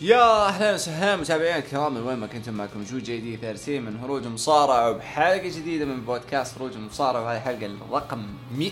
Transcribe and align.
يا 0.00 0.46
أهلا 0.48 0.74
وسهلا 0.74 1.16
متابعينا 1.16 1.58
الكرام 1.58 1.94
من 1.94 2.00
وين 2.02 2.18
ما 2.18 2.26
كنتم 2.26 2.54
معكم 2.54 2.84
جو 2.84 2.98
جي 2.98 3.20
دي 3.20 3.36
13 3.36 3.80
من 3.80 3.96
هروج 4.00 4.26
مصارعة 4.26 4.90
وبحلقة 4.90 5.36
جديدة 5.48 5.84
من 5.84 6.00
بودكاست 6.00 6.58
هروج 6.58 6.76
مصارعة 6.76 7.22
وهذه 7.24 7.36
الحلقة 7.38 7.66
الرقم 7.66 8.22
100 8.56 8.70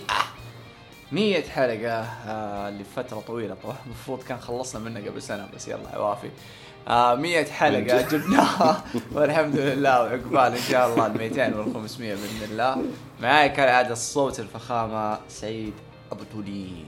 100 1.13 1.43
حلقة 1.49 1.93
آه 2.27 2.71
لفترة 2.71 3.21
طويلة. 3.27 3.57
طبعا 3.63 3.77
المفروض 3.87 4.23
كان 4.23 4.39
خلصنا 4.41 4.81
منها 4.83 5.03
قبل 5.11 5.23
سنة 5.23 5.49
بس 5.55 5.69
يلا 5.69 5.89
عوافي. 5.95 6.31
آه 6.89 7.15
100 7.15 7.45
حلقة 7.45 8.01
جبناها. 8.13 8.85
والحمد 9.15 9.57
لله 9.57 10.03
وعقبال 10.03 10.39
إن 10.57 10.63
شاء 10.71 10.89
الله 10.89 11.07
ال 11.07 11.19
200 11.19 11.57
وال 11.59 11.75
500 11.75 12.15
بإذن 12.15 12.51
الله. 12.53 12.83
معاي 13.21 13.49
كالعادة 13.49 13.93
الصوت 13.93 14.41
الفخامة 14.41 15.19
سعيد 15.29 15.73
أبو 16.13 16.25
تولين. 16.33 16.85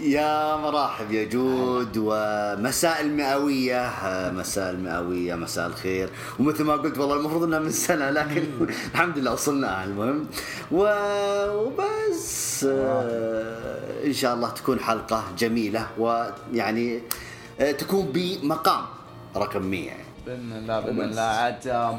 يا 0.00 0.56
مرحب 0.56 1.12
يا 1.12 1.24
جود 1.24 1.96
ومساء 1.96 3.00
المئوية 3.00 3.92
مساء 4.30 4.70
المئوية 4.70 5.34
مساء 5.34 5.66
الخير 5.66 6.10
ومثل 6.38 6.64
ما 6.64 6.72
قلت 6.72 6.98
والله 6.98 7.16
المفروض 7.16 7.42
إنها 7.42 7.58
من 7.58 7.70
سنة 7.70 8.10
لكن 8.10 8.44
الحمد 8.94 9.18
لله 9.18 9.32
وصلنا 9.32 9.84
المهم 9.84 10.26
وبس 10.72 12.66
آه، 12.68 14.04
إن 14.06 14.12
شاء 14.12 14.34
الله 14.34 14.50
تكون 14.50 14.80
حلقة 14.80 15.24
جميلة 15.38 15.86
ويعني 15.98 17.00
آه، 17.60 17.72
تكون 17.72 18.06
بمقام 18.14 18.84
رقم 19.36 19.62
100 19.62 19.86
يعني. 19.86 20.04
بإذن 20.26 20.52
الله 20.52 20.80
بإذن. 20.80 21.00
الله 21.00 21.22
عاد 21.22 21.98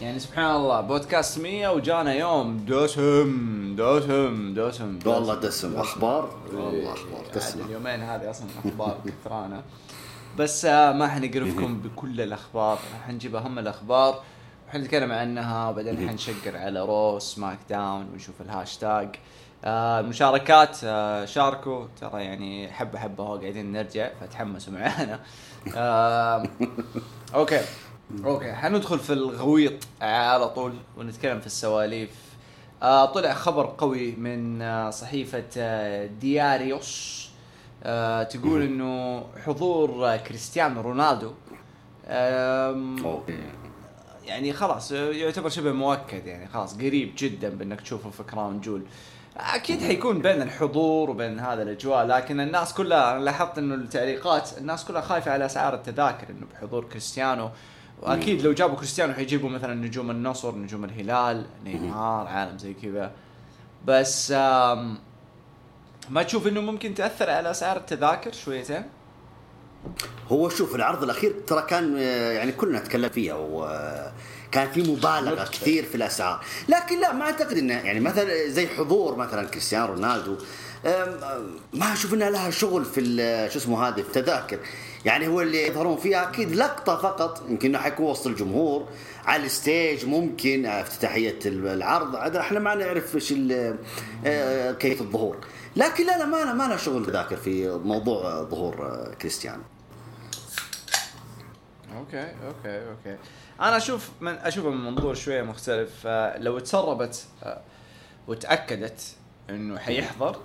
يعني 0.00 0.18
سبحان 0.18 0.56
الله 0.56 0.80
بودكاست 0.80 1.38
100 1.38 1.68
وجانا 1.68 2.14
يوم 2.14 2.56
دسم 2.68 3.76
دسم 3.78 4.54
دسم 4.54 4.98
والله 5.06 5.34
دسم 5.34 5.76
أخبار؟ 5.76 6.30
والله 6.52 6.92
أخبار. 6.92 7.24
تسلم 7.32 7.66
اليومين 7.66 8.00
هذه 8.02 8.30
أصلا 8.30 8.46
أخبار 8.64 8.98
كثرانا 9.24 9.62
بس 10.38 10.64
آه، 10.64 10.92
ما 10.92 11.08
حنقرفكم 11.08 11.80
بكل 11.80 12.20
الأخبار. 12.20 12.78
حنجيب 13.06 13.36
أهم 13.36 13.58
الأخبار. 13.58 14.22
وحنتكلم 14.68 15.12
عنها 15.12 15.68
وبعدين 15.70 16.08
حنشقر 16.08 16.56
على 16.56 16.80
Raw 16.80 17.18
SmackDown 17.18 18.08
ونشوف 18.12 18.40
الهاشتاج. 18.40 19.08
آه 19.64 20.00
المشاركات 20.00 20.78
آه 20.84 21.24
شاركوا. 21.24 21.86
ترى 22.00 22.24
يعني 22.24 22.72
حبة 22.72 22.98
حبة 22.98 23.24
هو 23.24 23.36
قاعدين 23.36 23.72
نرجع 23.72 24.10
فتحمسوا 24.20 24.72
معانا. 24.72 25.20
آه 25.76 26.42
أوكي. 27.34 27.60
أوكي 28.24 28.52
حندخل 28.52 28.98
في 28.98 29.12
الغويط 29.12 29.72
على 30.00 30.48
طول 30.48 30.72
ونتكلم 30.96 31.40
في 31.40 31.46
السواليف. 31.46 32.10
آه 32.82 33.04
طلع 33.04 33.34
خبر 33.34 33.74
قوي 33.78 34.12
من 34.16 34.62
آه 34.62 34.90
صحيفة 34.90 35.44
آه 35.56 36.06
دياريوس. 36.06 37.28
آه 37.84 38.22
تقول 38.22 38.62
إنه 38.62 39.24
حضور 39.46 40.06
آه 40.08 40.16
كريستيانو 40.16 40.80
رونالدو 40.80 41.32
آم، 42.06 43.04
أوكي. 43.06 43.38
يعني 44.26 44.52
خلاص 44.52 44.92
آه، 44.92 44.96
يعتبر 45.10 45.48
شبه 45.48 45.72
مؤكد 45.72 46.26
يعني 46.26 46.48
خلاص 46.48 46.74
قريب 46.74 47.12
جدا 47.18 47.48
بإنك 47.48 47.80
تشوفه 47.80 48.10
في 48.10 48.22
Crown 48.22 48.60
Jewel. 48.60 48.82
أكيد 49.36 49.80
حيكون 49.82 50.22
بين 50.22 50.42
الحضور 50.42 51.10
وبين 51.10 51.40
هذا 51.40 51.62
الأجواء 51.62 52.06
لكن 52.06 52.40
الناس 52.40 52.74
كلها 52.74 53.18
لاحظت 53.18 53.58
إنه 53.58 53.74
التعليقات 53.74 54.58
الناس 54.58 54.84
كلها 54.84 55.00
خايفة 55.00 55.30
على 55.32 55.46
أسعار 55.46 55.74
التذاكر 55.74 56.30
إنه 56.30 56.46
بحضور 56.54 56.84
كريستيانو. 56.84 57.50
وأكيد 58.02 58.42
لو 58.42 58.52
جابوا 58.52 58.76
كريستيانو 58.76 59.14
حيجيبوا 59.14 59.50
مثلا 59.50 59.74
نجوم 59.74 60.10
النصر 60.10 60.54
نجوم 60.54 60.84
الهلال 60.84 61.46
نيمار 61.64 62.26
عالم 62.26 62.58
زي 62.58 62.74
كذا. 62.74 63.12
بس 63.86 64.30
ما 66.10 66.22
تشوف 66.26 66.46
إنه 66.46 66.60
ممكن 66.60 66.94
تأثر 66.94 67.30
على 67.30 67.50
أسعار 67.50 67.76
التذاكر 67.76 68.32
شويتين 68.32 68.82
هو 70.28 70.48
شوف 70.48 70.74
العرض 70.74 71.02
الأخير 71.02 71.34
ترى 71.46 71.62
كان 71.62 71.96
آه، 71.98 72.32
يعني 72.32 72.52
كلنا 72.52 72.78
نتكلم 72.78 73.08
فيها 73.08 73.34
وكان 73.34 74.70
في 74.70 74.82
مبالغة 74.92 75.44
كثير 75.44 75.84
في 75.84 75.94
الأسعار. 75.94 76.44
لكن 76.68 77.00
لا 77.00 77.12
ما 77.12 77.24
أعتقد 77.24 77.56
إنه 77.58 77.74
يعني 77.74 78.00
مثلا 78.00 78.48
زي 78.48 78.66
حضور 78.66 79.16
مثلا 79.16 79.48
كريستيانو 79.48 79.86
رونالدو 79.86 80.36
ما 81.72 81.92
أشوف 81.92 82.14
انها 82.14 82.30
لها 82.30 82.50
شغل 82.50 82.84
في 82.84 83.00
شو 83.52 83.58
اسمه 83.58 83.88
هذه 83.88 84.00
التذاكر. 84.00 84.58
يعني 85.04 85.28
هو 85.28 85.40
اللي 85.40 85.66
يظهرون 85.66 85.96
فيها 85.96 86.28
أكيد 86.28 86.52
لقطة 86.52 86.96
فقط 86.96 87.42
يمكن 87.48 87.78
حيكون 87.78 88.06
وسط 88.06 88.26
الجمهور 88.26 88.88
على 89.24 89.46
ال 89.46 89.56
stage 89.56 90.06
ممكن 90.06 90.66
آه، 90.66 90.80
افتتاحية 90.80 91.38
العرض 91.46 92.36
إحنا 92.36 92.58
ما 92.58 92.74
نعرف 92.74 93.14
إيش 93.14 93.34
آه، 94.26 94.72
كيف 94.72 95.00
الظهور. 95.00 95.36
لكن 95.76 96.06
لا 96.06 96.18
لا 96.18 96.24
ما 96.24 96.52
ما 96.52 96.68
لها 96.68 96.76
شغل 96.76 97.06
تذاكر 97.06 97.36
في 97.36 97.68
موضوع 97.68 98.26
آه، 98.26 98.42
ظهور 98.42 99.04
كريستيانو. 99.20 99.62
أوكي 101.96 102.22
أوكي 102.22 102.88
أوكي. 102.88 103.18
أنا 103.60 103.76
أشوف 103.76 104.10
من 104.20 104.32
اشوفه 104.32 104.70
من 104.70 104.84
منظور 104.84 105.14
شوية 105.14 105.42
مختلف. 105.42 106.06
لو 106.36 106.58
تسربت 106.58 107.26
وتأكدت 108.28 109.00
إنه 109.50 109.78
حيحضر 109.78 110.36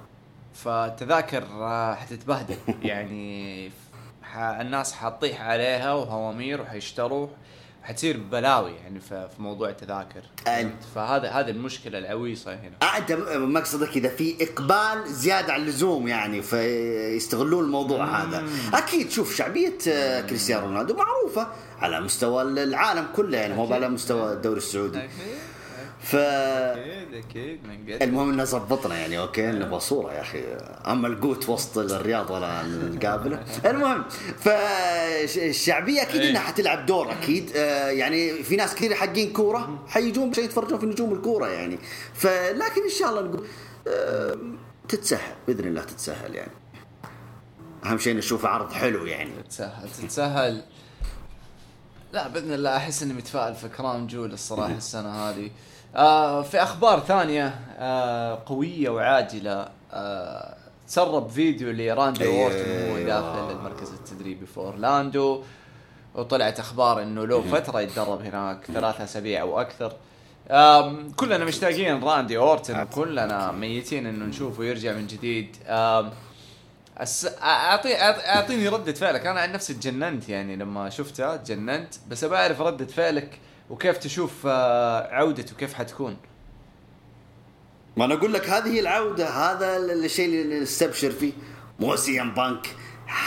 فالتذاكر 0.54 1.44
آه، 1.44 1.96
حتتبهدل. 1.96 2.58
يعني 2.84 3.72
الناس 4.36 4.94
حتطيح 4.94 5.42
عليها 5.42 5.94
وهوامير 5.94 6.62
وحيشتروا 6.62 7.28
حتصير 7.84 8.18
بلاوي 8.18 8.72
يعني 8.72 9.00
في 9.00 9.30
موضوع 9.40 9.70
التذاكر. 9.70 10.22
فهذا 10.96 11.30
هذه 11.30 11.50
المشكلة 11.50 11.98
العويصة 11.98 12.54
هنا. 12.54 12.98
أنت 12.98 13.12
مقصدك 13.36 13.98
إذا 13.98 14.10
في 14.10 14.36
إقبال 14.42 15.14
زيادة 15.14 15.54
عن 15.54 15.62
اللزوم 15.62 16.08
يعني 16.08 16.42
فيستغلون 16.42 17.64
الموضوع 17.64 18.06
هذا. 18.06 18.44
أكيد 18.74 19.12
شوف 19.12 19.36
شعبية 19.36 19.78
آه، 19.88 20.22
كريستيانو 20.22 20.66
رونالدو 20.66 20.96
معروفة 20.96 21.48
على 21.80 22.02
مستوى 22.02 22.42
العالم 22.42 23.08
كله 23.16 23.38
يعني 23.38 23.54
مو 23.54 23.74
على 23.74 23.90
مستوى 23.90 24.34
الدوري 24.34 24.58
السعودي. 24.58 24.98
أكيد. 24.98 25.53
ف 26.04 26.16
أكيد 26.16 27.14
أكيد 27.14 27.60
من 27.68 27.94
قد 27.94 28.04
المهم 28.04 28.30
إنه 28.30 28.44
ظبطنا 28.44 28.98
يعني 28.98 29.20
أوكي 29.20 29.46
نبغى 29.48 29.80
صوره 29.80 30.14
يا 30.14 30.22
أخي. 30.22 30.44
اما 30.88 31.08
القوت 31.08 31.50
وسط 31.50 31.78
الرياض 31.78 32.32
ولا 32.32 32.62
القابلة. 32.62 33.44
المهم 33.72 34.04
فالشعبيه 34.40 36.02
أكيد 36.02 36.22
إيه. 36.22 36.30
إنها 36.30 36.42
حتلعب 36.42 36.86
دور 36.86 37.12
أكيد. 37.12 37.52
آه، 37.56 37.90
يعني 37.90 38.44
في 38.44 38.56
ناس 38.56 38.76
كثير 38.76 38.94
حقين 38.94 39.34
كورة 39.34 39.84
حيجون 39.88 40.30
عشان 40.30 40.44
يتفرجون 40.44 40.80
في 40.80 40.86
نجوم 40.86 41.14
الكورة 41.14 41.48
يعني. 41.48 41.80
فلكن 42.14 42.84
إن 42.84 42.90
شاء 43.00 43.10
الله 43.10 43.22
نقول 43.22 43.48
آه، 43.88 44.38
تتسهل 44.88 45.36
بإذن 45.48 45.68
الله 45.68 45.82
تتسهل 45.84 46.36
يعني. 46.36 46.52
أهم 47.86 47.98
شيء 47.98 48.16
نشوف 48.16 48.46
عرض 48.46 48.72
حلو 48.72 49.06
يعني. 49.06 49.32
تتسهل 49.44 49.90
تتسهل. 49.90 50.64
لا 52.14 52.28
بإذن 52.28 52.54
الله 52.54 52.78
أحس 52.78 53.04
إني 53.04 53.14
متفائل 53.14 53.56
في 53.56 53.70
كراون 53.70 54.08
جول 54.08 54.34
الصراحة 54.34 54.78
السنة 54.84 55.30
هذه. 55.30 55.52
آه 55.96 56.42
في 56.42 56.64
أخبار 56.64 57.00
ثانية 57.00 57.56
آه 57.80 58.44
قوية 58.46 58.90
وعاجلة. 58.90 59.70
آه 59.94 60.56
تسرب 60.88 61.30
فيديو 61.30 61.72
لراندي 61.72 62.24
أيوة. 62.24 62.44
اورتون 62.44 62.72
وهو 62.72 63.06
داخل 63.06 63.52
المركز 63.52 63.94
التدريبي 63.94 64.46
في 64.46 64.58
أورلاندو 64.58 65.44
وطلعت 66.16 66.60
أخبار 66.60 67.02
إنه 67.02 67.28
له 67.28 67.42
فترة 67.42 67.82
يتدرب 67.82 68.22
هناك 68.22 68.66
ثلاثة 68.66 69.04
أسابيع 69.04 69.42
أو 69.42 69.62
أكثر. 69.62 69.94
كلنا 71.16 71.46
مشتاقين 71.46 72.04
راندي 72.04 72.38
اورتون 72.38 72.82
وكلنا 72.82 73.52
ميتين 73.52 74.06
إنه 74.06 74.26
نشوفه 74.26 74.64
يرجع 74.64 74.94
من 74.94 75.08
جديد. 75.08 75.56
أس... 76.98 77.28
اعطي 77.42 77.96
أعطيني 77.96 78.68
ردة 78.68 78.94
فعلك. 78.94 79.26
أنا 79.26 79.40
عن 79.40 79.52
نفسي 79.52 79.74
تجننت 79.74 80.30
يعني 80.30 80.56
لما 80.56 80.90
شفتها 80.90 81.38
تجننت. 81.38 81.94
بس 82.10 82.24
أبى 82.24 82.36
أعرف 82.36 82.62
ردة 82.62 82.86
فعلك 82.86 83.40
وكيف 83.70 83.98
تشوف 83.98 84.32
آه، 84.46 85.16
عودته 85.16 85.56
كيف 85.56 85.74
حتكون؟ 85.74 86.18
ما 87.98 88.06
أنا 88.06 88.14
أقول 88.14 88.34
لك 88.34 88.50
هذه 88.50 88.68
هي 88.74 88.80
العودة 88.80 89.30
هذا 89.30 89.78
الشيء 89.78 90.26
اللي 90.42 90.60
نستبشر 90.60 91.12
فيه. 91.12 91.34
مو 91.80 91.96
سي 91.96 92.22
ام 92.22 92.34
بانك. 92.34 92.68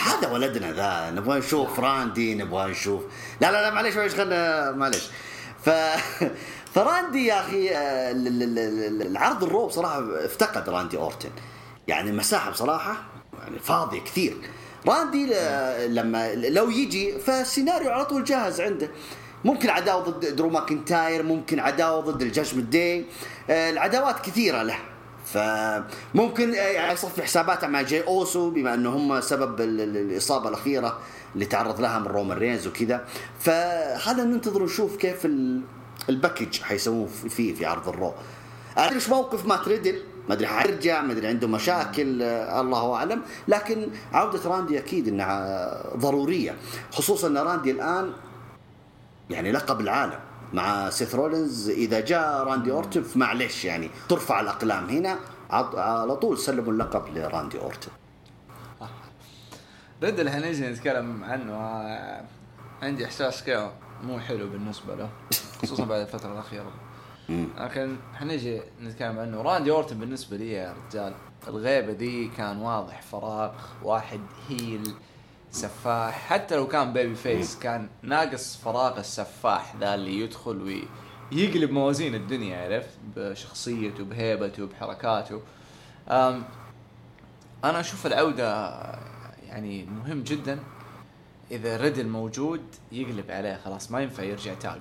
هذا 0.07 0.29
ولدنا 0.33 0.73
ذا. 0.73 1.11
نبغى 1.11 1.39
نشوف 1.39 1.81
راندي 1.81 2.35
نبغى 2.35 2.71
نشوف. 2.71 3.03
لا 3.41 3.53
لا 3.53 3.63
لا 3.63 3.71
معليش 3.71 3.97
معليش 3.97 4.15
خلنا 4.15 4.73
معليش. 4.73 5.05
ف 5.65 5.71
فراندي 6.75 7.27
يا 7.27 7.41
أخي 7.41 7.71
آه، 7.71 8.11
ال- 8.11 8.27
ال- 8.43 8.59
ال- 8.59 9.03
العرض 9.07 9.45
الرو 9.45 9.67
بصراحه 9.67 10.25
افتقد 10.25 10.69
راندي 10.69 10.97
أورتن. 10.97 11.31
يعني 11.89 12.11
المساحه 12.11 12.51
بصراحة 12.51 13.05
يعني 13.43 13.59
فاضية 13.59 14.01
كثير. 14.01 14.37
راندي 14.87 15.27
ل- 15.27 15.95
لما 15.95 16.35
لو 16.35 16.71
يجي 16.71 17.19
فالسيناريو 17.19 17.91
على 17.91 18.05
طول 18.05 18.25
جاهز 18.25 18.61
عنده. 18.61 18.89
ممكن 19.47 19.71
عداوة 19.71 20.03
ضد 20.03 20.37
درو 20.37 20.49
ماكنتاير 20.49 21.23
ممكن 21.23 21.61
عداوة 21.61 22.01
ضد 22.01 22.23
الجاجمنت 22.23 22.73
داي. 22.73 23.05
العداوات 23.51 24.21
كثيرة 24.21 24.63
له. 24.63 24.77
فممكن 25.27 26.55
آه، 26.55 26.57
يعني 26.57 26.93
يصفي 26.93 27.23
حساباته 27.23 27.67
مع 27.67 27.83
جاي 27.83 28.03
أوسو 28.07 28.51
بما 28.51 28.75
إنه 28.75 28.97
هم 28.97 29.21
سبب 29.21 29.61
ال- 29.61 29.81
ال- 29.81 29.97
الإصابة 29.97 30.49
الأخيرة 30.49 30.99
اللي 31.35 31.45
تعرض 31.47 31.81
لها 31.81 31.99
من 31.99 32.07
رومان 32.07 32.39
رينز 32.39 32.67
وكذا. 32.67 33.05
فهذا 33.41 34.25
ننتظر 34.25 34.65
نشوف 34.65 34.97
كيف 34.97 35.25
ال- 35.27 35.61
ال 36.09 36.15
package 36.15 36.61
حيسوون 36.63 37.07
فيه 37.07 37.55
في 37.55 37.67
عرض 37.67 37.89
الرو. 37.89 38.13
إيش 38.79 39.09
موقف 39.09 39.47
مات 39.47 39.69
ريدل؟ 39.69 40.03
ما 40.29 40.35
أدري 40.35 40.47
حيرجع 40.47 41.03
ما 41.03 41.13
أدري 41.13 41.27
عنده 41.27 41.49
مشاكل 41.49 42.23
آه، 42.23 42.61
الله 42.61 42.95
أعلم. 42.95 43.23
لكن 43.49 43.89
عودة 44.13 44.51
راندي 44.51 44.79
أكيد 44.79 45.09
إنها 45.09 45.97
ضرورية 45.97 46.55
خصوصا 46.93 47.29
إن 47.29 47.39
راندي 47.39 47.71
الآن 47.71 48.13
يعني 49.31 49.53
لقب 49.53 49.81
العالم 49.81 50.19
مع 50.53 50.91
سيث 50.91 51.15
رولينز. 51.15 51.71
إذا 51.71 52.01
جاء 52.01 52.45
راندي 52.45 52.71
أورتن 52.73 53.05
معلش 53.17 53.65
يعني 53.65 53.91
ترفع 54.09 54.41
الأقلام 54.41 54.89
هنا 54.89 55.19
على 55.51 56.17
طول 56.17 56.39
سلموا 56.39 56.73
اللقب 56.73 57.17
لراندي 57.17 57.59
أورتن. 57.59 57.91
ريدل 60.03 60.31
حنيجي 60.31 60.69
نتكلم 60.69 61.25
عنه 61.25 61.53
آه، 61.53 62.25
عندي 62.83 63.05
إحساس 63.05 63.45
كذا 63.45 63.73
مو 64.03 64.21
حلو 64.21 64.49
بالنسبة 64.49 64.95
له 64.95 65.09
خصوصا 65.63 65.85
بعد 65.85 66.01
الفترة 66.01 66.33
الأخيرة. 66.33 66.73
لكن 67.61 67.97
حنيجي 68.15 68.61
نتكلم 68.83 69.19
عنه. 69.19 69.43
راندي 69.43 69.71
أورتن 69.71 69.99
بالنسبة 69.99 70.37
لي 70.37 70.53
يا 70.53 70.75
رجال 70.89 71.15
الغيبة 71.49 71.93
دي 71.93 72.29
كان 72.29 72.59
واضح 72.59 73.03
فراغ 73.03 73.53
واحد 73.83 74.21
heel. 74.49 74.95
سفاح. 75.57 76.29
حتى 76.29 76.57
لو 76.57 76.69
كان 76.69 76.93
babyface 76.93 77.59
كان 77.59 77.89
ناقص 78.03 78.57
فراغ 78.57 78.99
السفاح 78.99 79.77
ذا 79.81 79.95
اللي 79.95 80.21
يدخل 80.21 80.87
ويقلب 81.33 81.71
موازين 81.71 82.15
الدنيا 82.15 82.65
عرفت؟ 82.65 82.99
بشخصيته 83.17 84.05
بهيبته 84.05 84.67
بحركاته. 84.67 85.41
أنا 87.65 87.81
أشوف 87.81 88.07
العودة 88.07 88.81
يعني 89.49 89.85
مهم 89.85 90.23
جدا. 90.23 90.59
إذا 91.51 91.77
ريدل 91.77 92.09
موجود 92.09 92.63
يقلب 92.93 93.31
عليه 93.31 93.61
خلاص 93.65 93.91
ما 93.91 94.01
ينفع 94.01 94.23
يرجع 94.23 94.55
tag 94.55 94.81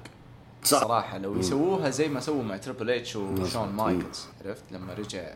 صح. 0.63 0.79
صراحة 0.79 1.17
لو 1.17 1.39
يسووها 1.39 1.89
زي 1.89 2.07
ما 2.07 2.19
سووا 2.19 2.43
مع 2.43 2.57
تريبل 2.57 2.89
اتش 2.89 3.15
وشون 3.15 3.71
مايكلز 3.71 4.27
عرفت؟ 4.45 4.63
لما 4.71 4.93
رجع 4.93 5.33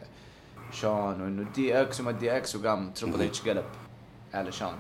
شون 0.72 1.22
وإنه 1.22 1.42
الدي 1.42 1.82
إكس 1.82 2.00
وما 2.00 2.10
الدي 2.12 2.38
إكس 2.38 2.56
وقام 2.56 2.92
تريبل 2.92 3.22
اتش 3.22 3.42
قلب 3.42 3.66
على 4.34 4.52
شون 4.52 4.76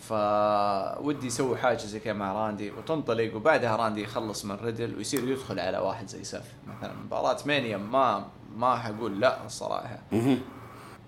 فودي 0.00 1.26
يسوي 1.26 1.58
حاجة 1.58 1.78
زي 1.78 2.00
كذا 2.00 2.12
مع 2.12 2.32
راندي 2.32 2.70
وتنطلق 2.70 3.36
وبعدها 3.36 3.76
راندي 3.76 4.02
يخلص 4.02 4.44
من 4.44 4.56
ريدل 4.62 4.96
ويصير 4.96 5.28
يدخل 5.28 5.60
على 5.60 5.78
واحد 5.78 6.08
زي 6.08 6.24
سيث 6.24 6.44
مثلا 6.66 6.92
مباراة 7.04 7.36
مانيا 7.46 7.76
ما 7.76 8.26
ما 8.56 8.76
حقول 8.76 9.20
لا 9.20 9.46
الصراحه 9.46 9.98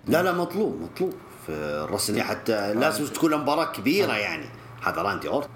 لا 0.07 0.23
لا 0.23 0.31
مطلوب 0.31 0.81
مطلوب. 0.81 1.13
في 1.45 1.51
الراسل 1.51 2.21
حتى 2.21 2.73
لازم 2.73 3.07
تكون 3.07 3.35
مباراة 3.37 3.65
كبيرة 3.65 4.13
يعني. 4.13 4.45
هذا 4.83 5.01
راندي 5.01 5.27
أورتن. 5.27 5.49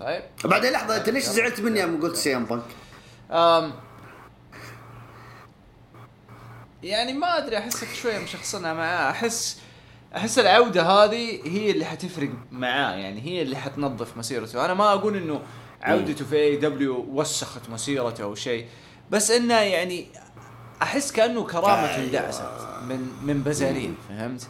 طيب. 0.00 0.22
بعدين 0.44 0.72
لحظة 0.72 0.96
أنت 0.96 1.08
ليش 1.08 1.24
زعلت 1.24 1.60
مني 1.60 1.80
يوم 1.80 2.00
قلت 2.02 2.16
سي 2.16 2.36
إم 2.36 2.44
بانك؟ 2.44 2.62
يعني 6.82 7.12
ما 7.12 7.38
أدري 7.38 7.58
أحسك 7.58 7.88
شوية 8.02 8.18
مشخصنها 8.18 8.74
معاه. 8.74 9.10
احس 9.10 9.60
أحس 10.16 10.38
العودة 10.38 10.82
هذه 10.82 11.40
هي 11.44 11.70
اللي 11.70 11.84
حتفرق 11.84 12.30
معاه. 12.50 12.96
يعني 12.96 13.22
هي 13.22 13.42
اللي 13.42 13.56
حتنظف 13.56 14.16
مسيرته. 14.16 14.64
أنا 14.64 14.74
ما 14.74 14.92
أقول 14.92 15.16
إنه 15.16 15.40
عودته 15.82 16.24
في 16.24 16.36
AEW 16.36 17.06
وسخت 17.08 17.70
مسيرته 17.70 18.24
أو 18.24 18.34
شيء 18.34 18.66
بس 19.10 19.30
إنه 19.30 19.54
يعني 19.54 20.06
أحس 20.82 21.12
كأنه 21.12 21.44
كرامته 21.44 22.04
اندعست 22.04 22.42
من 22.88 23.08
من 23.22 23.42
بزارين 23.42 23.96
فهمت؟ 24.08 24.48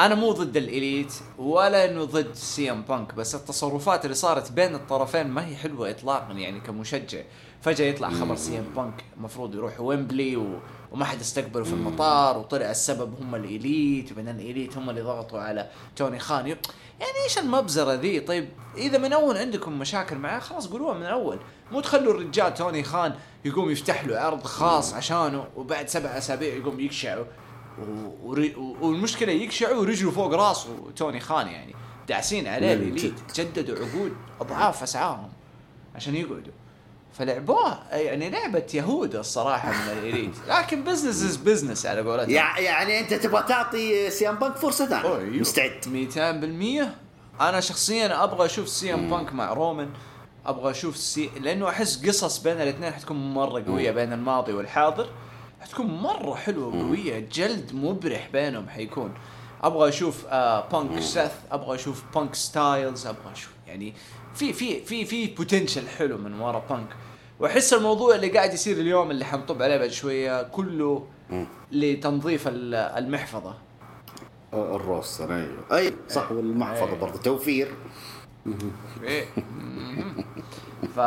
أنا 0.00 0.14
مو 0.14 0.32
ضد 0.32 0.56
الإليت 0.56 1.14
ولا 1.38 1.90
إنه 1.90 2.04
ضد 2.04 2.34
سي 2.34 2.70
إم 2.70 2.82
بانك 2.82 3.14
بس 3.14 3.34
التصرفات 3.34 4.04
اللي 4.04 4.14
صارت 4.14 4.52
بين 4.52 4.74
الطرفين 4.74 5.26
ما 5.26 5.46
هي 5.46 5.56
حلوة 5.56 5.90
اطلاقا 5.90 6.32
يعني 6.32 6.60
كمشجع. 6.60 7.22
فجأة 7.62 7.84
يطلع 7.86 8.10
خبر 8.10 8.36
سي 8.36 8.58
إم 8.58 8.64
بانك 8.76 9.04
المفروض 9.16 9.54
يروح 9.54 9.80
ويمبلي 9.80 10.36
و... 10.36 10.60
وما 10.92 11.04
حد 11.04 11.20
استقبله 11.20 11.64
في 11.64 11.72
المطار 11.72 12.38
وطلع 12.38 12.70
السبب 12.70 13.14
هم 13.20 13.34
الإليت 13.34 14.12
وبعدين 14.12 14.40
الإليت 14.40 14.76
هم 14.76 14.90
اللي 14.90 15.00
ضغطوا 15.00 15.40
على 15.40 15.70
توني 15.96 16.18
خان. 16.18 16.46
يعني 16.46 17.12
إيش 17.24 17.38
المبزره 17.38 17.92
ذي؟ 17.92 18.20
طيب 18.20 18.48
إذا 18.76 18.98
من 18.98 19.12
أول 19.12 19.36
عندكم 19.36 19.78
مشاكل 19.78 20.16
معاه 20.16 20.38
خلاص 20.38 20.66
قولوها 20.66 20.94
من 20.94 21.06
اول 21.06 21.38
مو 21.72 21.80
تخلوا 21.80 22.14
الرجال 22.14 22.54
توني 22.54 22.82
خان 22.82 23.14
يقوم 23.44 23.70
يفتح 23.70 24.04
له 24.04 24.18
عرض 24.18 24.42
خاص 24.42 24.94
عشانه 24.94 25.44
وبعد 25.56 25.88
سبع 25.88 26.18
أسابيع 26.18 26.54
يقوم 26.54 26.80
يكشعه 26.80 27.26
والمشكلة 28.80 29.32
يكشعوا 29.32 29.80
ورجله 29.80 30.10
فوق 30.10 30.34
راسه 30.34 30.90
توني 30.96 31.20
خان 31.20 31.48
يعني. 31.48 31.74
داعسين 32.08 32.46
عليه 32.46 32.72
الإليت 32.72 33.14
جددوا 33.34 33.76
عقود 33.76 34.12
أضعاف 34.40 34.82
أسعارهم 34.82 35.32
عشان 35.94 36.16
يقعدوا. 36.16 36.52
فلعبوها 37.18 37.86
يعني 37.92 38.30
لعبة 38.30 38.66
يهود 38.74 39.14
الصراحة 39.16 39.72
من 39.72 39.98
الإليت. 39.98 40.34
لكن 40.48 40.84
business 40.84 41.22
is 41.22 41.36
business 41.36 41.86
على 41.86 42.00
قولتهم. 42.00 42.30
يعني 42.30 43.00
أنت 43.00 43.14
تبغى 43.14 43.42
تعطي 43.48 44.10
سي 44.10 44.27
إم 44.27 44.36
بانك 44.36 44.56
فرصة 44.56 44.86
ثانية. 44.86 45.18
أيوه. 45.18 45.40
مستعد. 45.40 46.08
200% 47.38 47.40
أنا 47.42 47.60
شخصيا 47.60 48.24
أبغى 48.24 48.46
أشوف 48.46 48.68
سي 48.68 48.96
إم 48.96 49.10
بانك 49.10 49.32
مع 49.32 49.52
رومان. 49.52 49.90
أبغى 50.46 50.70
أشوف 50.70 50.96
سي 50.96 51.30
لأنه 51.40 51.68
أحس 51.68 52.06
قصص 52.06 52.38
بين 52.38 52.60
الاثنين 52.60 52.92
حتكون 52.92 53.34
مرة 53.34 53.64
قوية 53.66 53.90
بين 53.90 54.12
الماضي 54.12 54.52
والحاضر. 54.52 55.08
حتكون 55.60 55.86
مرة 55.86 56.34
حلوة 56.34 56.66
وقويه 56.66 57.28
جلد 57.32 57.70
مبرح 57.74 58.28
بينهم 58.32 58.68
حيكون. 58.68 59.14
أبغى 59.62 59.88
أشوف 59.88 60.24
آه 60.28 60.68
بانك 60.68 61.00
سيث 61.00 61.32
أبغى 61.52 61.74
أشوف 61.74 62.02
بانك 62.14 62.34
ستايلز 62.34 63.06
أبغى 63.06 63.32
أشوف 63.32 63.50
يعني 63.66 63.94
في 64.34 64.52
في 64.52 64.84
في 64.84 65.04
في 65.04 65.26
potential 65.26 65.88
حلو 65.88 66.18
من 66.18 66.40
ورا 66.40 66.62
بانك 66.70 66.86
وأحس 67.40 67.72
الموضوع 67.72 68.14
اللي 68.14 68.28
قاعد 68.28 68.52
يصير 68.52 68.76
اليوم 68.76 69.10
اللي 69.10 69.24
حنطب 69.24 69.62
عليه 69.62 69.76
بعد 69.76 69.90
شوية 69.90 70.42
كله 70.42 71.06
لتنظيف 71.72 72.44
المحفظة. 72.48 73.54
ال 74.54 74.65
roster 74.65 75.34
أيوه. 75.36 75.78
أي 75.78 75.94
صح 76.08 76.32
والمحفظة 76.32 76.92
إيه. 76.92 76.98
برضه. 77.00 77.18
توفير. 77.18 77.74
إيه. 79.02 79.24
ف 80.96 80.98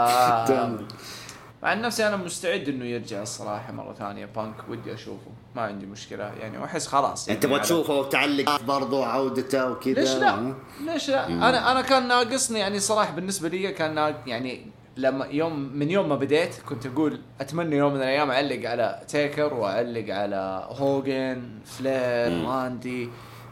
عن 1.64 1.82
نفسي 1.82 2.08
أنا 2.08 2.16
مستعد 2.16 2.70
إنه 2.70 2.86
يرجع 2.86 3.22
الصراحة 3.22 3.74
مرة 3.74 3.94
ثانية. 3.94 4.26
بانك 4.26 4.56
ودي 4.70 4.94
أشوفه. 4.94 5.32
ما 5.56 5.62
عندي 5.62 5.86
مشكلة. 5.86 6.24
يعني 6.24 6.58
وأحس 6.58 6.88
خلاص 6.88 7.28
يعني 7.28 7.36
أنت 7.38 7.46
تبغى 7.46 7.60
تشوفه 7.60 7.94
وتعلق 7.94 8.62
برضه 8.62 9.06
عودته 9.06 9.72
وكذا. 9.72 9.94
ليش 9.94 10.16
لا؟ 10.16 10.54
ليش 10.86 11.10
لا؟ 11.10 11.28
أنا 11.28 11.72
أنا 11.72 11.82
كان 11.82 12.08
ناقصني 12.08 12.60
يعني 12.60 12.80
صراحة 12.80 13.12
بالنسبة 13.12 13.50
لي 13.50 13.72
كان 13.72 14.16
يعني 14.28 14.72
لما 14.98 15.26
يوم 15.26 15.60
من 15.60 15.92
يوم 15.92 16.10
ما 16.10 16.16
بديت 16.16 16.56
كنت 16.60 16.86
أقول 16.86 17.22
أتمنى 17.42 17.76
يوم 17.76 17.94
من 17.94 17.98
الأيام 17.98 18.32
أعلق 18.32 18.70
على 18.70 19.02
تيكر 19.08 19.54
وأعلق 19.54 20.14
على 20.14 20.68
هوجن 20.70 21.60
فلير 21.66 22.46
راندي 22.46 23.10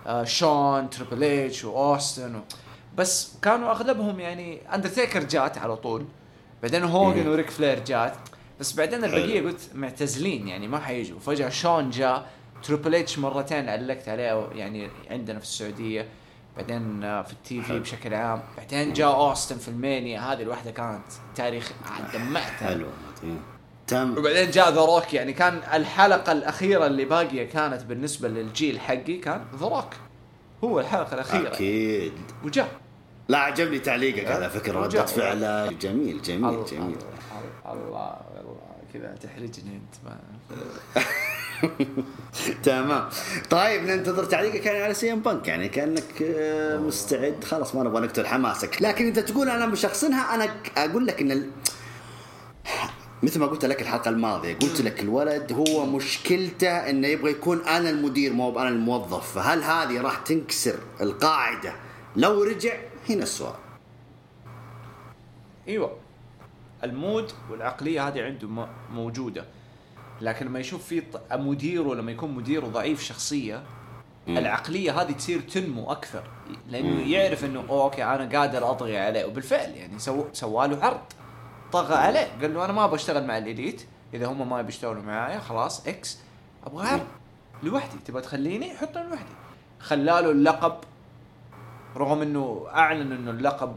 آه 0.07 0.23
شون 0.23 0.89
تريبل 0.89 1.23
إتش 1.23 1.65
وأوستن 1.65 2.35
و... 2.35 2.39
بس 2.97 3.37
كانوا 3.41 3.71
أغلبهم 3.71 4.19
يعني 4.19 4.75
أندرتيكر 4.75 5.23
جات 5.23 5.57
على 5.57 5.75
طول. 5.75 6.05
بعدين 6.61 6.83
هوجن 6.83 7.27
وريك 7.27 7.49
فلير 7.49 7.79
جات. 7.79 8.13
بس 8.59 8.73
بعدين 8.73 9.03
البقية 9.03 9.41
قلت 9.41 9.69
معتزلين 9.75 10.47
يعني 10.47 10.67
ما 10.67 10.79
حيجوا. 10.79 11.19
فجاه 11.19 11.49
شون 11.49 11.89
جاء 11.89 12.29
تريبل 12.63 12.95
إتش 12.95 13.19
مرتين 13.19 13.69
علقت 13.69 14.09
عليه 14.09 14.49
يعني 14.55 14.89
عندنا 15.09 15.39
في 15.39 15.45
السعودية. 15.45 16.07
بعدين 16.57 17.01
في 17.01 17.31
ال 17.33 17.61
TV 17.61 17.79
بشكل 17.79 18.13
عام. 18.13 18.41
بعدين 18.57 18.93
جاء 18.93 19.15
أوستن 19.15 19.57
في 19.57 19.67
المانيا. 19.67 20.19
هذه 20.19 20.41
الواحده 20.41 20.71
كانت 20.71 21.03
تاريخ 21.35 21.71
دمعت 22.13 22.43
حلو 22.43 22.87
تم. 23.87 24.17
وبعدين 24.17 24.51
جاء 24.51 24.71
ذا 24.71 24.81
روك. 24.81 25.13
يعني 25.13 25.33
كان 25.33 25.61
الحلقة 25.73 26.31
الأخيرة 26.31 26.85
اللي 26.85 27.05
باقية 27.05 27.49
كانت 27.49 27.83
بالنسبة 27.83 28.27
للجيل 28.27 28.79
حقي 28.79 29.17
كان 29.17 29.45
ذا 29.59 29.67
روك. 29.67 29.93
هو 30.63 30.79
الحلقة 30.79 31.13
الأخيرة. 31.13 31.47
أكيد. 31.47 32.13
وجاء. 32.43 32.67
لا 33.27 33.37
عجبني 33.37 33.79
تعليقك 33.79 34.31
على 34.31 34.49
فكرة. 34.49 34.79
ردة 34.79 35.05
فعله. 35.05 35.71
جميل 35.71 36.21
جميل 36.21 36.49
الله 36.49 36.65
جميل. 36.65 36.97
الله 37.65 38.17
الله. 38.39 38.57
كذا 38.93 39.15
تحرجني 39.23 39.75
أنت. 39.75 39.95
ما 40.05 40.19
تمام. 42.63 43.09
طيب 43.49 43.83
ننتظر 43.83 44.25
تعليقك 44.25 44.65
يعني 44.65 44.83
على 44.83 44.93
سي 44.93 45.13
إم 45.13 45.19
بنك 45.19 45.47
يعني 45.47 45.69
كأنك 45.69 46.21
آه، 46.21 46.77
مستعد. 46.77 47.43
خلاص 47.43 47.75
ما 47.75 47.83
نبغى 47.83 48.01
نقتل 48.01 48.27
حماسك. 48.27 48.81
لكن 48.81 49.07
انت 49.07 49.19
تقول 49.19 49.49
أنا 49.49 49.65
مشخصنها 49.65 50.35
أنا 50.35 50.47
أقول 50.77 51.07
لك 51.07 51.21
إن 51.21 51.31
ال... 51.31 51.49
مثل 53.23 53.39
ما 53.39 53.45
قلت 53.45 53.65
لك 53.65 53.81
الحلقة 53.81 54.09
الماضية 54.09 54.53
قلت 54.53 54.81
لك 54.81 54.99
الولد 54.99 55.53
هو 55.53 55.85
مشكلته 55.85 56.89
إنه 56.89 57.07
يبغى 57.07 57.31
يكون 57.31 57.61
أنا 57.61 57.89
المدير 57.89 58.33
مو 58.33 58.59
أنا 58.59 58.69
الموظف. 58.69 59.33
فهل 59.33 59.63
هذه 59.63 60.01
راح 60.01 60.17
تنكسر 60.17 60.79
القاعدة؟ 61.01 61.73
لو 62.15 62.43
رجع 62.43 62.73
هنا 63.09 63.23
السؤال. 63.23 63.55
إيوه. 65.67 65.97
المود 66.83 67.31
والعقلية 67.51 68.07
هذه 68.07 68.21
عنده 68.21 68.67
موجودة. 68.91 69.45
لكن 70.21 70.45
لما 70.45 70.59
يشوف 70.59 70.83
في 70.83 71.03
مديره 71.31 71.93
لما 71.93 72.11
يكون 72.11 72.31
مديره 72.31 72.65
ضعيف 72.65 73.03
شخصية 73.03 73.63
مم. 74.27 74.37
العقلية 74.37 75.01
هذه 75.01 75.11
تصير 75.11 75.41
تنمو 75.41 75.91
أكثر. 75.91 76.23
لأنه 76.69 76.87
مم. 76.87 76.99
يعرف 76.99 77.45
إنه 77.45 77.65
okay 77.69 78.03
أنا 78.03 78.39
قادر 78.39 78.71
أطغي 78.71 78.97
عليه. 78.97 79.25
وبالفعل 79.25 79.69
يعني 79.69 79.99
سو 79.99 80.25
سوى 80.33 80.67
له 80.67 80.85
عرض. 80.85 81.01
طغى 81.71 81.95
عليه. 81.95 82.27
قال 82.41 82.53
له 82.53 82.65
أنا 82.65 82.73
ما 82.73 82.87
بشتغل 82.87 83.27
مع 83.27 83.37
ال 83.37 83.44
Elite. 83.44 83.85
إذا 84.13 84.25
هم 84.25 84.49
ما 84.49 84.61
بيشتغلوا 84.61 85.01
معايا 85.01 85.39
خلاص 85.39 85.87
X 85.87 86.17
أبغى 86.65 86.83
ألعب 86.83 87.07
لوحدي. 87.63 87.97
تبغى 88.05 88.21
تخليني؟ 88.21 88.73
حطني 88.75 89.03
لوحدي. 89.03 89.31
خلى 89.79 90.14
له 90.14 90.31
اللقب 90.31 90.75
رغم 91.97 92.21
إنه 92.21 92.65
أعلن 92.69 93.11
إنه 93.11 93.31
اللقب 93.31 93.75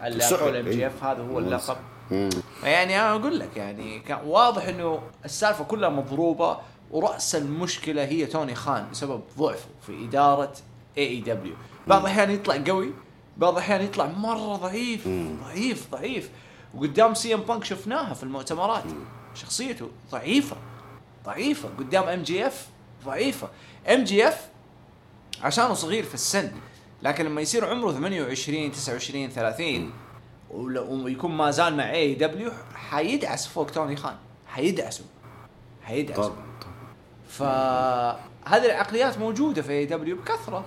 اعطوه 0.00 0.48
ال 0.48 0.68
MJF. 0.68 1.04
هذا 1.04 1.22
هو 1.22 1.38
اللقب. 1.38 1.76
يعني 2.62 3.00
أنا 3.00 3.10
أقول 3.10 3.38
لك 3.38 3.56
يعني 3.56 4.00
كان 4.00 4.18
واضح 4.26 4.64
إنه 4.68 5.02
السالفة 5.24 5.64
كلها 5.64 5.88
مضروبة 5.88 6.58
ورأس 6.90 7.34
المشكلة 7.34 8.04
هي 8.04 8.26
توني 8.26 8.54
خان 8.54 8.86
بسبب 8.90 9.22
ضعفه 9.38 9.66
في 9.86 10.04
إدارة 10.04 10.52
AEW 10.98 11.54
بعض 11.86 12.00
الأحيان 12.00 12.30
يطلع 12.30 12.56
قوي 12.66 12.90
بعض 13.36 13.52
الأحيان 13.52 13.82
يطلع 13.82 14.06
مرة 14.06 14.56
ضعيف 14.56 15.08
ضعيف 15.44 15.86
ضعيف. 15.92 16.30
وقدام 16.74 17.14
CM 17.14 17.40
Punk 17.40 17.64
شفناها 17.64 18.14
في 18.14 18.22
المؤتمرات. 18.22 18.84
شخصيته 19.34 19.88
ضعيفة 20.10 20.56
ضعيفة. 21.24 21.68
قدام 21.78 22.04
MJF 22.08 22.66
ضعيفة. 23.04 23.48
MJF 23.94 24.48
عشانه 25.42 25.74
صغير 25.74 26.04
في 26.04 26.14
السن 26.14 26.50
لكن 27.02 27.24
لما 27.24 27.40
يصير 27.40 27.70
عمره 27.70 27.92
28 27.92 28.72
29 28.72 29.28
30 29.30 29.74
ولو- 29.74 29.90
ويكون 30.50 31.30
ما 31.30 31.50
زال 31.50 31.76
مع 31.76 31.92
AEW 31.92 32.50
حيدعس 32.74 33.46
فوق 33.46 33.70
توني 33.70 33.96
خان. 33.96 34.14
حيدعسه 34.46 35.04
حيدعسه 35.82 36.22
طبعا 36.22 36.50
فهذه 37.28 38.66
العقليات 38.66 39.18
موجودة 39.18 39.62
في 39.62 39.72
AEW 39.72 40.16
بكثرة. 40.16 40.64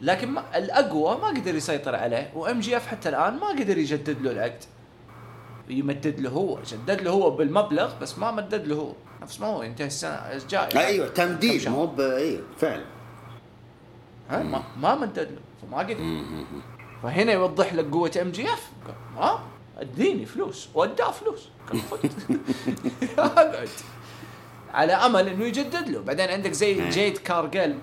لكن 0.00 0.28
ما 0.28 0.58
الأقوى 0.58 1.18
ما 1.18 1.26
قدر 1.26 1.54
يسيطر 1.54 1.96
عليه 1.96 2.32
و 2.34 2.60
MJF 2.60 2.86
حتى 2.86 3.08
الآن 3.08 3.38
ما 3.38 3.48
قدر 3.48 3.78
يجدد 3.78 4.22
له 4.22 4.30
العقد. 4.30 4.64
يمدد 5.68 6.20
له 6.20 6.30
هو. 6.30 6.58
جدد 6.62 7.00
له 7.00 7.10
هو 7.10 7.30
بالمبلغ 7.30 7.98
بس 7.98 8.18
ما 8.18 8.30
مدد 8.30 8.66
له 8.66 8.76
هو. 8.76 8.92
نفس 9.22 9.40
ما 9.40 9.46
هو 9.46 9.62
ينتهي 9.62 9.86
السنة 9.86 10.10
الجاية. 10.10 10.86
أيوه 10.86 11.08
تمديد. 11.08 11.68
مو 11.68 11.94
أيوه 11.98 12.42
فعلا. 12.58 12.84
ها؟ 14.30 14.42
ما, 14.42 14.62
ما 14.80 14.94
مدد 14.94 15.30
له. 15.30 15.40
فما 15.62 15.78
قدر. 15.78 16.24
فهنا 17.02 17.32
يوضح 17.32 17.74
لك 17.74 17.90
قوة 17.90 18.12
MJF 18.22 18.70
ما 19.16 19.38
أديني 19.78 20.26
فلوس 20.26 20.68
واداه 20.74 21.10
فلوس. 21.10 21.48
أقعد. 23.18 23.68
على 24.74 24.92
أمل 24.92 25.28
إنه 25.28 25.44
يجدد 25.44 25.88
له. 25.88 26.00
بعدين 26.00 26.28
عندك 26.28 26.52
زي 26.52 26.74
نعم. 26.74 26.88
Jade 26.88 27.18
Cargill 27.18 27.78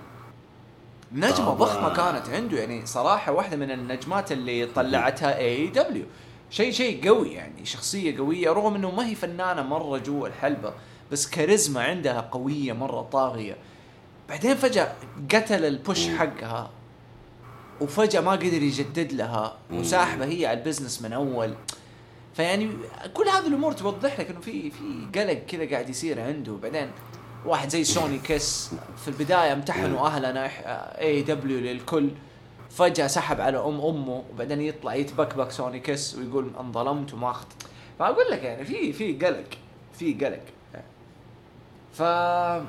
نجمة. 1.11 1.53
ضخمة 1.53 1.89
كانت 1.93 2.29
عنده 2.29 2.59
يعني 2.59 2.85
صراحة 2.85 3.31
واحدة 3.31 3.57
من 3.57 3.71
النجمات 3.71 4.31
اللي 4.31 4.65
طلعتها 4.65 5.37
AEW 5.37 6.05
شيء 6.49 6.71
شيء 6.71 7.07
قوي 7.07 7.33
يعني 7.33 7.65
شخصية 7.65 8.17
قوية 8.17 8.51
رغم 8.51 8.75
إنه 8.75 8.91
ما 8.91 9.07
هي 9.07 9.15
فنانة 9.15 9.61
مرة 9.61 9.97
جوا 9.97 10.27
الحلبة 10.27 10.73
بس 11.11 11.29
كاريزما 11.29 11.83
عندها 11.83 12.21
قوية 12.21 12.73
مرة 12.73 13.01
طاغية. 13.01 13.57
بعدين 14.29 14.55
فجأة 14.55 14.93
قتل 15.33 15.65
ال 15.65 15.74
push 15.74 16.07
حقها. 16.07 16.69
وفجأة 17.81 18.21
ما 18.21 18.31
قدر 18.31 18.63
يجدد 18.63 19.13
لها 19.13 19.57
وساحبة 19.71 20.25
هي 20.25 20.45
على 20.45 20.59
ال 20.59 20.64
business 20.64 21.01
من 21.01 21.13
أول. 21.13 21.53
فيعني 22.33 22.69
كل 23.13 23.27
هذه 23.27 23.47
الأمور 23.47 23.71
توضح 23.71 24.19
لك 24.19 24.29
إنه 24.29 24.39
في 24.39 24.71
في 24.71 25.19
قلق 25.19 25.33
كذا 25.33 25.69
قاعد 25.69 25.89
يصير 25.89 26.21
عنده. 26.21 26.53
بعدين 26.63 26.91
واحد 27.45 27.69
زي 27.69 27.83
Sonny 27.83 28.17
Kiss 28.19 28.71
في 29.01 29.07
البداية 29.07 29.53
امتحنوا 29.53 30.07
اهلنا 30.07 30.49
AEW 31.01 31.59
للكل. 31.59 32.09
فجأة 32.69 33.07
سحب 33.07 33.41
على 33.41 33.57
أم 33.57 33.81
أمه 33.81 34.23
وبعدين 34.33 34.61
يطلع 34.61 34.95
يتبكبك 34.95 35.51
Sonny 35.51 35.79
Kiss 35.79 36.15
ويقول 36.15 36.51
أنظلمت 36.59 37.13
وما 37.13 37.31
أخذت. 37.31 37.47
فأقول 37.99 38.25
لك 38.31 38.43
يعني 38.43 38.65
في 38.65 38.93
في 38.93 39.13
قلق 39.13 39.45
في 39.99 40.13
قلق. 40.13 40.43
ف 41.93 42.01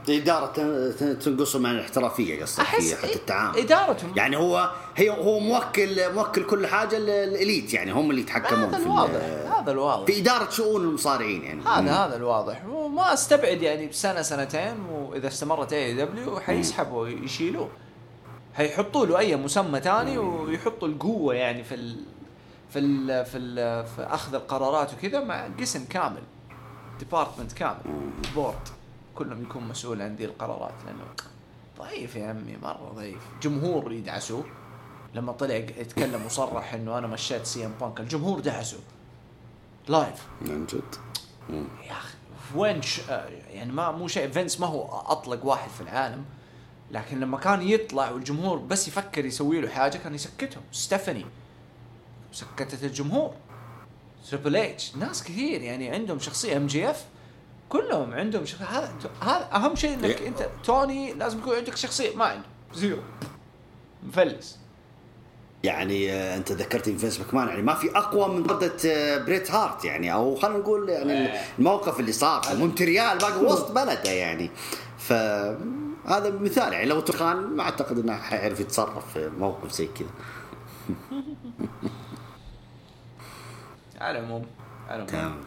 ت- 0.06 1.18
تنقصهم 1.22 1.66
عن 1.66 1.74
الاحترافية 1.74 2.42
قصدك 2.42 2.60
أحس 2.60 2.92
في 2.94 3.06
حتى 3.06 3.14
التعامل. 3.14 3.58
إدارتهم. 3.58 4.12
يعني 4.16 4.36
هو 4.36 4.70
هي 4.96 5.10
هو 5.10 5.38
موكل 5.40 6.14
موكل 6.14 6.42
كل 6.46 6.66
حاجة 6.66 6.98
لل 6.98 7.20
Elite 7.20 7.74
يعني 7.74 7.92
هم 7.92 8.10
اللي 8.10 8.20
يتحكمون 8.22 8.64
هذا 8.64 8.78
في 8.78 8.84
الواضح 8.86 9.10
ال- 9.14 9.52
هذا 9.60 9.72
الواضح. 9.72 10.04
في 10.06 10.20
إدارة 10.20 10.50
شؤون 10.50 10.82
المصارعين 10.82 11.42
يعني. 11.44 11.60
هذا 11.62 11.92
هذا 11.92 12.16
الواضح. 12.16 12.64
وما 12.66 13.12
أستبعد 13.12 13.62
يعني 13.62 13.86
بسنة 13.86 14.22
سنتين 14.22 14.80
وإذا 14.90 15.28
استمرت 15.28 15.72
AEW 15.72 16.40
حيسحبوا 16.40 17.02
ويشيلوه. 17.02 17.68
حيحطوا 18.54 19.06
له 19.06 19.18
أي 19.18 19.36
مسمى 19.36 19.80
ثاني 19.80 20.18
ويحطوا 20.18 20.88
القوة 20.88 21.34
يعني 21.34 21.64
في 21.64 21.74
ال 21.74 21.96
في 22.70 22.78
ال 22.78 23.24
في, 23.26 23.38
ال 23.38 23.86
في 23.86 24.02
أخذ 24.02 24.34
القرارات 24.34 24.90
وكذا 24.94 25.20
مع 25.20 25.48
قسم 25.60 25.84
كامل 25.84 26.22
department 26.98 27.52
كامل 27.52 27.80
board 28.34 28.54
كلهم 29.18 29.42
يكون 29.42 29.68
مسؤول 29.68 30.02
عن 30.02 30.16
ذي 30.16 30.24
القرارات 30.24 30.74
لأنه 30.86 31.04
ضعيف 31.78 32.16
يا 32.16 32.28
عمي 32.28 32.56
مرة 32.62 32.92
ضعيف. 32.96 33.22
جمهور 33.42 33.92
يدعسوه 33.92 34.44
لما 35.14 35.32
طلع 35.32 35.54
يتكلم 35.54 36.26
وصرح 36.26 36.74
إنه 36.74 36.98
أنا 36.98 37.06
مشيت 37.06 37.46
CM 37.46 37.72
Punk 37.80 38.00
الجمهور 38.00 38.40
دعسه 38.40 38.78
live 39.88 40.26
من 40.40 40.66
جد. 40.66 40.94
يا 41.86 41.92
أخي 41.92 42.14
وين 42.54 42.82
ش... 42.82 43.00
آه، 43.10 43.28
يعني 43.50 43.72
ما 43.72 43.90
مو 43.90 44.08
شيء. 44.08 44.30
فينس 44.30 44.60
ما 44.60 44.66
هو 44.66 45.00
أطلق 45.00 45.46
واحد 45.46 45.70
في 45.70 45.80
العالم 45.80 46.24
لكن 46.90 47.20
لما 47.20 47.38
كان 47.38 47.62
يطلع 47.62 48.10
والجمهور 48.10 48.58
بس 48.58 48.88
يفكر 48.88 49.24
يسوي 49.24 49.60
له 49.60 49.68
حاجة 49.68 49.98
كان 49.98 50.14
يسكتهم. 50.14 50.62
ستيفاني 50.72 51.26
سكتت 52.32 52.84
الجمهور. 52.84 53.34
Triple 54.30 54.56
H 54.56 54.96
ناس 54.96 55.22
كثير 55.24 55.62
يعني 55.62 55.88
عندهم 55.90 56.18
شخصية 56.18 56.56
MJF 56.56 57.04
كلهم 57.68 58.14
عندهم 58.14 58.46
شخصية 58.46 58.64
هذا 58.64 58.92
هذا 59.22 59.48
أهم 59.52 59.76
شيء 59.76 59.94
إنك 59.94 60.20
إيه. 60.20 60.28
انت 60.28 60.48
توني 60.64 61.14
لازم 61.14 61.38
يكون 61.38 61.56
عندك 61.56 61.76
شخصية 61.76 62.16
ما 62.16 62.24
عنده 62.24 62.46
zero. 62.74 62.98
مفلس. 64.02 64.58
يعني 65.64 66.12
آه، 66.12 66.36
أنت 66.36 66.52
ذكرتني 66.52 66.98
فينس 66.98 67.20
ماكمان 67.20 67.48
يعني 67.48 67.62
ما 67.62 67.74
في 67.74 67.96
أقوى 67.96 68.28
من 68.28 68.44
قبضه 68.44 68.72
آه، 68.86 69.18
بريت 69.18 69.50
هارت 69.50 69.84
يعني 69.84 70.12
أو 70.12 70.34
خلينا 70.36 70.58
نقول 70.58 70.88
يعني 70.88 71.30
الموقف 71.58 72.00
اللي 72.00 72.12
صار 72.12 72.42
مونتريال 72.54 73.18
باقي 73.18 73.44
وسط 73.44 73.72
بلده 73.72 74.10
يعني. 74.10 74.50
فهذا 74.98 76.30
مثال 76.40 76.72
يعني 76.72 76.86
لو 76.86 77.00
تخان 77.00 77.36
ما 77.36 77.62
أعتقد 77.62 77.98
إنه 77.98 78.16
حيعرف 78.16 78.60
يتصرف 78.60 79.12
في 79.12 79.30
موقف 79.38 79.72
زي 79.72 79.86
كذا. 79.86 80.08
على 84.00 84.18
العموم 84.18 84.46
على 84.88 85.02
العموم. 85.02 85.40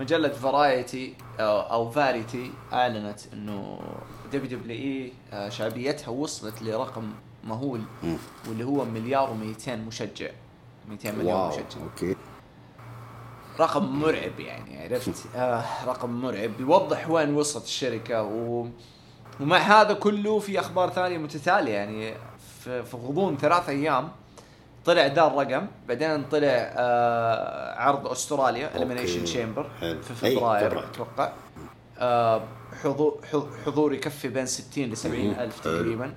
مجلة 0.00 0.28
Variety 0.28 1.14
أو, 1.40 1.60
أو 1.60 1.90
Variety 1.90 2.50
أعلنت 2.72 3.20
إنه 3.32 3.80
WWE 4.32 5.10
آه، 5.32 5.48
شعبيتها 5.48 6.08
وصلت 6.08 6.62
لرقم 6.62 7.12
مهول. 7.44 7.80
واللي 8.48 8.64
هو 8.64 8.84
مليار 8.84 9.28
و200 9.28 9.68
مشجع. 9.68 10.30
200 10.88 11.12
مليون 11.12 11.32
wow 11.34 11.48
مشجع. 11.48 11.82
okay. 11.82 12.16
رقم 13.60 13.84
مرعب 13.84 14.40
يعني 14.40 14.82
عرفت؟ 14.82 15.36
آه 15.36 15.64
رقم 15.86 16.10
مرعب. 16.10 16.60
يوضح 16.60 17.10
وين 17.10 17.34
وصلت 17.34 17.64
الشركة 17.64 18.22
و... 18.22 18.66
ومع 19.40 19.56
هذا 19.56 19.92
كله 19.92 20.38
في 20.38 20.60
أخبار 20.60 20.90
ثانية 20.90 21.18
متتالية 21.18 21.72
يعني 21.72 22.14
في, 22.64 22.96
غضون 22.96 23.36
ثلاث 23.36 23.68
أيام 23.68 24.08
طلع 24.88 25.06
ذا 25.06 25.26
الرقم 25.26 25.66
بعدين 25.88 26.24
طلع 26.24 26.48
آه 26.48 27.74
عرض 27.80 28.06
أستراليا 28.06 28.66
okay. 28.66 28.76
Elimination 28.78 29.24
Chamber. 29.24 29.70
في 29.80 30.26
أي، 30.26 30.36
فبراير. 30.36 30.84
أتوقع 30.84 31.32
آه 31.98 32.42
حضور 32.82 33.20
حضور 33.66 33.94
يكفي 33.94 34.28
بين 34.28 34.46
60 34.46 34.84
ل 34.84 34.96
70 34.96 35.30
ألف. 35.30 35.60
تقريبا 35.60 36.14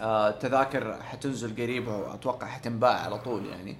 آه 0.00 0.28
التذاكر 0.28 0.96
حتنزل 1.02 1.62
قريب 1.62 1.88
واتوقع 1.88 2.46
حتنباع 2.46 3.00
على 3.00 3.18
طول 3.18 3.46
يعني 3.46 3.76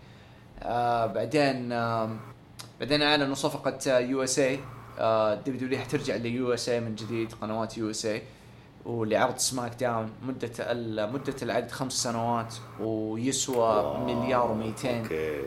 آه 0.63 1.07
بعدين 1.07 1.73
آه 1.73 2.11
بعدين 2.81 3.03
أعلنوا 3.03 3.35
صفقة 3.35 3.99
USA 3.99 4.61
دبليو 5.47 5.61
دبليو 5.61 5.79
حترجع 5.79 6.17
ليو 6.17 6.55
اس 6.55 6.69
اي 6.69 6.81
من 6.81 6.95
جديد 6.95 7.33
قنوات 7.41 7.79
USA 7.79 8.23
ولعرض 8.89 9.37
SmackDown 9.37 10.11
مدة 10.23 10.51
مدة 11.07 11.35
العقد 11.43 11.71
خمس 11.71 11.93
سنوات 11.93 12.55
ويسوى 12.81 13.99
مليار 13.99 14.73
و200 14.83 14.87
okay. 14.87 15.43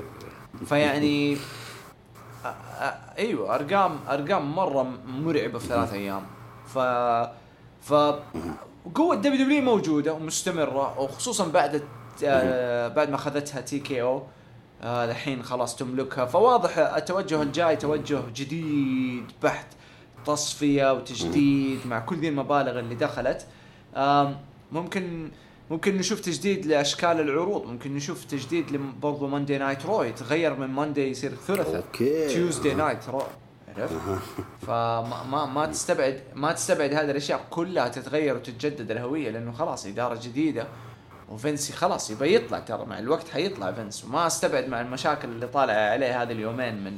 فيعني 0.65 1.37
أيوه 3.17 3.55
أرقام 3.55 3.99
أرقام 4.09 4.55
مرة 4.55 4.83
مرعبة 5.05 5.59
في 5.59 5.67
ثلاث 5.67 5.93
أيام. 5.93 6.23
ف 6.67 6.77
ف 7.81 7.93
قوة 8.95 9.15
WWE 9.15 9.61
موجودة 9.61 10.13
ومستمرة 10.13 10.99
وخصوصا 10.99 11.47
بعد 11.47 11.83
آه، 12.23 12.87
بعد 12.87 13.09
ما 13.09 13.15
أخذتها 13.15 13.61
TKO 13.61 14.23
الحين 14.83 15.43
خلاص 15.43 15.75
تملكها. 15.75 16.25
فواضح 16.25 16.77
التوجه 16.77 17.41
الجاي 17.41 17.75
توجه 17.75 18.21
جديد 18.35 19.31
بحت. 19.43 19.65
تصفية 20.25 20.93
وتجديد 20.93 21.79
مع 21.87 21.99
كل 21.99 22.15
ذي 22.15 22.29
المبالغ 22.29 22.79
اللي 22.79 22.95
دخلت. 22.95 23.47
ممكن 24.71 25.31
ممكن 25.71 25.97
نشوف 25.97 26.19
تجديد 26.19 26.65
لأشكال 26.65 27.19
العروض. 27.19 27.65
ممكن 27.65 27.95
نشوف 27.95 28.25
تجديد 28.25 28.79
برضو 29.01 29.27
Monday 29.27 29.57
Night 29.57 29.85
Raw 29.85 30.03
يتغير 30.03 30.55
من 30.55 30.67
Monday 30.67 31.09
يصير 31.09 31.31
ثلاثاء. 31.35 31.83
Tuesday 32.27 32.73
Night 32.73 33.09
Raw 33.09 33.23
عرفت؟ 33.77 33.95
فما 34.61 35.23
ما, 35.23 35.45
ما 35.45 35.65
تستبعد 35.65 36.21
ما 36.35 36.51
تستبعد 36.51 36.93
هذه 36.93 37.11
الأشياء 37.11 37.45
كلها 37.49 37.87
تتغير 37.87 38.35
وتتجدد 38.35 38.91
الهوية 38.91 39.29
لأنه 39.29 39.51
خلاص 39.51 39.85
إدارة 39.85 40.19
جديدة 40.23 40.67
وفينسي 41.29 41.73
خلاص 41.73 42.11
يبى 42.11 42.35
يطلع 42.35 42.59
ترى 42.59 42.85
مع 42.85 42.99
الوقت 42.99 43.29
حيطلع 43.29 43.71
فينس. 43.71 44.05
وما 44.05 44.27
أستبعد 44.27 44.67
مع 44.67 44.81
المشاكل 44.81 45.29
اللي 45.29 45.47
طالع 45.47 45.73
عليه 45.73 46.21
هذه 46.23 46.31
اليومين 46.31 46.83
من 46.83 46.97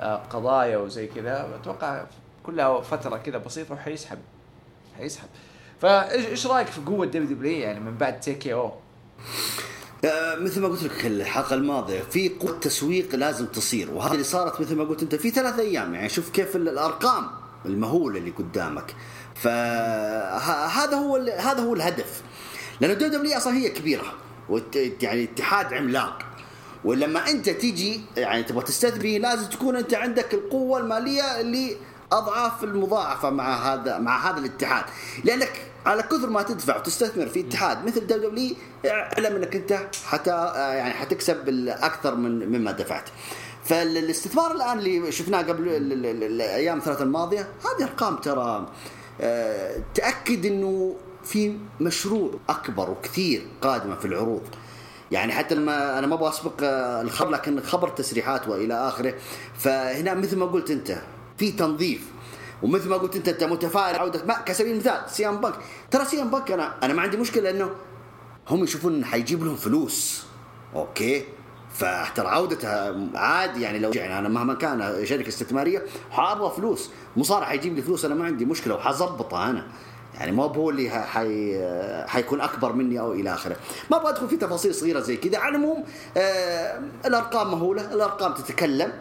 آه، 0.00 0.16
قضايا 0.16 0.76
وزي 0.76 1.06
كذا. 1.06 1.58
أتوقع 1.60 2.04
كلها 2.46 2.80
فترة 2.80 3.16
كذا 3.16 3.38
بسيطة 3.38 3.74
وحيسحب 3.74 4.18
حيسحب. 4.98 5.28
فإيش 5.80 6.26
إيش 6.26 6.46
رأيك 6.46 6.66
في 6.66 6.80
قوة 6.80 7.06
دبليو 7.06 7.24
دبليو 7.24 7.58
يعني 7.58 7.80
من 7.80 7.94
بعد 7.96 8.20
TKO؟ 8.20 8.72
آه، 10.04 10.34
مثل 10.34 10.60
ما 10.60 10.68
قلت 10.68 10.82
لك 10.82 11.06
الحلقة 11.06 11.54
الماضية 11.54 12.00
في 12.00 12.28
قوة 12.28 12.58
تسويق 12.58 13.14
لازم 13.14 13.46
تصير 13.46 13.90
وهذه 13.90 14.12
اللي 14.12 14.24
صارت 14.24 14.60
مثل 14.60 14.76
ما 14.76 14.84
قلت 14.84 15.02
أنت 15.02 15.14
في 15.14 15.30
ثلاث 15.30 15.58
أيام 15.58 15.94
يعني 15.94 16.08
شوف 16.08 16.30
كيف 16.30 16.56
ال- 16.56 16.68
الأرقام 16.68 17.26
المهولة 17.66 18.18
اللي 18.18 18.30
قدامك. 18.30 18.94
فهذا 19.34 20.96
هو 20.96 21.16
هذا 21.16 21.60
هو 21.62 21.74
الهدف. 21.74 22.22
لأن 22.80 22.90
الدبليو 22.90 23.18
دبليو 23.18 23.36
أصلا 23.36 23.56
هي 23.56 23.68
كبيرة 23.70 24.12
يعني 25.02 25.24
اتحاد 25.24 25.72
عملاق. 25.74 26.18
ولما 26.84 27.30
أنت 27.30 27.50
تيجي 27.50 28.00
يعني 28.16 28.42
تبغى 28.42 28.64
تستثمر 28.64 29.18
لازم 29.18 29.48
تكون 29.48 29.76
أنت 29.76 29.94
عندك 29.94 30.34
القوة 30.34 30.80
المالية 30.80 31.40
اللي 31.40 31.76
أضعاف 32.18 32.64
المضاعفة 32.64 33.30
مع 33.30 33.54
هذا 33.74 33.98
مع 33.98 34.30
هذا 34.30 34.38
الاتحاد. 34.38 34.84
لأنك 35.24 35.52
على 35.86 36.02
كثر 36.02 36.30
ما 36.30 36.42
تدفع 36.42 36.76
وتستثمر 36.76 37.26
في 37.26 37.40
اتحاد 37.40 37.84
مثل 37.86 38.06
دبليو 38.06 38.56
اعلم 38.86 39.36
إنك 39.36 39.56
أنت 39.56 39.80
حتى 40.06 40.30
يعني 40.56 40.94
حتكسب 40.94 41.48
أكثر 41.68 42.14
من 42.14 42.48
مما 42.58 42.72
دفعت. 42.72 43.08
فالاستثمار 43.64 44.52
الآن 44.52 44.78
اللي 44.78 45.12
شفناه 45.12 45.42
قبل 45.42 45.68
ال- 45.68 45.92
ال- 45.92 46.06
ال- 46.06 46.22
الأيام 46.24 46.78
الثلاثة 46.78 47.04
الماضية 47.04 47.40
هذه 47.40 47.84
أرقام 47.84 48.16
ترى 48.16 48.66
آه، 49.20 49.76
تأكد 49.94 50.46
إنه 50.46 50.96
في 51.24 51.58
مشروع 51.80 52.30
أكبر 52.48 52.90
وكثير 52.90 53.46
قادمة 53.62 53.94
في 53.96 54.04
العروض. 54.04 54.42
يعني 55.12 55.32
حتى 55.32 55.54
لما 55.54 55.98
أنا 55.98 56.06
ما 56.06 56.14
أبغى 56.14 56.28
أسبق 56.28 56.52
آه، 56.62 57.00
الخبر 57.02 57.30
لكن 57.30 57.60
خبر 57.60 57.88
تسريحات 57.88 58.48
وإلى 58.48 58.74
آخره. 58.88 59.14
فهنا 59.58 60.14
مثل 60.14 60.36
ما 60.38 60.46
قلت 60.46 60.70
أنت 60.70 60.98
في 61.38 61.52
تنظيف. 61.52 62.14
ومثل 62.62 62.88
ما 62.88 62.96
قلت 62.96 63.16
انت 63.16 63.28
انت 63.28 63.44
متفائل 63.44 63.96
عوده 63.96 64.24
ما 64.24 64.34
كسبيل 64.34 64.72
المثال 64.72 65.00
سيام 65.06 65.40
بنك 65.40 65.54
ترى 65.90 66.04
سيام 66.04 66.30
بنك 66.30 66.50
أنا 66.50 66.74
أنا 66.82 66.94
ما 66.94 67.02
عندي 67.02 67.16
مشكلة 67.16 67.50
إنه 67.50 67.70
هم 68.48 68.64
يشوفون 68.64 69.04
حيجيب 69.04 69.44
لهم 69.44 69.56
فلوس. 69.56 70.24
أوكي؟ 70.74 71.24
فترى 71.74 72.28
عودتها 72.28 72.96
عادي 73.14 73.62
يعني 73.62 73.78
لو 73.78 73.90
يعني 73.92 74.18
أنا 74.18 74.28
مهما 74.28 74.54
كان 74.54 75.06
شركة 75.06 75.28
استثمارية 75.28 75.82
حابغى 76.10 76.52
فلوس. 76.56 76.90
مصارع 77.16 77.46
حيجيب 77.46 77.74
لي 77.74 77.82
فلوس 77.82 78.04
أنا 78.04 78.14
ما 78.14 78.24
عندي 78.24 78.44
مشكلة 78.44 78.74
وحظبطها 78.74 79.50
أنا. 79.50 79.66
يعني 80.14 80.32
ما 80.32 80.42
هو 80.42 80.70
اللي 80.70 80.90
حي 80.90 81.60
حيكون 82.06 82.40
أكبر 82.40 82.72
مني 82.72 83.00
أو 83.00 83.12
إلى 83.12 83.34
آخره. 83.34 83.56
ما 83.90 83.96
أبغى 83.96 84.10
أدخل 84.10 84.28
في 84.28 84.36
تفاصيل 84.36 84.74
صغيرة 84.74 85.00
زي 85.00 85.16
كذا. 85.16 85.38
على 85.38 85.56
العموم 85.56 85.84
آه 86.16 86.80
الأرقام 87.06 87.50
مهولة 87.50 87.94
الأرقام 87.94 88.34
تتكلم. 88.34 88.92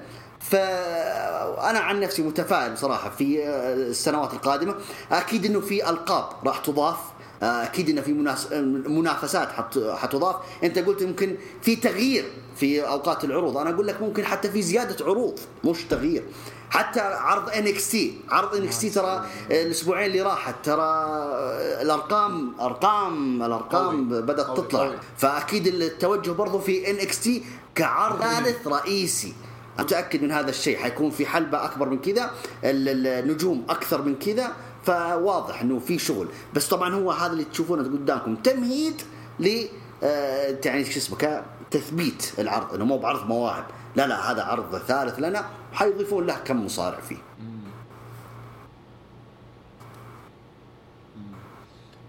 فأنا 0.44 1.80
عن 1.80 2.00
نفسي 2.00 2.22
متفائل 2.22 2.74
بصراحه 2.74 3.10
في 3.10 3.44
آه، 3.48 3.74
السنوات 3.74 4.34
القادمة. 4.34 4.76
أكيد 5.12 5.46
إنه 5.46 5.60
في 5.60 5.90
ألقاب 5.90 6.26
راح 6.48 6.58
تضاف. 6.58 6.98
آه، 7.44 7.64
أكيد 7.64 7.90
إنه 7.90 8.02
في 8.02 8.14
مناس- 8.14 8.52
منافسات 8.88 9.52
حت- 9.52 9.80
حتضاف. 9.98 10.36
أنت 10.64 10.80
قلت 10.80 11.04
ممكن 11.04 11.36
في 11.62 11.76
تغيير 11.76 12.26
في 12.56 12.88
أوقات 12.88 13.24
العروض. 13.24 13.58
أنا 13.58 13.70
أقول 13.70 13.88
لك 13.88 14.02
ممكن 14.02 14.26
حتى 14.26 14.52
في 14.52 14.62
زيادة 14.62 15.06
عروض 15.06 15.40
مش 15.64 15.84
تغيير. 15.84 16.24
حتى 16.70 17.00
عرض 17.00 17.50
إن 17.50 17.68
إكس 17.68 17.92
تي. 17.92 18.18
عرض 18.30 18.56
إن 18.56 18.64
إكس 18.64 18.80
تي 18.80 18.90
ترى 18.90 19.26
الأسبوعين 19.52 20.06
اللي 20.08 20.22
راحت 20.22 20.56
ترى 20.64 21.06
الأرقام 21.82 22.56
أرقام 22.60 23.44
الأرقام 23.44 24.14
قوي. 24.14 24.22
بدأت 24.22 24.46
قوي. 24.46 24.58
تطلع. 24.58 24.80
قوي. 24.80 24.96
فأكيد 25.18 25.68
التوجه 25.68 26.32
برضو 26.32 26.60
في 26.60 26.90
إن 26.92 26.96
إكس 26.96 27.20
تي 27.20 27.44
كعرض 27.76 28.20
ثالث. 28.22 28.68
رئيسي. 28.68 29.34
متاكد 29.80 30.24
من 30.24 30.32
هذا 30.32 30.50
الشيء 30.50 30.78
حيكون 30.78 31.12
في 31.12 31.26
حلبة 31.26 31.66
أكبر 31.66 31.90
من 31.90 32.00
كذا 32.02 32.32
ال- 32.64 33.08
النجوم 33.08 33.66
أكثر 33.70 34.02
من 34.02 34.16
كذا 34.16 34.52
فواضح 34.84 35.62
إنه 35.62 35.80
في 35.80 36.00
شغل. 36.00 36.28
بس 36.54 36.68
طبعا 36.68 36.94
هو 36.94 37.12
هذا 37.12 37.32
اللي 37.32 37.44
تشوفونه 37.44 37.84
قدامكم. 37.84 38.36
تمهيد 38.36 39.02
ل 39.40 39.66
آه، 40.04 40.58
يعني 40.66 40.86
شو 40.86 41.00
اسمه 41.00 41.44
تثبيت 41.72 42.32
العرض. 42.40 42.74
إنه 42.74 42.86
مو 42.86 42.98
بعرض 42.98 43.28
مواهب. 43.28 43.66
لا 43.96 44.08
لا 44.08 44.32
هذا 44.32 44.44
عرض 44.44 44.78
ثالث 44.78 45.20
لنا 45.20 45.46
حيضيفون 45.74 46.26
له 46.26 46.36
كم 46.36 46.66
مصارع 46.66 47.00
فيه. 47.00 47.18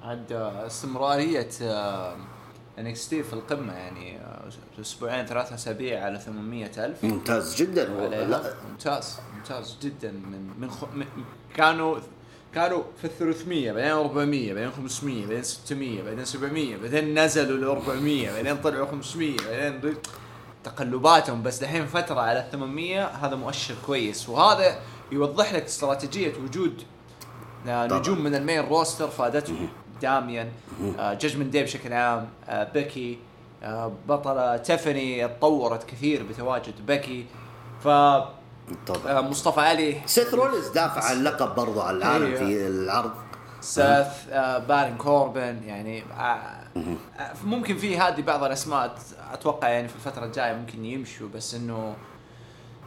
عاد 0.03 0.33
آه، 0.33 0.66
استمرارية 0.66 1.48
إن 2.78 2.88
إكس 2.88 3.08
تي 3.08 3.22
في 3.22 3.32
القمة 3.32 3.72
يعني 3.72 4.18
آه، 4.18 4.48
أسبوعين 4.80 5.26
ثلاثة 5.26 5.54
أسابيع 5.54 6.04
على 6.04 6.18
800 6.18 6.70
ألف. 6.78 7.04
ممتاز 7.04 7.56
جدا. 7.56 7.84
لا. 8.08 8.54
ممتاز 8.70 9.20
ممتاز 9.37 9.76
جدا. 9.82 10.10
من 10.10 10.50
من, 10.58 10.70
خ... 10.70 10.84
من 10.94 11.06
كانوا 11.54 11.98
كانوا 12.54 12.82
في 12.96 13.04
ال 13.04 13.18
300 13.18 13.72
بعدين 13.72 13.90
400 13.90 14.54
بعدين 14.54 14.70
500 14.70 15.26
بعدين 15.26 15.42
600 15.42 16.02
بعدين 16.02 16.24
700 16.24 16.76
بعدين 16.76 17.18
نزلوا 17.18 17.58
ل 17.58 17.64
400 17.64 18.32
بعدين 18.32 18.56
طلعوا 18.56 18.87
500 18.87 19.37
بعدين 19.37 19.94
تقلباتهم. 20.64 21.42
بس 21.42 21.58
دحين 21.58 21.87
فترة 21.87 22.20
على 22.20 22.48
800 22.52 23.04
هذا 23.04 23.37
مؤشر 23.37 23.74
كويس. 23.87 24.28
وهذا 24.28 24.78
يوضح 25.12 25.54
لك 25.54 25.64
استراتيجية 25.64 26.32
وجود 26.44 26.82
آه،. 27.66 27.87
نجوم 27.87 28.20
من 28.20 28.34
ال 28.34 28.40
main 28.40 28.60
roster 28.60 29.08
فادتهم. 29.08 29.68
داميان 30.02 30.48
آه، 30.98 31.14
Judgment 31.14 31.46
Day 31.52 31.62
بشكل 31.62 31.92
عام 31.92 32.28
آه، 32.48 32.72
بيكي 32.72 33.18
آه، 33.62 33.92
بطلة 34.09 34.57
تيفاني 34.57 35.28
تطورت 35.28 35.85
كثير 35.85 36.22
بتواجد 36.22 36.87
بيكي. 36.87 37.26
ف 37.80 37.88
طبعا 38.87 39.20
مصطفى 39.20 39.61
علي. 39.61 40.00
سيث 40.07 40.35
رولز 40.35 40.68
دافع 40.68 41.04
عن 41.04 41.16
اللقب 41.16 41.54
برضو 41.54 41.80
على 41.80 41.96
العالم 41.96 42.26
أيوة. 42.26 42.38
في 42.38 42.66
العرض. 42.66 43.11
آه، 43.78 44.59
بارن 44.59 44.96
كوربن 44.96 45.61
يعني 45.66 46.02
ممكن 47.44 47.76
في 47.76 47.98
هذه 47.98 48.20
بعض 48.20 48.44
الأسماء 48.44 48.94
أتوقع 49.33 49.68
يعني 49.68 49.88
في 49.88 49.96
الفترة 49.96 50.24
الجاية 50.24 50.52
ممكن 50.54 50.85
يمشوا 50.85 51.28
بس 51.35 51.54
إنه 51.54 51.94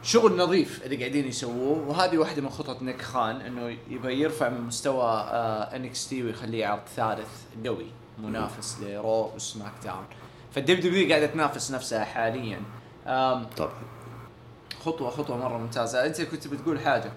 شغل 0.02 0.36
نظيف 0.36 0.82
اللي 0.84 0.96
قاعدين 0.96 1.26
يسووه 1.28 1.88
وهذه 1.88 2.18
واحدة 2.18 2.42
من 2.42 2.48
خطط 2.48 2.82
نيك 2.82 3.02
خان 3.02 3.36
إنه 3.40 3.76
يبغى 3.90 4.20
يرفع 4.20 4.48
من 4.48 4.60
مستوى 4.60 5.10
ان 5.74 5.84
إكس 5.84 6.08
تي 6.08 6.22
ويخليه 6.22 6.66
عرض 6.66 6.82
ثالث 6.96 7.28
قوي 7.66 7.86
منافس 8.18 8.76
لرو 8.82 9.30
وسماك 9.36 9.72
داون. 9.84 10.04
فالدبليو 10.54 10.80
دبليو 10.80 11.08
قاعدة 11.08 11.26
تنافس 11.26 11.70
نفسها 11.70 12.04
حاليا. 12.04 12.60
طبعا 13.56 13.72
خطوة 14.84 15.10
خطوة 15.10 15.36
مرة 15.36 15.58
ممتازة. 15.58 16.06
أنت 16.06 16.22
كنت 16.22 16.48
بتقول 16.48 16.80
حاجة؟ 16.80 17.12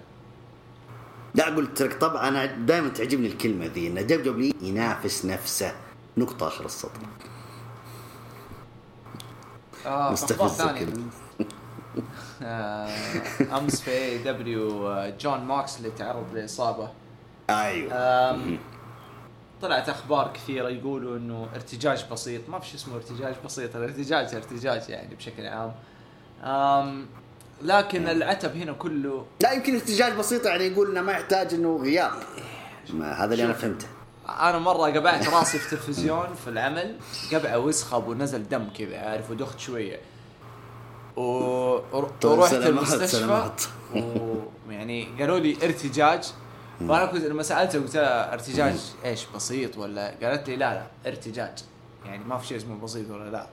لا 1.34 1.44
قلت 1.44 1.82
لك 1.82 2.00
طبعا 2.00 2.28
أنا 2.28 2.46
دائما 2.46 2.88
تعجبني 2.88 3.26
الكلمة 3.26 3.66
ذي 3.66 3.86
إن 3.86 4.22
دبليو 4.22 4.38
دبليو 4.38 4.54
ينافس 4.62 5.24
نفسه. 5.24 5.74
نقطة 6.16 6.46
آخر 6.46 6.64
السطر. 6.64 7.00
في 9.82 9.88
أخبار 9.88 10.12
مستفزة 10.12 10.48
ثانية 10.48 10.80
كده. 10.80 10.92
آه، 10.92 12.02
أمس 13.56 13.80
في 13.80 13.90
اي 13.90 14.18
دبليو 14.18 14.94
جون 15.20 15.40
موكس 15.40 15.78
اللي 15.78 15.90
تعرض 15.90 16.34
لإصابة. 16.34 16.90
أيوه. 17.50 18.58
طلعت 19.62 19.88
أخبار 19.88 20.32
كثيرة 20.34 20.68
يقولوا 20.68 21.16
إنه 21.16 21.48
ارتجاج 21.54 22.04
بسيط. 22.12 22.48
ما 22.48 22.58
في 22.58 22.66
شيء 22.66 22.76
اسمه 22.76 22.96
ارتجاج 22.96 23.34
بسيط. 23.44 23.76
الارتجاج 23.76 24.34
ارتجاج 24.34 24.88
يعني 24.88 25.14
بشكل 25.14 25.46
عام. 25.46 25.72
آم، 26.44 27.06
لكن 27.62 28.08
العتب 28.08 28.56
هنا 28.56 28.72
كله 28.72 29.26
لا 29.40 29.52
يمكن 29.52 29.76
ارتجاج 29.76 30.12
بسيط 30.12 30.46
يعني 30.46 30.64
يقول 30.64 30.90
إنه 30.90 31.00
ما 31.00 31.12
يحتاج 31.12 31.54
إنه 31.54 31.76
غياب. 31.82 32.12
ما 32.90 33.12
هذا 33.12 33.32
اللي 33.32 33.44
أنا. 33.44 33.52
فهمته. 33.52 33.86
أنا 34.28 34.58
مرة 34.58 34.90
قبعت 34.90 35.28
راسي 35.28 35.58
في 35.58 35.70
تلفزيون 35.70 36.34
في 36.44 36.50
العمل 36.50 36.96
قبعة 37.32 37.58
وسخة 37.58 37.96
ونزل 37.98 38.48
دم 38.48 38.68
كذا 38.78 38.98
عارف 38.98 39.30
ودخت 39.30 39.58
شوية. 39.58 40.00
ورحت 41.16 42.22
سلامات، 42.22 42.54
المستشفى. 42.54 43.50
ويعني 44.68 45.08
قالوا 45.20 45.38
لي 45.38 45.56
ارتجاج. 45.62 46.32
فانا 46.80 47.06
كنت 47.06 47.24
لما 47.24 47.42
سالتها 47.42 47.80
قلت 47.80 47.96
لها 47.96 48.32
ارتجاج 48.32 48.74
إيش 49.04 49.26
بسيط 49.34 49.78
ولا؟ 49.78 50.14
قالت 50.22 50.48
لي 50.48 50.56
لا 50.56 50.74
لا 50.74 51.10
ارتجاج. 51.10 51.58
يعني 52.06 52.24
ما 52.24 52.38
في 52.38 52.46
شيء 52.46 52.56
اسمه 52.56 52.80
بسيط 52.80 53.10
ولا 53.10 53.30
لا. 53.30 53.46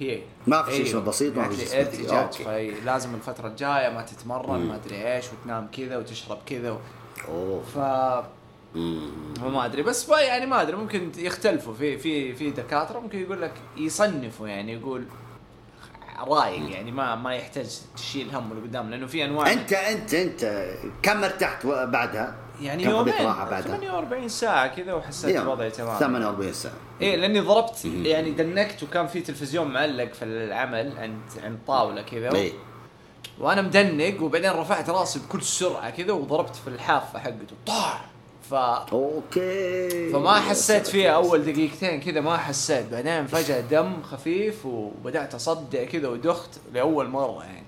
هي 0.00 0.20
ما 0.46 0.62
في 0.62 0.70
شيء 0.70 0.78
أيوه. 0.78 0.88
اسمه 0.88 1.00
بسيط، 1.00 1.36
ما 1.36 1.48
في 1.48 1.66
شيء 1.66 1.80
ارتجاج. 1.80 2.32
فلازم 2.32 3.14
الفترة 3.14 3.48
الجاية 3.48 3.88
ما 3.88 4.02
تتمرن 4.02 4.60
ما 4.60 4.74
أدري 4.74 5.14
إيش 5.14 5.24
وتنام 5.32 5.68
كذا 5.76 5.96
وتشرب 5.96 6.38
كذا 6.46 6.70
و... 6.70 6.78
أوه. 7.28 7.62
ف 7.62 7.78
فما 9.40 9.64
أدري 9.64 9.82
بس 9.82 10.08
ما 10.08 10.20
يعني 10.20 10.46
ما 10.46 10.62
أدري 10.62 10.76
ممكن 10.76 11.12
يختلفوا. 11.16 11.74
في 11.74 11.98
في 11.98 12.34
في 12.34 12.50
دكاترة 12.50 12.98
ممكن 12.98 13.18
يقول 13.22 13.42
لك 13.42 13.52
يصنفوا 13.76 14.48
يعني 14.48 14.72
يقول 14.72 15.04
رايق 16.20 16.70
يعني 16.70 16.92
ما 16.92 17.14
ما 17.14 17.34
يحتاج 17.34 17.80
تشيل 17.96 18.34
هم 18.34 18.52
اللي 18.52 18.62
قدام 18.62 18.90
لأنه 18.90 19.06
في 19.06 19.24
أنواع. 19.24 19.52
أنت 19.52 19.72
أنت 19.72 20.14
أنت 20.14 20.70
كم 21.02 21.24
ارتحت 21.24 21.66
بعدها؟ 21.66 22.34
يعني 22.60 22.84
يومين 22.84 23.14
بعدها؟ 23.24 23.60
48 23.60 24.28
ساعة 24.28 24.66
كذا 24.66 24.92
وحسيت. 24.94 25.40
وضعي 25.40 25.70
تمام. 25.70 25.98
48 25.98 26.52
ساعة. 26.52 26.74
إيه 27.00 27.16
لأني 27.16 27.40
ضربت 27.40 27.84
يعني 27.84 28.30
دنكت 28.30 28.82
وكان 28.82 29.06
في 29.06 29.20
تلفزيون 29.20 29.66
معلق 29.66 30.12
في 30.12 30.24
العمل 30.24 30.92
عند 30.98 31.20
عند 31.44 31.58
طاولة 31.66 32.02
كذا. 32.02 32.34
إيه. 32.34 32.52
وأنا 33.38 33.62
مدنق 33.62 34.22
وبعدين 34.22 34.50
رفعت 34.50 34.90
رأسي 34.90 35.18
بكل 35.18 35.42
سرعة 35.42 35.90
كذا 35.90 36.12
وضربت 36.12 36.56
في 36.56 36.68
الحافة 36.68 37.18
حقته. 37.18 37.56
طاح 37.66 38.04
ف 38.50 38.54
أوكي. 38.54 40.10
فما 40.12 40.34
حسيت 40.34 40.86
فيها 40.86 41.10
أول 41.10 41.42
دقيقتين 41.44 42.00
كذا 42.00 42.20
ما 42.20 42.36
حسيت. 42.36 42.86
بعدين 42.92 43.26
فجأة 43.26 43.60
دم 43.60 44.02
خفيف 44.02 44.66
وبدأت 44.66 45.34
أصدع 45.34 45.84
كذا 45.84 46.08
ودخت 46.08 46.50
لأول 46.72 47.08
مرة 47.08 47.44
يعني. 47.44 47.66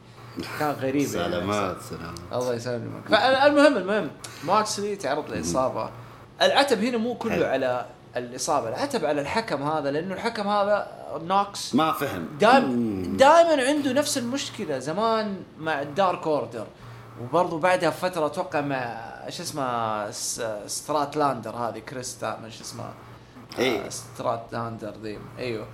كان 0.59 0.71
غريب 0.71 0.95
يعني. 0.97 1.07
سلامات 1.07 1.77
سلامات. 1.91 2.19
الله 2.33 2.55
يسلمك. 2.55 3.09
فالمهم 3.09 3.77
المهم 3.77 4.11
ماكسلي 4.45 4.97
تعرض 4.97 5.31
لإصابة. 5.31 5.91
العتب 6.43 6.85
هنا 6.85 6.99
مو 6.99 7.15
كله. 7.15 7.47
على 7.47 7.87
الإصابة. 8.17 8.69
العتب 8.69 9.05
على 9.05 9.21
الحكم 9.21 9.63
هذا 9.63 9.91
لأنه 9.91 10.15
الحكم 10.15 10.49
هذا 10.49 10.89
نوكس 11.23 11.75
ما 11.75 11.93
فهم. 11.93 12.29
دائما 12.41 13.17
دائما 13.17 13.63
عنده 13.63 13.93
نفس 13.93 14.19
المشكلة 14.19 14.79
زمان 14.79 15.37
مع 15.61 15.83
الدارك 15.83 16.27
أوردر. 16.27 16.67
وبرضه 17.23 17.59
بعدها 17.59 17.89
بفترة 17.91 18.27
أتوقع 18.27 18.61
مع 18.61 19.11
شو 19.29 19.43
اسمه 19.43 20.11
س- 20.11 20.43
ستاتلاندر 20.67 21.51
هذه 21.57 21.79
كريس 21.79 22.39
ما 22.43 22.51
شو 22.51 22.63
اسمها 22.63 22.95
إيه. 23.59 23.87
آه، 23.87 23.89
ستاتلاندر 23.89 24.95
ذي 25.03 25.19
إيوه. 25.39 25.67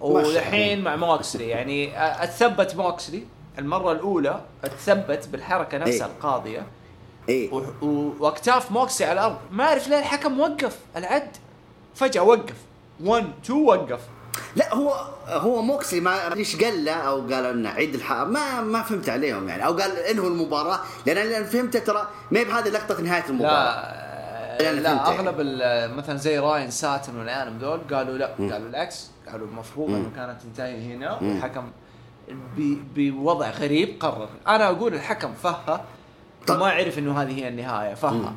والحين 0.00 0.84
مع 0.84 0.96
موكسلي 0.96 1.48
يعني 1.48 1.98
آه، 1.98 2.24
اتثبت 2.24 2.76
موكسلي. 2.76 3.24
المرة 3.58 3.92
الأولى 3.92 4.40
اتثبت 4.64 5.28
بالحركة 5.28 5.78
نفسها 5.78 6.06
إيه. 6.06 6.12
القاضية. 6.12 6.66
إيه 7.28 7.52
و- 7.54 7.64
و- 7.86 8.12
وأكتاف 8.20 8.70
موكسي 8.72 9.04
على 9.04 9.12
الأرض. 9.12 9.36
ما 9.50 9.64
أعرف 9.64 9.88
ليه 9.88 9.98
الحكم 9.98 10.40
وقف 10.40 10.78
العد. 10.96 11.36
فجأة 11.94 12.22
وقف. 12.22 12.54
1 13.04 13.26
2 13.44 13.64
وقف. 13.66 14.00
لا 14.56 14.74
هو 14.74 14.94
هو 15.26 15.62
موكسلي 15.62 16.00
ما 16.00 16.26
ادري 16.26 16.38
إيش 16.40 16.56
قال 16.64 16.84
له 16.84 16.92
أو 16.92 17.20
قال 17.20 17.46
إنه 17.46 17.68
عيد 17.68 17.94
الحق 17.94 18.24
ما 18.24 18.60
ما 18.60 18.82
فهمت 18.82 19.08
عليهم 19.08 19.48
يعني. 19.48 19.66
أو 19.66 19.72
قال 19.76 19.98
انهوا 19.98 20.28
المباراة 20.28 20.78
لأن 21.06 21.16
أنا 21.32 21.44
فهمت 21.46 21.76
ترى 21.76 22.08
ما 22.30 22.40
هي 22.40 22.44
بهذه 22.44 22.68
لقطه 22.68 23.00
نهاية 23.00 23.24
المباراة. 23.28 24.02
لا 24.60 24.72
لا 24.72 24.88
يعني. 24.92 25.00
أغلب 25.00 25.40
ال- 25.40 25.96
مثلا 25.96 26.16
زي 26.16 26.38
راين 26.38 26.70
ساتن 26.70 27.16
والعالم 27.16 27.58
دول 27.58 27.80
قالوا 27.92 28.18
لا 28.18 28.26
قالوا 28.26 28.68
العكس. 28.68 29.10
قالوا 29.32 29.46
المفروض 29.46 29.90
إنه 29.90 30.10
كانت 30.16 30.42
تنتهي 30.42 30.94
هنا. 30.94 31.12
والحكم 31.22 31.70
بوضع 32.96 33.50
غريب 33.50 33.96
قرر. 34.00 34.28
أنا 34.48 34.68
أقول 34.70 34.94
الحكم 34.94 35.32
فها 35.42 35.84
وما 36.50 36.66
عرف 36.70 36.98
إنه 36.98 37.22
هذه 37.22 37.38
هي 37.38 37.48
النهاية 37.48 37.94
فها 37.94 38.32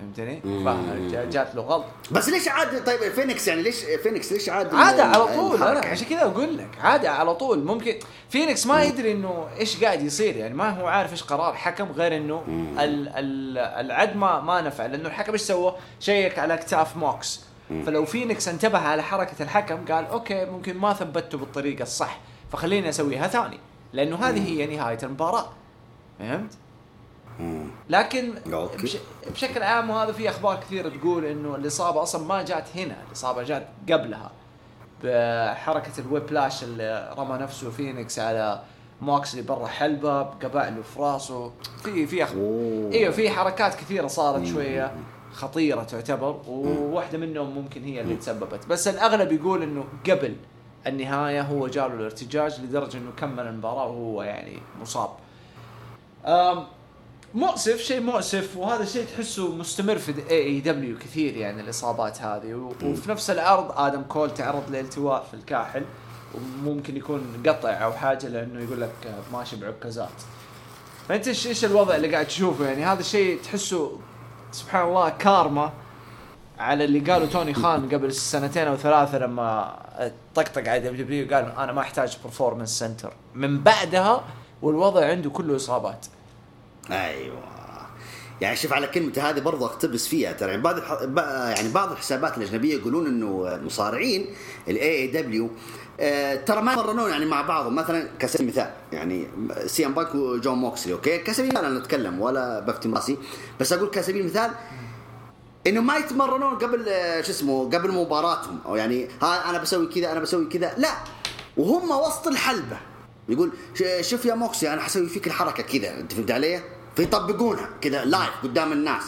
فهمتني؟ 0.00 0.40
فها 0.64 1.08
جا- 1.10 1.24
جات 1.24 1.54
له 1.54 1.62
غلط. 1.62 1.84
بس 2.10 2.28
ليش 2.28 2.48
عاد 2.48 2.84
طيب 2.84 3.12
فينيكس 3.12 3.48
يعني 3.48 3.62
ليش 3.62 3.76
فينيكس 4.02 4.32
ليش 4.32 4.48
عاد 4.48 4.74
عادة 4.74 5.04
ال- 5.04 5.14
على 5.14 5.26
طول 5.26 5.62
أنا؟ 5.62 5.86
عشان 5.86 6.06
كذا 6.06 6.22
أقول 6.22 6.58
لك 6.58 6.68
عادة 6.80 7.10
على 7.10 7.34
طول. 7.34 7.64
ممكن 7.64 7.94
فينيكس 8.30 8.66
ما 8.66 8.82
يدري 8.82 9.12
إنه 9.12 9.46
إيش 9.58 9.84
قاعد 9.84 10.02
يصير 10.02 10.36
يعني 10.36 10.54
ما 10.54 10.80
هو 10.80 10.86
عارف 10.86 11.12
إيش 11.12 11.22
قرار 11.22 11.54
حكم 11.54 11.92
غير 11.92 12.16
إنه 12.16 12.42
ال 12.78 13.08
ال 13.08 13.58
العد 13.58 14.16
ما 14.16 14.40
ما 14.40 14.60
نفع. 14.60 14.86
لأنه 14.86 15.08
الحكم 15.08 15.32
إيش 15.32 15.40
سوى؟ 15.40 15.74
شيك 16.00 16.38
على 16.38 16.54
اكتاف 16.54 16.96
موكس 16.96 17.40
فلو 17.86 18.04
فينيكس 18.04 18.48
انتبه 18.48 18.78
على 18.78 19.02
حركة 19.02 19.42
الحكم 19.42 19.84
قال 19.92 20.06
okay 20.06 20.44
ممكن 20.44 20.76
ما 20.76 20.92
ثبته 20.92 21.38
بالطريقة 21.38 21.82
الصح 21.82 22.20
فخليني 22.52 22.88
أسويها 22.88 23.26
ثاني. 23.28 23.58
لأنه 23.92 24.16
هذه 24.16 24.48
هي 24.48 24.76
نهاية 24.76 24.98
المباراة. 25.02 25.48
فهمت؟ 26.18 26.52
لكن. 27.88 28.34
بش 28.82 28.96
بشكل 29.32 29.62
عام 29.62 29.90
وهذا 29.90 30.12
في 30.12 30.28
أخبار 30.28 30.56
كثيرة 30.56 30.88
تقول 30.88 31.24
إنه 31.24 31.54
الإصابة 31.54 32.02
أصلا 32.02 32.24
ما 32.24 32.42
جات 32.42 32.64
هنا، 32.76 32.96
الإصابة 33.08 33.42
جات 33.42 33.68
قبلها 33.92 34.30
بحركة 35.04 35.92
ال 35.98 36.05
whiplash 36.05 36.64
اللي 36.64 37.14
رمى 37.18 37.38
نفسه 37.38 37.70
فينيكس 37.70 38.18
على 38.18 38.62
موكسلي 39.00 39.42
برا 39.42 39.66
حلبة 39.66 40.22
قبع 40.22 40.68
له 40.68 40.82
في 40.82 41.00
راسه 41.00 41.52
في 41.84 42.06
في 42.06 42.24
أخ... 42.24 42.32
إيوه 42.92 43.12
في 43.12 43.30
حركات 43.30 43.74
كثيرة 43.74 44.06
صارت 44.06 44.46
شوية 44.46 44.92
خطيرة 45.32 45.82
تعتبر 45.82 46.40
وواحدة 46.48 47.18
منهم 47.18 47.50
ممكن 47.54 47.84
هي 47.84 48.00
اللي 48.00 48.16
تسببت. 48.16 48.66
بس 48.66 48.88
الأغلب 48.88 49.32
يقول 49.32 49.62
إنه 49.62 49.84
قبل 50.10 50.36
النهاية 50.86 51.42
هو 51.42 51.68
جاله 51.68 51.94
الارتجاج 51.94 52.60
لدرجة 52.60 52.96
إنه 52.96 53.10
كمل 53.16 53.46
المباراة 53.46 53.86
وهو 53.86 54.22
يعني 54.22 54.58
مصاب. 54.80 55.10
مؤسف 57.34 57.80
شيء 57.80 58.00
مؤسف 58.00 58.56
وهذا 58.56 58.82
الشيء 58.82 59.06
تحسه 59.06 59.54
مستمر 59.54 59.98
في 59.98 60.30
اي 60.30 60.60
دبليو 60.60 60.98
كثير 60.98 61.36
يعني 61.36 61.60
الإصابات 61.60 62.22
هذه. 62.22 62.54
وفي 62.82 63.10
نفس 63.10 63.30
العرض 63.30 63.72
آدم 63.78 64.02
كول 64.02 64.34
تعرض 64.34 64.70
لالتواء 64.70 65.26
في 65.30 65.34
الكاحل 65.34 65.84
وممكن 66.34 66.96
يكون 66.96 67.42
قطع 67.46 67.70
أو 67.70 67.92
حاجة 67.92 68.28
لأنه 68.28 68.60
يقول 68.60 68.80
لك 68.80 68.90
ماشي 69.32 69.56
بعكازات. 69.56 70.08
فأنت 71.08 71.28
إيش 71.28 71.46
إيش 71.46 71.64
الوضع 71.64 71.96
اللي 71.96 72.12
قاعد 72.12 72.26
تشوفه؟ 72.26 72.66
يعني 72.66 72.84
هذا 72.84 73.00
الشيء 73.00 73.40
تحسه 73.42 73.98
سبحان 74.52 74.88
الله 74.88 75.08
كارما 75.08 75.72
على 76.58 76.84
اللي 76.84 77.00
قالوا 77.00 77.26
توني 77.26 77.54
خان 77.54 77.88
قبل 77.88 78.12
سنتين 78.12 78.68
أو 78.68 78.76
ثلاثة 78.76 79.18
لما 79.18 79.76
طقطق 80.34 80.68
على 80.68 80.80
دبليو 80.80 81.04
دبليو 81.04 81.34
قال 81.34 81.52
أنا 81.58 81.72
ما 81.72 81.80
أحتاج 81.80 82.18
performance 82.24 82.78
center 82.78 83.12
من 83.34 83.60
بعدها 83.60 84.24
والوضع 84.62 85.06
عنده 85.06 85.30
كله 85.30 85.56
إصابات. 85.56 86.06
أيوه. 86.90 87.42
يعني 88.40 88.56
شوف 88.56 88.72
على 88.72 88.86
كلمة 88.86 89.12
هذه 89.16 89.40
برضو 89.40 89.66
أقتبس 89.66 90.08
فيها 90.08 90.32
ترى. 90.32 90.50
يعني 90.50 90.62
بعض 90.62 90.78
يعني 91.56 91.68
بعض 91.68 91.92
الحسابات 91.92 92.38
الأجنبية 92.38 92.74
يقولون 92.74 93.06
إنه 93.06 93.54
المصارعين 93.54 94.26
الاي 94.68 94.90
إي 94.90 95.06
دبليو 95.06 95.50
ترى 96.46 96.62
ما 96.62 96.72
يمرنون 96.72 97.10
يعني 97.10 97.26
مع 97.26 97.42
بعضهم. 97.42 97.74
مثلا 97.74 98.08
كسبيل 98.18 98.46
المثال 98.46 98.70
يعني 98.92 99.28
سي 99.66 99.86
إم 99.86 99.94
بانك 99.94 100.14
وجون 100.14 100.58
موكسلي 100.58 100.92
okay؟ 100.92 101.18
كسبيل 101.18 101.50
المثال 101.50 101.64
أنا 101.64 101.78
أتكلم 101.78 102.20
ولا 102.20 102.60
بفتي 102.60 102.88
راسي 102.88 103.18
بس 103.60 103.72
أقول 103.72 103.90
كسبيل 103.90 104.20
المثال 104.20 104.50
إنه 105.66 105.80
ما 105.80 105.96
يتمرنون 105.96 106.54
قبل 106.54 106.88
آه، 106.88 107.20
شو 107.20 107.30
اسمه 107.30 107.64
قبل 107.64 107.92
مباراتهم. 107.92 108.58
أو 108.66 108.76
يعني 108.76 109.08
ها 109.22 109.50
أنا 109.50 109.58
بسوي 109.58 109.86
كذا 109.86 110.12
أنا 110.12 110.20
بسوي 110.20 110.46
كذا. 110.46 110.74
لا 110.78 110.90
وهم 111.56 111.90
وسط 111.90 112.26
الحلبة. 112.26 112.78
يقول 113.28 113.50
شوف 114.00 114.24
يا 114.24 114.34
موكسي 114.34 114.72
أنا 114.72 114.80
حسوي 114.80 115.06
فيك 115.06 115.26
الحركة 115.26 115.62
كذا. 115.62 116.00
أنت 116.00 116.12
فهمت 116.12 116.30
علي؟ 116.30 116.77
فيطبقونها 116.98 117.68
كذا 117.80 118.04
live 118.04 118.30
قدام 118.42 118.72
الناس. 118.72 119.02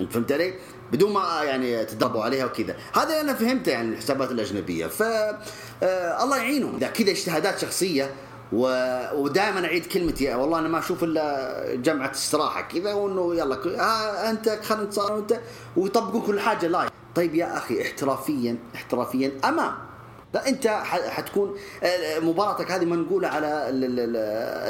انت 0.00 0.12
فهمت 0.12 0.32
علي؟ 0.32 0.54
بدون 0.92 1.12
ما 1.12 1.42
يعني 1.42 1.84
تدربوا 1.84 2.22
عليها 2.22 2.44
وكذا. 2.44 2.76
هذا 2.92 3.20
أنا 3.20 3.34
فهمته 3.34 3.72
يعني 3.72 3.88
الحسابات 3.88 4.30
الأجنبية. 4.30 4.86
ف 4.86 5.02
آه 5.02 6.24
الله 6.24 6.36
يعينهم. 6.36 6.76
إذا 6.76 6.86
كذا 6.86 7.10
اجتهادات 7.10 7.58
شخصية 7.58 8.10
و... 8.52 8.66
ودائما 9.14 9.64
أعيد 9.64 9.86
كلمتي. 9.86 10.34
والله 10.34 10.58
أنا 10.58 10.68
ما 10.68 10.78
أشوف 10.78 11.04
إلا 11.04 11.74
جمعة 11.74 12.10
استراحة 12.10 12.62
كذا 12.62 12.92
وإنه 12.92 13.34
يلا 13.34 13.82
ها 13.82 14.30
أنت 14.30 14.58
خلينا 14.62 14.84
نتصارع 14.84 15.18
أنت 15.18 15.40
ويطبقون 15.76 16.22
كل 16.22 16.40
حاجة 16.40 16.66
live 16.66 16.90
طيب 17.14 17.34
يا 17.34 17.56
أخي 17.56 17.82
احترافيا 17.82 18.56
احترافيا 18.74 19.32
أمام. 19.44 19.72
لا 20.36 20.48
انت 20.48 20.66
حتكون 21.08 21.56
آه، 21.82 22.18
مباراتك 22.18 22.70
هذه 22.70 22.84
منقولة 22.84 23.28
على 23.28 23.68
ال- 23.68 23.84
ال- 23.84 24.00
ال- 24.00 24.16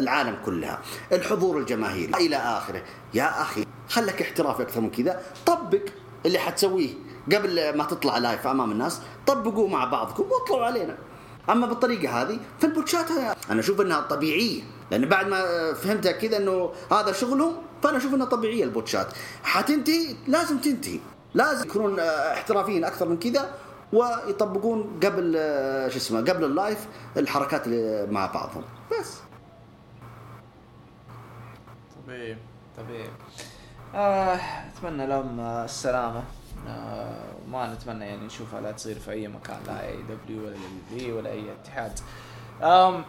العالم 0.03 0.37
كلها. 0.45 0.79
الحضور 1.13 1.59
الجماهيري 1.59 2.13
إلى 2.15 2.37
آخره. 2.37 2.83
يا 3.15 3.43
أخي 3.43 3.67
خلك 3.89 4.23
احترافي 4.23 4.63
أكثر 4.63 4.81
من 4.81 4.91
كذا. 4.91 5.23
طبق 5.47 5.81
اللي 6.27 6.39
حتسويه 6.39 6.89
قبل 7.33 7.77
ما 7.77 7.85
تطلع 7.85 8.19
لايف 8.19 8.47
أمام 8.47 8.71
الناس. 8.71 9.01
طبقوه 9.27 9.69
مع 9.69 9.85
بعضكم 9.85 10.25
واطلعوا 10.31 10.65
علينا. 10.67 10.97
أما 11.51 11.67
بالطريقة 11.67 12.23
هذه 12.23 12.39
في 12.59 12.67
البوتشات 12.67 13.11
هذا- 13.13 13.37
أنا 13.51 13.61
أشوف 13.61 13.81
إنها 13.81 14.01
طبيعية. 14.01 14.63
لأن 14.91 15.09
بعد 15.09 15.27
ما 15.29 15.73
فهمتها 15.75 16.13
كذا 16.13 16.37
إنه 16.37 16.73
هذا 16.93 17.13
شغلهم 17.13 17.53
فأنا 17.83 17.97
أشوف 17.97 18.15
إنها 18.15 18.27
طبيعية 18.27 18.65
البوتشات. 18.65 19.07
حتنتهي 19.43 20.17
لازم 20.27 20.59
تنتهي. 20.59 21.01
لازم 21.35 21.67
يكونون 21.69 22.01
آه، 22.01 22.33
احترافيين 22.33 22.85
أكثر 22.85 23.09
من 23.09 23.19
كذا. 23.19 23.51
ويطبقون 23.97 25.01
قبل 25.05 25.35
آه، 25.39 25.89
شو 25.89 25.97
اسمه 25.97 26.21
قبل 26.21 26.45
ال 26.45 26.53
live 26.53 26.87
الحركات 27.17 27.67
اللي 27.67 28.07
مع 28.11 28.27
بعضهم. 28.27 28.63
بس. 29.01 29.21
طبيعي 32.07 32.37
طبيعي. 32.77 33.09
آه 33.95 34.35
أتمنى 34.35 35.07
لهم 35.07 35.41
آه، 35.41 35.65
السلامة. 35.65 36.23
آه 36.69 37.25
ما 37.51 37.75
نتمنى 37.75 38.05
يعني 38.05 38.27
نشوفها 38.27 38.61
لا 38.61 38.73
تصير 38.73 38.99
في 38.99 39.11
أي 39.11 39.29
مكان 39.29 39.57
لا 39.67 39.89
أي 39.89 39.97
دبليو 40.03 40.45
ولا 40.47 40.57
دبليو 40.91 41.17
ولا 41.17 41.31
أي 41.31 41.45
اتحاد. 41.53 41.93
آم 42.63 43.05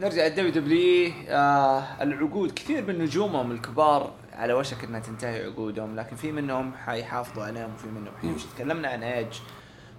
نرجع 0.00 0.26
ال 0.26 0.52
WWE 0.52 1.12
آه 1.28 1.82
العقود 2.00 2.50
كثير 2.52 2.86
من 2.86 2.98
نجومهم 2.98 3.50
الكبار 3.52 4.10
على 4.32 4.52
وشك 4.52 4.84
إنها 4.84 5.00
تنتهي 5.00 5.44
عقودهم 5.44 5.96
لكن 5.96 6.16
في 6.16 6.32
منهم 6.32 6.72
حيحافظوا 6.86 7.44
عليهم 7.44 7.74
وفي 7.74 7.86
منهم 7.86 8.12
حيمشي 8.22 8.46
تكلمنا 8.56 8.88
عن 8.88 9.02
ايج 9.02 9.40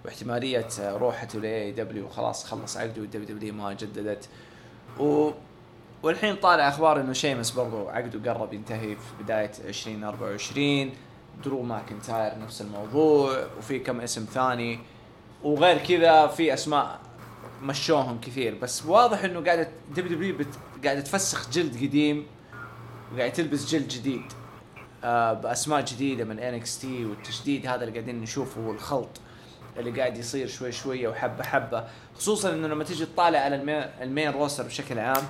واحتماليه 0.09 0.67
روحته 0.79 1.39
ل 1.39 1.71
AEW 1.71 2.05
وخلاص 2.05 2.45
خلص 2.45 2.77
عقده 2.77 3.01
وال 3.01 3.35
WWE 3.35 3.53
ما 3.53 3.73
جددت. 3.73 4.29
و 4.99 5.31
والحين 6.03 6.35
طالع 6.35 6.67
أخبار 6.69 7.01
إنه 7.01 7.13
Sheamus 7.13 7.51
برضو 7.51 7.87
عقده 7.87 8.31
قرب 8.31 8.53
ينتهي 8.53 8.95
في 8.95 9.23
بداية 9.23 9.51
2024 9.67 10.91
Drew 11.45 11.61
McIntyre 11.61 12.39
نفس 12.39 12.61
الموضوع 12.61 13.47
وفي 13.57 13.79
كم 13.79 14.01
اسم 14.01 14.25
ثاني. 14.25 14.79
وغير 15.43 15.77
كذا 15.77 16.27
في 16.27 16.53
أسماء 16.53 16.99
مشوهم 17.63 18.21
كثير. 18.21 18.57
بس 18.61 18.85
واضح 18.85 19.23
إنه 19.23 19.43
قاعدة 19.43 19.69
WWE 19.95 20.45
قاعدة 20.83 21.01
تفسخ 21.01 21.49
جلد 21.49 21.75
قديم 21.75 22.27
وقاعد 23.13 23.33
تلبس 23.33 23.71
جلد 23.71 23.87
جديد. 23.87 24.25
آه 25.03 25.33
بأسماء 25.33 25.81
جديدة 25.81 26.23
من 26.23 26.39
NXT 26.39 27.05
والتجديد 27.05 27.67
هذا 27.67 27.83
اللي 27.83 27.99
قاعدين 27.99 28.21
نشوفه 28.21 28.61
والخلط. 28.61 29.09
اللي 29.77 29.99
قاعد 29.99 30.17
يصير 30.17 30.47
شوي 30.47 30.71
شوية 30.71 31.07
وحبة 31.07 31.43
حبة. 31.43 31.87
خصوصا 32.15 32.53
إنه 32.53 32.67
لما 32.67 32.83
تيجي 32.83 33.05
تطالع 33.05 33.39
على 33.39 33.55
ال 33.55 33.60
main, 33.60 33.83
ال 34.01 34.07
main 34.07 34.29
roster 34.29 34.63
بشكل 34.63 34.99
عام 34.99 35.23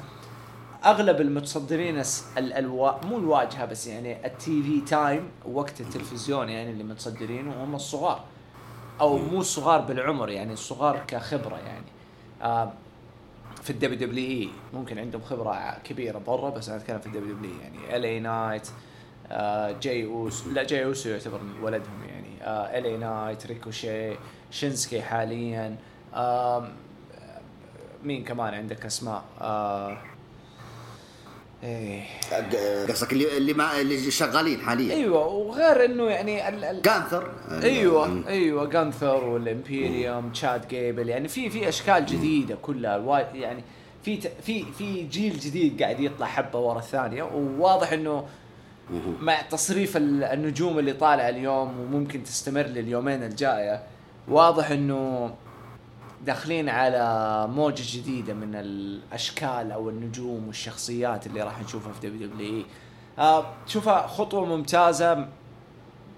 أغلب 0.86 1.22
المتصدرين 1.22 2.04
الوا... 2.38 3.06
مو 3.06 3.18
الواجهة 3.18 3.66
بس 3.66 3.88
يعني 3.88 4.26
ال 4.26 4.64
TV 4.64 4.82
time 4.82 5.30
وقت 5.46 5.82
التلفزيون 5.82 6.50
يعني 6.50 6.72
اللي 6.72 6.84
متصدرينه 6.84 7.64
هم 7.64 7.76
الصغار. 7.76 8.24
أو 9.02 9.18
مو 9.18 9.40
الصغار 9.40 9.82
بالعمر 9.82 10.30
يعني 10.30 10.54
الصغار 10.54 11.04
كخبرة 11.08 11.58
يعني. 11.58 11.86
آه 12.42 12.74
في 13.64 13.70
ال 13.70 14.00
WWE 14.00 14.50
ممكن 14.74 15.00
عندهم 15.00 15.22
خبرة 15.22 15.78
كبيرة 15.84 16.18
برا 16.18 16.50
بس 16.50 16.70
أنا 16.70 16.78
أتكلم 16.78 17.00
في 17.00 17.08
ال 17.08 17.36
WWE 17.36 17.52
يعني. 17.62 17.96
LA 17.96 18.06
Knight 18.06 18.68
آه 19.32 19.76
Jey 19.82 20.06
Uso 20.06 20.50
لا 20.50 20.64
Jey 20.64 20.86
Uso 20.86 21.10
يعتبر 21.10 21.40
ولدهم 21.62 22.04
يعني. 22.10 22.19
LA 22.42 22.86
Knight 22.86 23.46
Ricochet 23.46 24.16
Shinsuke 24.52 25.02
حاليا. 25.02 25.76
مين 28.04 28.24
كمان 28.24 28.54
عندك 28.54 28.86
أسماء؟ 28.86 29.24
آه 29.42 29.98
إيه. 31.64 32.04
قصدك 32.90 33.14
اللي 33.14 33.38
اللي 33.38 33.54
ما 33.54 33.82
اللي 33.82 34.12
شغالين 34.12 34.60
حاليا. 34.60 34.96
أيوه 34.96 35.28
وغير 35.28 35.86
إنه 35.86 36.04
يعني 36.04 36.50
ال 36.50 36.64
ال 36.64 36.82
Gunther 36.82 37.32
أيوه 37.64 38.28
أيوه 38.28 38.66
Gunther 38.66 39.24
وال 39.24 39.45
Imperium 39.45 40.30
Chad 40.30 40.68
Gable 40.68 41.10
يعني 41.10 41.28
في 41.28 41.50
في 41.50 41.70
أشكال 41.70 42.06
جديدة 42.06 42.56
كلها. 42.62 43.28
يعني 43.34 43.64
في 44.04 44.22
في 44.22 44.66
في 44.78 45.04
جيل 45.04 45.40
جديد 45.40 45.84
قاعد 45.84 46.00
يطلع 46.00 46.28
حبة 46.28 46.60
ورا 46.60 46.80
الثانية. 46.80 47.24
وواضح 47.24 47.92
إنه 47.92 48.26
مع 49.22 49.42
تصريف 49.42 49.98
النجوم 49.98 50.80
اللي 50.80 50.94
طالعه 50.94 51.30
اليوم 51.30 51.80
وممكن 51.80 52.24
تستمر 52.24 52.62
لليومين 52.62 53.24
الجاية. 53.24 53.84
واضح 54.28 54.72
إنه 54.72 55.32
داخلين 56.26 56.70
على 56.70 57.48
موجة 57.48 57.98
جديدة 57.98 58.34
من 58.34 58.56
الأشكال 58.56 59.72
أو 59.72 59.90
النجوم 59.90 60.48
والشخصيات 60.48 61.28
اللي 61.28 61.42
راح 61.42 61.62
نشوفها 61.62 61.94
في 61.94 62.08
WWE 62.10 62.64
آه 63.20 63.46
تشوفها 63.68 64.08
خطوة 64.08 64.46
ممتازة 64.46 65.28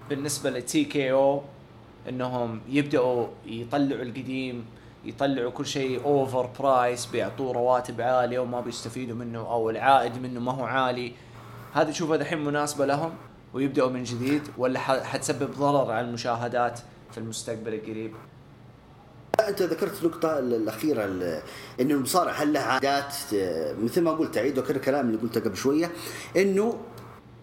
بالنسبة 0.08 0.50
ل 0.50 0.84
TKO 0.84 1.42
إنهم 2.08 2.60
يبدأوا 2.68 3.26
يطلعوا 3.46 4.02
القديم 4.02 4.64
يطلعوا 5.04 5.50
كل 5.50 5.66
شيء 5.66 6.04
overpriced 6.04 7.06
بيعطوه 7.06 7.52
رواتب 7.52 8.00
عالية 8.00 8.38
وما 8.38 8.60
بيستفيدوا 8.60 9.16
منه 9.16 9.38
أو 9.38 9.70
العائد 9.70 10.22
منه 10.22 10.40
ما 10.40 10.52
هو 10.52 10.64
عالي. 10.64 11.12
هذه 11.72 11.90
تشوفها 11.90 12.16
دحين 12.16 12.44
مناسبة 12.44 12.86
لهم 12.86 13.14
ويبدأوا 13.54 13.90
من 13.90 14.04
جديد 14.04 14.42
ولا 14.58 14.78
حتسبب 14.80 15.50
ضرر 15.58 15.90
على 15.90 16.06
المشاهدات 16.06 16.80
في 17.12 17.18
المستقبل 17.18 17.74
القريب؟ 17.74 18.12
أنت 19.48 19.62
ذكرت 19.62 20.02
النقطه 20.02 20.38
الأخيرة 20.38 21.04
إنه 21.80 21.94
المصارع 21.94 22.32
هل 22.32 22.52
له 22.52 22.60
عادات 22.60 23.14
مثل 23.82 24.02
ما 24.02 24.10
قلت 24.10 24.38
أعيد 24.38 24.58
وأكرر 24.58 24.76
الكلام 24.76 25.06
اللي 25.06 25.18
قلته 25.18 25.40
قبل 25.40 25.56
شوية 25.56 25.90
إنه 26.36 26.78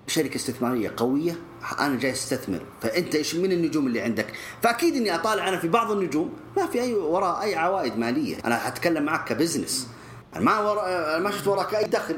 شركة 0.07 0.35
استثمارية 0.35 0.93
قوية 0.97 1.35
أنا 1.79 1.99
جاي 1.99 2.11
أستثمر. 2.11 2.59
فأنت 2.81 3.15
إيش 3.15 3.35
من 3.35 3.51
النجوم 3.51 3.87
اللي 3.87 4.01
عندك؟ 4.01 4.33
فأكيد 4.61 4.95
إني 4.95 5.15
أطالع 5.15 5.49
أنا 5.49 5.57
في 5.57 5.67
بعض 5.67 5.91
النجوم 5.91 6.33
ما 6.57 6.65
في 6.65 6.81
أي 6.81 6.93
وراء 6.93 7.41
أي 7.41 7.55
عوائد 7.55 7.97
مالية. 7.97 8.37
أنا 8.45 8.57
حتكلم 8.57 9.03
معك 9.03 9.27
كبزنس. 9.27 9.87
أنا 10.35 10.43
ما 10.43 10.59
ورا 10.59 11.19
ما 11.19 11.31
شفت 11.31 11.47
وراك 11.47 11.75
أي 11.75 11.83
دخل. 11.83 12.15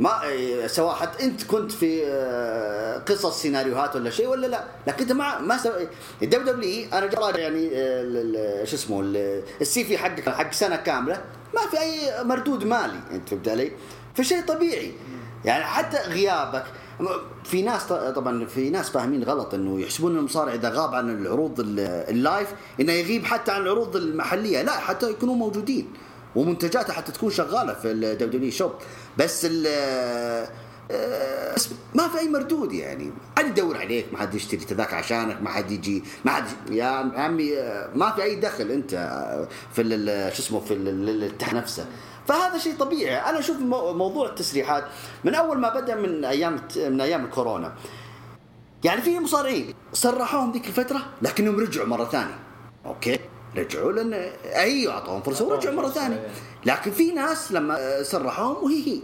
ما 0.00 0.22
إيه، 0.22 0.66
سواء 0.66 0.94
حتى 0.94 1.24
انت 1.24 1.44
كنت 1.44 1.72
في 1.72 2.06
آه، 2.06 2.98
قصص 2.98 3.42
سيناريوهات 3.42 3.96
ولا 3.96 4.10
شيء 4.10 4.28
ولا 4.28 4.46
لا 4.46 4.64
لكن 4.86 5.02
انت 5.02 5.12
ما 5.12 5.40
ما. 5.40 5.58
الدبليو 6.22 6.52
دبليو 6.52 6.86
أنا 6.92 7.06
جرى 7.06 7.40
يعني 7.40 7.70
آه، 7.74 8.64
شو 8.64 8.76
اسمه 8.76 9.00
السي 9.60 9.84
في 9.84 9.98
حقك 9.98 10.28
حق 10.28 10.52
سنة 10.52 10.76
كاملة 10.76 11.22
ما 11.54 11.60
في 11.70 11.80
أي 11.80 12.24
مردود 12.24 12.64
مالي 12.64 13.00
انت 13.12 13.28
فهمت 13.28 13.48
علي؟ 13.48 13.72
فشيء 14.14 14.40
طبيعي 14.40 14.92
يعني 15.44 15.64
حتى 15.64 15.98
غيابك 15.98 16.64
في 17.44 17.62
ناس 17.62 17.84
طبعا 17.86 18.46
في 18.46 18.70
ناس 18.70 18.90
فاهمين 18.90 19.24
غلط 19.24 19.54
إنه 19.54 19.80
يحسبون 19.80 20.18
المصارع 20.18 20.54
إذا 20.54 20.68
غاب 20.68 20.94
عن 20.94 21.10
العروض 21.10 21.54
اللايف 21.60 22.48
إنه 22.80 22.92
يغيب 22.92 23.24
حتى 23.24 23.52
عن 23.52 23.62
العروض 23.62 23.96
المحلية 23.96 24.62
لا 24.62 24.72
حتى 24.72 25.10
يكونوا 25.10 25.34
موجودين 25.34 25.92
ومنتجاته 26.36 26.92
حتى 26.92 27.12
تكون 27.12 27.30
شغالة 27.30 27.74
في 27.74 27.90
الدبليو 27.92 28.50
شوب. 28.50 28.72
بس 29.18 29.46
آه، 29.66 30.48
ما 31.94 32.08
في 32.08 32.18
أي 32.18 32.28
مردود 32.28 32.72
يعني. 32.72 33.12
حد 33.38 33.46
يدور 33.46 33.76
عليك 33.76 34.12
ما 34.12 34.18
حد 34.18 34.34
يشتري 34.34 34.60
تذاكر 34.60 34.96
عشانك 34.96 35.42
ما 35.42 35.50
حد 35.50 35.70
يجي 35.70 36.04
ما 36.24 36.30
حد 36.30 36.44
يا 36.70 36.84
عمي 37.14 37.58
آه، 37.58 37.90
ما 37.94 38.10
في 38.10 38.22
أي 38.22 38.36
دخل 38.36 38.70
أنت 38.70 38.94
في 39.72 39.82
شو 40.34 40.42
اسمه 40.42 40.60
في 40.60 40.74
التح 40.74 41.54
نفسه. 41.54 41.86
فهذا 42.28 42.58
شيء 42.58 42.74
طبيعي. 42.76 43.16
أنا 43.16 43.38
أشوف 43.38 43.56
موضوع 43.96 44.28
التسريحات 44.28 44.84
من 45.24 45.34
أول 45.34 45.58
ما 45.58 45.80
بدأ 45.80 45.94
من 45.94 46.24
أيام 46.24 46.60
من 46.76 47.00
أيام 47.00 47.24
الكورونا. 47.24 47.74
يعني 48.84 49.02
في 49.02 49.20
مصارعين 49.20 49.74
سرحوهم 49.92 50.52
ذيك 50.52 50.66
الفترة 50.66 51.00
لكنهم 51.22 51.60
رجعوا 51.60 51.86
مرة 51.86 52.04
ثانية. 52.04 52.38
أوكي؟ 52.86 53.18
رجعوا 53.56 53.92
لأن 53.92 54.12
أيوه 54.44 54.94
أعطوهم 54.94 55.22
فرصة 55.22 55.44
ورجعوا 55.44 55.74
مرة 55.74 55.88
ثانية. 55.88 56.28
لكن 56.66 56.90
في 56.90 57.12
ناس 57.12 57.52
لما 57.52 58.02
سرحوهم 58.02 58.64
وهي 58.64 58.86
هي 58.86 59.00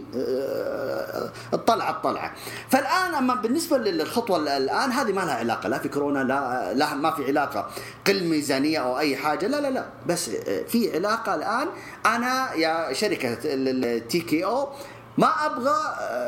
الطلعة 1.53 1.91
الطلعة. 1.91 2.33
فالآن 2.69 3.15
أما 3.15 3.35
بالنسبة 3.35 3.77
للخطوة 3.77 4.57
الآن 4.57 4.91
هذه 4.91 5.11
ما 5.11 5.21
لها 5.21 5.33
علاقة 5.33 5.69
لا 5.69 5.77
في 5.77 5.89
كورونا 5.89 6.19
لا 6.19 6.73
لا 6.73 6.93
ما 6.93 7.11
في 7.11 7.25
علاقة 7.25 7.69
قل 8.07 8.23
ميزانيه 8.23 8.79
أو 8.79 8.97
أي 8.99 9.15
حاجة. 9.15 9.47
لا 9.47 9.61
لا 9.61 9.67
لا. 9.67 9.85
بس 10.05 10.29
في 10.67 10.95
علاقة 10.95 11.35
الآن. 11.35 11.67
أنا 12.05 12.53
يا 12.53 12.93
شركة 12.93 13.37
ال 13.43 14.19
TKO 14.19 14.69
ما 15.17 15.27
أبغى 15.45 15.75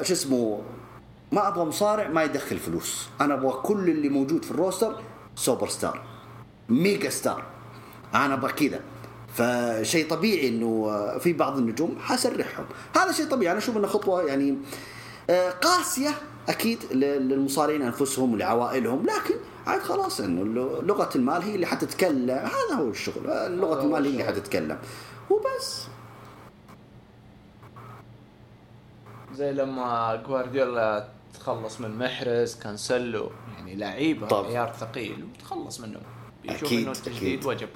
شو 0.03 0.13
اسمه 0.13 0.62
ما 1.32 1.47
أبغى 1.47 1.65
مصارع 1.65 2.08
ما 2.08 2.23
يدخل 2.23 2.58
فلوس. 2.58 3.08
أنا 3.21 3.34
أبغى 3.34 3.62
كل 3.62 3.89
اللي 3.89 4.10
موجود 4.10 4.45
في 4.45 4.51
ال 4.52 4.58
roster 4.58 4.95
superstar 5.36 6.02
megastar. 6.69 7.43
أنا 8.13 8.34
أبغى 8.34 8.54
كذا. 8.54 8.82
فشيء 9.34 10.10
طبيعي 10.10 10.48
إنه 10.48 10.91
في 11.17 11.34
بعض 11.34 11.58
النجوم 11.58 11.98
حسرحهم 12.00 12.65
هذا 12.95 13.12
شيء 13.12 13.26
طبيعي. 13.26 13.52
أنا 13.52 13.60
أشوف 13.60 13.78
إنه 13.78 13.88
خطوة 13.88 14.24
يعني 14.24 14.58
آه، 15.30 15.50
قاسية 15.50 16.10
أكيد 16.50 16.93
للمصارعين 16.93 17.82
أنفسهم 17.82 18.34
ولعوائلهم. 18.34 19.06
لكن 19.06 19.36
عاد 19.67 19.82
خلاص 19.82 20.22
إنه 20.22 20.43
لغة 20.82 21.10
المال 21.15 21.41
هي 21.41 21.56
اللي 21.56 21.65
حتتكلم. 21.65 22.30
هذا 22.30 22.76
هو 22.80 22.89
الشغل. 22.89 23.24
لغة 23.58 23.82
المال 23.82 24.04
هي 24.04 24.10
اللي 24.10 24.24
حتتكلم. 24.24 24.78
وبس. 25.30 25.88
زي 29.36 29.52
لما 29.52 30.15
جوارديولا 30.28 31.08
تخلص 31.34 31.82
من 31.82 31.98
محرز 31.98 32.56
كانسلو 32.56 33.32
يعني 33.56 33.76
لعيبة 33.76 34.48
عيار 34.48 34.74
ثقيل 34.80 35.28
وتخلص 35.36 35.80
منهم. 35.80 36.04
يشوف 36.43 36.72
إنه 36.72 36.91
التجديد 36.91 37.45
وجب. 37.45 37.69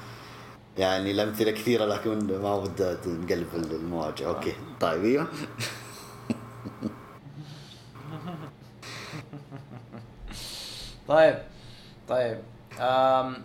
يعني 0.78 1.12
الأمثلة 1.12 1.52
كثيرة 1.52 1.86
لكن 1.86 2.42
ما 2.42 2.54
ودها 2.54 2.98
نقلب 3.06 3.48
المواجهة. 3.54 4.28
أوكي. 4.28 4.54
طيب 4.80 5.06
أيوه. 5.06 5.28
طيب 11.08 11.38
طيب. 12.10 12.38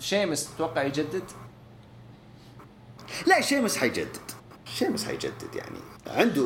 Sheamus 0.01 0.55
تتوقع 0.55 0.83
يجدد؟ 0.83 1.23
لا 3.27 3.41
Sheamus 3.40 3.77
حيجدد. 3.77 4.17
Sheamus 4.64 5.05
حيجدد 5.05 5.55
يعني. 5.55 5.79
عنده 6.07 6.43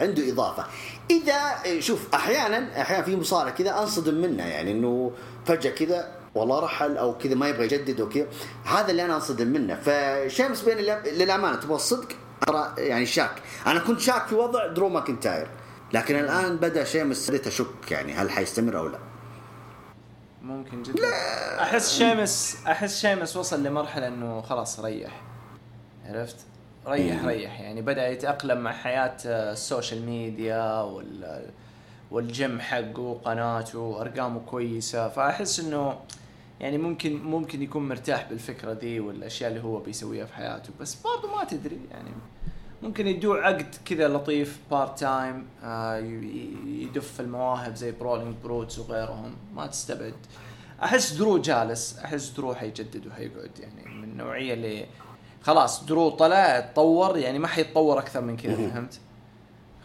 عنده 0.00 0.32
إضافة. 0.32 0.66
إذا 1.10 1.80
شوف 1.80 2.14
أحيانا 2.14 2.80
أحيانا 2.80 3.04
في 3.04 3.16
مصارع 3.16 3.50
كذا 3.50 3.78
أنصدم 3.78 4.14
منه 4.14 4.46
يعني 4.46 4.72
إنه 4.72 5.12
فجأة 5.46 5.70
كذا 5.70 6.21
والله 6.34 6.60
رحل 6.60 6.96
أو 6.96 7.18
كذا 7.18 7.34
ما 7.34 7.48
يبغى 7.48 7.64
يجدد 7.64 8.00
أو 8.00 8.08
كذا. 8.08 8.26
هذا 8.64 8.90
اللي 8.90 9.04
أنا 9.04 9.14
أنصدم 9.14 9.46
منه. 9.46 9.74
ف 9.74 9.85
Sheamus 9.85 10.62
بين 10.62 10.76
للأمانة 11.04 11.56
تبغى 11.56 11.74
الصدق 11.74 12.08
يعني 12.78 13.06
شاك. 13.06 13.42
أنا 13.66 13.80
كنت 13.80 14.00
شاك 14.00 14.26
في 14.26 14.34
وضع 14.34 14.66
Drew 14.66 14.88
McIntyre. 14.88 15.48
لكن 15.92 16.18
الآن 16.18 16.56
بدأ 16.56 16.84
Sheamus 16.84 17.30
بديت 17.30 17.46
أشك 17.46 17.90
يعني 17.90 18.14
هل 18.14 18.30
حيستمر 18.30 18.78
أو 18.78 18.86
لا. 18.86 18.98
ممكن 20.42 20.82
جدا. 20.82 21.02
لا. 21.02 21.62
أحس 21.62 21.98
Sheamus 21.98 22.56
أحس 22.66 23.00
Sheamus 23.00 23.36
وصل 23.36 23.62
لمرحلة 23.62 24.08
إنه 24.08 24.40
خلاص 24.40 24.80
ريح. 24.80 25.22
عرفت؟ 26.06 26.36
ريح 26.86 27.24
ريح. 27.24 27.60
يعني 27.60 27.82
بدأ 27.82 28.08
يتأقلم 28.08 28.58
مع 28.58 28.72
حياة 28.72 29.16
ال 29.24 29.36
social 29.36 30.06
media 30.06 30.80
وال 30.80 31.50
والجيم 32.10 32.60
حقه 32.60 33.00
وقناته 33.00 33.78
وأرقامه 33.78 34.40
كويسة. 34.40 35.08
فأحس 35.08 35.60
إنه 35.60 35.98
يعني 36.62 36.78
ممكن 36.78 37.22
ممكن 37.22 37.62
يكون 37.62 37.88
مرتاح 37.88 38.28
بالفكرة 38.30 38.72
دي 38.72 39.00
والأشياء 39.00 39.50
اللي 39.50 39.62
هو 39.62 39.78
بيسويها 39.78 40.26
في 40.26 40.34
حياته 40.34 40.70
بس 40.80 40.94
برضه 41.02 41.36
ما 41.36 41.44
تدري 41.44 41.78
يعني 41.90 42.10
ممكن 42.82 43.06
يدوه 43.06 43.46
عقد 43.46 43.74
كذا 43.84 44.08
لطيف 44.08 44.58
part 44.70 44.98
time 44.98 45.46
آه 45.64 45.96
يدف 46.66 47.20
المواهب 47.20 47.74
زي 47.74 47.92
Brawling 47.92 48.34
Brutes 48.44 48.78
وغيرهم 48.78 49.34
ما 49.54 49.66
تستبعد 49.66 50.14
أحس 50.82 51.12
Drew 51.12 51.38
جالس 51.38 51.98
أحس 51.98 52.28
Drew 52.28 52.54
حيجدد 52.54 53.06
وحيقعد 53.06 53.50
يعني 53.60 53.94
من 53.94 54.04
النوعيه 54.04 54.54
اللي 54.54 54.86
خلاص 55.42 55.84
درو 55.84 56.10
طلع 56.10 56.60
تطور 56.60 57.16
يعني 57.16 57.38
ما 57.38 57.48
حيتطور 57.48 57.98
أكثر 57.98 58.20
من 58.20 58.36
كذا 58.36 58.54
فهمت؟ 58.70 59.00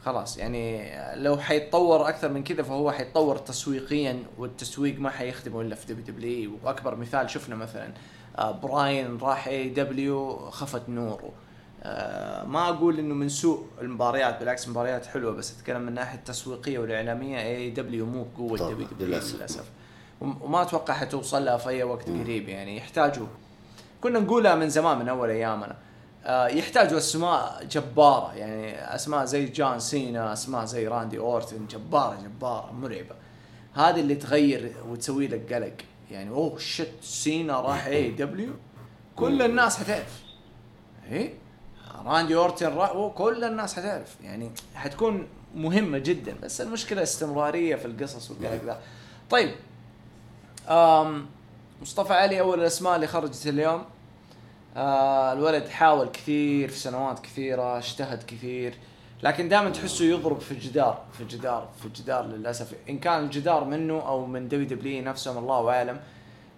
خلاص 0.07 0.37
يعني 0.37 0.91
لو 1.15 1.37
حيتطور 1.37 2.09
أكثر 2.09 2.29
من 2.29 2.43
كذا 2.43 2.63
فهو 2.63 2.91
حيتطور 2.91 3.37
تسويقيا 3.37 4.23
والتسويق 4.37 4.99
ما 4.99 5.09
حيخدمه 5.09 5.61
إلا 5.61 5.75
في 5.75 5.93
WWE 5.93 6.51
وأكبر 6.63 6.95
مثال 6.95 7.29
شفنا 7.29 7.55
مثلا 7.55 7.93
آه، 8.37 8.51
براين 8.51 9.17
راح 9.17 9.47
AEW 9.47 10.49
خفت 10.49 10.89
نوره 10.89 11.31
آه، 11.83 12.45
ما 12.45 12.69
أقول 12.69 12.99
إنه 12.99 13.13
من 13.13 13.29
سوء 13.29 13.65
المباريات 13.81 14.39
بالعكس 14.39 14.67
مباريات 14.67 15.05
حلوة 15.05 15.31
بس 15.31 15.59
أتكلم 15.59 15.81
من 15.81 15.87
الناحيه 15.87 16.17
التسويقيه 16.17 16.79
والإعلامية 16.79 17.41
AEW 17.41 18.05
مو 18.05 18.23
بقوة 18.23 18.57
WWE 18.57 19.07
للأسف. 19.09 19.65
وما 20.21 20.61
أتوقع 20.61 20.93
حتوصل 20.93 21.45
لها 21.45 21.57
في 21.57 21.69
أي 21.69 21.83
وقت 21.83 22.09
قريب 22.09 22.49
يعني 22.49 22.77
يحتاجوا. 22.77 23.27
كنا 24.01 24.19
نقولها 24.19 24.55
من 24.55 24.69
زمان 24.69 24.99
من 24.99 25.09
أول 25.09 25.29
أيامنا. 25.29 25.75
يحتاجوا 26.29 26.97
أسماء 26.97 27.63
جبارة 27.71 28.33
يعني 28.33 28.95
أسماء 28.95 29.25
زي 29.25 29.45
جون 29.45 29.79
سينا 29.79 30.33
أسماء 30.33 30.65
زي 30.65 30.87
راندي 30.87 31.17
أورتن 31.17 31.67
جبارة 31.67 32.17
جبارة 32.23 32.71
مرعبة. 32.71 33.15
هذه 33.73 33.99
اللي 33.99 34.15
تغير 34.15 34.73
وتسوي 34.89 35.27
لك 35.27 35.53
قلق. 35.53 35.73
يعني 36.11 36.29
oh 36.29 36.57
shit 36.57 36.93
سينا 37.01 37.59
راح 37.59 37.85
AEW 37.85 38.53
كل 39.15 39.41
الناس 39.41 39.77
حتعرف. 39.77 40.21
إيه؟ 41.11 41.33
راندي 42.05 42.35
أورتن 42.35 42.73
راح 42.73 43.11
كل 43.15 43.43
الناس 43.43 43.75
حتعرف. 43.75 44.15
يعني 44.23 44.51
حتكون 44.75 45.27
مهمة 45.55 45.97
جدا 45.97 46.35
بس 46.43 46.61
المشكلة 46.61 47.03
استمرارية 47.03 47.75
في 47.75 47.85
القصص 47.85 48.31
والقلق 48.31 48.63
ذا. 48.63 48.79
طيب 49.29 49.55
أم 50.69 51.25
مصطفى 51.81 52.13
علي 52.13 52.39
أول 52.39 52.59
الأسماء 52.59 52.95
اللي 52.95 53.07
خرجت 53.07 53.47
اليوم. 53.47 53.85
آه 54.77 55.33
الولد 55.33 55.67
حاول 55.67 56.07
كثير 56.07 56.69
في 56.69 56.77
سنوات 56.77 57.19
كثيرة 57.19 57.77
اجتهد 57.77 58.23
كثير 58.23 58.73
لكن 59.23 59.49
دائما 59.49 59.69
تحسه 59.69 60.05
يضرب 60.05 60.39
في 60.39 60.51
الجدار 60.51 61.01
في 61.13 61.21
الجدار 61.21 61.69
في 61.79 61.85
الجدار 61.85 62.25
للأسف. 62.25 62.73
إن 62.89 62.99
كان 62.99 63.23
الجدار 63.23 63.63
منه 63.63 63.99
أو 64.07 64.25
من 64.25 64.47
WWE 64.47 65.03
نفسهم 65.03 65.37
الله 65.37 65.69
أعلم. 65.69 65.99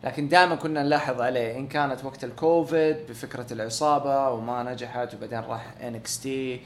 لكن 0.03 0.27
دائما 0.27 0.55
كنا 0.55 0.83
نلاحظ 0.83 1.21
عليه. 1.21 1.57
إن 1.57 1.67
كانت 1.67 2.05
وقت 2.05 2.23
الكوفيد 2.23 2.97
بفكرة 3.09 3.53
العصابة 3.53 4.29
وما 4.29 4.63
نجحت 4.63 5.13
وبعدين 5.13 5.39
راح 5.39 5.73
NXT. 5.81 6.61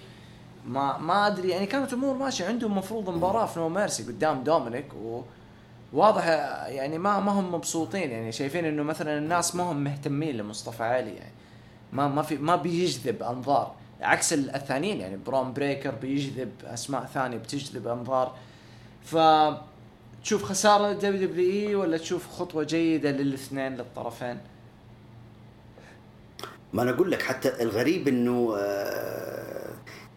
ما 0.68 0.98
ما 0.98 1.28
أدري 1.28 1.50
يعني 1.50 1.66
كانت 1.66 1.94
امور 1.94 2.14
ماشية. 2.18 2.46
عندهم 2.46 2.72
المفروض 2.72 3.10
مباراة 3.10 3.46
في 3.46 3.60
No 3.60 3.70
Mercy 3.70 4.04
قدام 4.04 4.44
دومينيك 4.44 4.94
و 4.94 5.22
واضح 5.94 6.28
يعني 6.68 6.98
ما 6.98 7.20
ما 7.20 7.32
هم 7.32 7.54
مبسوطين 7.54 8.12
يعني 8.12 8.32
شايفين 8.32 8.66
إنه 8.66 8.84
مثلا 8.84 9.18
الناس 9.18 9.56
ما 9.56 9.64
هم 9.64 9.84
مهتمين 9.84 10.38
لمصطفى 10.38 10.84
علي 10.84 11.14
يعني 11.14 11.34
ما 11.94 12.08
ما 12.08 12.22
في 12.22 12.38
ما 12.38 12.56
بيجذب 12.56 13.24
أنظار 13.24 13.76
عكس 14.02 14.34
الثانيين 14.34 15.02
يعني 15.02 15.18
برون 15.18 15.54
بريكر 15.54 15.92
بيجذب 15.92 16.52
أسماء 16.64 17.06
ثانية 17.06 17.38
بتجذب 17.38 17.88
أنظار 17.88 18.36
ف 19.04 19.18
تشوف 20.24 20.44
خسارة 20.44 20.88
لل 20.88 21.28
WWE 21.28 21.76
ولا 21.76 21.98
تشوف 21.98 22.30
خطوة 22.30 22.64
جيدة 22.64 23.12
للاثنين 23.12 23.76
للطرفين؟ 23.76 24.38
ما 26.74 26.82
أنا 26.82 26.92
أقول 26.92 27.12
لك 27.12 27.22
حتى 27.22 27.64
الغريب 27.64 28.08
إنه 28.08 28.56
آه، 28.58 29.43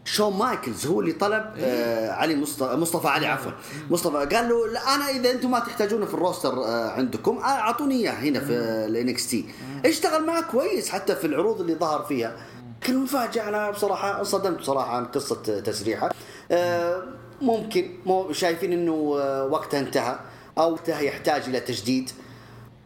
شون 0.06 0.36
مايكلز 0.36 0.86
هو 0.86 1.00
اللي 1.00 1.12
طلب 1.12 1.44
إيه. 1.56 1.64
آه 1.64 2.12
علي 2.12 2.36
مصطفى 2.36 2.76
مصطفى 2.76 3.08
علي 3.08 3.26
عفوا. 3.26 3.52
مصطفى 3.90 4.16
قال 4.36 4.48
له 4.48 4.66
لا 4.66 4.94
أنا 4.94 5.10
إذا 5.10 5.30
أنتم 5.30 5.50
ما 5.50 5.58
تحتاجونه 5.58 6.06
في 6.06 6.14
ال 6.14 6.21
roster 6.21 6.64
آه 6.64 6.90
عندكم 6.90 7.38
آه، 7.38 7.44
أعطوني 7.44 7.94
إياه 7.94 8.12
هنا 8.12 8.40
في 8.40 8.52
ال 8.88 9.30
NXT. 9.30 9.44
اشتغل 9.86 10.26
معك 10.26 10.44
كويس 10.46 10.88
حتى 10.88 11.16
في 11.16 11.26
العروض 11.26 11.60
اللي 11.60 11.74
ظهر 11.74 12.02
فيها. 12.02 12.36
كان 12.80 12.96
مفاجاه 12.96 13.48
أنا 13.48 13.70
بصراحة 13.70 14.18
انصدمت 14.18 14.58
بصراحة 14.58 14.96
عن 14.96 15.04
قصة 15.04 15.60
تسريحه. 15.60 16.10
آه 16.50 17.02
ممكن 17.42 17.90
مو 18.06 18.32
شايفين 18.32 18.72
إنه 18.72 19.16
آه، 19.20 19.46
وقتها 19.46 19.80
انتهى 19.80 20.18
أو 20.58 20.72
وقتها 20.72 21.00
يحتاج 21.00 21.42
إلى 21.42 21.60
تجديد. 21.60 22.10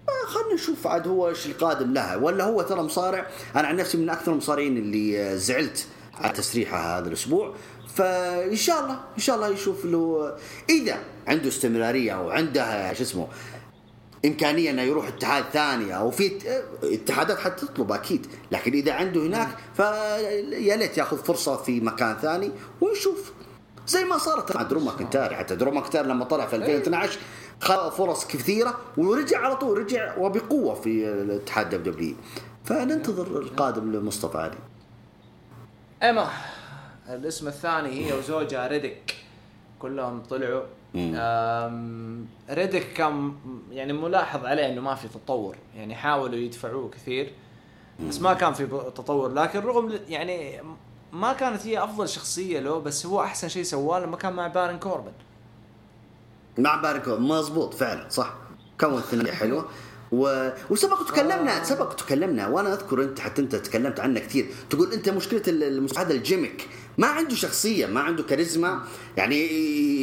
آه، 0.09 0.26
خلينا 0.26 0.54
نشوف 0.54 0.87
عاد 0.87 1.09
هو 1.09 1.28
إيش 1.28 1.46
القادم 1.46 1.92
لها. 1.92 2.16
ولا 2.16 2.44
هو 2.44 2.62
ترى 2.62 2.83
مصارع؟ 2.83 3.26
أنا 3.56 3.68
عن 3.68 3.76
نفسي 3.76 3.98
من 3.98 4.11
أكثر 4.11 4.33
المصارعين 4.33 4.76
اللي 4.76 5.20
آه، 5.20 5.35
زعلت. 5.35 5.87
على 6.20 6.33
تسريحه 6.33 6.98
هذا 6.98 7.09
الأسبوع. 7.09 7.54
فان 7.94 8.56
شاء 8.56 8.80
الله 8.80 9.00
ان 9.14 9.22
شاء 9.22 9.37
الله 9.37 9.48
يشوف 9.48 9.85
له 9.85 10.33
إذا 10.70 10.98
عنده 11.28 11.48
استمرارية 11.48 12.12
أو 12.12 12.30
عنده 12.30 12.92
شو 12.92 13.02
اسمه 13.02 13.28
إمكانية 14.24 14.70
إنه 14.70 14.83
يروح 14.83 15.09
اتحاد 15.09 15.44
ثاني 15.52 15.96
أو 15.96 16.11
في 16.11 16.38
اتحادات 16.83 17.38
حتطلب 17.38 17.92
أكيد 17.92 18.26
لكن 18.52 18.72
إذا 18.72 18.92
عنده 18.92 19.20
هناك 19.20 19.48
فيا 19.76 20.76
ليت 20.76 20.98
ياخذ 20.98 21.16
فرصة 21.16 21.56
في 21.56 21.80
مكان 21.80 22.16
ثاني 22.16 22.50
ونشوف 22.80 23.33
زي 23.87 24.04
ما 24.04 24.18
صارت 24.18 24.56
مع 24.56 24.62
درو 24.62 24.80
ماكنتاير 24.80 25.37
حتى 25.37 25.56
درو 25.56 25.70
ماكنتاير 25.70 26.09
لما 26.09 26.25
طلع 26.25 26.46
في 26.46 26.56
2012 26.56 27.18
خلق 27.60 27.88
فرص 27.88 28.27
كثيرة 28.27 28.79
ورجع 28.96 29.38
على 29.38 29.56
طول 29.56 29.79
رجع 29.79 30.16
وبقوة 30.18 30.75
في 30.75 31.08
الاتحاد 31.08 31.83
دبليو 31.83 32.14
فننتظر 32.64 33.27
القادم 33.27 33.92
لمصطفى 33.92 34.38
علي. 34.38 34.69
إيما 36.03 36.29
الاسم 37.09 37.48
الثاني 37.48 37.88
هي 37.88 38.19
وزوجها 38.19 38.67
ريديك 38.66 39.16
كلهم 39.79 40.23
طلعوا. 40.23 40.63
ريديك 42.50 42.92
كان 42.92 43.35
يعني 43.71 43.92
ملاحظ 43.92 44.44
عليه 44.44 44.69
إنه 44.73 44.81
ما 44.81 44.94
في 44.94 45.09
تطور. 45.09 45.57
يعني 45.77 45.94
حاولوا 45.94 46.37
يدفعوه 46.38 46.90
كثير 46.90 47.33
بس 48.09 48.21
ما 48.21 48.35
كان 48.35 48.53
في 48.53 48.67
تطور. 48.67 49.33
لكن 49.33 49.61
رغم 49.61 49.98
يعني 50.09 50.63
ما 51.13 51.33
كانت 51.33 51.67
هي 51.67 51.85
أفضل 51.85 52.09
شخصية 52.09 52.61
له 52.61 52.79
بس 52.79 53.07
هو 53.07 53.23
أحسن 53.23 53.48
شيء 53.48 53.63
سواه 53.63 53.98
لما 54.01 54.17
كان 54.17 54.33
مع 54.33 54.46
بارن 54.46 54.79
كوربن. 54.79 55.13
مع 56.59 56.77
بارن 56.77 57.01
كوربن. 57.01 57.23
مضبوط 57.23 57.75
فعلا 57.75 58.09
صح. 58.09 58.35
كون 58.81 59.01
ثنائيه 59.01 59.33
حلوة. 59.33 59.69
و... 60.13 60.50
وسبق 60.71 61.04
تكلمنا 61.08 61.61
آه. 61.61 61.65
سبق 61.65 61.94
تكلمنا 61.94 62.48
وأنا 62.48 62.73
أذكر 62.73 63.02
أنت 63.02 63.21
حتى 63.21 63.42
أنت 63.42 63.56
تكلمت 63.56 64.00
عنه 64.00 64.21
كثير. 64.21 64.46
تقول 64.71 64.92
أنت 64.92 65.08
مشكلة 65.08 65.42
هذا 65.98 66.13
ال 66.12 66.19
gimmick 66.19 66.66
ما 66.98 67.06
عنده 67.06 67.35
شخصية 67.35 67.87
ما 67.87 68.00
عنده 68.00 68.23
كاريزما 68.23 68.81
يعني 69.17 69.37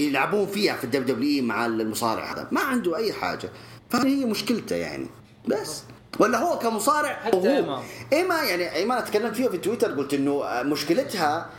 يلعبون 0.08 0.48
فيها 0.48 0.76
في 0.76 0.84
ال 0.84 1.06
WWE 1.06 1.44
مع 1.44 1.66
المصارع 1.66 2.34
هذا. 2.34 2.48
ما 2.52 2.62
عنده 2.62 2.98
أي 2.98 3.14
حاجة. 3.14 3.50
فهي 3.90 4.26
مشكلته 4.26 4.76
يعني. 4.76 5.08
بس. 5.48 5.84
ولا 6.20 6.38
هو 6.38 6.60
كمصارع 6.60 7.14
حتى 7.14 7.38
هو. 7.38 7.82
ايما 8.14 8.44
يعني 8.44 8.76
ايما 8.76 9.00
تكلمت 9.00 9.36
فيها 9.36 9.50
في 9.50 9.58
تويتر 9.58 9.92
قلت 9.92 10.14
إنه 10.14 10.44
مشكلتها 10.64 11.50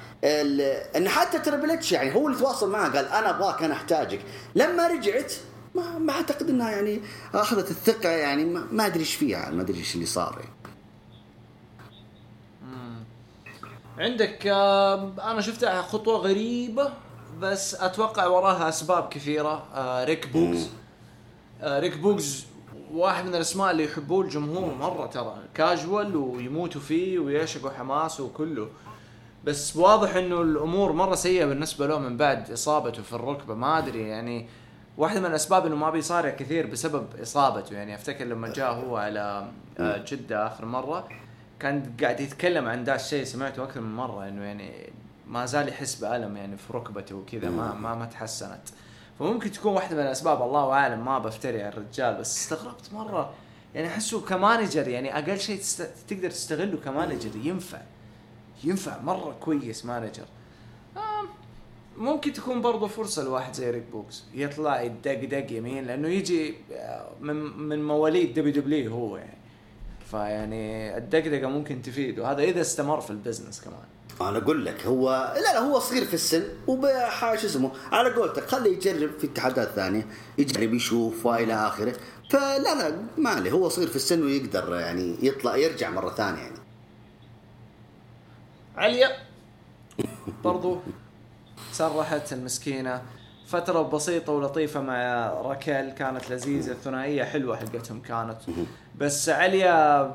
إن 0.96 1.08
حتى 1.08 1.38
Triple 1.38 1.70
H 1.70 1.92
يعني 1.92 2.14
هو 2.14 2.26
اللي 2.26 2.38
تواصل 2.38 2.70
معها 2.70 2.88
قال 2.88 3.08
أنا 3.08 3.30
أبغاك 3.30 3.62
أنا 3.62 3.74
أحتاجك. 3.74 4.20
لما 4.54 4.86
رجعت 4.86 5.32
ما 5.78 5.98
ما 5.98 6.12
أعتقد 6.12 6.48
إنها 6.48 6.70
يعني 6.70 7.00
أخذت 7.34 7.70
الثقة 7.70 8.08
يعني 8.08 8.44
ما, 8.44 8.86
أدري 8.86 9.00
إيش 9.00 9.14
فيها 9.14 9.50
ما 9.50 9.62
أدري 9.62 9.78
إيش 9.78 9.94
اللي 9.94 10.06
صار 10.06 10.38
يعني. 10.38 10.58
عندك 13.98 14.46
آه، 14.46 15.12
أنا 15.22 15.40
شفتها 15.40 15.82
خطوة 15.82 16.18
غريبة 16.18 16.92
بس 17.40 17.74
أتوقع 17.74 18.26
وراها 18.26 18.68
أسباب 18.68 19.08
كثيرة. 19.08 19.66
آه، 19.74 20.04
ريك 20.04 20.28
بوقز. 20.28 20.68
آه، 21.62 21.80
ريك 21.80 21.98
بوقز 21.98 22.44
واحد 22.92 23.24
من 23.26 23.34
الأسماء 23.34 23.70
اللي 23.70 23.84
يحبوه 23.84 24.24
الجمهور 24.24 24.74
مرة 24.74 25.06
ترى 25.06 25.36
كاجوال 25.54 26.16
ويموتوا 26.16 26.80
فيه 26.80 27.18
ويعشقوا 27.18 27.70
حماسه 27.70 28.24
وكله. 28.24 28.68
بس 29.44 29.76
واضح 29.76 30.14
إنه 30.14 30.42
الأمور 30.42 30.92
مرة 30.92 31.14
سيئة 31.14 31.44
بالنسبة 31.44 31.86
له 31.86 31.98
من 31.98 32.16
بعد 32.16 32.50
إصابته 32.50 33.02
في 33.02 33.12
الركبة 33.12 33.54
ما 33.54 33.78
أدري 33.78 34.08
يعني. 34.08 34.48
واحدة 34.98 35.20
من 35.20 35.26
الأسباب 35.26 35.66
إنه 35.66 35.76
ما 35.76 35.90
بيصارع 35.90 36.30
كثير 36.30 36.66
بسبب 36.66 37.06
إصابته. 37.22 37.74
يعني 37.76 37.94
أفتكر 37.94 38.24
لما 38.24 38.52
جاء 38.52 38.72
هو 38.72 38.96
على 38.96 39.48
جدة 39.80 40.46
آخر 40.46 40.64
مرة 40.64 41.08
كان 41.60 41.92
قاعد 42.00 42.20
يتكلم 42.20 42.68
عن 42.68 42.84
ذا 42.84 42.94
الشيء 42.94 43.24
سمعته 43.24 43.64
أكثر 43.64 43.80
من 43.80 43.96
مرة 43.96 44.28
إنه 44.28 44.42
يعني 44.42 44.92
ما 45.26 45.46
زال 45.46 45.68
يحس 45.68 45.94
بألم 45.94 46.36
يعني 46.36 46.56
في 46.56 46.72
ركبته 46.72 47.14
وكذا 47.14 47.50
ما 47.50 47.74
ما 47.74 47.94
ما 47.94 48.04
تحسنت. 48.04 48.60
فممكن 49.18 49.52
تكون 49.52 49.72
واحدة 49.72 49.96
من 49.96 50.02
الأسباب 50.02 50.42
الله 50.42 50.72
أعلم 50.72 51.04
ما 51.04 51.18
بفتري 51.18 51.62
على 51.62 51.72
الرجال 51.72 52.14
بس 52.14 52.38
استغربت 52.38 52.92
مرة. 52.92 53.34
يعني 53.74 53.88
أحسه 53.88 54.20
ك 54.20 54.29
manager 54.29 54.88
يعني 54.88 55.18
أقل 55.18 55.40
شيء 55.40 55.58
تست... 55.58 55.90
تقدر 56.08 56.30
تستغله 56.30 56.78
ك 56.84 56.90
manager 56.90 57.30
ينفع. 57.42 57.78
ينفع 58.64 59.02
مرة 59.02 59.36
كويس 59.40 59.84
manager. 59.86 60.22
آه 60.22 60.37
ممكن 61.98 62.32
تكون 62.32 62.60
برضه 62.60 62.86
فرصة 62.86 63.24
لواحد 63.24 63.54
زي 63.54 63.70
ريك 63.70 63.84
بوقز. 63.92 64.24
يطلع 64.34 64.82
يدق 64.82 65.24
دق 65.24 65.52
يمين 65.52 65.84
لأنه 65.84 66.08
يجي 66.08 66.54
آه، 66.72 67.10
من 67.20 67.36
من 67.58 67.84
مواليد 67.84 68.34
WWE 68.34 68.90
هو 68.90 69.16
يعني. 69.16 69.38
فيعني 70.10 70.96
الدقدقة 70.96 71.48
ممكن 71.48 71.82
تفيد 71.82 72.18
وهذا 72.18 72.42
إذا 72.42 72.60
استمر 72.60 73.00
في 73.00 73.10
ال 73.10 73.16
business 73.16 73.60
كمان. 73.60 73.78
أنا 74.20 74.38
أقول 74.38 74.64
لك 74.66 74.86
هو 74.86 75.34
لا 75.36 75.40
لا 75.40 75.58
هو 75.58 75.78
صغير 75.78 76.04
في 76.04 76.14
السن 76.14 76.44
وبحاجة 76.66 77.46
اسمه 77.46 77.70
على 77.92 78.10
قولتك 78.10 78.46
خليه 78.48 78.76
يجرب 78.76 79.10
في 79.18 79.26
اتحادات 79.26 79.68
ثانية 79.68 80.06
يجرب 80.38 80.74
يشوف 80.74 81.26
وإلى 81.26 81.54
آخره. 81.54 81.96
فلا 82.30 82.58
لا 82.58 82.96
ما 83.18 83.30
عليه 83.30 83.50
هو 83.50 83.68
صغير 83.68 83.88
في 83.88 83.96
السن 83.96 84.22
ويقدر 84.22 84.74
يعني 84.74 85.16
يطلع 85.22 85.56
يرجع 85.56 85.90
مرة 85.90 86.10
ثانية 86.10 86.40
يعني. 86.40 86.58
عليا. 88.76 89.08
برضو. 90.44 90.78
سرحت 91.78 92.32
المسكينة. 92.32 93.02
فترة 93.46 93.82
بسيطة 93.82 94.32
ولطيفة 94.32 94.80
مع 94.80 95.28
راكيل 95.42 95.90
كانت 95.90 96.30
لذيذة 96.30 96.72
ثنائية 96.84 97.24
حلوة 97.24 97.56
حقتهم 97.56 98.00
كانت. 98.00 98.36
بس 98.98 99.28
عليا 99.28 100.14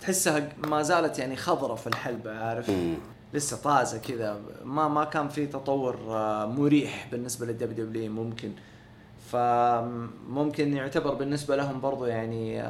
تحسها 0.00 0.48
ما 0.58 0.82
زالت 0.82 1.18
يعني 1.18 1.36
خضرة 1.36 1.74
في 1.74 1.86
الحلبة 1.86 2.38
عارف؟ 2.38 2.72
لسه 3.34 3.56
طازة 3.56 3.98
كذا. 3.98 4.40
ما 4.64 4.88
ما 4.88 5.04
كان 5.04 5.28
في 5.28 5.46
تطور 5.46 5.96
آه، 6.08 6.46
مريح 6.46 7.08
بالنسبة 7.12 7.46
لل 7.46 7.86
WWE 7.86 8.12
ممكن. 8.12 8.52
فممكن 9.32 10.76
يعتبر 10.76 11.14
بالنسبة 11.14 11.56
لهم 11.56 11.80
برضو 11.80 12.04
يعني 12.04 12.64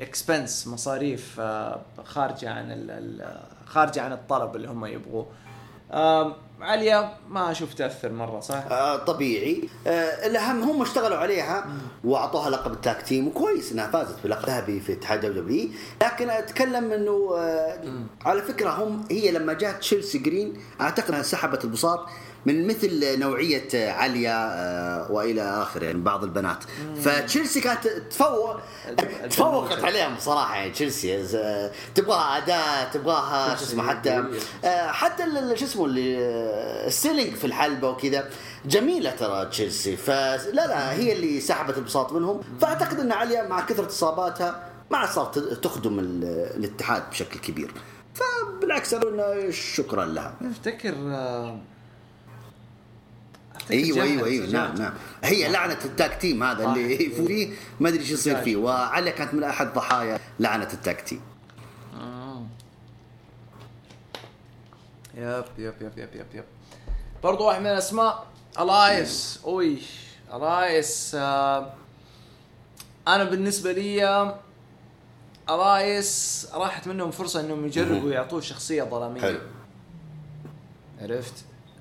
expense 0.00 0.66
مصاريف 0.68 1.40
آه، 1.40 1.80
خارجة 2.04 2.50
عن 2.50 2.88
خارجة 3.66 4.02
عن 4.02 4.12
الطلب 4.12 4.56
اللي 4.56 4.68
هم 4.68 4.86
يبغوه. 4.86 5.26
عليا 6.60 7.16
ما 7.28 7.50
أشوف 7.50 7.74
تاثر 7.74 8.12
مرة 8.12 8.40
صح؟ 8.40 8.64
آه 8.70 8.96
طبيعي. 8.96 9.68
آه 9.86 10.26
الأهم 10.26 10.62
هم 10.62 10.82
اشتغلوا 10.82 11.16
عليها 11.16 11.66
وأعطوها 12.04 12.50
لقب 12.50 12.72
ال 12.72 12.80
tag 12.80 13.02
team 13.02 13.28
وكويس 13.28 13.72
إنها 13.72 13.86
فازت 13.86 14.16
بلقب 14.24 14.46
ذهبي 14.46 14.80
في 14.80 14.92
اتحاد 14.92 15.20
W 15.26 15.68
لكن 16.02 16.30
أتكلم 16.30 16.92
إنه 16.92 17.34
آه 17.38 17.80
على 18.24 18.42
فكرة 18.42 18.70
هم 18.70 19.04
هي 19.10 19.30
لما 19.32 19.52
جات 19.52 19.78
تشيلسي 19.80 20.18
جرين 20.18 20.56
أعتقد 20.80 21.08
إنها 21.08 21.22
سحبت 21.22 21.64
البساط. 21.64 22.06
من 22.46 22.66
مثل 22.66 23.18
نوعية 23.20 23.92
عليا 23.92 24.36
آه، 24.52 25.12
وإلى 25.12 25.42
آخره 25.42 25.84
يعني 25.84 25.98
بعض 26.00 26.24
البنات. 26.24 26.64
فتشيلسي 27.02 27.60
كانت 27.60 27.88
تفوق 27.88 28.56
تفوقت 29.30 29.84
عليهم 29.84 30.18
صراحة 30.18 30.56
يعني 30.56 30.70
تشيلسي 30.70 31.36
آه، 31.36 31.70
تبغاها 31.94 32.36
اداء 32.38 32.90
تبغاها 32.92 33.56
شو 33.56 33.64
اسمه 33.64 33.88
حتى 33.88 34.24
آه، 34.64 34.86
حتى 34.86 35.24
شو 35.54 35.64
اسمه 35.64 35.84
اللي 35.84 36.18
السيلينج 36.86 37.34
في 37.34 37.44
الحلبة 37.44 37.88
وكذا. 37.88 38.30
جميلة 38.66 39.10
ترى 39.10 39.46
تشيلسي 39.46 39.96
فلا 39.96 40.50
لا 40.52 40.92
هي 40.92 41.12
اللي 41.12 41.40
سحبت 41.40 41.78
البساط 41.78 42.12
منهم. 42.12 42.40
فأعتقد 42.60 43.00
إن 43.00 43.12
عليا 43.12 43.48
مع 43.48 43.60
كثرة 43.60 43.86
إصاباتها 43.86 44.70
ما 44.90 44.98
عاد 44.98 45.08
صارت 45.08 45.38
تخدم 45.38 45.98
الاتحاد 45.98 47.10
بشكل 47.10 47.40
كبير. 47.40 47.70
فبالعكس 48.14 48.94
أنا 48.94 49.50
شكرا 49.50 50.04
لها. 50.04 50.34
أفتكر 50.50 50.94
أيوه 53.72 54.02
أيوه 54.02 54.26
أيوه 54.26 54.46
نعم 54.46 54.74
نعم. 54.74 54.94
هي 55.24 55.48
لعنة 55.48 55.78
ال 55.84 55.93
tag 55.93 56.20
team 56.20 56.42
هذا 56.42 56.64
اللي 56.64 56.96
فيه 57.26 57.50
ما 57.80 57.88
أدري 57.88 58.00
إيش 58.00 58.10
يصير 58.10 58.36
فيه. 58.42 58.56
وعلي 58.56 59.12
كانت 59.12 59.34
من 59.34 59.44
أحد 59.44 59.74
ضحايا 59.74 60.18
لعنة 60.40 60.68
ال 60.72 60.79
tag 60.79 61.00
team. 61.00 61.20
آه. 62.00 62.42
yep 65.14 65.44
yep 65.58 65.74
yep 65.80 65.92
yep 65.96 66.08
yep 66.14 66.26
yep. 66.34 66.44
برضو 67.22 67.46
واحد 67.46 67.60
من 67.60 67.66
الأسماء 67.66 68.26
ألايس. 68.60 69.40
أوي 69.44 69.78
ألايس 70.34 71.12
آه. 71.18 71.72
أنا 73.08 73.24
بالنسبة 73.24 73.72
لي 73.72 74.34
ألايس 75.50 76.48
راحت 76.54 76.88
منهم 76.88 77.10
فرصة 77.10 77.40
إنهم 77.40 77.66
يجربوا 77.66 78.10
يعطوه 78.10 78.40
شخصية 78.40 78.82
ظلامية. 78.82 79.20
حلو. 79.20 79.40
عرفت؟ 81.00 81.34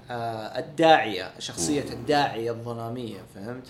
آه 0.09 0.59
الداعية 0.59 1.31
شخصية 1.39 1.81
الداعية 1.93 2.51
الظلامية 2.51 3.19
فهمت؟ 3.35 3.67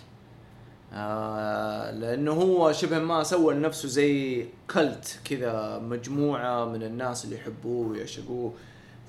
آه 0.93 1.91
لأنه 1.91 2.31
هو 2.31 2.71
شبه 2.71 2.99
ما 2.99 3.23
سوى 3.23 3.53
لنفسه 3.53 3.87
زي 3.87 4.45
كلت 4.73 5.19
كذا 5.25 5.79
مجموعة 5.79 6.65
من 6.65 6.83
الناس 6.83 7.25
اللي 7.25 7.35
يحبوه 7.35 7.87
ويعشقوه. 7.87 8.53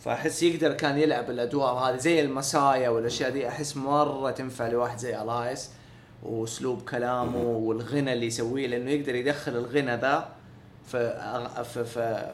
فأحس 0.05 0.43
يقدر 0.43 0.73
كان 0.73 0.99
يلعب 0.99 1.31
الأدوار 1.31 1.73
هذه 1.75 1.97
زي 1.97 2.21
المسايا 2.21 2.89
والأشياء 2.89 3.31
دي 3.31 3.49
أحس 3.49 3.77
مرة 3.77 4.31
تنفع 4.31 4.69
لواحد 4.69 4.99
زي 4.99 5.23
ألايس 5.23 5.71
وأسلوب 6.23 6.83
كلامه 6.83 7.43
والغنى 7.45 8.13
اللي 8.13 8.27
يسويه 8.27 8.67
لأنه 8.67 8.91
يقدر 8.91 9.15
يدخل 9.15 9.53
الغنى 9.53 9.97
ذا 9.97 10.29
في 10.87 11.65
في 11.65 11.85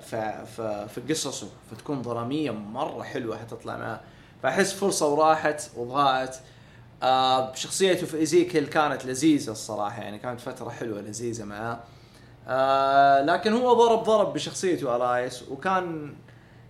في 0.01 0.45
في, 0.57 0.87
في 0.89 1.01
قصصه 1.13 1.49
فتكون 1.71 2.03
دراميه 2.03 2.51
مرة 2.51 3.03
حلوة 3.03 3.39
حتطلع 3.39 3.77
معاه 3.77 4.01
فأحس 4.43 4.72
فرصة 4.72 5.09
وراحت 5.09 5.70
وضاعت. 5.76 6.37
آه 7.03 7.55
شخصيته 7.55 8.07
في 8.07 8.16
ايزيكل 8.16 8.66
كانت 8.66 9.07
لذيذة 9.07 9.51
الصراحة 9.51 10.03
يعني 10.03 10.18
كانت 10.18 10.41
فترة 10.41 10.70
حلوة 10.70 11.01
لذيذة 11.01 11.45
معاه. 11.45 11.78
آه 12.49 13.22
لكن 13.22 13.53
هو 13.53 13.72
ضرب 13.72 14.03
ضرب 14.03 14.32
بشخصيته 14.32 14.97
الايس 14.97 15.43
وكان 15.51 16.14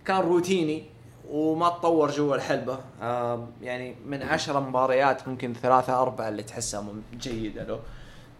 كان 0.05 0.17
روتيني 0.21 0.85
وما 1.29 1.69
تطور 1.69 2.11
جوا 2.11 2.35
الحلبة. 2.35 2.79
آه 3.01 3.47
يعني 3.61 3.95
من 4.05 4.23
عشر 4.23 4.59
مباريات 4.59 5.27
ممكن 5.27 5.53
ثلاثة 5.53 6.01
أربعة 6.01 6.29
اللي 6.29 6.43
تحسها 6.43 6.85
جيدة 7.19 7.63
له. 7.63 7.79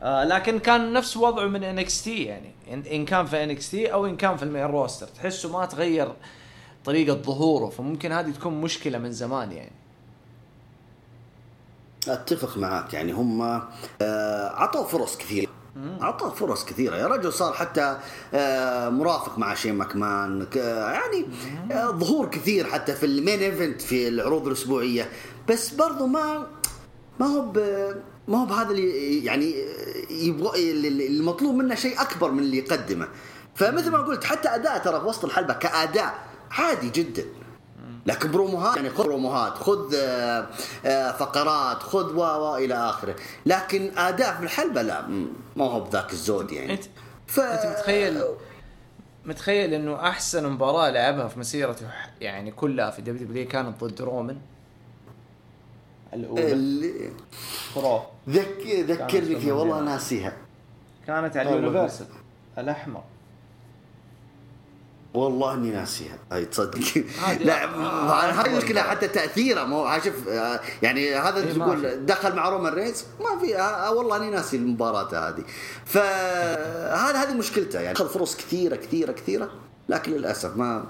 آه 0.02 0.24
لكن 0.24 0.60
كان 0.60 0.94
نفس 0.94 1.18
وضعه 1.18 1.46
من 1.46 1.64
NXT 1.64 2.24
يعني 2.24 2.52
إن 2.72 3.06
كان 3.06 3.26
في 3.26 3.44
NXT 3.44 3.94
أو 3.94 4.06
إن 4.06 4.18
كان 4.18 4.38
في 4.38 4.44
ال 4.44 4.48
main 4.48 4.66
roster. 4.66 5.08
تحسه 5.08 5.52
ما 5.52 5.66
تغير 5.66 6.14
طريقة 6.88 7.14
ظهوره 7.14 7.70
فممكن 7.70 8.12
هذه 8.12 8.32
تكون 8.32 8.62
مشكلة 8.62 8.98
من 8.98 9.12
زمان 9.12 9.52
يعني. 9.52 9.72
أتفق 12.08 12.58
معك 12.58 12.94
يعني 12.94 13.12
هم 13.12 13.42
آه، 14.02 14.50
عطوا 14.56 14.84
فرص 14.84 15.18
كثيرة. 15.18 15.48
اعطاه 16.02 16.30
فرص 16.30 16.66
كثيرة. 16.66 16.96
يا 16.96 17.08
رجل 17.08 17.34
صار 17.34 17.54
حتى 17.54 17.98
آه، 18.34 18.90
مرافق 18.90 19.38
مع 19.38 19.54
شين 19.54 19.76
ماكمان 19.76 20.48
يعني 20.56 21.26
آه، 21.72 21.92
ظهور 21.92 22.30
كثير 22.30 22.68
حتى 22.68 22.96
في 22.96 23.06
ال 23.06 23.13
main 23.13 23.40
event 23.40 23.82
في 23.82 24.08
العروض 24.08 24.48
الأسبوعية. 24.48 25.10
بس 25.50 25.74
برضو 25.74 26.08
ما 26.08 26.48
ما 27.20 27.26
هو 27.26 27.42
ما 28.28 28.42
هو 28.42 28.46
بهذا 28.46 28.72
اللي 28.72 29.26
يعني 29.26 29.56
يبغى 30.10 30.72
المطلوب 31.08 31.56
منه 31.56 31.76
شيء 31.76 32.02
أكبر 32.02 32.32
من 32.32 32.40
اللي 32.40 32.58
يقدمه. 32.58 33.08
فمثل 33.56 33.92
ما 33.92 33.98
قلت 33.98 34.24
حتى 34.24 34.50
أداء 34.50 34.78
ترى 34.78 35.00
في 35.00 35.06
وسط 35.06 35.26
الحلبة 35.26 35.54
كأداء 35.54 36.28
عادي 36.52 36.90
جدا. 36.90 37.26
لكن 38.06 38.32
بروموهات 38.32 38.76
يعني 38.76 38.90
خذ 38.90 39.04
بروموهات 39.04 39.54
خذ 39.54 39.96
آه، 39.96 40.48
آه، 40.86 41.12
فقرات 41.12 41.84
خذ 41.84 42.16
و 42.16 42.20
و 42.20 42.56
إلى 42.56 42.74
آخره. 42.74 43.16
لكن 43.46 43.98
آداء 43.98 44.36
في 44.36 44.44
الحلبة 44.44 44.82
لا 44.82 45.08
ما 45.56 45.66
هو 45.66 45.80
بذاك 45.80 46.12
الزود 46.12 46.52
يعني. 46.52 46.74
انت 46.74 46.84
ف... 47.28 47.40
أنت 47.40 47.78
متخيل 47.78 48.24
متخيل 49.26 49.74
إنه 49.74 49.96
أحسن 50.10 50.50
مباراة 50.50 50.90
لعبها 50.90 51.28
في 51.28 51.40
مسيرته 51.40 51.88
يعني 52.22 52.52
كلها 52.52 52.92
في 52.92 53.02
WW 53.02 53.48
كانت 53.48 53.84
ضد 53.84 54.02
رومان 54.02 54.38
الأولى. 56.14 56.52
اللي... 56.52 57.12
برو 57.76 58.02
ذك... 58.30 58.68
ذكرني 58.68 59.40
فيها 59.40 59.54
والله 59.54 59.82
ناسيها. 59.82 60.34
كانت 61.08 61.38
على 61.38 61.50
اليونيفرسال. 61.50 62.08
الأحمر. 62.58 63.04
والله 65.18 65.54
إني 65.54 65.72
ناسيها. 65.72 66.18
أي 66.34 66.46
تصدق. 66.46 67.04
لا 67.40 67.66
هذه 68.42 68.48
المشكلة 68.48 68.82
حتى 68.82 69.08
تاثيره 69.08 69.64
مو 69.64 70.00
شوف 70.04 70.28
آه، 70.28 70.60
يعني 70.82 71.16
هذا 71.16 71.38
إيه 71.38 71.54
تقول 71.54 72.06
دخل 72.06 72.36
مع 72.36 72.50
رومان 72.50 72.74
رينز 72.74 73.06
ما 73.20 73.40
في 73.40 73.60
آه، 73.60 73.92
والله 73.92 74.18
إني 74.18 74.30
ناسي 74.30 74.58
المباراة 74.58 75.30
هذه. 75.30 75.44
فهذا 75.86 77.18
هذه 77.24 77.34
مشكلته 77.34 77.80
يعني. 77.80 77.98
اخذ 77.98 78.10
فرص 78.10 78.38
كثيرة 78.38 78.76
كثيرة 78.76 79.12
كثيرة 79.12 79.50
لكن 79.90 80.12
للأسف 80.12 80.58
ما 80.58 80.86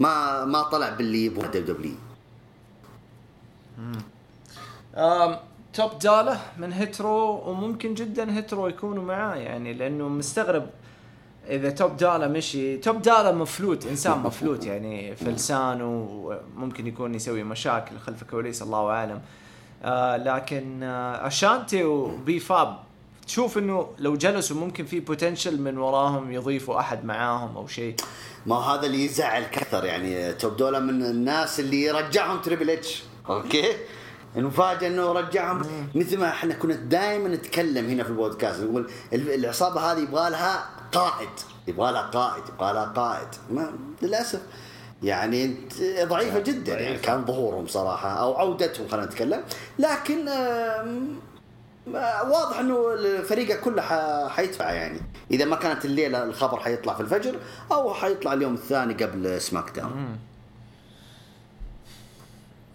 ما 0.00 0.44
ما 0.44 0.62
طلع 0.62 0.88
باللي 0.90 1.24
يبغى 1.24 1.48
WW. 1.48 1.94
توب 5.72 5.98
دولا 5.98 6.40
من 6.58 6.72
هيترو 6.72 7.50
وممكن 7.50 7.94
جدا 7.94 8.32
هيترو 8.32 8.68
يكونوا 8.68 9.04
معاه 9.04 9.34
يعني 9.36 9.74
لأنه 9.74 10.08
مستغرب 10.08 10.66
إذا 11.50 11.70
توب 11.70 11.96
دولا 11.96 12.28
مشي 12.28 12.76
توب 12.76 13.02
دولا 13.02 13.32
مفلوت 13.32 13.86
إنسان 13.86 14.18
مفلوت 14.18 14.66
يعني 14.66 15.16
فلتان 15.16 15.82
وممكن 15.82 16.86
يكون 16.86 17.14
يسوي 17.14 17.42
مشاكل 17.42 17.98
خلف 17.98 18.22
الكواليس 18.22 18.62
الله 18.62 18.90
أعلم. 18.90 19.20
آه 19.82 20.16
لكن 20.16 20.82
آه 20.82 21.26
أشانتي 21.26 21.84
وبي 21.84 22.40
فاب 22.40 22.76
تشوف 23.26 23.58
إنه 23.58 23.88
لو 23.98 24.16
جلسوا 24.16 24.56
ممكن 24.56 24.84
في 24.84 25.00
potential 25.00 25.60
من 25.60 25.78
وراهم 25.78 26.32
يضيفوا 26.32 26.80
أحد 26.80 27.04
معاهم 27.04 27.56
أو 27.56 27.66
شيء. 27.66 27.94
ما 28.46 28.56
هذا 28.56 28.86
اللي 28.86 29.04
يزعل 29.04 29.42
كثر 29.42 29.84
يعني 29.84 30.32
توب 30.32 30.56
دولا 30.56 30.78
من 30.78 31.02
الناس 31.02 31.60
اللي 31.60 31.90
رجعهم 31.90 32.40
تريبل 32.40 32.70
اتش 32.70 33.02
أوكي؟ 33.28 33.64
المفاجاه 34.36 34.88
إنه 34.88 35.12
رجعهم. 35.12 35.62
مثل 35.94 36.18
ما 36.18 36.28
إحنا 36.28 36.54
كنا 36.54 36.74
دائما 36.74 37.28
نتكلم 37.28 37.86
هنا 37.88 38.02
في 38.02 38.10
البودكاست 38.10 38.60
نقول 38.62 38.90
العصابة 39.12 39.80
هذه 39.80 39.98
يبغى 39.98 40.30
لها 40.30 40.79
قائد 40.92 41.28
يبغى 41.66 41.92
لها 41.92 42.02
قائد 42.02 42.44
يبغى 42.48 42.72
لها 42.72 42.84
قائد 42.84 43.28
ما 43.50 43.72
للأسف. 44.02 44.40
يعني 45.02 45.56
ضعيفة 46.02 46.38
جدا. 46.38 46.80
يعني 46.80 46.98
كان 46.98 47.24
ظهورهم 47.24 47.66
صراحة 47.66 48.08
أو 48.08 48.36
عودتهم 48.36 48.88
خلينا 48.88 49.06
نتكلم. 49.06 49.44
لكن 49.78 50.28
واضح 52.26 52.58
إنه 52.58 52.96
فريقه 53.22 53.60
كله 53.60 53.82
حيدفع 54.28 54.72
يعني. 54.72 55.00
إذا 55.30 55.44
ما 55.44 55.56
كانت 55.56 55.84
الليلة 55.84 56.24
الخبر 56.24 56.60
حيطلع 56.60 56.94
في 56.94 57.00
الفجر 57.00 57.38
أو 57.72 57.94
حيطلع 57.94 58.32
اليوم 58.32 58.54
الثاني 58.54 58.94
قبل 58.94 59.40
سماك 59.40 59.70
داون. 59.70 60.18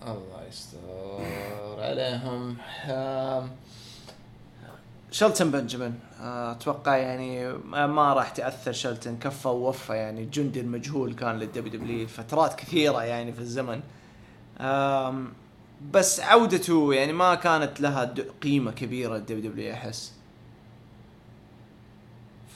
الله 0.08 0.48
يستر 0.50 1.80
عليهم. 1.80 2.58
شلتن 5.16 5.52
بنجمن 5.52 5.94
أتوقع 6.22 6.98
يعني 6.98 7.54
ما 7.72 8.14
راح 8.14 8.30
تأثر 8.30 8.72
شلتن 8.72 9.18
كفى 9.18 9.48
ووفى 9.48 9.94
يعني 9.94 10.24
الجندي 10.24 10.60
المجهول 10.60 11.14
كان 11.14 11.40
لل 11.40 11.80
WW 11.80 12.08
فترات 12.08 12.56
كثيرة 12.56 13.04
يعني 13.04 13.34
في 13.34 13.40
الزمن. 13.40 13.82
بس 15.92 16.20
عودته 16.20 16.94
يعني 16.94 17.14
ما 17.14 17.36
كانت 17.36 17.82
لها 17.82 18.14
قيمة 18.44 18.72
كبيرة 18.72 19.14
لل 19.16 19.52
WW 19.52 19.74
أحس. 19.74 20.14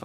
ف 0.00 0.04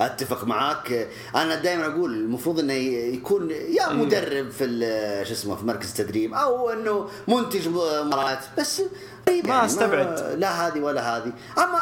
أتفق 0.00 0.44
معاك. 0.44 1.08
أنا 1.34 1.54
دائما 1.54 1.86
أقول 1.86 2.14
المفروض 2.14 2.58
إنه 2.58 2.72
يكون 2.72 3.50
يا. 3.50 3.92
مدرب 3.92 4.50
في 4.50 4.64
شو 5.26 5.32
اسمه 5.32 5.56
في 5.56 5.66
مركز 5.66 5.88
التدريب 5.90 6.34
أو 6.34 6.70
إنه 6.70 7.08
منتج 7.28 7.68
مباريات 7.68 8.44
بس 8.58 8.82
طيب 9.26 9.46
ما 9.46 9.54
يعني 9.54 9.66
استبعد. 9.66 10.20
لا 10.38 10.66
هذه 10.66 10.80
ولا 10.80 11.16
هذه. 11.16 11.32
اما 11.58 11.78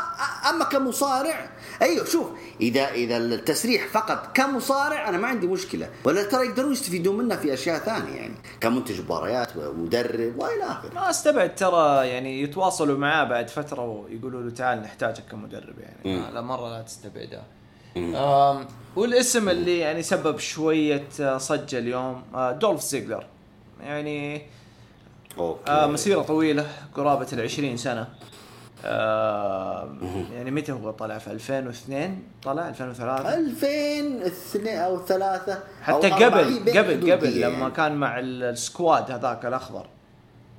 أما 0.51 0.65
كمصارع 0.65 1.51
أيوه 1.83 2.05
شوف 2.05 2.27
اذا 2.61 2.91
إذا 2.91 3.17
التسريح 3.17 3.89
فقط 3.89 4.37
كمصارع 4.37 5.09
أنا 5.09 5.19
ما 5.19 5.29
عندي 5.29 5.47
مشكلة. 5.47 5.89
ولا 6.05 6.23
ترى 6.23 6.47
يقدرون 6.47 6.73
يستفيدون 6.73 7.17
منه 7.17 7.37
في 7.37 7.55
أشياء 7.55 7.79
ثانية 7.79 8.15
يعني 8.15 8.35
كمنتج 8.61 9.01
مباريات 9.01 9.57
ومدرب 9.57 10.39
وإلى 10.39 10.65
آخره. 10.65 10.95
ما 10.95 11.11
استبعد 11.11 11.55
ترى 11.55 12.09
يعني 12.09 12.43
يتواصلوا 12.43 12.99
معاه 12.99 13.25
بعد 13.25 13.49
فترة 13.51 13.83
ويقولوا 13.83 14.43
له 14.43 14.51
تعال 14.51 14.83
نحتاجك 14.83 15.25
كمدرب 15.31 15.75
يعني 15.79 16.33
لا 16.33 16.41
مرة 16.41 16.69
لا 16.69 16.83
تستبعده. 16.83 17.43
والاسم 18.97 19.49
اللي 19.49 19.79
يعني 19.79 20.03
سبب 20.03 20.39
شوية 20.39 21.05
صجه 21.37 21.79
اليوم 21.79 22.23
آه، 22.35 22.53
دولف 22.53 22.81
زيجلر. 22.81 23.27
يعني 23.81 24.47
أوكي. 25.39 25.71
آه 25.71 25.87
مسيرة 25.87 26.23
طويلة 26.23 26.67
قرابة 26.95 27.27
ال 27.33 27.41
20 27.41 27.77
سنة. 27.77 28.09
آه 28.85 29.97
يعني 30.33 30.51
متى 30.51 30.73
هو 30.73 30.91
طلع؟ 30.91 31.19
في 31.19 31.31
2002 31.31 32.23
طلع 32.43 32.69
2003 32.69 33.35
2002 33.35 34.79
أو 34.79 35.07
3 35.07 35.59
حتى 35.83 36.13
أو 36.13 36.15
قبل 36.25 36.79
قبل 36.79 37.13
قبل 37.13 37.37
يعني. 37.37 37.55
لما 37.57 37.69
كان 37.69 37.97
مع 37.97 38.19
ال 38.19 38.34
squad 38.34 39.11
هذاك 39.11 39.47
الأخضر 39.47 39.87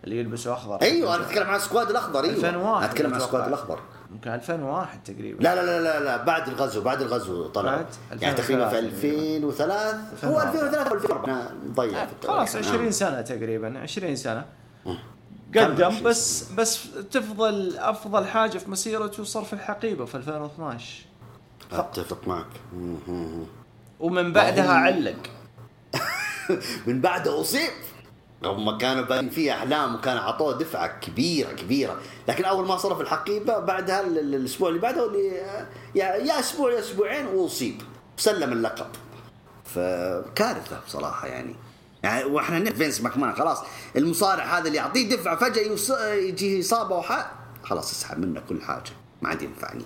اللي 0.04 0.20
يلبسوا 0.20 0.54
أخضر. 0.54 0.82
أيوه 0.82 1.16
أنا 1.16 1.26
أتكلم 1.26 1.48
عن 1.48 1.56
ال 1.56 1.61
squad 1.61 1.90
الأخضر 1.90 2.24
أيوه. 2.24 2.36
2001 2.36 2.90
أتكلم 2.90 3.14
عن 3.14 3.20
ال 3.20 3.24
squad 3.24 3.48
الأخضر. 3.48 3.80
يمكن 4.12 4.30
2001 4.30 5.04
تقريبا. 5.04 5.44
لا 5.44 5.56
لا 5.56 5.62
لا 5.66 5.82
لا, 5.82 6.00
لا 6.04 6.24
بعد 6.24 6.48
الغزو 6.48 6.82
بعد 6.82 7.02
الغزو 7.02 7.48
طلع. 7.48 7.76
بعد 7.76 7.86
يعني 8.22 8.36
تقريبا 8.36 8.70
في 8.70 8.80
2003 8.80 10.00
هو 10.24 10.42
2003 10.42 10.90
أو 10.90 10.94
2004 10.94 11.52
ضيع 11.76 12.08
خلاص 12.28 12.56
20 12.56 12.92
سنة 12.92 13.22
تقريبا 13.22 13.80
20 13.80 14.16
سنة. 14.16 14.46
قدم 15.56 16.04
بس 16.04 16.52
بس 16.52 16.88
تفضل 17.12 17.78
أفضل 17.78 18.26
حاجة 18.28 18.58
في 18.58 18.72
مسيرته 18.72 19.24
صار 19.24 19.44
في 19.44 19.54
الحقيبه 19.54 20.06
في 20.06 20.16
2012 20.16 21.06
أتفق 21.72 22.28
معك. 22.28 22.48
ومن 24.00 24.34
بعدها 24.34 24.74
علق. 24.74 25.16
من 26.88 27.02
بعدها 27.02 27.42
أصيب. 27.42 27.70
هم 28.44 28.78
كانوا 28.78 29.04
باين 29.04 29.30
فيه 29.30 29.52
أحلام 29.54 29.96
وكان 29.96 30.18
عطوه 30.18 30.58
دفعة 30.58 31.00
كبيرة 31.00 31.52
كبيرة. 31.52 31.98
لكن 32.28 32.46
أول 32.46 32.68
ما 32.68 32.78
صار 32.78 32.96
في 32.96 33.02
الحقيبة 33.02 33.60
بعدها 33.60 34.02
الأسبوع 34.02 34.70
اللي 34.70 34.80
بعده 34.80 35.08
اللي 35.08 35.28
يا 35.96 36.40
أسبوع 36.40 36.72
يا 36.74 36.80
أسبوعين 36.80 37.26
وأصيب. 37.26 37.82
سلم 38.18 38.54
اللقب. 38.54 38.88
فكارثة 39.66 40.80
بصراحة 40.88 41.28
يعني. 41.28 41.56
يعني 42.06 42.24
وإحنا 42.24 42.72
فينس 42.74 43.02
ماكمان 43.02 43.34
خلاص. 43.34 43.64
المصارع 43.96 44.44
هذا 44.44 44.68
اللي 44.68 44.78
يعطيه 44.78 45.10
دفعه 45.10 45.36
فجأة 45.36 45.62
يجي 46.14 46.60
إصابة 46.60 46.96
وح... 46.96 47.32
خلاص 47.64 47.92
اسحب 47.92 48.20
منه 48.20 48.42
كل 48.50 48.62
حاجة. 48.62 48.92
ما 49.22 49.30
عاد 49.30 49.42
ينفعني. 49.42 49.84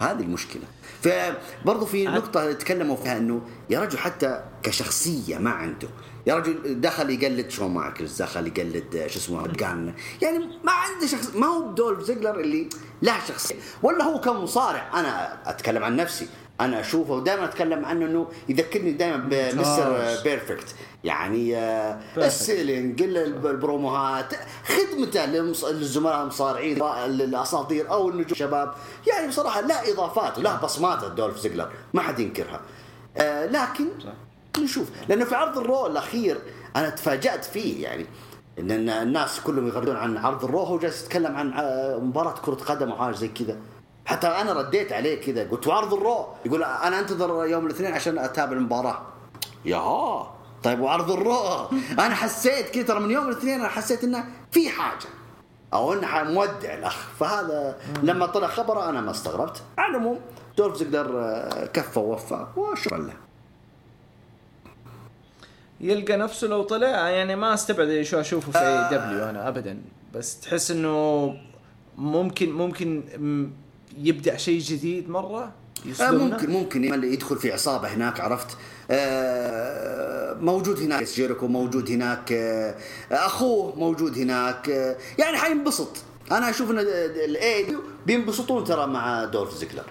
هذه 0.00 0.20
المشكلة. 0.20 0.62
فبرضه 1.02 1.86
في 1.86 2.06
نقطة 2.06 2.52
تكلموا 2.52 2.96
فيها 2.96 3.16
إنه 3.16 3.42
يا 3.70 3.80
رجل 3.80 3.98
حتى 3.98 4.44
كشخصية 4.62 5.38
ما 5.38 5.50
عنده. 5.50 5.88
يا 6.26 6.34
رجل 6.34 6.80
دخل 6.80 7.10
يقلد 7.10 7.50
شون 7.50 7.70
مايكلز 7.70 8.22
دخل 8.22 8.46
يقلد 8.46 9.04
شو 9.06 9.18
اسمه 9.18 9.46
جان. 9.46 9.94
يعني 10.22 10.38
ما 10.38 10.72
عنده 10.72 11.06
شخص 11.06 11.34
ما 11.34 11.46
هو 11.46 11.70
دولف 11.70 12.02
زيجلر 12.02 12.40
اللي 12.40 12.68
له 13.02 13.24
شخصيه 13.28 13.56
ولا 13.82 14.04
هو 14.04 14.20
كمصارع. 14.20 15.00
أنا 15.00 15.38
أتكلم 15.50 15.84
عن 15.84 15.96
نفسي. 15.96 16.28
أنا 16.60 16.80
أشوفه 16.80 17.12
ودائما 17.12 17.44
أتكلم 17.44 17.84
عنه 17.84 18.06
إنه 18.06 18.28
يذكرني 18.48 18.92
دائما 18.92 19.16
بمستر 19.16 20.22
بيرفكت. 20.24 20.74
يعني 21.04 21.56
آه، 21.56 22.00
ال 22.16 22.27
selling 22.27 23.02
البروموهات 23.02 24.34
خدمته 24.66 25.26
للزملاء 25.26 26.22
المصارعين 26.22 26.82
الاساطير 26.82 27.90
أو 27.90 28.08
النجوم. 28.08 28.30
الشباب 28.30 28.74
يعني 29.06 29.28
بصراحة 29.28 29.60
لا 29.60 29.92
إضافات 29.92 30.38
ولا 30.38 30.56
بصمات 30.56 31.04
دولف 31.04 31.38
زيجلر 31.38 31.70
ما 31.94 32.02
حد 32.02 32.20
ينكرها. 32.20 32.60
آه 33.16 33.46
لكن 33.46 33.84
نشوف 34.58 34.88
لأنه 35.08 35.24
في 35.24 35.34
عرض 35.34 35.58
الرو 35.58 35.86
الأخير 35.86 36.38
أنا 36.76 36.90
تفاجأت 36.90 37.44
فيه 37.44 37.82
يعني 37.82 38.06
إن 38.58 38.70
الناس 38.88 39.40
كلهم 39.40 39.68
يغردون 39.68 39.96
عن 39.96 40.16
عرض 40.16 40.44
الرو 40.44 40.60
هو 40.60 40.78
جالس 40.78 41.02
يتكلم 41.04 41.36
عن 41.36 41.52
آه، 41.52 41.98
مباراة 41.98 42.34
كرة 42.44 42.54
قدم 42.54 42.90
وحاجه 42.90 43.14
زي 43.14 43.28
كذا. 43.28 43.56
حتى 44.06 44.26
أنا 44.26 44.52
رديت 44.52 44.92
عليه 44.92 45.20
كذا 45.20 45.48
قلت 45.50 45.66
وعرض 45.66 45.94
الرو؟ 45.94 46.26
يقول 46.44 46.64
أنا 46.64 47.00
أنتظر 47.00 47.46
يوم 47.46 47.66
الاثنين 47.66 47.94
عشان 47.94 48.18
أتابع 48.18 48.52
المباراة. 48.52 49.02
يا 49.64 50.33
طيب 50.64 50.80
وعرض 50.80 51.10
الرو 51.10 51.68
أنا 51.92 52.14
حسيت 52.14 52.68
كذا 52.70 52.82
ترى 52.82 53.00
من 53.00 53.10
يوم 53.10 53.28
الاثنين 53.28 53.60
أنا 53.60 53.68
حسيت 53.68 54.04
إنه 54.04 54.24
في 54.50 54.68
حاجة. 54.68 55.08
أو 55.72 55.92
إنه 55.92 56.22
مودع 56.22 56.74
الأخ. 56.74 57.08
فهذا 57.20 57.76
لما 58.02 58.26
طلع 58.26 58.46
خبره 58.46 58.88
أنا 58.88 59.00
ما 59.00 59.10
استغربت. 59.10 59.62
على 59.78 59.90
العموم 59.90 60.20
دولف 60.58 60.76
زيجلر 60.76 61.20
آه، 61.20 61.66
كفى 61.66 61.98
ووفى 61.98 62.46
وشكرا 62.56 62.98
له. 62.98 63.14
يلقى 65.80 66.16
نفسه 66.16 66.48
لو 66.48 66.62
طلع 66.62 67.08
يعني 67.08 67.36
ما 67.36 67.54
استبعد 67.54 68.02
شو 68.02 68.20
أشوفه 68.20 68.52
في 68.52 68.58
آه. 68.58 68.90
W 68.90 69.24
أنا 69.24 69.48
ابدا. 69.48 69.82
بس 70.14 70.40
تحس 70.40 70.70
إنه 70.70 71.36
ممكن 71.98 72.52
ممكن 72.52 73.02
يبدأ 73.98 74.36
شيء 74.36 74.60
جديد 74.60 75.10
مرة. 75.10 75.52
آه 76.00 76.10
ممكن 76.10 76.50
ممكن 76.50 77.04
يدخل 77.04 77.38
في 77.38 77.52
عصابة 77.52 77.88
هناك 77.88 78.20
عرفت؟ 78.20 78.56
آه 78.90 80.34
موجود 80.34 80.78
هناك 80.82 81.02
جيريكو 81.04 81.46
موجود 81.46 81.90
هناك 81.90 82.32
آه 82.32 82.74
أخوه 83.12 83.78
موجود 83.78 84.18
هناك 84.18 84.68
آه 84.68 84.96
يعني 85.18 85.36
حينبسط. 85.36 85.96
أنا 86.32 86.50
أشوف 86.50 86.70
إن 86.70 86.78
الاي 86.78 87.76
بينبسطون 88.06 88.64
ترى 88.64 88.86
مع 88.86 89.24
دولف 89.24 89.54
زيكلر 89.54 89.84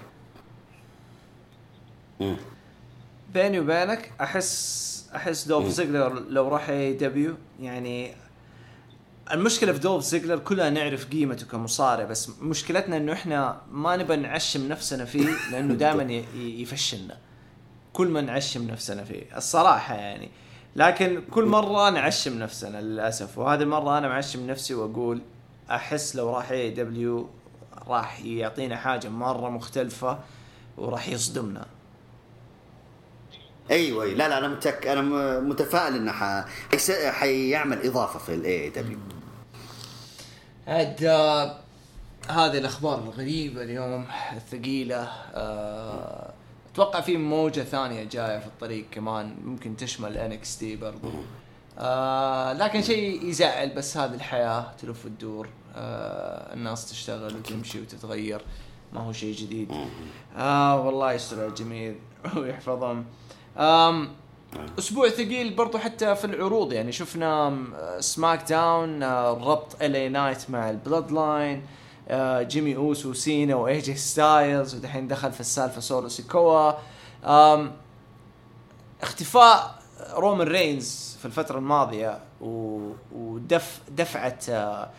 بيني 3.34 3.60
وبينك 3.60 4.10
أحس 4.20 5.04
أحس 5.14 5.44
دولف 5.48 5.68
زيجلر 5.68 6.24
لو 6.28 6.48
راح 6.48 6.68
AEW 6.68 7.34
يعني 7.60 8.14
المشكلة 9.32 9.72
في 9.72 9.78
دولف 9.78 10.04
زيجلر 10.04 10.38
كلنا 10.38 10.70
نعرف 10.70 11.06
قيمته 11.10 11.46
كمصارع 11.46 12.04
بس 12.04 12.30
مشكلتنا 12.40 12.96
إنه 12.96 13.12
إحنا 13.12 13.60
ما 13.70 13.96
نبى 13.96 14.16
نعشم 14.16 14.68
نفسنا 14.68 15.04
فيه 15.04 15.28
لأنه 15.52 15.74
دائما 15.74 16.02
يفشلنا. 16.34 17.16
كل 17.92 18.08
ما 18.08 18.20
نعشم 18.20 18.66
نفسنا 18.66 19.04
فيه 19.04 19.36
الصراحة 19.36 19.94
يعني. 19.94 20.30
لكن 20.76 21.22
كل 21.30 21.44
مرة 21.44 21.90
نعشم 21.90 22.38
نفسنا 22.38 22.80
للأسف 22.80 23.38
وهذه 23.38 23.62
المرة 23.62 23.98
أنا 23.98 24.08
معشم 24.08 24.46
نفسي 24.46 24.74
وأقول 24.74 25.22
أحس 25.70 26.16
لو 26.16 26.36
راح 26.36 26.50
AEW 26.50 27.30
راح 27.88 28.20
يعطينا 28.24 28.76
حاجة 28.76 29.08
مرة 29.08 29.48
مختلفة 29.48 30.18
وراح 30.76 31.08
يصدمنا. 31.08 31.66
أيوه 33.70 34.04
لا 34.06 34.28
لا 34.28 34.38
أنا 34.38 34.48
متك 34.48 34.86
أنا 34.86 35.40
متفائل 35.40 35.96
إنه 35.96 36.12
ح... 36.12 36.44
حيس... 36.70 36.90
حيعمل 36.90 37.86
إضافة 37.86 38.18
في 38.18 38.34
ال 38.34 38.70
AEW 38.70 38.98
عاد 40.68 41.04
آه، 41.04 41.56
هذه 42.28 42.58
الأخبار 42.58 42.98
الغريبة 42.98 43.62
اليوم 43.62 44.06
الثقيله 44.36 45.08
آه، 45.34 46.32
أتوقع 46.72 47.00
في 47.00 47.16
موجة 47.16 47.60
ثانية 47.60 48.04
جاية 48.04 48.38
في 48.38 48.46
الطريق 48.46 48.84
كمان 48.90 49.36
ممكن 49.44 49.76
تشمل 49.76 50.16
NXT 50.18 50.76
برضو. 50.76 51.10
آه 51.78 52.52
لكن 52.52 52.82
شيء 52.82 53.24
يزعل 53.24 53.68
بس 53.70 53.96
هذه 53.96 54.14
الحياة 54.14 54.66
تلف 54.82 55.04
وتدور 55.06 55.48
آه 55.76 56.54
الناس 56.54 56.90
تشتغل 56.90 57.36
وتمشي 57.36 57.80
وتتغير 57.80 58.40
ما 58.92 59.00
هو 59.00 59.12
شيء 59.12 59.34
جديد. 59.34 59.72
آه 60.36 60.80
والله 60.86 61.12
يستر 61.12 61.38
على 61.40 61.46
الجميع 61.48 61.94
ويحفظهم. 62.36 63.04
آم 63.58 64.08
أسبوع 64.78 65.08
ثقيل 65.08 65.54
برضو 65.54 65.78
حتى 65.78 66.14
في 66.14 66.24
العروض 66.24 66.72
يعني 66.72 66.92
شفنا 66.92 67.58
SmackDown 68.00 69.02
آه، 69.02 69.30
ربط 69.30 69.82
LA 69.82 70.08
Knight 70.08 70.50
مع 70.50 70.70
ال 70.70 71.12
Bloodline 71.12 71.62
آه، 72.08 72.42
جيمي 72.42 72.76
أوسو 72.76 73.10
وسينا 73.10 73.54
و 73.54 73.78
AJ 73.78 73.96
Styles 73.96 74.74
ودحين 74.74 75.08
دخل 75.08 75.32
في 75.32 75.40
السالفة 75.40 75.80
سولو 75.80 76.08
سيكوا. 76.08 76.72
اختفاء 79.02 79.82
رومان 80.14 80.48
رينز 80.48 81.16
في 81.20 81.24
الفترة 81.24 81.58
الماضية 81.58 82.18
ودف 83.12 83.80
دفعة 83.88 84.38
آه، 84.48 84.90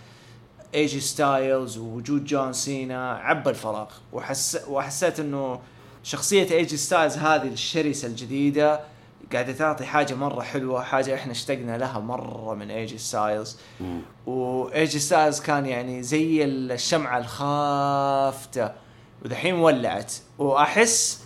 AJ 0.73 0.99
Styles 0.99 1.77
ووجود 1.77 2.25
جون 2.25 2.53
سينا 2.53 3.11
عبى 3.11 3.49
الفراغ. 3.49 3.87
وحس 4.13 4.61
وحسيت 4.67 5.19
إنه 5.19 5.59
شخصية 6.03 6.51
AJ 6.51 6.77
Styles 6.77 7.17
هذه 7.17 7.47
الشرسة 7.47 8.07
الجديدة 8.07 8.94
قاعدة 9.33 9.53
تعطي 9.53 9.85
حاجة 9.85 10.13
مرة 10.13 10.41
حلوة 10.41 10.83
حاجة 10.83 11.15
إحنا 11.15 11.31
اشتقنا 11.31 11.77
لها 11.77 11.99
مرة 11.99 12.53
من 12.53 12.71
AJ 12.71 12.97
Styles 12.97 13.57
و 14.25 14.50
AJ 14.50 14.99
Styles 14.99 15.39
كان 15.41 15.65
يعني 15.65 16.03
زي 16.03 16.43
الشمعة 16.45 17.17
الخافتة. 17.17 18.71
ودحين 19.25 19.53
ولعت. 19.55 20.13
وأحس 20.37 21.25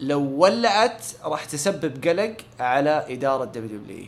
لو 0.00 0.20
ولعت 0.20 1.04
راح 1.24 1.44
تسبب 1.44 2.08
قلق 2.08 2.36
على 2.60 3.04
إدارة 3.08 3.44
WWE 3.44 4.06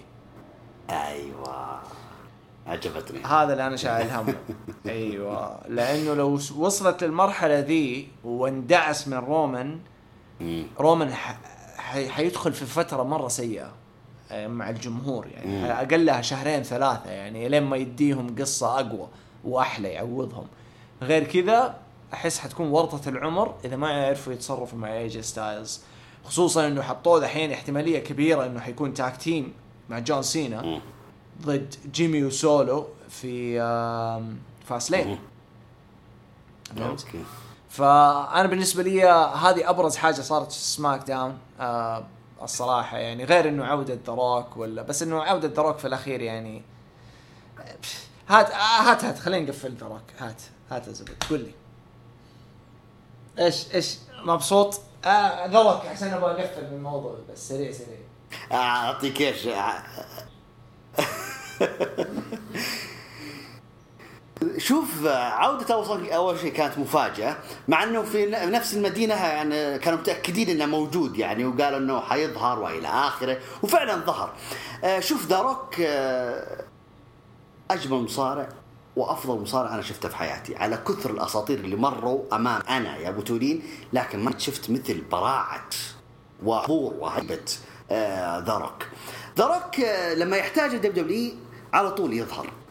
أيوه. 0.91 1.81
عجبتني. 2.67 3.25
هذا 3.25 3.53
اللي 3.53 3.67
أنا 3.67 3.77
شايل 3.77 4.11
همه 4.11 4.35
أيوه. 4.87 5.61
لأنه 5.69 6.15
لو 6.15 6.33
وصلت 6.57 7.05
للمرحلة 7.05 7.59
ذي 7.59 8.09
واندعس 8.25 9.09
من 9.09 9.17
رومان. 9.17 9.81
رومان. 10.79 11.15
حيدخل 11.93 12.53
في 12.53 12.67
فترة 12.67 13.03
مرة 13.03 13.29
سيئة 13.29 13.73
آه، 14.31 14.47
مع 14.47 14.71
الجمهور. 14.71 15.27
يعني 15.27 15.73
اقلها 15.73 16.21
شهرين 16.23 16.63
ثلاثة 16.63 17.11
يعني 17.11 17.49
لين 17.49 17.63
ما 17.63 17.77
يديهم 17.77 18.35
قصة 18.39 18.81
أقوى 18.81 19.09
وأحلى 19.45 19.89
يعوضهم 19.89 20.47
غير 21.03 21.25
كذا 21.25 21.77
أحس 22.15 22.39
حتكون 22.39 22.67
ورطة 22.69 23.09
العمر 23.09 23.55
إذا 23.65 23.77
ما 23.77 23.91
يعرفوا 23.91 24.33
يتصرفوا 24.33 24.79
مع 24.79 24.93
AJ 24.99 25.23
Styles 25.23 25.81
خصوصا 26.25 26.67
إنه 26.67 26.83
حطوه 26.83 27.21
دحين 27.21 27.53
احتمالية 27.53 27.99
كبيرة 27.99 28.47
إنه 28.47 28.61
حيكون 28.61 28.95
tag 28.95 29.17
team 29.17 29.53
مع 29.91 29.99
جون 29.99 30.23
سينا. 30.23 30.81
ضد 31.43 31.75
جيمي 31.95 32.25
وسولو 32.25 32.87
في 33.09 33.61
آم، 33.61 34.37
Fastlane 34.67 35.09
مم. 35.09 35.19
فهمت؟ 36.77 37.07
فأنا 37.73 38.49
بالنسبة 38.49 38.83
لي 38.83 39.05
هذه 39.35 39.71
أبرز 39.71 39.97
حاجة 39.97 40.21
صارت 40.21 40.53
في 40.53 40.59
سماك 40.59 41.07
داون 41.07 41.39
آه 41.61 42.05
الصراحة 42.43 42.99
يعني. 42.99 43.25
غير 43.25 43.49
إنه 43.49 43.65
عودة 43.65 43.95
دروك 43.95 44.57
ولا 44.57 44.83
بس 44.83 45.03
إنه 45.03 45.23
عودة 45.23 45.49
دروك 45.49 45.79
في 45.79 45.87
الأخير 45.87 46.21
يعني. 46.21 46.63
هات 48.29 48.51
هات 48.55 49.05
هات 49.05 49.19
خلينا 49.19 49.47
نقفل 49.47 49.77
دروك 49.77 50.03
هات 50.19 50.43
هات 50.71 50.87
يا 50.87 50.93
زبد 50.93 51.25
قول 51.31 51.41
لي. 51.41 51.55
إيش 53.45 53.75
إيش 53.75 53.99
مبسوط؟ 54.25 54.81
آه 55.05 55.89
عشان 55.89 56.09
أبغى 56.09 56.45
أقفل 56.45 56.67
من 56.67 56.73
الموضوع 56.77 57.17
بس 57.33 57.49
سريع 57.49 57.73
سريع. 57.73 57.99
أعطيك 58.53 59.21
إيش؟ 59.21 59.49
شوف 64.63 65.07
عودة 65.07 65.75
أول 65.75 66.11
أول 66.11 66.39
شيء 66.39 66.53
كانت 66.53 66.79
مفاجأة 66.79 67.37
مع 67.69 67.83
أنه 67.83 68.03
في 68.03 68.27
نفس 68.27 68.75
المدينة 68.75 69.15
يعني 69.15 69.79
كانوا 69.79 69.99
متأكدين 69.99 70.51
أنه 70.51 70.67
موجود 70.67 71.17
يعني 71.17 71.45
وقالوا 71.45 71.79
أنه 71.79 72.01
حيظهر 72.01 72.59
وإلى 72.59 72.89
آخره 72.89 73.39
وفعلا 73.63 73.97
ظهر. 73.97 74.33
آه، 74.85 75.01
شوف 75.01 75.27
ذا 75.27 75.48
روك 75.48 75.81
أجمل 77.71 77.99
مصارع 78.03 78.49
وأفضل 78.97 79.41
مصارع 79.41 79.75
أنا 79.75 79.83
شفته 79.83 80.09
في 80.09 80.17
حياتي 80.17 80.57
على 80.57 80.77
كثر 80.77 81.11
الأساطير 81.11 81.59
اللي 81.59 81.77
مروا 81.77 82.23
أمامي 82.33 82.63
أنا 82.69 82.97
يا 82.97 83.09
أبو 83.09 83.21
تولين 83.21 83.63
لكن 83.93 84.25
ما 84.25 84.39
شفت 84.39 84.71
مثل 84.71 85.01
براعة 85.01 85.69
وحضور 86.45 86.95
وهيبة 86.99 87.45
آه، 87.91 88.39
ذا 88.39 88.53
روك. 88.53 88.87
ذا 89.39 89.47
روك 89.47 89.81
آه، 89.81 90.15
لما 90.15 90.37
يحتاج 90.37 90.75
ال 90.75 90.95
WWE 90.95 91.33
على 91.73 91.91
طول 91.91 92.13
يظهر. 92.13 92.62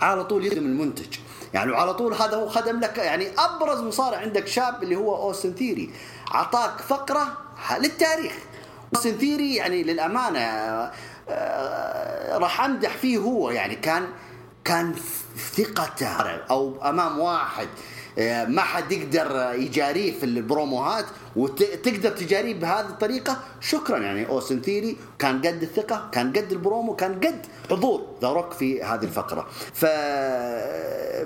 على 0.00 0.24
طول 0.24 0.46
يخدم 0.46 0.66
المنتج. 0.66 1.18
يعني 1.54 1.72
وعلى 1.72 1.94
طول 1.94 2.14
هذا 2.14 2.36
هو 2.36 2.48
خدم 2.48 2.80
لك 2.80 2.98
يعني 2.98 3.28
أبرز 3.38 3.80
مصارع 3.80 4.18
عندك 4.18 4.46
شاب 4.46 4.82
اللي 4.82 4.96
هو 4.96 5.16
أوستن 5.16 5.54
ثيري. 5.54 5.90
اعطاك 6.34 6.80
فقرة 6.80 7.38
للتاريخ. 7.78 8.32
أوستن 8.94 9.12
ثيري 9.18 9.54
يعني 9.54 9.82
للأمانة 9.82 10.40
آه، 11.28 12.38
راح 12.38 12.64
أمدح 12.64 12.96
فيه 12.96 13.18
هو. 13.18 13.50
يعني 13.50 13.74
كان 13.74 14.06
كان 14.64 14.94
ثقته 15.56 16.06
أو 16.50 16.82
أمام 16.84 17.18
واحد. 17.18 17.68
ما 18.48 18.62
حد 18.62 18.92
يقدر 18.92 19.52
يجاريه 19.54 20.12
في 20.12 20.26
البروموهات 20.26 21.04
وتقدر 21.36 22.10
تجاريه 22.10 22.54
بهذه 22.54 22.86
الطريقة. 22.86 23.36
شكرا 23.60 23.98
يعني 23.98 24.28
أوستن 24.28 24.60
ثيري 24.60 24.96
كان 25.18 25.38
قد 25.38 25.62
الثقة 25.62 26.08
كان 26.12 26.32
قد 26.32 26.52
البرومو 26.52 26.96
كان 26.96 27.14
قد 27.14 27.46
حضور 27.70 28.06
ذا 28.22 28.28
روك 28.28 28.52
في 28.52 28.82
هذه 28.82 29.04
الفقرة. 29.04 29.46
ف 29.72 29.84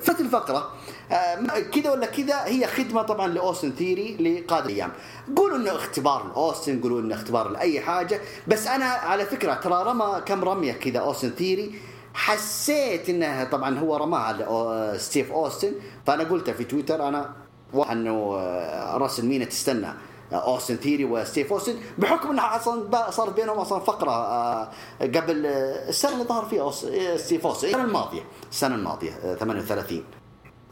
فت 0.01 0.20
الفقرة. 0.20 0.70
آه، 1.12 1.59
كذا 1.74 1.91
ولا 1.91 2.07
كذا 2.07 2.45
هي 2.45 2.66
خدمة 2.66 3.03
طبعا 3.03 3.28
لاوستن 3.28 3.72
ثيري 3.72 4.16
لقادم 4.16 4.66
الأيام. 4.66 4.93
قولوا 5.37 5.57
انه 5.57 5.76
اختبار 5.76 6.26
لاوستن 6.28 6.80
قولوا 6.80 7.01
انه 7.01 7.14
اختبار 7.14 7.49
لأي 7.49 7.80
حاجة. 7.80 8.20
بس 8.49 8.66
أنا 8.66 8.85
على 8.85 9.26
فكرة 9.26 9.55
ترى 9.55 9.82
رمى 9.87 10.22
كم 10.26 10.45
رمية 10.45 10.72
كذا 10.72 10.99
اوستن 10.99 11.30
ثيري 11.30 11.74
حسيت 12.15 13.09
إنه 13.09 13.45
طبعا 13.45 13.79
هو 13.79 13.97
رماها 13.97 14.97
ستيف 14.99 15.33
أوستن. 15.33 15.73
فأنا 16.07 16.25
قلت 16.25 16.51
في 16.51 16.65
تويتر 16.65 17.09
أنا 17.09 17.33
واحد 17.75 17.97
إنه 17.97 18.35
آه، 18.39 18.97
راسل 18.97 19.27
مينا 19.27 19.45
تستنى 19.45 19.87
آه، 20.33 20.53
أوستن 20.55 20.77
ثيري 20.77 21.05
وستيف 21.05 21.53
أوستن 21.53 21.75
بحكم 21.99 22.31
إنها 22.31 22.57
أصلا 22.57 23.11
صارت 23.11 23.35
بينهم 23.37 23.59
أصلا 23.59 23.81
فقرة 23.81 24.11
آه، 24.11 24.71
قبل 25.01 25.47
السنة 25.47 26.12
اللي 26.12 26.25
ظهر 26.25 26.45
فيها 26.45 26.71
ستيف 27.17 27.47
أوستن. 27.47 27.69
السنة 27.69 27.85
الماضية 27.85 28.23
السنة 28.51 28.75
الماضية 28.75 29.12
آه، 29.12 29.35
38 29.35 30.05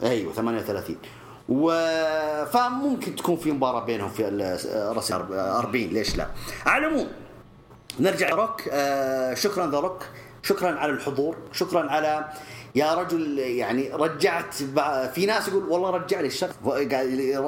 أيوه 0.03 0.33
38 0.33 0.97
و 1.49 1.71
فممكن 2.47 3.17
تكون 3.17 3.37
في 3.37 3.53
مباراة 3.53 3.85
بينهم 3.85 4.09
في 4.09 4.25
راس 4.97 5.13
40 5.13 5.73
ليش 5.75 6.17
لا؟ 6.17 6.27
على 6.67 6.87
العموم 6.87 7.09
نرجع 8.01 8.29
روك 8.29 8.61
شكرا 9.39 9.67
ذا 9.67 9.79
روك 9.81 10.03
شكرا 10.43 10.71
على 10.79 10.93
الحضور 10.93 11.37
شكرا 11.53 11.91
على 11.91 12.29
يا 12.75 12.95
رجل 12.95 13.39
يعني 13.39 13.91
رجعت 13.93 14.55
في 15.15 15.27
ناس 15.27 15.49
يقول 15.49 15.65
والله 15.65 15.91
رجع 15.91 16.21
لي 16.21 16.27
الشغف 16.27 16.55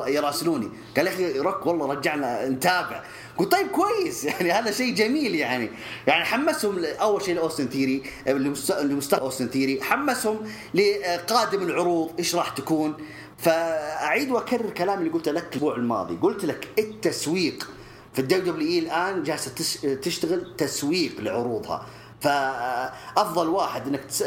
يراسلوني 0.07 0.69
قال 0.97 1.09
أخي 1.09 1.39
روك 1.39 1.67
والله 1.67 1.87
رجعنا 1.93 2.49
نتابع. 2.49 3.03
قلت 3.39 3.53
طيب 3.53 3.67
كويس 3.67 4.25
يعني 4.29 4.53
هذا 4.53 4.71
شيء 4.71 4.95
جميل 4.95 5.35
يعني. 5.35 5.71
يعني 6.07 6.25
حمسهم 6.25 6.85
أول 6.85 7.23
شيء 7.23 7.35
لأوستن 7.35 7.67
ثيري 7.69 8.03
لمست- 8.27 8.81
لمستقبل 8.81 9.23
أوستن 9.25 9.49
ثيري 9.49 9.83
حمسهم 9.83 10.39
لقادم 10.75 11.63
العروض 11.63 12.11
إيش 12.19 12.35
راح 12.35 12.49
تكون؟ 12.49 12.95
فأعيد 13.39 14.31
وأكرر 14.31 14.71
كلام 14.71 14.99
اللي 14.99 15.11
قلته 15.11 15.33
لك 15.33 15.45
الأسبوع 15.49 15.77
الماضي. 15.77 16.17
قلت 16.23 16.45
لك 16.45 16.69
التسويق 16.79 17.71
في 18.13 18.19
ال 18.19 18.53
WWE 18.53 18.79
الآن 18.79 19.23
جالسة 19.23 19.55
تشتغل 19.95 20.55
تسويق 20.59 21.21
لعروضها. 21.21 21.87
فأفضل 22.25 23.49
واحد 23.49 23.87
إنك 23.87 24.05
تس- 24.05 24.25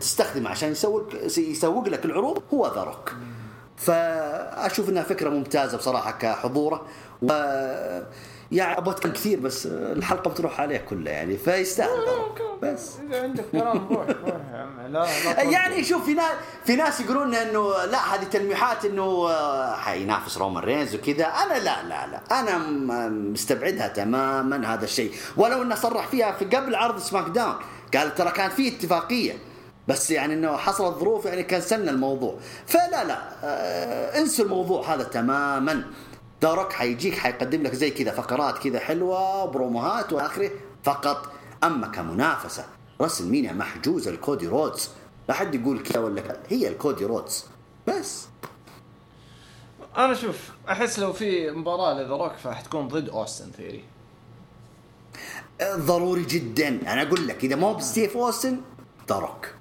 تستخدمه 0.00 0.50
عشان 0.50 0.72
يسوق 0.72 1.02
يسوق 1.38 1.88
لك 1.88 2.04
العروض 2.04 2.42
هو 2.54 2.74
ذا 2.74 2.84
روك 2.84 3.12
فأشوف 3.76 4.88
إنها 4.88 5.02
فكرة 5.02 5.28
ممتازة 5.30 5.78
بصراحة 5.78 6.10
كحضوره 6.10 6.82
و 7.22 7.28
يعني 8.52 8.78
اتكلم 8.78 9.12
كثير 9.12 9.40
بس 9.40 9.66
الحلقة 9.66 10.30
بتروح 10.30 10.60
عليه 10.60 10.78
كلها 10.78 11.12
يعني 11.12 11.36
فيستاهل. 11.36 12.06
بس. 12.62 12.96
إذا 13.08 13.22
عندك 13.22 13.44
كلام 13.52 13.88
روح 13.88 14.06
روح. 14.06 14.40
يا 14.52 14.58
عم 14.58 14.92
لا 14.92 15.06
لا. 15.24 15.42
يعني 15.42 15.84
شوف 15.84 16.04
في 16.04 16.14
ناس 16.14 16.32
في 16.64 16.76
ناس 16.76 17.00
يقولون 17.00 17.34
إنه 17.34 17.84
لا 17.84 18.14
هذه 18.14 18.24
تلميحات 18.24 18.84
إنه 18.84 19.02
آه، 19.02 19.76
حينافس 19.76 20.38
رومان 20.38 20.64
رينز 20.64 20.94
وكذا. 20.94 21.26
أنا 21.26 21.54
لا 21.54 21.82
لا 21.82 22.06
لا. 22.06 22.40
أنا 22.40 22.58
مستبعدها 23.08 23.88
تماما 23.88 24.74
هذا 24.74 24.84
الشيء. 24.84 25.12
ولو 25.36 25.62
إنه 25.62 25.74
صرح 25.74 26.06
فيها 26.06 26.32
في 26.32 26.44
قبل 26.44 26.74
عرض 26.74 26.98
سماك 26.98 27.28
داون 27.28 27.54
قال 27.94 28.14
ترى 28.14 28.30
كان 28.30 28.50
في 28.50 28.68
اتفاقية. 28.68 29.32
بس 29.88 30.10
يعني 30.10 30.34
إنه 30.34 30.56
حصلت 30.56 30.98
ظروف 30.98 31.24
يعني 31.24 31.42
كنسلنا 31.42 31.90
الموضوع. 31.90 32.36
فلا 32.66 33.04
لا 33.04 33.18
آه 33.44 34.18
انسوا 34.18 34.44
الموضوع 34.44 34.94
هذا 34.94 35.02
تماما. 35.02 35.84
ذا 36.42 36.54
روك 36.54 36.72
حيجيك 36.72 37.14
حيقدم 37.14 37.62
لك 37.62 37.74
زي 37.74 37.90
كذا 37.90 38.12
فقرات 38.12 38.58
كذا 38.58 38.78
حلوة 38.78 39.44
بروموهات 39.44 40.12
واخره 40.12 40.50
فقط 40.84 41.32
أما 41.64 41.86
كمنافسة 41.86 42.66
WrestleMania 43.00 43.52
محجوزه 43.52 44.10
لكودي 44.10 44.46
رودز؟ 44.46 44.90
لا 45.28 45.34
حد 45.34 45.54
يقول 45.54 45.82
كذا 45.82 46.00
ولا 46.00 46.20
كذا 46.20 46.40
هي 46.48 46.68
لكودي 46.68 47.04
رودز. 47.04 47.44
بس. 47.86 48.26
أنا 49.96 50.14
شوف 50.14 50.50
أحس 50.68 50.98
لو 50.98 51.12
في 51.12 51.50
مباراة 51.50 51.94
لذا 51.94 52.16
روك 52.16 52.32
فحتكون 52.32 52.88
ضد 52.88 53.08
أوستن 53.08 53.50
ثيري. 53.50 53.84
ضروري 55.62 56.22
جدا. 56.24 56.68
أنا 56.68 57.02
أقول 57.02 57.28
لك 57.28 57.44
إذا 57.44 57.56
مو 57.56 57.74
بستيف 57.74 58.16
أوستن 58.16 58.60
دارك 59.08 59.54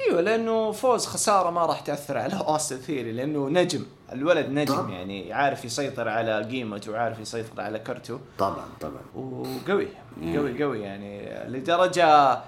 أيوه 0.00 0.20
لأنه 0.20 0.72
فوز 0.72 1.06
خسارة 1.06 1.50
ما 1.50 1.66
راح 1.66 1.80
تأثر 1.80 2.18
على 2.18 2.34
أوستن 2.34 2.76
ثيري 2.76 3.12
لأنه 3.12 3.48
نجم. 3.48 3.86
الولد 4.12 4.46
نجم 4.48 4.74
طبعا. 4.74 4.90
يعني 4.90 5.32
عارف 5.32 5.64
يسيطر 5.64 6.08
على 6.08 6.42
قيمته 6.44 6.92
وعارف 6.92 7.20
يسيطر 7.20 7.60
على 7.60 7.78
كرته 7.78 8.20
طبعا 8.38 8.64
طبعا 8.80 9.00
وقوي 9.14 9.88
قوي 10.22 10.62
قوي 10.62 10.80
يعني 10.80 11.28
لدرجة 11.48 12.38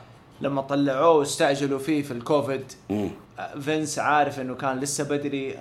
لما 0.41 0.62
طلعوه 0.62 1.11
واستعجلوا 1.11 1.79
فيه 1.79 2.03
في 2.03 2.11
الكوفيد. 2.11 2.73
فينس 3.61 3.99
عارف 3.99 4.41
إنه 4.41 4.55
كان 4.55 4.81
لسه 4.81 5.05
بدري. 5.05 5.59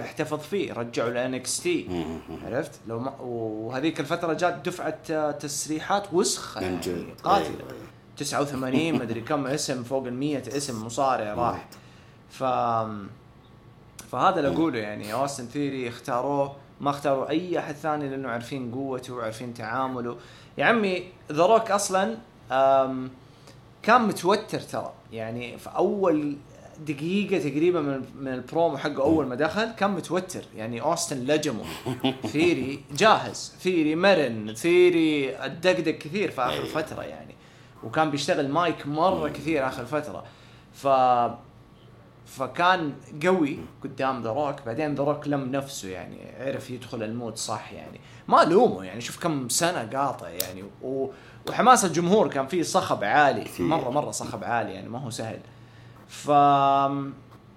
احتفظ 0.00 0.38
فيه 0.40 0.72
رجعوا 0.72 1.10
ل 1.10 1.62
NXT 1.62 2.06
عرفت 2.46 2.70
لو 2.88 2.98
ما 2.98 3.10
وهذيك 3.20 4.00
الفترة 4.00 4.32
جات 4.32 4.68
دفعة 4.68 5.30
تسريحات 5.30 6.12
وسخة 6.12 6.60
يعني. 6.60 6.76
قاتلة 7.24 7.46
أيوة، 7.46 7.60
أيوة. 7.60 7.86
89 8.16 8.92
مدري 8.94 9.20
كم 9.20 9.46
اسم 9.46 9.82
فوق 9.82 10.06
ال 10.06 10.14
100 10.14 10.38
اسم 10.38 10.86
مصارع 10.86 11.34
راح 11.34 11.68
ف 12.30 12.44
فهذا 14.12 14.38
اللي 14.38 14.48
أقوله 14.48 14.78
يعني. 14.78 15.12
اوستن 15.12 15.46
ثيري 15.46 15.88
اختاروه 15.88 16.56
ما 16.80 16.90
اختاروا 16.90 17.28
أي 17.30 17.58
أحد 17.58 17.74
ثاني 17.74 18.08
لأنه 18.08 18.28
عارفين 18.28 18.74
قوته 18.74 19.14
وعارفين 19.14 19.54
تعامله. 19.54 20.16
يا 20.58 20.64
عمي 20.64 21.02
ذا 21.32 21.46
روك 21.46 21.70
أصلا 21.70 22.16
كان 23.82 24.02
متوتر 24.02 24.60
ترى. 24.60 24.92
يعني 25.12 25.58
في 25.58 25.68
أول 25.76 26.36
دقيقة 26.86 27.38
تقريبا 27.38 27.80
من 27.80 28.04
من 28.20 28.32
البرومو 28.32 28.76
حقه 28.76 29.02
أول 29.02 29.26
ما 29.26 29.34
دخل 29.34 29.70
كان 29.70 29.90
متوتر. 29.90 30.42
يعني 30.56 30.80
اوستن 30.80 31.16
لجمه. 31.16 31.64
ثيري 32.26 32.80
جاهز. 32.96 33.54
ثيري 33.60 33.94
مرن. 33.94 34.54
ثيري 34.54 35.44
الدقدق 35.44 35.98
كثير 35.98 36.30
في 36.30 36.42
آخر. 36.42 36.64
فترة 36.64 37.02
يعني. 37.02 37.34
وكان 37.84 38.10
بيشتغل 38.10 38.48
مايك 38.48 38.86
مرة 38.86 39.28
كثير 39.28 39.66
آخر 39.66 39.84
فترة. 39.84 40.24
ف 40.74 40.86
فكان 42.26 42.94
قوي 43.26 43.58
قدام 43.84 44.22
ذا 44.22 44.30
روك. 44.30 44.56
بعدين 44.66 44.94
ذا 44.94 45.04
روك 45.04 45.28
لم 45.28 45.52
نفسه 45.52 45.88
يعني 45.88 46.18
عرف 46.40 46.70
يدخل 46.70 47.02
ال 47.02 47.09
mood 47.09 47.36
صح 47.36 47.72
يعني. 47.72 48.00
ما 48.28 48.42
الومه 48.42 48.84
يعني 48.84 49.00
شوف 49.00 49.22
كم 49.22 49.48
سنة 49.48 49.98
قاطع 49.98 50.28
يعني. 50.28 50.64
و... 50.82 51.10
وحماس 51.48 51.84
الجمهور 51.84 52.28
كان 52.28 52.46
فيه 52.46 52.62
صخب 52.62 53.04
عالي. 53.04 53.44
كثير. 53.44 53.66
مره 53.66 53.90
مرة 53.90 54.10
صخب 54.10 54.44
عالي 54.44 54.72
يعني 54.74 54.88
ما 54.88 54.98
هو 54.98 55.10
سهل. 55.10 55.40
ف 56.08 56.30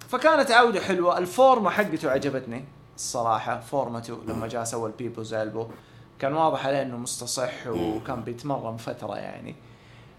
فكانت 0.09 0.51
عودة 0.51 0.79
حلوة. 0.79 1.17
الفورمة 1.17 1.69
حقته 1.69 2.11
عجبتني 2.11 2.65
الصراحة. 2.95 3.59
فورمته 3.59 4.17
لما 4.27 4.47
جاء 4.47 4.63
سوى 4.63 4.89
ال 4.89 4.94
People's 4.94 5.33
Elbow. 5.33 5.67
كان 6.19 6.33
واضح 6.33 6.65
عليه 6.65 6.81
إنه 6.81 6.97
مستصح 6.97 7.67
وكان 7.67 8.21
بيتمرن 8.21 8.77
فترة 8.77 9.15
يعني. 9.15 9.55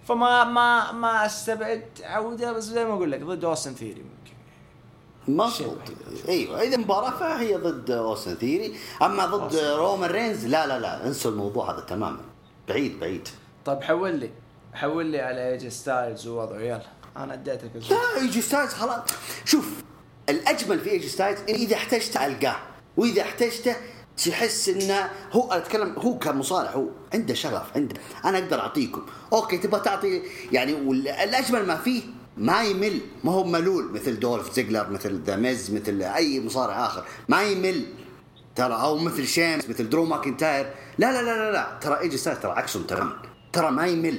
فما 0.05 0.45
ما 0.45 0.93
ما 0.93 1.27
استبعد 1.27 1.85
عودة 2.05 2.53
بس 2.53 2.65
زي 2.65 2.85
ما 2.85 2.93
أقول 2.93 3.13
لك 3.13 3.23
ضد 3.23 3.45
أوستن 3.45 3.75
ثيري 3.75 4.01
ممكن. 4.01 4.37
مضبوط 5.37 5.79
أيوه 6.29 6.63
إذا 6.63 6.77
مباراة 6.77 7.11
فهي 7.11 7.57
ضد 7.57 7.91
اوستن 7.91 8.35
ثيري. 8.35 8.77
أما 9.03 9.27
ضد 9.27 9.57
رومان 9.57 10.11
رينز 10.11 10.47
لا 10.47 10.67
لا 10.67 10.79
لا 10.79 11.07
انسوا 11.07 11.31
الموضوع 11.31 11.73
هذا 11.73 11.81
تماما. 11.81 12.21
بعيد 12.69 13.01
بعيد. 13.01 13.29
طيب 13.65 13.83
حول 13.83 14.15
لي 14.15 14.31
حول 14.75 15.07
لي 15.07 15.21
على 15.21 15.53
ايجي 15.53 15.69
ستايلز 15.69 16.27
ووضعه. 16.27 16.61
يلا 16.61 16.83
أنا 17.17 17.35
أديتك. 17.35 17.71
لا 17.91 18.23
ايجي 18.23 18.41
ستايلز 18.41 18.73
خلاص. 18.73 19.01
شوف 19.45 19.69
الأجمل 20.29 20.81
في 20.81 20.91
ايجي 20.91 21.09
ستايلز 21.09 21.41
إذا 21.49 21.77
احتجت 21.77 22.17
ألقاه. 22.17 22.57
وإذا 22.97 23.23
احتجته 23.23 23.77
تحس 24.27 24.69
إنه 24.69 25.11
هو 25.33 25.53
أتكلم 25.53 25.95
هو 25.99 26.19
كمصارع 26.19 26.71
هو 26.71 26.87
عنده 27.15 27.35
شغف 27.35 27.77
عنده. 27.77 27.97
أنا 28.25 28.39
أقدر 28.39 28.61
أعطيكم. 28.61 29.07
أوكي 29.33 29.59
تبغى 29.59 29.81
تعطي 29.81 30.23
يعني 30.53 30.73
والأجمل 30.73 31.67
ما 31.67 31.77
فيه 31.77 32.03
ما 32.41 32.63
يمل. 32.63 33.01
ما 33.25 33.33
هو 33.33 33.45
ملول 33.45 33.93
مثل 33.93 34.21
دولف 34.21 34.53
زيجلر 34.53 34.91
مثل 34.91 35.23
ذا 35.23 35.37
ميز 35.37 35.71
مثل 35.75 36.03
أي 36.03 36.41
مصارع 36.41 36.87
آخر. 36.87 37.05
ما 37.29 37.43
يمل. 37.43 37.87
ترى 38.55 38.75
أو 38.75 38.99
مثل 38.99 39.27
شيمس 39.27 39.69
مثل 39.69 39.89
درو 39.89 40.05
ماكنتاير. 40.05 40.75
لا 40.99 41.13
لا 41.13 41.23
لا 41.23 41.37
لا, 41.39 41.53
لا. 41.53 41.79
ترى 41.81 42.01
إيجي 42.01 42.17
ستايلز 42.17 42.41
ترى 42.41 42.53
عكسهم 42.53 42.83
تماما 42.83 43.17
ترى 43.53 43.71
ما 43.71 43.87
يمل. 43.87 44.19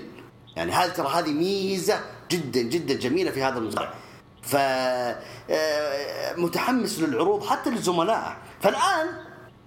يعني 0.55 0.71
هذه 0.71 0.89
ترى 0.89 1.07
هذه 1.07 1.31
ميزة 1.31 1.99
جدا 2.31 2.61
جدا 2.61 2.93
جميلة 2.93 3.31
في 3.31 3.43
هذا 3.43 3.57
المصارع 3.57 3.93
ف 4.41 4.55
آه، 4.55 6.35
متحمس 6.37 6.99
للعروض 6.99 7.43
حتى 7.43 7.69
لزملائه 7.69 8.37
فالآن 8.61 9.07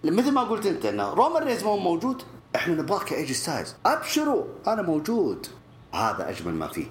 مثل 0.05 0.33
ما 0.33 0.43
قلت 0.43 0.67
أنت 0.67 0.87
إن 0.87 1.01
رومان 1.01 1.43
رينز 1.43 1.63
ما 1.63 1.71
هو 1.71 1.79
موجود 1.79 2.23
إحنا 2.57 2.75
نبغاك 2.75 3.13
إيجي 3.13 3.35
ستايلز. 3.35 3.75
أبشروا 3.87 4.45
أنا 4.67 4.83
موجود. 4.83 5.47
هذا 5.93 6.31
أجمل 6.31 6.55
ما 6.55 6.69
فيه. 6.69 6.87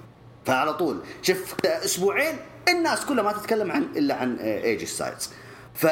فعلى 0.45 0.73
طول. 0.73 0.99
شوف 1.21 1.53
أسبوعين 1.65 2.37
الناس 2.69 3.05
كلها 3.05 3.23
ما 3.23 3.31
تتكلم 3.31 3.71
عن 3.71 3.81
إلا 3.95 4.15
عن 4.15 4.35
ايجي 4.39 4.85
ستايلز 4.85 5.29
ف 5.73 5.85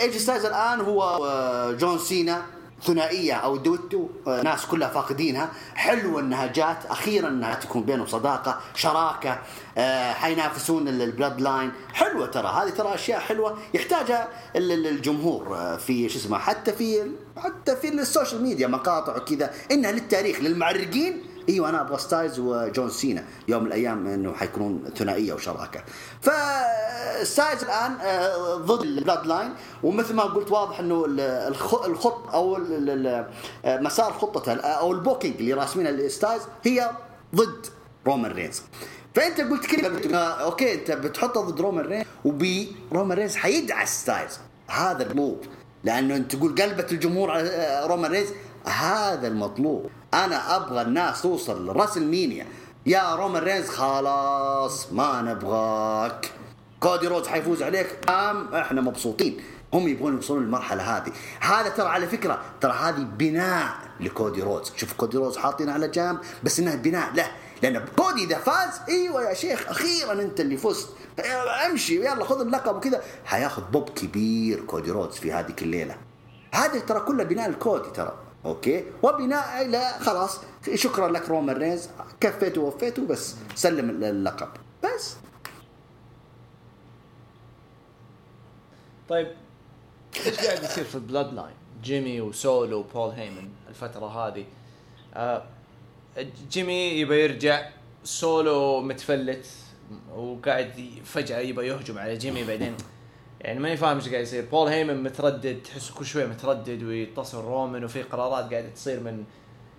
ايجي 0.00 0.18
ستايلز 0.18 0.44
الآن 0.44 0.80
هو 0.80 1.02
آه، 1.02 1.72
جون 1.72 1.98
سينا 1.98 2.42
ثنائية 2.86 3.34
أو 3.34 3.56
دويتو. 3.56 4.08
آه، 4.26 4.42
ناس 4.42 4.66
كلها 4.66 4.88
فاقدينها. 4.88 5.48
حلوة 5.74 6.20
إنها 6.20 6.46
جات. 6.46 6.86
أخيرا 6.86 7.28
إنها 7.28 7.54
تكون 7.54 7.82
بينهم 7.82 8.06
صداقة 8.06 8.60
شراكة 8.74 9.38
آه، 9.78 10.12
حينافسون 10.12 10.88
ال- 10.88 11.02
ال 11.02 11.40
Bloodline 11.40 11.72
حلوة 11.94 12.26
ترى. 12.26 12.48
هذه 12.48 12.70
ترى 12.70 12.94
أشياء 12.94 13.20
حلوة 13.20 13.58
يحتاجها 13.74 14.28
ال- 14.56 14.72
ال- 14.72 14.86
الجمهور 14.86 15.56
آه، 15.56 15.76
في 15.76 16.08
شو 16.08 16.18
اسمه 16.18 16.38
حتى 16.38 16.72
في 16.72 17.10
حتى 17.36 17.76
في 17.76 17.88
ال 17.88 17.96
social 17.96 18.42
media 18.42 18.66
مقاطع 18.66 19.16
وكذا. 19.16 19.50
إنها 19.70 19.92
للتاريخ 19.92 20.40
للمعرقين 20.40 21.22
إيوه 21.48 21.68
أنا 21.68 21.80
أبغى 21.80 21.98
ستايلز 21.98 22.38
وجون 22.38 22.90
سينا. 22.90 23.24
يوم 23.48 23.60
من 23.62 23.66
الأيام 23.68 24.06
إنه 24.06 24.32
حيكونون 24.32 24.84
ثنائية 24.96 25.32
وشراكه 25.32 25.80
فستايلز 26.20 27.62
الآن 27.64 27.92
آه، 28.00 28.54
ضد 28.56 28.82
ال 28.82 29.26
Bloodline. 29.26 29.54
ومثل 29.82 30.14
ما 30.14 30.22
قلت 30.22 30.50
واضح 30.50 30.78
إنه 30.80 31.04
ال- 31.04 31.20
الخ- 31.20 31.84
الخط 31.84 32.28
أو 32.34 32.56
آه، 33.64 33.80
مسار 33.80 34.12
خطته 34.12 34.52
أو 34.54 34.92
ال 34.92 34.97
booking 34.97 35.36
اللي 35.36 35.52
راسمينها 35.52 35.92
لستايلز 35.92 36.42
هي 36.62 36.90
ضد 37.34 37.66
رومان 38.06 38.32
رينز. 38.32 38.62
فأنت 39.14 39.40
قلت 39.40 39.84
آه، 40.14 40.16
أوكي 40.16 40.74
أنت 40.74 40.90
بتحطه 40.90 41.40
ضد 41.40 41.60
رومان 41.60 41.86
رينز 41.86 42.04
وبي 42.24 42.76
رومان 42.92 43.18
رينز 43.18 43.36
حيدعس 43.36 44.00
ستايلز. 44.02 44.38
هذا 44.68 45.02
المطلوب. 45.02 45.40
لأنه 45.84 46.16
أنت 46.16 46.36
تقول 46.36 46.54
قلبت 46.62 46.92
الجمهور 46.92 47.30
على 47.30 47.48
آه، 47.48 47.86
رومان 47.86 48.10
رينز 48.10 48.28
هذا 48.64 49.28
المطلوب. 49.28 49.90
أنا 50.14 50.56
أبغى 50.56 50.82
الناس 50.82 51.22
توصل 51.22 51.66
ل 51.66 51.96
WrestleMania. 51.96 52.46
يا 52.86 53.14
رومان 53.14 53.42
رينز 53.42 53.68
خلاص 53.68 54.92
ما 54.92 55.22
نبغاك. 55.22 56.30
كودي 56.80 57.06
روز 57.06 57.28
حيفوز 57.28 57.62
عليك؟ 57.62 58.10
أم؟ 58.10 58.54
إحنا 58.54 58.80
مبسوطين. 58.80 59.40
هم 59.74 59.88
يبغون 59.88 60.14
يوصلون 60.14 60.42
للمرحلة 60.42 60.82
هذه. 60.82 61.12
هذا 61.40 61.68
ترى 61.68 61.88
على 61.88 62.06
فكرة 62.06 62.42
ترى 62.60 62.72
هذه 62.72 63.06
بناء 63.18 63.74
لكودي 64.00 64.42
روز. 64.42 64.72
شوف 64.76 64.92
كودي 64.92 65.16
روز 65.16 65.36
حاطين 65.36 65.70
على 65.70 65.88
جنب 65.88 66.18
بس 66.44 66.60
إنها 66.60 66.76
بناء 66.76 67.12
له. 67.14 67.26
لأن 67.62 67.84
كودي 67.96 68.24
إذا 68.24 68.38
فاز 68.38 68.80
إيوه 68.88 69.22
يا 69.28 69.34
شيخ 69.34 69.68
أخيرا 69.68 70.12
أنت 70.12 70.40
اللي 70.40 70.56
فزت. 70.56 70.88
امشي 71.66 71.96
يلا 71.96 72.24
خذ 72.24 72.40
اللقب 72.40 72.76
وكذا. 72.76 73.02
حياخذ 73.24 73.62
بوب 73.62 73.88
كبير 73.88 74.60
كودي 74.60 74.90
روز 74.90 75.14
في 75.14 75.32
هذه 75.32 75.54
الليلة 75.62 75.96
هذه 76.52 76.78
ترى 76.78 77.00
كلها 77.00 77.24
بناء 77.24 77.48
لكودي 77.48 77.90
ترى. 77.90 78.12
أوكي؟ 78.44 78.84
وبناء 79.02 79.62
إلى 79.66 79.92
خلاص 80.00 80.40
شكرا 80.74 81.08
لك 81.08 81.28
رومان 81.28 81.56
رينز 81.56 81.88
كفيت 82.20 82.58
ووفيت 82.58 82.98
وبس 82.98 83.36
سلم 83.54 83.90
اللقب. 83.90 84.48
بس. 84.84 85.16
طيب 89.08 89.28
إيش 90.26 90.40
قاعد 90.40 90.62
يصير 90.62 90.84
في 90.84 90.94
ال 90.94 91.34
Bloodline 91.34 91.54
جيمي 91.82 92.20
وسولو 92.20 92.78
وبول 92.78 93.10
هيمن 93.10 93.48
الفترة 93.68 94.06
هذه. 94.06 94.44
آه 95.14 95.44
جيمي 96.50 96.90
يبى 96.90 97.24
يرجع 97.24 97.68
سولو 98.04 98.80
متفلت 98.80 99.46
وقاعد 100.14 100.90
فجأة 101.04 101.38
يبى 101.38 101.66
يهجم 101.66 101.98
على 101.98 102.16
جيمي 102.16 102.44
بعدين 102.44 102.76
يعني 103.42 103.60
ماني 103.60 103.76
فاهم 103.76 103.96
إيش 103.96 104.08
قاعد 104.08 104.22
يصير. 104.22 104.44
بول 104.50 104.68
هيمن 104.68 105.02
متردد 105.02 105.62
تحس 105.62 105.90
كل 105.90 106.04
شوي 106.06 106.26
متردد 106.26 106.82
ويتصل 106.82 107.44
رومان 107.44 107.84
وفي 107.84 108.02
قرارات 108.02 108.50
قاعدة 108.52 108.68
تصير 108.68 109.00
من 109.00 109.24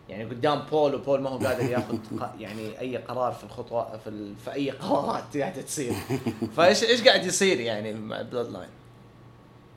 يعني 0.10 0.24
قدام 0.24 0.60
بول 0.72 0.96
وبول 0.96 1.22
ما 1.22 1.30
هو 1.30 1.38
قادر 1.38 1.64
ياخذ 1.70 1.98
ق- 2.22 2.36
يعني 2.40 2.80
أي 2.80 2.98
قرار 2.98 3.32
في 3.34 3.44
الخطوة 3.44 3.98
في, 4.04 4.10
ال... 4.10 4.34
في 4.46 4.54
أي 4.54 4.72
قرارات 4.72 5.38
قاعدة 5.38 5.62
تصير. 5.62 5.94
فإيش 6.58 6.84
إيش 6.84 7.02
قاعد 7.04 7.26
يصير 7.26 7.60
يعني 7.60 7.94
مع 7.94 8.22
Bloodline 8.22 8.70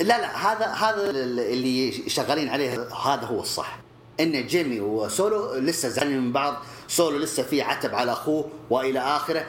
لا 0.01 0.05
لا 0.21 0.37
هذا 0.53 0.67
هذا 0.67 1.11
اللي 1.11 1.93
شغالين 1.93 2.49
عليه 2.49 2.83
هذا 2.95 3.27
هو 3.27 3.41
الصح. 3.41 3.79
إن 4.21 4.47
جيمي 4.47 4.81
وسولو 4.81 5.55
لسه 5.55 5.89
زعلانين 5.89 6.21
من 6.21 6.33
بعض 6.33 6.57
سولو 6.89 7.19
لسه 7.19 7.43
في 7.43 7.63
عتب 7.63 7.95
على 7.95 8.13
أخوه 8.13 8.49
وإلى 8.71 8.99
آخره. 9.01 9.47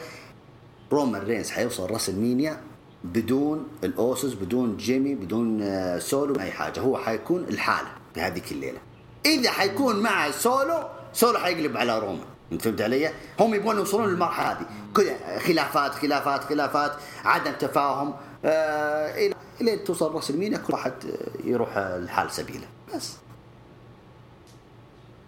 رومان 0.91 1.21
رينز 1.21 1.49
حيوصل 1.49 1.91
WrestleMania. 1.91 2.61
بدون 3.03 3.67
الأوسوس 3.83 4.33
بدون 4.33 4.77
جيمي 4.77 5.15
بدون 5.15 5.61
آه، 5.61 5.99
سولو 5.99 6.39
اي 6.39 6.51
حاجة. 6.51 6.79
هو 6.79 6.97
حيكون 6.97 7.43
الحالة 7.43 7.89
في 8.13 8.21
هذيك 8.21 8.51
الليلة. 8.51 8.79
إذا 9.25 9.51
حيكون 9.51 9.99
مع 9.99 10.31
سولو 10.31 10.83
سولو 11.13 11.39
حيقلب 11.39 11.77
على 11.77 11.99
رومان 11.99 12.25
أنت 12.51 12.61
فهمت 12.61 12.81
علي؟ 12.81 13.11
هم 13.39 13.53
يبغون 13.53 13.77
يوصلون 13.77 14.09
للمرحلة 14.09 14.51
هذه. 14.51 14.65
كل 14.95 15.03
خلافات 15.39 15.91
خلافات 15.91 16.43
خلافات 16.43 16.91
عدم 17.25 17.51
تفاهم 17.51 18.13
آه 18.45 19.31
إلى 19.61 19.77
توصل 19.77 20.13
WrestleMania 20.15 20.57
كل 20.57 20.73
واحد 20.73 20.93
آه، 21.05 21.47
يروح 21.47 21.77
آه، 21.77 21.97
لحال 21.97 22.31
سبيله. 22.31 22.67
بس. 22.95 23.13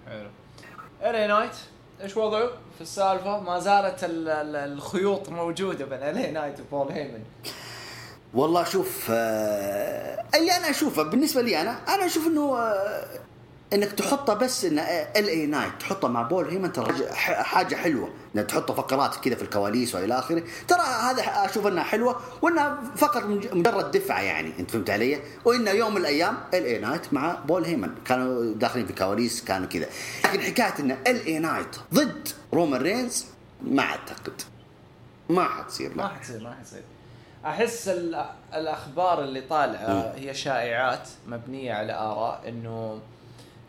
حلو. 0.07 0.29
LA 1.01 1.27
Knight 1.27 1.55
إيش 2.03 2.17
وضعه 2.17 2.47
في 2.75 2.81
السالفة؟ 2.81 3.39
ما 3.39 3.59
زالت 3.59 4.03
ال- 4.03 4.29
ال- 4.29 4.55
الخيوط 4.55 5.29
موجودة 5.29 5.85
بين 5.85 5.99
LA 6.03 6.31
Knight 6.31 6.59
وبول 6.59 6.91
هيمن. 6.91 7.23
والله 8.33 8.63
شوف 8.63 9.07
آه 9.11 10.23
اللي 10.35 10.51
أنا 10.57 10.69
أشوفه 10.69 11.03
بالنسبة 11.03 11.41
لي 11.41 11.61
أنا 11.61 11.71
أنا 11.95 12.05
أشوف 12.05 12.27
إنه 12.27 12.57
آه 12.57 13.05
إنك 13.73 13.91
تحطه 13.91 14.33
بس 14.33 14.65
إن 14.65 14.79
ال 14.79 15.27
اي 15.27 15.45
نايت 15.45 15.71
تحطه 15.79 16.07
مع 16.07 16.21
بول 16.21 16.49
هيمن 16.49 16.73
ترى 16.73 16.93
حاجة 17.43 17.75
حلوة. 17.75 18.09
انك 18.35 18.45
تحطه 18.45 18.73
فقرات 18.73 19.15
كذا 19.15 19.35
في 19.35 19.41
الكواليس 19.41 19.95
وإلى 19.95 20.19
آخره. 20.19 20.43
ترى 20.67 20.81
هذا 20.81 21.23
أشوف 21.23 21.67
إنها 21.67 21.83
حلوة 21.83 22.21
وإنها 22.41 22.81
فقط 22.95 23.23
مج- 23.23 23.53
مجرد 23.53 23.91
دفعة 23.91 24.21
يعني 24.21 24.53
أنت 24.59 24.71
فهمت 24.71 24.89
علي؟ 24.89 25.19
وإن 25.45 25.67
يوم 25.67 25.91
من 25.93 26.01
الأيام 26.01 26.37
ال 26.53 26.65
اي 26.65 26.77
نايت 26.79 27.13
مع 27.13 27.35
بول 27.45 27.65
هيمن. 27.65 27.89
كانوا 28.05 28.53
داخلين 28.53 28.85
في 28.85 28.93
كواليس 28.93 29.43
كانوا 29.43 29.67
كذا. 29.67 29.85
لكن 30.25 30.41
حكاية 30.41 30.73
إن 30.79 30.91
ال 30.91 31.25
اي 31.25 31.39
نايت 31.39 31.75
ضد 31.93 32.27
رومان 32.53 32.81
رينز 32.81 33.25
ما 33.61 33.81
أعتقد. 33.83 34.41
ما 35.29 35.43
حتصير 35.43 35.89
ما 35.95 36.01
لا 36.01 36.07
حتصير 36.07 36.43
ما 36.43 36.55
حتصير. 36.55 36.81
أحس 37.45 37.87
ال- 37.87 38.25
الأخبار 38.53 39.23
اللي 39.23 39.41
طالعة 39.41 40.13
هي 40.15 40.33
شائعات 40.33 41.09
مبنية 41.27 41.73
على 41.73 41.93
آراء 41.93 42.41
إنه 42.47 42.99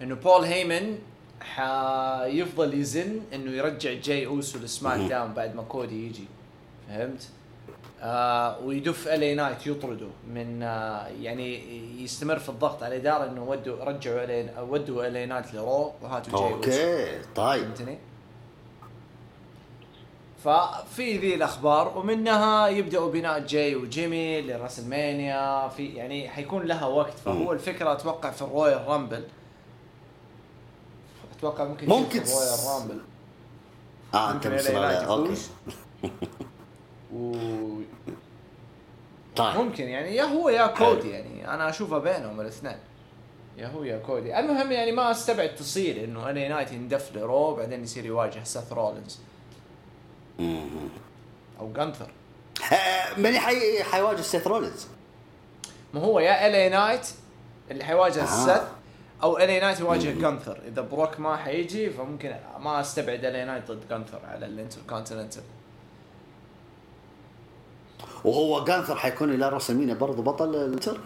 إنه 0.03 0.15
بول 0.15 0.45
هيمن 0.45 0.99
حيفضل 1.41 2.75
يزن 2.75 3.21
إنه 3.35 3.51
يرجع 3.51 3.93
جاي 3.93 4.27
اوسو 4.27 4.59
لسماك 4.59 5.09
داون 5.11 5.33
بعد 5.33 5.55
ما 5.55 5.63
كودي 5.63 6.07
يجي 6.07 6.25
فهمت؟ 6.89 7.29
آه 8.03 8.59
ويدف 8.59 9.09
ال 9.09 9.22
اي 9.22 9.35
نايت 9.35 9.67
يطرده 9.67 10.07
من 10.35 10.63
آه 10.63 11.07
يعني 11.07 11.61
يستمر 12.03 12.39
في 12.39 12.49
الضغط 12.49 12.83
على 12.83 12.97
الاداره 12.97 13.31
إنه 13.31 13.45
ودوا 13.45 13.85
رجعوا 13.85 14.25
الي 14.25 14.51
ودوا 14.71 15.07
ال 15.07 15.17
اي 15.17 15.27
نايت 15.27 15.55
لرو 15.55 15.93
وهاتوا 16.03 16.41
جاي 16.41 16.53
أوكي 16.55 17.23
طيب 17.35 17.63
فهمتني؟ 17.65 17.99
ففي 20.45 21.19
ذي 21.19 21.35
الأخبار 21.35 21.99
ومنها 21.99 22.69
يبدأوا 22.69 23.11
بناء 23.13 23.39
جاي 23.41 23.77
وجيمي 23.77 24.41
لراسلمانيا 24.43 25.69
في 25.69 25.87
يعني 25.87 26.29
حيكون 26.29 26.63
لها 26.67 26.87
وقت 26.87 27.13
فهو. 27.25 27.53
الفكرة 27.53 27.93
أتوقع 27.93 28.31
في 28.31 28.43
الرويال 28.43 28.87
رامبل 28.87 29.25
أتوقع 31.41 31.65
ممكن 31.65 31.89
ممكن 31.89 32.25
في 32.25 32.33
الرويال 32.33 32.67
رامبل 32.67 33.01
آه 34.15 34.31
انت 34.31 34.47
أوكي. 34.47 35.37
و 37.15 37.33
طيب. 39.37 39.57
ممكن 39.57 39.85
يعني 39.85 40.17
يا 40.17 40.25
هو 40.25 40.49
يا 40.49 40.67
كودي 40.67 41.11
يعني 41.11 41.55
أنا 41.55 41.71
أشوفها 41.71 41.99
بينهم 41.99 42.41
الاثنين. 42.41 42.77
يا 43.59 43.67
هو 43.67 43.85
يا 43.85 43.99
كودي. 43.99 44.39
المهم 44.39 44.73
يعني 44.73 44.93
ما 44.93 45.11
أستبعد 45.11 45.55
تصير 45.55 46.05
إنه 46.05 46.31
ال 46.31 46.40
اي 46.40 46.49
نايت 46.49 46.73
يندف 46.73 47.17
لرو 47.17 47.55
بعدين 47.55 47.83
يصير 47.83 48.07
يواجه 48.07 48.45
سيث 48.45 48.73
رولينز. 48.73 49.19
أو 51.61 51.73
جانثر 51.73 52.11
من 53.17 53.39
حي... 53.39 53.83
حيواجه 53.83 54.21
سيث 54.21 54.47
رولينز 54.47 54.87
ما 55.95 56.01
هو 56.01 56.21
يا 56.21 56.47
ال 56.47 56.58
اي 56.58 56.69
نايت 56.69 57.07
اللي 57.71 57.85
حيواجه 57.85 58.23
آه. 58.23 58.47
سيث 58.47 58.63
أو 59.23 59.39
ال 59.39 59.50
اي 59.50 59.61
نايت 59.61 59.81
يواجه 59.81 60.21
جانثر 60.21 60.59
إذا 60.69 60.83
بروك 60.83 61.21
ما 61.21 61.37
حيجي 61.37 61.91
فممكن 61.91 62.35
ما 62.61 62.81
أستبعد 62.81 63.25
ال 63.25 63.35
اي 63.35 63.45
نايت 63.45 63.71
ضد 63.71 63.89
جانثر 63.91 64.21
على 64.27 64.47
الانتر 64.47 64.79
كونتيننتال 64.89 65.43
وهو 68.25 68.65
جانثر 68.65 68.97
حيكون 68.97 69.35
إلى 69.35 69.49
راسلمينيا 69.49 69.95
برضه 69.95 70.23
بطل 70.23 70.55
ال 70.55 70.62
Inter 70.62 70.99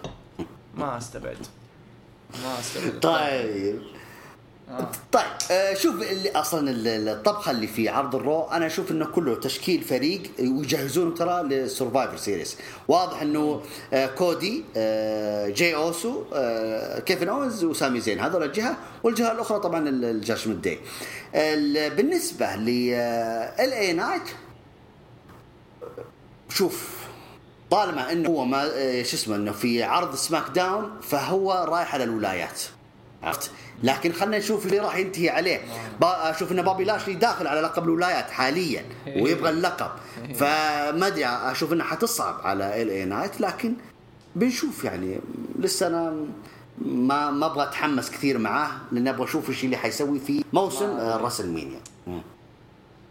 ما 0.75 0.99
أستبعد. 0.99 1.37
ما 2.43 2.59
أستبعد. 2.59 3.01
طيب. 3.01 3.83
آه. 4.71 4.91
طيب 5.13 5.23
آه 5.51 5.75
شوف 5.75 6.03
اللي 6.03 6.31
أصلا 6.31 6.71
ال- 6.71 7.09
الطبخة 7.09 7.51
اللي 7.51 7.67
في 7.67 7.89
عرض 7.89 8.15
الرو 8.15 8.43
أنا 8.45 8.67
أشوف 8.67 8.91
إنه 8.91 9.07
كله 9.07 9.35
تشكيل 9.35 9.83
فريق 9.83 10.23
ويجهزون 10.41 11.15
ترى 11.15 11.43
للسرفايفر 11.43 12.17
سيريس 12.17 12.57
واضح 12.89 13.23
إنه 13.23 13.63
آه 13.93 14.07
كودي 14.07 14.65
آه 14.77 15.49
جاي 15.49 15.75
أوسو 15.75 16.25
كيفن 17.07 17.29
اوينز 17.29 17.65
وسامي 17.65 18.01
زين. 18.01 18.21
هذول 18.21 18.43
الجهة 18.43 18.77
والجهة 19.03 19.33
الأخرى 19.33 19.61
طبعا 19.61 19.89
ال- 19.89 20.05
الجاجمنت 20.05 20.65
داي 20.65 20.79
ال- 21.35 21.95
بالنسبة 21.97 22.55
ل 22.57 22.69
ال 23.61 23.73
اي 23.73 23.93
نايت 23.93 24.23
شوف 26.49 27.05
طالما 27.71 28.13
إنه 28.13 28.29
هو 28.29 28.45
ما 28.45 28.69
شو 29.03 29.17
اسمه 29.17 29.37
إنه 29.37 29.53
في 29.53 29.83
عرض 29.83 30.15
سماك 30.15 30.45
داون 30.55 31.01
فهو 31.03 31.53
رايح 31.69 31.95
على 31.95 32.05
الولايات. 32.05 32.61
عرفت؟ 33.25 33.51
لكن 33.83 34.13
خلينا 34.13 34.39
نشوف 34.39 34.67
اللي 34.67 34.79
راح 34.79 34.97
ينتهي 34.97 35.29
عليه. 35.29 35.61
أشوف 36.03 36.53
إن 36.53 36.63
بابي 36.63 36.85
لاشلي 36.85 37.15
داخل 37.15 37.47
على 37.47 37.61
لقب 37.61 37.85
الولايات 37.85 38.31
حاليا 38.31 38.85
ويبغى 39.07 39.51
اللقب. 39.51 39.91
فما 40.35 41.07
أدري 41.07 41.27
أشوف 41.27 41.73
انها 41.73 41.87
حتصعب 41.87 42.41
على 42.45 42.83
ال 42.83 42.91
اي 42.91 43.05
نايت 43.05 43.41
لكن 43.41 43.75
بنشوف 44.37 44.85
يعني. 44.85 45.21
لسه 45.59 45.87
أنا 45.87 46.27
ما 46.79 47.31
ما 47.31 47.47
أبغى 47.47 47.63
أتحمس 47.63 48.11
كثير 48.11 48.39
معاه 48.39 48.71
لأن 48.93 49.09
أبغى 49.09 49.25
أشوف 49.25 49.49
إيش 49.49 49.65
اللي 49.65 49.77
حيسوي 49.77 50.21
في 50.21 50.45
موسم 50.53 50.85
آه، 50.85 51.17
راسلمينيا. 51.17 51.81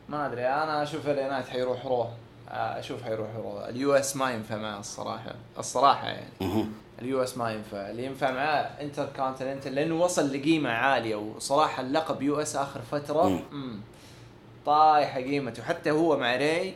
ما 0.09 0.25
أدري 0.25 0.47
أنا 0.47 0.83
أشوف 0.83 1.07
ال 1.07 1.18
اي 1.18 1.29
نايت 1.29 1.47
حيروح 1.47 1.85
رو 1.85 2.07
آه، 2.49 2.79
أشوف 2.79 3.03
حيروح 3.03 3.27
رو 3.35 3.59
ال 3.69 3.93
US 3.93 4.15
ما 4.15 4.31
ينفع 4.31 4.57
معه 4.57 4.79
الصراحة. 4.79 5.35
الصراحة 5.59 6.07
يعني. 6.07 6.65
ال 7.03 7.23
US 7.23 7.37
ما 7.37 7.51
ينفع 7.51 7.89
اللي 7.89 8.05
ينفع 8.05 8.31
معاه 8.31 8.69
انتر 8.81 9.07
كونتيننتال 9.15 9.75
لأنه 9.75 9.95
وصل 10.03 10.33
لقيمة 10.33 10.69
عالية 10.69 11.15
وصراحة 11.15 11.81
اللقب 11.81 12.21
US 12.21 12.55
آخر 12.55 12.81
فترة 12.91 13.29
مم. 13.29 13.39
مم. 13.51 13.79
طايحة 14.65 15.19
قيمته 15.21 15.63
حتى 15.63 15.91
هو 15.91 16.17
مع 16.17 16.35
ري 16.35 16.73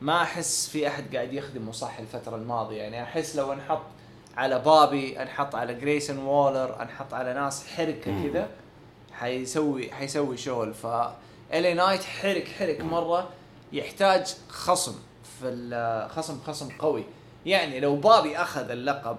ما 0.00 0.22
أحس 0.22 0.68
في 0.68 0.88
أحد 0.88 1.16
قاعد 1.16 1.32
يخدمه 1.32 1.72
صح 1.72 1.98
الفترة 1.98 2.36
الماضية 2.36 2.82
يعني 2.82 3.02
أحس 3.02 3.36
لو 3.36 3.52
انحط 3.52 3.82
على 4.36 4.58
بابي 4.58 5.22
انحط 5.22 5.54
على 5.54 5.74
جريسون 5.74 6.18
وولر 6.18 6.82
انحط 6.82 7.14
على 7.14 7.34
ناس 7.34 7.66
حركة. 7.66 8.28
كذا 8.28 8.48
حيسوي 9.12 9.92
حيسوي 9.92 10.36
شغل 10.36 10.74
ف 10.74 10.86
ال 11.52 11.63
اي 11.63 11.74
نايت 11.74 12.04
حرك 12.04 12.48
حرك 12.58 12.80
مرة 12.80 13.28
يحتاج 13.72 14.34
خصم 14.48 14.94
في 15.40 16.08
خصم 16.16 16.40
خصم 16.46 16.68
قوي 16.78 17.04
يعني 17.46 17.80
لو 17.80 17.96
بابي 17.96 18.36
أخذ 18.36 18.70
اللقب 18.70 19.16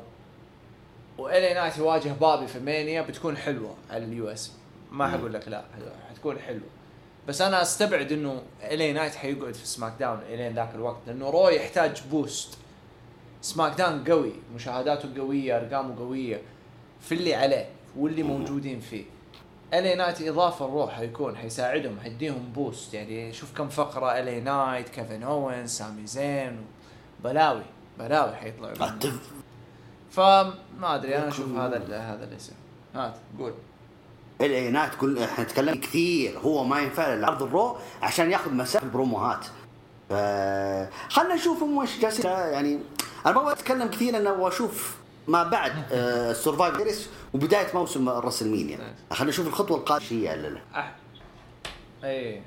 وال 1.19 1.42
اي 1.42 1.53
نايت 1.53 1.77
يواجه 1.77 2.09
بابي 2.09 2.47
في 2.47 2.59
مانيا 2.59 3.01
بتكون 3.01 3.37
حلوة 3.37 3.75
على 3.89 4.05
ال 4.05 4.29
US 4.29 4.51
ما. 4.91 5.07
حقول 5.09 5.33
لك 5.33 5.47
لا 5.47 5.63
حتكون 6.09 6.39
حلوة. 6.39 6.67
بس 7.27 7.41
أنا 7.41 7.61
أستبعد 7.61 8.11
إنه 8.11 8.41
ال 8.63 8.78
اي 8.78 8.93
نايت 8.93 9.15
حيقعد 9.15 9.53
في 9.53 9.67
سماك 9.67 9.93
داون 9.99 10.19
الين 10.29 10.55
ذاك 10.55 10.69
الوقت 10.75 10.97
لأنه 11.07 11.29
رو 11.29 11.49
يحتاج 11.49 12.01
boost 12.11 12.57
سماك 13.41 13.77
داون 13.77 14.03
قوي 14.03 14.31
مشاهداته 14.55 15.09
قوية 15.21 15.57
أرقامه 15.57 15.99
قوية 15.99 16.41
في 17.01 17.15
اللي 17.15 17.35
عليه 17.35 17.69
واللي 17.97 18.23
موجودين 18.23 18.79
فيه. 18.79 19.03
ال 19.73 19.84
اي 19.84 19.95
نايت 19.95 20.21
إضافة 20.21 20.65
للرو 20.65 20.93
حيكون 20.93 21.37
حيساعدهم 21.37 21.99
حيديهم 21.99 22.51
boost 22.55 22.93
يعني 22.93 23.33
شوف 23.33 23.57
كم 23.57 23.69
فقرة 23.69 24.19
ال 24.19 24.29
اي 24.29 24.39
نايت 24.39 24.89
كيفن 24.89 25.23
اوينز 25.23 25.67
سامي 25.67 26.07
زين 26.07 26.57
بلاوي 27.23 27.63
بلاوي 27.99 28.35
حيطلعوا 28.35 28.75
فما 30.19 30.95
أدري 30.95 31.17
أنا 31.17 31.27
أشوف 31.27 31.51
هذا 31.51 31.77
ال- 31.77 31.93
هذا 31.93 32.23
اللي 32.23 32.35
يصير. 32.35 32.55
هات 32.95 33.13
قول. 33.39 33.53
ال 34.41 34.57
اي 34.57 34.73
نايت 34.73 34.95
كل 34.95 35.19
إحنا 35.19 35.43
تكلمنا 35.45 35.75
كثير. 35.81 36.39
هو 36.39 36.63
ما 36.63 36.79
ينفع 36.79 37.13
لعرض 37.13 37.43
الرو 37.43 37.77
عشان 38.01 38.31
ياخذ 38.31 38.53
مساحة 38.53 38.85
البروموهات. 38.85 39.45
ف 40.09 40.13
خلينا 41.13 41.35
نشوف 41.35 41.63
هم 41.63 41.79
إيش 41.79 41.99
جالسين. 41.99 42.25
يعني 42.31 42.79
أنا 43.25 43.33
ما 43.35 43.41
أبغى 43.41 43.53
أتكلم 43.53 43.87
كثير 43.87 44.17
أنا 44.17 44.29
أبغى 44.29 44.47
أشوف 44.47 44.95
ما 45.27 45.43
بعد 45.43 45.73
السرفايفر 45.91 46.77
سيريس 46.77 47.09
وبداية 47.33 47.67
موسم 47.73 48.09
الرسلمينيا 48.09 48.79
خلينا 49.11 49.29
نشوف 49.29 49.47
الخطوة 49.47 49.77
القادمة 49.77 50.35
لا 50.35 50.59
أح... 50.75 50.95
اي 52.03 52.41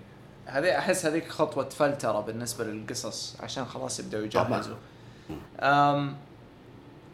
هذه 0.47 0.79
أحس 0.79 1.07
هذيك 1.07 1.29
خطوة 1.29 1.68
فلتره 1.68 2.20
بالنسبة 2.20 2.64
للقصص 2.64 3.37
عشان 3.41 3.64
خلاص 3.64 4.01
يبدأوا 4.01 4.25
يجهزوا. 4.25 4.77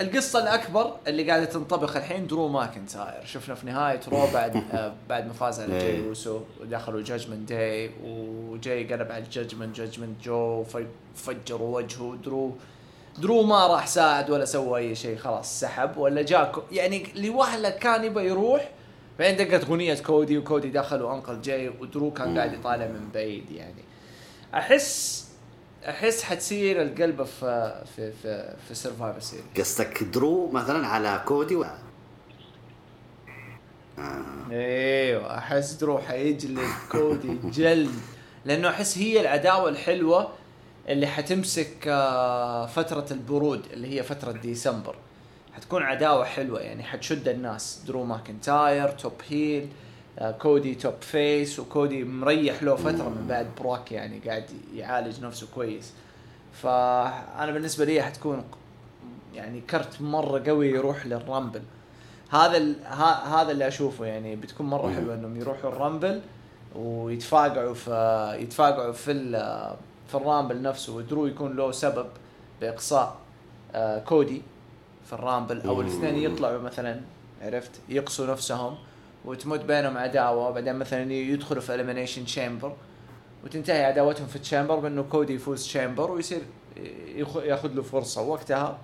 القصة 0.01 0.43
الأكبر 0.43 0.97
اللي 1.07 1.31
قاعدة 1.31 1.45
تنطبخ 1.45 1.97
الحين 1.97 2.27
درو 2.27 2.49
ماكنتاير. 2.49 3.25
شفنا 3.25 3.55
في 3.55 3.67
نهاية 3.67 4.01
رو 4.09 4.27
بعد 4.35 4.57
آه 4.73 4.93
بعد 5.09 5.27
ما 5.27 5.33
فاز 5.33 5.61
على 5.61 5.79
جاي 5.79 5.91
اوسو 5.91 6.41
ودخلوا 6.61 7.03
جاجمنت 7.03 7.49
داي 7.49 7.91
وجاي 8.05 8.93
قلب 8.93 9.13
على 9.13 9.25
الجاجمنت 9.25 9.77
جاجمنت 9.77 10.23
جو 10.25 10.65
فجروا 11.15 11.77
وجهه. 11.77 12.17
درو 12.25 12.53
درو 13.19 13.43
ما 13.43 13.67
راح 13.67 13.87
ساعد 13.87 14.31
ولا 14.31 14.45
سوى 14.45 14.81
أي 14.81 14.95
شيء 14.95 15.17
خلاص 15.17 15.61
سحب 15.61 15.97
ولا 15.97 16.23
جاك. 16.23 16.53
يعني 16.73 17.07
لوهله 17.15 17.71
كان 17.71 18.05
يبغى 18.05 18.27
يروح 18.27 18.71
بعدين 19.19 19.37
دقت 19.49 19.65
أغنية 19.65 19.95
كودي 19.95 20.39
وكودي 20.39 20.71
دخل 20.71 21.03
وانقل 21.03 21.41
جاي 21.41 21.69
ودرو 21.69 22.11
كان 22.11 22.39
قاعد 22.39 22.53
يطالع 22.53 22.87
من 22.87 23.09
بعيد 23.15 23.51
يعني. 23.51 23.85
أحس 24.55 25.28
أحس 25.89 26.23
حتصير 26.23 26.83
القلبه 26.83 27.25
في 27.25 27.83
في 27.97 28.13
في 28.13 28.55
في 28.69 28.75
سرفايفر 28.75 29.21
سيريز 29.21 29.45
قصدك 29.59 30.03
درو 30.03 30.51
مثلا 30.51 30.87
على 30.87 31.23
كودي 31.27 31.57
و... 31.57 31.65
إيوه 34.51 35.39
أحس 35.39 35.73
درو 35.73 35.99
حيجلد 35.99 36.69
كودي 36.93 37.39
جلد 37.59 37.91
لأنه 38.45 38.69
أحس 38.69 38.99
هي 38.99 39.21
العداوة 39.21 39.69
الحلوة 39.69 40.31
اللي 40.89 41.07
حتمسك 41.07 41.75
آه، 41.89 42.67
فترة 42.67 43.07
البرود 43.11 43.67
اللي 43.73 43.89
هي 43.99 44.03
فترة 44.03 44.33
ديسمبر. 44.33 44.97
حتكون 45.57 45.83
عداوة 45.83 46.25
حلوة 46.25 46.61
يعني 46.61 46.83
حتشد 46.83 47.29
الناس. 47.29 47.83
درو 47.87 48.05
ماكنتاير 48.05 48.89
top 48.89 49.13
heel 49.29 49.63
آه، 49.63 49.69
كودي 50.23 50.75
top 50.75 50.95
face 51.01 51.59
وكودي 51.59 52.05
مريح 52.05 52.63
له 52.63 52.77
فترة 52.77 53.09
من 53.09 53.27
بعد 53.29 53.47
بروك 53.61 53.93
يعني 53.93 54.19
قاعد 54.27 54.45
يعالج 54.75 55.25
نفسه 55.25 55.47
كويس. 55.55 55.93
فأنا 56.53 57.53
بالنسبة 57.53 57.85
لي 57.85 58.03
حتكون 58.03 58.45
يعني 59.35 59.61
كرت 59.61 60.01
مرة 60.03 60.43
قوي 60.47 60.69
يروح 60.69 61.07
للرامبل. 61.07 61.63
هذا 62.31 62.75
هذا 63.27 63.51
اللي 63.53 63.69
أشوفه 63.69 64.05
يعني 64.05 64.37
بتكون 64.37 64.67
مرة 64.67 64.91
حلوة 64.93 65.15
إنهم 65.15 65.37
يروحوا 65.37 65.71
الرامبل 65.71 66.21
ويتفاقعوا 66.77 67.75
في 67.75 68.37
يتفاقعوا 68.41 68.93
في 68.93 69.13
ال- 69.13 69.77
في 70.09 70.15
الرامبل 70.15 70.63
نفسه. 70.63 70.95
ودرو 70.97 71.27
يكون 71.27 71.57
له 71.57 71.73
سبب 71.73 72.07
بإقصاء 72.61 73.17
آه، 73.75 73.99
كودي 73.99 74.43
في 75.07 75.13
الرامبل 75.13 75.61
أو 75.61 75.81
الاثنين 75.81 76.17
يطلعوا 76.17 76.59
مثلا 76.63 77.01
عرفت؟ 77.43 77.71
يقصوا 77.89 78.27
نفسهم. 78.27 78.75
وتمد 79.25 79.67
بينهم 79.67 79.99
عداوه 79.99 80.49
وبعدين 80.49 80.77
مثلا 80.77 81.13
يدخلوا 81.13 81.63
في 81.63 81.75
اليمينيشن 81.75 82.25
تشامبر 82.25 82.73
وتنتهي 83.45 83.85
عداوتهم 83.85 84.27
في 84.27 84.37
ال 84.37 84.42
Chamber 84.42 84.77
بأنه 84.79 85.03
كودي 85.03 85.35
يفوز 85.35 85.63
Chamber 85.65 86.11
ويصير 86.11 86.41
يخ- 87.07 87.37
ياخذ 87.45 87.69
له 87.73 87.83
فرصة. 87.83 88.23
وقتها 88.23 88.79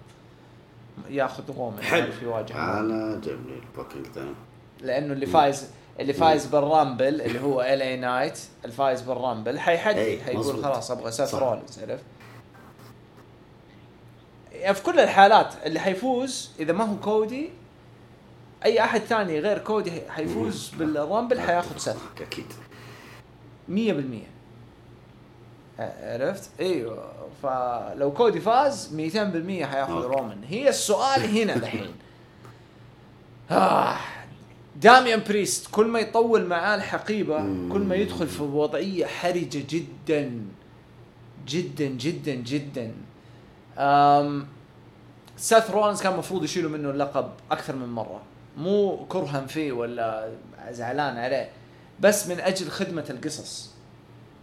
ياخذ 1.11 1.43
رومان 1.57 1.83
حلو. 1.83 2.07
يواجه 2.23 2.55
أنا 2.81 3.21
عجبني 3.25 3.59
ال 3.59 3.65
booking 3.65 4.07
لأنه 4.81 5.13
اللي 5.13 5.27
فايز 5.27 5.69
اللي 6.01 6.13
فايز 6.13 6.47
بال 6.47 6.65
Rumble 6.65 7.21
اللي 7.21 7.41
هو 7.41 7.61
LA 7.63 7.83
Knight 7.83 8.39
الفايز 8.65 9.01
بال 9.03 9.17
Rumble 9.17 9.59
حيحدد 9.59 9.99
إي، 9.99 10.23
حيقول. 10.23 10.65
خلاص 10.65 10.91
أبغى 10.91 11.13
سيث 11.13 11.29
صح. 11.29 11.39
رولنز 11.39 11.79
عرفت؟ 11.83 12.05
يعني 14.53 14.75
في 14.75 14.83
كل 14.83 15.01
الحالات 15.01 15.55
اللي 15.67 15.81
حيفوز 15.81 16.51
إذا 16.61 16.73
ما 16.73 16.85
هو 16.85 16.97
كودي 16.97 17.51
أي 18.65 18.81
أحد 18.81 19.01
ثاني 19.01 19.41
غير 19.41 19.59
كودي 19.59 19.93
حيفوز 20.09 20.73
بال 20.79 20.94
Rumble 20.94 21.41
حياخذ 21.41 21.79
سيث 21.79 21.97
أكيد. 22.21 22.47
100% 23.69 23.73
عرفت؟ 25.79 26.51
إيوه. 26.61 27.13
فلو 27.43 28.13
كودي 28.13 28.41
فاز 28.41 28.97
200% 28.97 29.65
حياخذ. 29.65 29.93
رومان 29.93 30.45
هي 30.49 30.69
السؤال 30.69 31.39
هنا 31.39 31.57
الحين. 31.57 31.95
آه. 33.51 33.97
داميان 34.77 35.23
بريست 35.29 35.69
كل 35.71 35.87
ما 35.87 35.99
يطول 36.01 36.47
معاه 36.47 36.75
الحقيبه 36.75 37.39
كل 37.73 37.81
ما 37.81 37.95
يدخل 37.95 38.27
في 38.27 38.43
وضعية 38.43 39.07
حرجة 39.07 39.65
جدا. 39.69 40.41
جدا 41.47 41.87
جدا 41.87 42.35
جدا. 42.35 42.93
أم 43.79 44.47
سيث 45.37 45.71
رولنز 45.71 46.03
كان 46.03 46.13
المفروض 46.13 46.45
يشيلوا 46.45 46.71
منه 46.71 46.91
اللقب 46.91 47.31
أكثر 47.51 47.77
من 47.77 47.89
مرة. 47.89 48.23
مو 48.57 49.07
كرها 49.09 49.47
فيه 49.47 49.73
ولا 49.73 50.29
زعلان 50.71 51.17
عليه 51.19 51.51
بس 52.01 52.27
من 52.29 52.41
أجل 52.41 52.69
خدمة 52.69 53.05
القصص. 53.11 53.71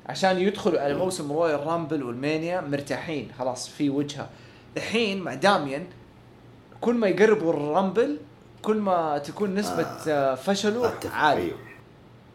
عشان 0.05 0.38
يدخلوا 0.39 0.82
على 0.82 0.93
موسم 0.93 1.32
Royal 1.32 1.68
Rumble 1.68 2.04
وال 2.04 2.20
Mania 2.20 2.62
مرتاحين 2.62 3.32
خلاص 3.39 3.70
في 3.70 3.89
وجهة. 3.89 4.30
الحين 4.78 5.22
مع 5.22 5.34
داميان 5.34 5.86
كل 6.82 6.93
ما 6.95 7.07
يقربوا 7.07 7.53
ال 7.54 7.63
Rumble 7.63 8.18
كل 8.62 8.78
ما 8.78 9.18
تكون 9.18 9.55
نسبة 9.55 9.84
آه. 10.07 10.36
فشله 10.36 10.93
عالية. 11.14 11.43
أيوه. 11.43 11.57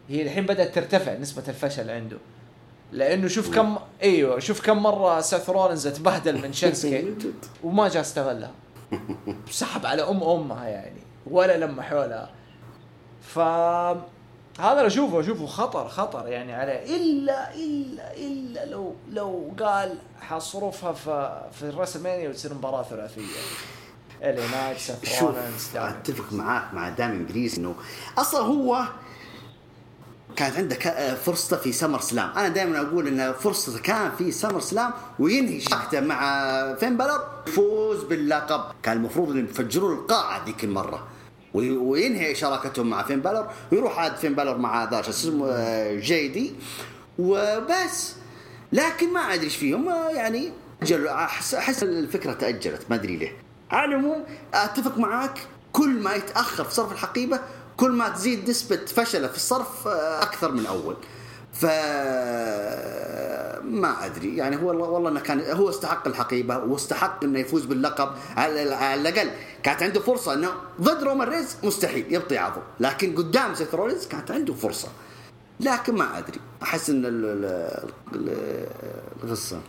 هي 0.09 0.21
الحين 0.21 0.45
بدأت 0.45 0.75
ترتفع 0.75 1.13
نسبة 1.13 1.43
الفشل 1.47 1.89
عنده. 1.89 2.17
لأنه 2.91 3.27
شوف 3.27 3.55
كم 3.55 3.77
أيوه 4.03 4.39
شوف 4.39 4.61
كم 4.65 4.77
مرة 4.83 5.21
سيث 5.21 5.49
رولنز 5.49 5.87
اتبهدل 5.87 6.41
من 6.41 6.53
شنسكي 6.61 7.13
وما 7.63 7.87
جاء 7.87 8.01
استغلها. 8.01 8.51
سحب 9.51 9.85
على 9.85 10.01
أم 10.01 10.23
أمها 10.23 10.67
يعني. 10.67 11.06
ولا 11.31 11.57
لما 11.57 11.81
حولها. 11.81 12.29
ف 13.21 13.39
هذا 14.59 14.71
اللي 14.71 14.87
أشوفه 14.87 15.19
أشوفه 15.19 15.45
خطر 15.45 15.87
خطر 15.87 16.27
يعني 16.27 16.53
عليه. 16.53 16.95
إلا 16.95 17.55
إلا 17.55 18.13
إلا 18.17 18.65
لو 18.65 18.95
لو 19.11 19.53
قال 19.59 19.95
حصرفها 20.21 20.93
في 20.93 21.41
في 21.53 21.63
ال 21.63 21.68
WrestleMania 21.68 22.29
وتصير 22.29 22.53
مباراة 22.53 22.83
ثلاثية. 22.83 23.21
نايت 24.21 24.77
سيث 24.77 25.19
شوف. 25.19 25.35
أتفق 25.75 26.33
معاك 26.33 26.73
مع 26.73 26.89
داميان 26.89 27.25
بريست 27.25 27.57
إنه 27.57 27.75
أصلا 28.17 28.41
هو 28.41 28.83
كانت 30.35 30.57
عنده 30.57 30.75
ك- 30.75 31.15
فرصته 31.15 31.57
في 31.57 31.71
SummerSlam. 31.71 32.29
أنا 32.37 32.47
دائما 32.47 32.81
أقول 32.81 33.07
إن 33.07 33.33
فرصته 33.33 33.79
كان 33.79 34.11
في 34.11 34.31
SummerSlam 34.31 34.91
وينهي 35.19 35.59
قصته 35.59 35.99
مع 35.99 36.49
فين 36.79 36.97
بالر؟ 36.97 37.23
فوز 37.47 38.03
باللقب. 38.03 38.61
كان 38.83 38.97
المفروض 38.97 39.29
إنهم 39.31 39.45
يفجروا 39.45 39.95
القاعة 39.95 40.45
ذيك 40.45 40.63
المرة. 40.63 41.07
وينهي 41.57 42.35
شراكتهم 42.35 42.89
مع 42.89 43.03
فين 43.03 43.21
بالر 43.21 43.47
ويروح 43.71 43.99
عاد 43.99 44.15
فين 44.15 44.35
بالر 44.35 44.57
مع 44.57 44.83
ذا 44.83 45.01
شو 45.01 45.09
اسمه 45.09 45.49
آه، 45.51 45.95
JD 45.99 46.53
وبس. 47.19 48.13
لكن 48.73 49.13
ما 49.13 49.19
أدري 49.19 49.45
إيش 49.45 49.55
فيهم 49.55 49.89
آه، 49.89 50.09
يعني 50.09 50.51
احس 50.93 51.53
أحس 51.53 51.83
الفكرة 51.83 52.33
تأجلت 52.33 52.81
ما 52.89 52.95
أدري 52.95 53.15
ليه. 53.15 53.33
على 53.71 53.85
العموم 53.85 54.23
أتفق 54.53 54.97
معاك 54.97 55.39
كل 55.71 55.89
ما 55.89 56.13
يتأخر 56.13 56.63
في 56.63 56.73
صرف 56.73 56.91
الحقيبة 56.91 57.39
كل 57.77 57.91
ما 57.91 58.09
تزيد 58.09 58.49
نسبة 58.49 58.79
فشله 58.85 59.27
في 59.27 59.35
الصرف 59.35 59.87
آه، 59.87 60.23
أكثر 60.23 60.51
من 60.51 60.65
اول 60.65 60.95
ف 61.59 61.65
ما 63.63 64.05
أدري. 64.05 64.37
يعني 64.37 64.55
هو 64.55 64.67
والله 64.93 65.09
إنه 65.09 65.19
كان 65.19 65.41
هو 65.51 65.69
استحق 65.69 66.07
الحقيبة 66.07 66.57
واستحق 66.57 67.23
إنه 67.23 67.39
يفوز 67.39 67.65
باللقب. 67.65 68.11
على 68.37 68.73
على 68.75 69.01
الأقل 69.09 69.31
كانت 69.63 69.83
عنده 69.83 69.99
فرصة 69.99 70.33
إنه 70.33 70.49
ضد 70.81 71.03
رومان 71.03 71.27
رينز 71.27 71.57
مستحيل 71.63 72.13
يبطي 72.13 72.37
عضو 72.37 72.59
لكن 72.79 73.15
قدام 73.15 73.55
سيث 73.55 73.75
رولينز 73.75 74.07
كانت 74.07 74.31
عنده 74.31 74.53
فرصة. 74.53 74.87
لكن 75.59 75.95
ما 75.95 76.17
أدري. 76.17 76.39
أحس 76.63 76.89
إن 76.89 77.05
ال- 77.05 77.25
ال- 77.25 77.89
ال- 78.15 78.67
القصة. 79.23 79.59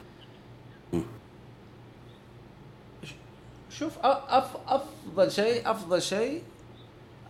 شوف 3.70 3.92
أف 4.04 4.56
أفضل 4.66 5.30
شيء 5.32 5.70
أفضل 5.70 6.02
شيء 6.02 6.42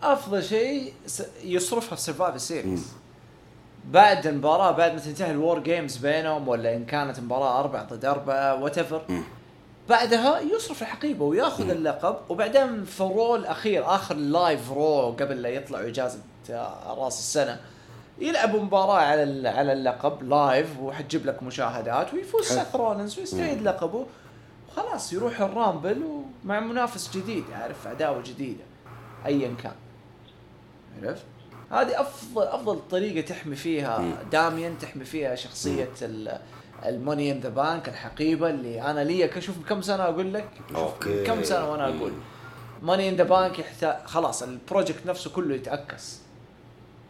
أفضل 0.03 0.43
شيء 0.45 0.93
س- 1.07 1.23
يصرفها 1.45 1.97
في 1.97 2.03
Survivor 2.03 2.41
Series 2.43 2.93
بعد 3.85 4.27
المباراة 4.27 4.71
بعد 4.71 4.93
ما 4.93 4.99
تنتهي 4.99 5.31
ال 5.31 5.38
War 5.38 5.59
Games 5.59 5.97
بينهم 5.97 6.49
ولا 6.49 6.77
إن 6.77 6.85
كانت 6.85 7.21
مباراة 7.21 7.61
أربعة 7.61 7.85
ضد 7.85 8.05
أربعة 8.05 8.63
وات 8.63 8.79
بعدها 9.89 10.41
يصرف 10.41 10.83
الحقيبة 10.83 11.25
ويأخذ 11.25 11.71
اللقب 11.71 12.17
وبعدين 12.29 12.85
في 12.85 13.01
ال 13.01 13.10
Raw 13.10 13.37
الأخير 13.37 13.95
آخر 13.95 14.15
live 14.15 14.73
Raw 14.73 15.11
قبل 15.11 15.43
لا 15.43 15.49
يطلعوا 15.49 15.89
إجازة 15.89 16.19
آه، 16.51 16.95
رأس 16.99 17.19
السنة 17.19 17.61
يلعبوا 18.19 18.61
مباراة 18.61 18.99
على 18.99 19.49
على 19.49 19.73
اللقب 19.73 20.23
live 20.23 20.81
وحتجيب 20.81 21.27
لك 21.27 21.43
مشاهدات 21.43 22.15
ويفوز. 22.15 22.45
سيث 22.45 22.77
رولنز 22.77 23.19
ويستعيد 23.19 23.63
لقبه 23.63 24.07
وخلاص 24.69 25.13
يروح 25.13 25.41
ال 25.41 25.50
Rumble 25.50 26.03
ومع 26.45 26.61
منافس 26.61 27.17
جديد 27.17 27.45
عارف 27.53 27.87
عداوة 27.87 28.23
جديدة 28.23 28.65
ايا 29.27 29.55
كان. 29.63 29.73
عرفت؟ 31.03 31.25
هذه 31.71 32.01
افضل 32.01 32.43
أفضل 32.43 32.81
طريقة 32.91 33.27
تحمي 33.27 33.57
فيها 33.57 34.05
داميان 34.33 34.79
تحمي 34.79 35.05
فيها 35.05 35.35
شخصية 35.35 35.89
ال 36.87 36.95
Money 36.95 37.33
in 37.33 37.41
the 37.41 37.49
Bank 37.49 37.89
الحقيبة 37.89 38.51
اللي 38.51 38.83
أنا 38.83 39.01
لي 39.05 39.39
أشوف 39.39 39.57
كم 39.69 39.83
سنة 39.83 40.03
أقول 40.03 40.35
لك؟ 40.35 40.49
أوكي. 40.75 41.25
كم 41.25 41.43
سنة 41.45 41.71
وأنا 41.71 41.89
أقول. 41.89 42.13
Money 42.83 43.09
in 43.09 43.17
the 43.17 43.25
Bank 43.25 43.59
يحتاج 43.59 43.97
خلاص 44.05 44.43
ال 44.43 44.51
project 44.51 45.07
نفسه 45.07 45.31
كله 45.31 45.55
يتعكس 45.55 46.19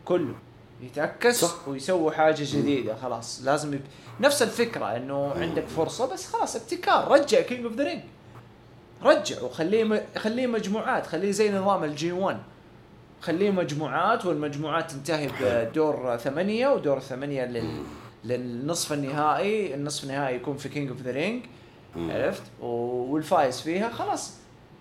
كله 0.05 0.35
يتعكس 0.83 1.41
صح. 1.41 1.69
ويسووا 1.69 2.11
حاجة 2.13 2.45
جديدة 2.45 2.97
خلاص. 2.97 3.43
لازم 3.45 3.75
يب... 3.75 3.81
نفس 4.21 4.43
الفكرة 4.43 4.97
إنه 4.97 5.33
عندك 5.37 5.67
فرصة 5.67 6.13
بس 6.13 6.27
خلاص 6.33 6.57
ابتكار. 6.57 7.09
رجع 7.11 7.41
King 7.41 7.65
of 7.65 7.75
the 7.75 7.85
Ring 7.85 8.03
رجع 9.03 9.43
وخليه 9.43 9.85
م... 9.85 10.01
خليه 10.17 10.47
مجموعات 10.47 11.07
خليه 11.07 11.31
زي 11.31 11.53
نظام 11.53 11.85
ال 11.85 12.13
G1 12.13 12.39
خليه 13.21 13.51
مجموعات 13.51 14.27
والمجموعات 14.27 14.91
تنتهي 14.91 15.31
بدور 15.41 16.17
ثمانية 16.17 16.69
ودور 16.69 17.01
ثمانية 17.01 17.45
لل... 17.45 17.83
للنصف 18.25 18.93
النهائي. 18.93 19.75
النصف 19.75 20.05
النهائي 20.05 20.37
يكون 20.37 20.57
في 20.57 20.69
King 20.69 20.89
of 20.89 21.01
the 21.01 21.11
Ring 21.11 21.45
عرفت؟ 21.97 22.43
والفايز 22.61 23.61
فيها 23.61 23.89
خلاص. 23.91 24.33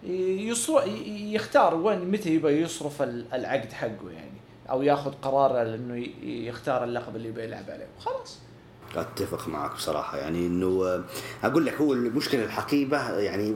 يصر... 0.04 0.82
يختار 1.08 1.76
وين 1.76 2.12
متى 2.12 2.30
يبغى 2.30 2.62
يصرف 2.62 3.02
ال- 3.02 3.26
العقد 3.34 3.72
حقه 3.74 4.12
يعني 4.16 4.38
أو 4.70 4.82
ياخذ 4.82 5.12
قرار 5.22 5.62
انه 5.62 6.08
يختار 6.24 6.84
اللقب 6.84 7.16
اللي 7.16 7.28
يبغى 7.28 7.44
يلعب 7.44 7.64
عليه. 7.70 7.88
خلاص. 8.00 8.40
أتفق 8.96 9.48
معك 9.48 9.74
بصراحة. 9.76 10.18
يعني 10.18 10.48
إنه 10.48 10.86
آه، 10.86 11.04
أقول 11.44 11.66
لك 11.66 11.74
هو 11.74 11.94
المشكلة 11.94 12.44
الحقيبة 12.44 13.12
يعني 13.20 13.56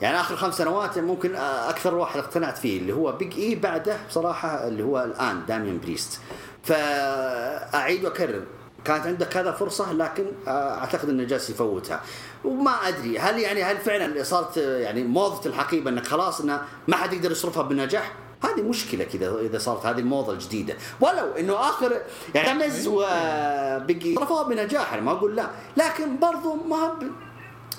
يعني 0.00 0.20
آخر 0.20 0.36
خمس 0.36 0.58
سنوات 0.58 0.98
ممكن 0.98 1.34
آه، 1.34 1.70
أكثر 1.70 1.94
واحد 1.94 2.18
اقتنعت 2.18 2.58
فيه 2.58 2.78
اللي 2.80 2.92
هو 2.92 3.12
Big 3.12 3.38
E 3.38 3.54
بعده 3.54 3.96
بصراحة 4.08 4.68
اللي 4.68 4.82
هو 4.82 5.04
الآن 5.04 5.46
داميان 5.48 5.80
بريست 5.80 6.20
فأعيد 6.64 8.04
وأكرر 8.04 8.42
كانت 8.84 9.06
عندك 9.06 9.28
كذا 9.28 9.52
فرصة 9.52 9.92
لكن 9.92 10.26
آه، 10.48 10.78
أعتقد 10.78 11.08
انه 11.08 11.24
جالس 11.24 11.50
يفوتها. 11.50 12.00
وما 12.44 12.88
أدري 12.88 13.18
هل 13.18 13.38
يعني 13.38 13.62
هل 13.62 13.76
فعلا 13.78 14.22
صارت 14.22 14.56
يعني 14.56 15.04
موضة 15.04 15.46
الحقيبة 15.50 15.90
إنك 15.90 16.06
خلاص 16.06 16.40
إنه 16.40 16.62
ما 16.88 16.96
حد 16.96 17.12
يقدر 17.12 17.30
يصرفها 17.30 17.62
بالنجاح؟ 17.62 18.12
هذه 18.44 18.62
مشكلة 18.62 19.04
كذا 19.04 19.38
إذا 19.40 19.58
صارت 19.58 19.86
هذه 19.86 19.98
الموضة 19.98 20.32
الجديدة، 20.32 20.76
ولو 21.00 21.32
إنه 21.38 21.60
آخر 21.60 22.00
يعني 22.34 22.48
تمز 22.48 22.86
وبيجي 22.86 24.14
صرفوها 24.14 24.42
بنجاح 24.42 24.92
أنا 24.92 25.02
ما 25.02 25.12
أقول 25.12 25.36
لا، 25.36 25.46
لكن 25.76 26.18
برضو 26.18 26.54
ما. 26.54 26.92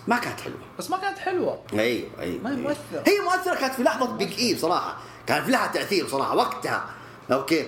ما 0.08 0.18
كانت 0.18 0.40
حلوة. 0.40 0.58
بس 0.80 0.90
ما 0.92 0.98
كانت 0.98 1.18
حلوة 1.18 1.60
أيوه 1.74 2.10
أيوه 2.20 2.42
ما 2.44 2.50
هي 2.50 2.56
أيوة. 2.56 2.68
مؤثرة. 2.68 3.04
هي 3.08 3.20
مؤثرة 3.24 3.56
كانت 3.56 3.74
في 3.74 3.84
لحظة 3.84 4.12
بيج 4.18 4.40
اي 4.40 4.54
بصراحة، 4.54 4.98
كان 5.28 5.44
في 5.44 5.52
لها 5.52 5.68
تأثير 5.68 6.06
بصراحة 6.06 6.36
وقتها. 6.36 6.86
أوكي. 7.32 7.66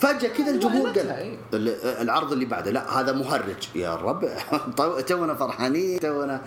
فجأة 0.00 0.28
كذا 0.28 0.50
الجمهور 0.50 0.86
وقتها، 0.86 1.02
قال 1.02 1.10
أيوة. 1.22 1.38
ال- 1.54 1.84
العرض 2.02 2.32
اللي 2.32 2.44
بعده 2.44 2.70
لا 2.70 3.00
هذا 3.00 3.12
مهرج 3.12 3.68
يا 3.74 3.94
رب 3.96 4.28
تو- 4.76 5.00
تونا 5.00 5.34
فرحانين 5.34 6.00
تونا 6.00 6.40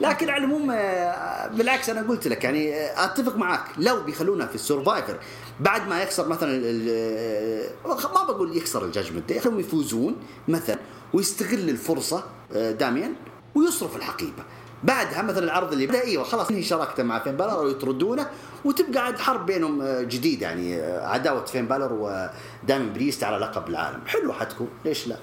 لكن 0.00 0.28
على 0.30 0.44
العموم 0.44 0.70
آه، 0.70 1.46
بالعكس 1.46 1.90
أنا 1.90 2.08
قلت 2.08 2.28
لك 2.28 2.44
يعني 2.44 2.74
آه، 2.74 3.04
أتفق 3.04 3.36
معك 3.36 3.64
لو 3.78 4.00
بيخلونا 4.02 4.46
في 4.46 4.54
ال 4.54 4.61
Survivor 4.61 5.18
بعد 5.60 5.88
ما 5.88 6.02
يخسر 6.02 6.28
مثلا 6.28 6.62
آه، 6.88 7.68
ما 7.86 8.24
بقول 8.24 8.56
يخسر 8.56 8.84
ال 8.84 8.89
Judgment 8.89 9.32
خليهم 9.38 9.60
يفوزون 9.60 10.16
مثلا 10.48 10.78
ويستغل 11.14 11.68
الفرصة 11.68 12.24
داميان 12.54 13.14
ويصرف 13.54 13.96
الحقيبة 13.96 14.42
بعدها 14.84 15.22
مثلا 15.22 15.44
العرض 15.44 15.72
اللي 15.72 15.86
بدا 15.86 16.02
أيوه 16.04 16.24
خلاص. 16.24 16.50
ينهي 16.50 16.62
شراكته 16.62 17.02
مع 17.02 17.18
فين 17.18 17.36
بالر 17.36 17.64
ويطردونه 17.64 18.26
وتبقى 18.64 19.04
عاد 19.04 19.18
حرب 19.18 19.46
بينهم 19.46 19.82
آه، 19.82 20.02
جديد 20.02 20.42
يعني 20.42 20.76
آه، 20.80 21.06
عداوة 21.06 21.44
فين 21.44 21.68
بالر 21.68 21.92
وداميان 21.92 22.92
بريست 22.92 23.24
على 23.24 23.36
لقب 23.36 23.68
العالم. 23.68 24.06
حلوة 24.06 24.32
حتكون. 24.34 24.68
ليش 24.84 25.06
لا؟ 25.08 25.16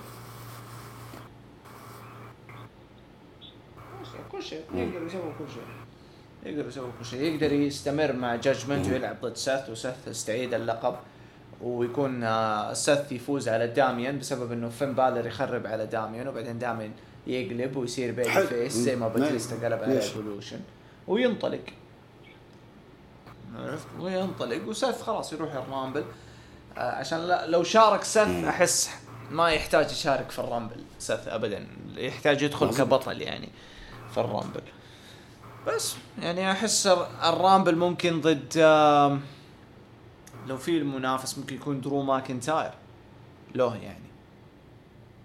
كل 4.32 4.44
شيء 4.44 4.64
يقدر 4.74 5.06
يسوي 5.06 5.22
كل 5.40 5.46
شيء. 5.54 5.64
يقدر 6.46 6.68
يسوي 6.68 6.90
كل 7.00 7.06
شيء. 7.06 7.22
يقدر 7.22 7.54
يستمر 7.54 8.14
مع 8.14 8.36
Judgment 8.36 8.88
ويلعب 8.88 9.16
ضد 9.22 9.36
سيث 9.36 9.70
وسيث 9.70 10.08
يستعيد 10.08 10.54
اللقب 10.54 10.96
ويكون 11.62 12.24
آه، 12.24 12.74
سيث 12.74 13.12
يفوز 13.12 13.50
على 13.50 13.68
داميان 13.68 14.20
بسبب 14.20 14.52
إنه 14.52 14.70
فين 14.70 14.94
بالر 14.94 15.28
يخرب 15.28 15.68
على 15.68 15.86
داميان 15.86 16.28
وبعدين 16.28 16.60
داميان 16.60 16.92
يقلب 17.28 17.76
ويصير 17.76 18.12
baby. 18.12 18.48
face 18.48 18.74
زي 18.74 18.96
ما. 18.96 19.08
باتيستا 19.08 19.56
قلب 19.56 19.84
على؟ 19.84 19.94
Evolution 20.02 20.60
وينطلق. 21.08 21.62
عرفت؟ 23.56 23.88
وينطلق. 24.00 24.68
وسيث 24.68 25.02
خلاص 25.02 25.34
يروح 25.34 25.54
ال 25.54 25.61
Rumble 25.61 26.04
آه، 26.78 26.92
عشان 26.92 27.20
لا 27.20 27.48
لو 27.48 27.64
شارك 27.64 28.04
سيث 28.04 28.44
أحس 28.46 28.90
ما 29.32 29.50
يحتاج 29.50 29.92
يشارك 29.92 30.32
في 30.32 30.40
ال 30.40 30.46
Rumble 30.46 30.84
سيث 31.00 31.28
ابدا. 31.28 31.68
يحتاج 31.96 32.42
يدخل. 32.42 32.70
كبطل 32.78 33.22
يعني 33.22 33.50
في 34.14 34.20
ال 34.20 34.25
Rumble. 34.25 34.62
بس 35.68 35.96
يعني 36.22 36.52
أحس 36.52 36.88
الر- 36.88 37.08
ال 37.24 37.31
Rumble 37.31 37.76
ممكن 37.76 38.22
ضد 38.22 38.58
لو 40.48 40.58
في 40.58 40.78
المنافس 40.78 41.38
ممكن 41.38 41.56
يكون 41.56 41.82
درو 41.82 42.02
ماكنتاير. 42.02 42.72
له 43.56 43.76
يعني. 43.76 44.06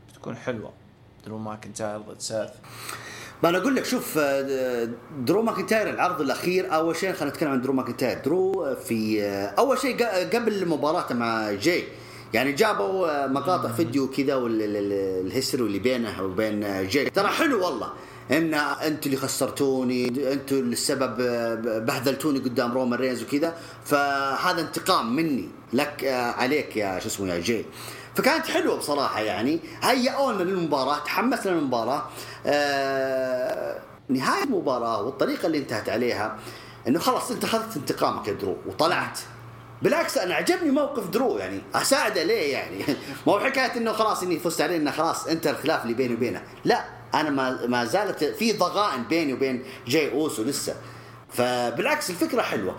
بتكون 0.08 0.36
حلوة. 0.36 0.72
درو 1.26 1.38
ماكنتاير 1.38 1.98
ضد 1.98 2.20
ساث 2.20 2.50
ما 3.42 3.48
أنا 3.48 3.58
أقول 3.58 3.76
لك 3.76 3.84
شوف 3.84 4.18
آه، 4.18 4.88
درو 5.18 5.42
ماكنتاير 5.42 5.90
العرض 5.90 6.20
الأخير 6.20 6.74
أول 6.74 6.96
شيء 6.96 7.12
خلينا 7.12 7.34
نتكلم 7.34 7.50
عن 7.50 7.60
درو 7.62 7.72
ماكنتاير 7.72 8.18
درو 8.24 8.74
في 8.84 9.22
آه، 9.22 9.46
أول 9.46 9.78
شيء 9.78 10.04
قبل 10.34 10.68
مباراته 10.68 11.14
مع 11.14 11.52
جاي 11.52 11.84
يعني 12.34 12.52
جابوا 12.52 13.24
آه، 13.24 13.26
مقاطع 13.26 13.72
فيديو 13.72 14.10
كذا 14.10 14.34
وال 14.34 14.63
history 14.63 15.62
اللي 15.64 15.78
بينه 15.78 16.22
وبين 16.22 16.64
آه، 16.64 16.82
جاي 16.82 17.10
ترى 17.10 17.28
حلو 17.28 17.64
والله. 17.64 17.92
إن 18.30 18.54
أنتوا 18.54 19.06
اللي 19.06 19.16
خسرتوني 19.16 20.32
أنتوا 20.32 20.58
السبب 20.60 21.20
آه، 21.20 21.54
بهذلتوني 21.78 22.38
قدام 22.38 22.72
رومان 22.72 22.98
رينز 22.98 23.22
وكذا 23.22 23.56
فهذا 23.84 24.60
انتقام 24.60 25.16
مني 25.16 25.48
لك 25.72 26.04
آه، 26.04 26.30
عليك 26.32 26.76
يا 26.76 26.98
شو 26.98 27.08
اسمه 27.08 27.34
يا 27.34 27.40
جاي 27.40 27.64
فكانت 28.16 28.46
حلوة 28.46 28.76
بصراحة 28.76 29.20
يعني. 29.20 29.60
هيئونا 29.82 30.42
للمباراة 30.42 30.98
تحمسنا 30.98 31.52
للمباراة. 31.52 32.02
آه 32.46 33.78
نهاية 34.08 34.44
المباراة 34.44 35.02
والطريقة 35.02 35.46
اللي 35.46 35.58
انتهت 35.58 35.88
عليها 35.88 36.38
إنه 36.88 36.98
خلاص 36.98 37.30
أنت 37.30 37.44
أخذت 37.44 37.76
انتقامك 37.76 38.28
يا 38.28 38.32
درو 38.32 38.56
وطلعت. 38.66 39.18
بالعكس 39.82 40.18
أنا 40.18 40.34
عجبني 40.34 40.70
موقف 40.70 41.08
درو 41.08 41.38
يعني. 41.38 41.60
أساعده 41.74 42.22
ليه 42.22 42.52
يعني؟ 42.52 42.84
ما 43.26 43.32
هو 43.32 43.40
حكاية 43.40 43.76
إنه 43.76 43.92
خلاص 43.92 44.22
إني 44.22 44.38
فزت 44.38 44.60
عليه 44.60 44.76
إنه 44.76 44.90
خلاص 44.90 45.26
أنت 45.26 45.46
الخلاف 45.46 45.82
اللي 45.82 45.94
بيني 45.94 46.14
وبينه. 46.14 46.42
لا 46.64 46.84
أنا 47.14 47.30
ما 47.30 47.66
ما 47.66 47.84
زالت 47.84 48.24
في 48.24 48.52
ضغائن 48.52 49.02
بيني 49.02 49.32
وبين 49.32 49.64
جاي 49.86 50.12
أوسو 50.12 50.42
لسه. 50.42 50.74
فبالعكس 51.30 52.10
الفكرة 52.10 52.42
حلوة. 52.42 52.76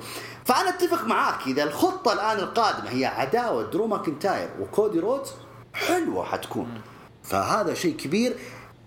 فأنا 0.47 0.69
أتفق 0.69 1.05
معاك 1.05 1.47
إذا 1.47 1.63
الخطة 1.63 2.13
الآن 2.13 2.39
القادمة 2.39 2.89
هي 2.89 3.05
عداوة 3.05 3.63
درو 3.63 3.87
ماكنتاير 3.87 4.49
وكودي 4.61 4.99
رودز 4.99 5.29
حلوة 5.73 6.25
حتكون. 6.25 6.81
فهذا 7.23 7.73
شيء 7.73 7.95
كبير 7.95 8.37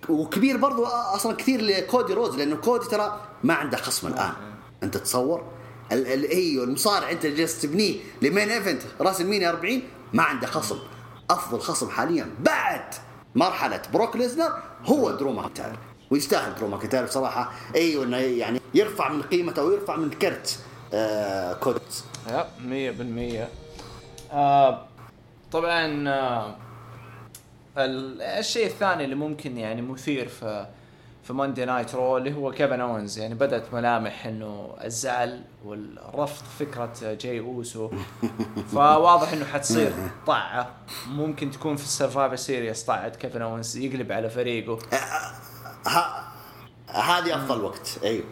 وكبير 0.09 0.57
برضو 0.57 0.85
أصلا 0.85 1.37
كثير 1.37 1.62
لكودي 1.62 2.15
رودز 2.15 2.37
لأنه 2.37 2.57
كودي 2.57 2.87
ترى 2.87 3.20
ما 3.45 3.55
عنده 3.55 3.77
خصم 3.77 4.07
الآن. 4.07 4.32
أنت 4.82 4.97
تصور؟ 4.97 5.45
أيوه 5.93 6.65
المصارع 6.65 7.11
أنت 7.11 7.27
جالس 7.27 7.61
تبنيه 7.61 8.01
ل 8.23 8.51
main 8.51 8.83
event؟ 9.01 9.21
راسلمينيا 9.21 9.49
40 9.49 9.82
ما 10.12 10.23
عنده 10.23 10.47
خصم. 10.47 10.78
أفضل 11.31 11.61
خصم 11.61 11.91
حاليا 11.91 12.35
بعد 12.39 12.95
مرحلة 13.35 13.82
بروك 13.93 14.16
ليزنر 14.16 14.53
هو 14.85 15.11
درو 15.11 15.32
ماكنتاير. 15.32 15.78
ويستاهل 16.11 16.55
درو 16.55 16.69
ماكنتاير 16.69 17.05
بصراحة. 17.05 17.53
أيوه 17.74 18.05
انه 18.05 18.16
يعني 18.16 18.61
يرفع 18.74 19.09
من 19.09 19.23
قيمته 19.23 19.65
ويرفع 19.65 19.97
من 19.97 20.11
كرت. 20.11 20.59
آه 20.95 21.53
كودي 21.53 21.81
yep 22.31 22.45
مية 22.67 22.91
بالمية. 22.91 23.49
آه 24.33 24.87
طبعا 25.53 26.09
آه 26.09 26.55
ال- 27.79 28.23
الشيء 28.23 28.67
الثاني 28.67 29.05
اللي 29.05 29.15
ممكن 29.15 29.57
يعني 29.59 29.83
مثير 29.83 30.29
في 30.29 30.67
في 31.25 31.33
ماندي 31.33 31.65
نايت 31.65 31.95
رو 31.95 32.17
اللي 32.17 32.35
هو 32.35 32.53
كيفن 32.53 32.81
اونز 32.81 33.19
يعني 33.19 33.35
بدأت 33.35 33.75
ملامح 33.75 34.27
إنه 34.27 34.75
الزعل 34.85 35.41
والرفض 35.65 36.45
فكرة 36.59 36.93
جاي 37.21 37.41
اوسو 37.41 37.91
فواضح 38.73 39.33
إنه 39.33 39.45
حتصير 39.45 39.93
طاعة. 40.27 40.71
ممكن 41.09 41.51
تكون 41.51 41.77
في 41.77 41.83
السرفايفر 41.85 42.37
سيريس 42.37 42.83
طاعة 42.85 43.09
كيفن 43.09 43.43
اونز 43.43 43.77
يقلب 43.77 44.12
على 44.12 44.31
فريقه. 44.31 44.79
ه- 45.87 46.25
هذه 46.89 47.35
أفضل 47.37 47.65
وقت. 47.65 47.99
أيوه. 48.05 48.25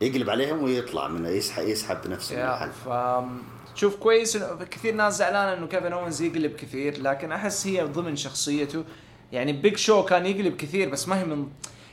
يقلب 0.00 0.30
عليهم 0.30 0.62
ويطلع 0.62 1.08
من 1.08 1.26
يسحب 1.26 1.68
يسحب 1.68 2.02
بنفسه 2.04 2.36
من 2.36 2.42
الحل 2.42 2.70
ف 2.70 2.88
تشوف 3.74 3.96
كويس 3.96 4.36
إنه 4.36 4.64
كثير 4.64 4.94
ناس 4.94 5.16
زعلانة 5.16 5.58
إنه 5.58 5.66
كيفن 5.66 5.92
اونز 5.92 6.22
يقلب 6.22 6.56
كثير 6.56 7.02
لكن 7.02 7.32
أحس 7.32 7.66
هي 7.66 7.82
ضمن 7.82 8.16
شخصيته. 8.16 8.84
يعني 9.32 9.52
بيج 9.52 9.76
شو 9.76 10.02
كان 10.04 10.26
يقلب 10.26 10.56
كثير 10.56 10.88
بس 10.88 11.08
ما 11.08 11.20
هي 11.20 11.24
من 11.24 11.48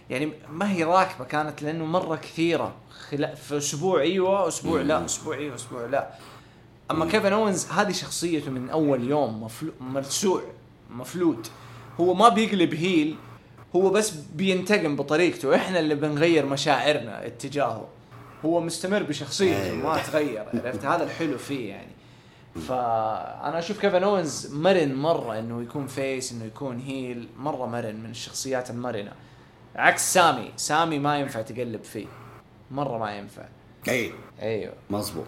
يعني 0.09 0.31
ما 0.49 0.71
هي 0.71 0.83
راكبة 0.83 1.25
كانت 1.25 1.61
لأنه 1.61 1.85
مرة 1.85 2.15
كثيرة. 2.15 2.75
خلا 3.09 3.35
في 3.35 3.57
أسبوع 3.57 4.01
أيوه 4.01 4.47
أسبوع 4.47 4.81
لا 4.81 5.05
أسبوع 5.05 5.35
أيوه 5.35 5.55
أسبوع 5.55 5.85
لا. 5.85 6.09
أما 6.91 7.05
كيفن 7.05 7.33
اونز 7.33 7.65
هذه 7.65 7.91
شخصيته 7.91 8.51
من 8.51 8.69
أول 8.69 9.09
يوم 9.09 9.43
مفلو... 9.43 9.71
مرسوع 9.79 10.41
مفلوت. 10.91 11.51
هو 11.99 12.13
ما 12.13 12.29
بيقلب 12.29 12.73
heel 12.73 13.15
هو 13.75 13.89
بس 13.89 14.09
بينتقم 14.09 14.95
بطريقته. 14.95 15.55
إحنا 15.55 15.79
اللي 15.79 15.95
بنغير 15.95 16.45
مشاعرنا 16.45 17.27
اتجاهه. 17.27 17.87
هو 18.45 18.61
مستمر 18.61 19.03
بشخصيته 19.03 19.63
أيوة. 19.63 19.75
ما 19.75 19.97
تغير 19.97 20.45
عرفت؟ 20.53 20.85
هذا 20.85 21.03
الحلو 21.03 21.37
فيه 21.37 21.69
يعني. 21.69 21.91
فأنا 22.67 23.59
أشوف 23.59 23.79
كيفن 23.79 24.03
اونز 24.03 24.53
مرن 24.53 24.95
مرة 24.95 25.39
إنه 25.39 25.61
يكون 25.61 25.87
face 25.87 26.31
إنه 26.31 26.45
يكون 26.45 26.79
heel 26.79 27.27
مرة 27.37 27.65
مرن 27.65 27.95
من 27.95 28.09
الشخصيات 28.09 28.69
المرنة. 28.69 29.11
عكس 29.75 30.13
سامي. 30.13 30.51
سامي 30.57 30.99
ما 30.99 31.19
ينفع 31.19 31.41
تقلب 31.41 31.83
فيه. 31.83 32.05
مرة 32.71 32.97
ما 32.97 33.17
ينفع. 33.17 33.43
اي 33.87 34.11
أيوه. 34.41 34.73
مزبوط 34.89 35.27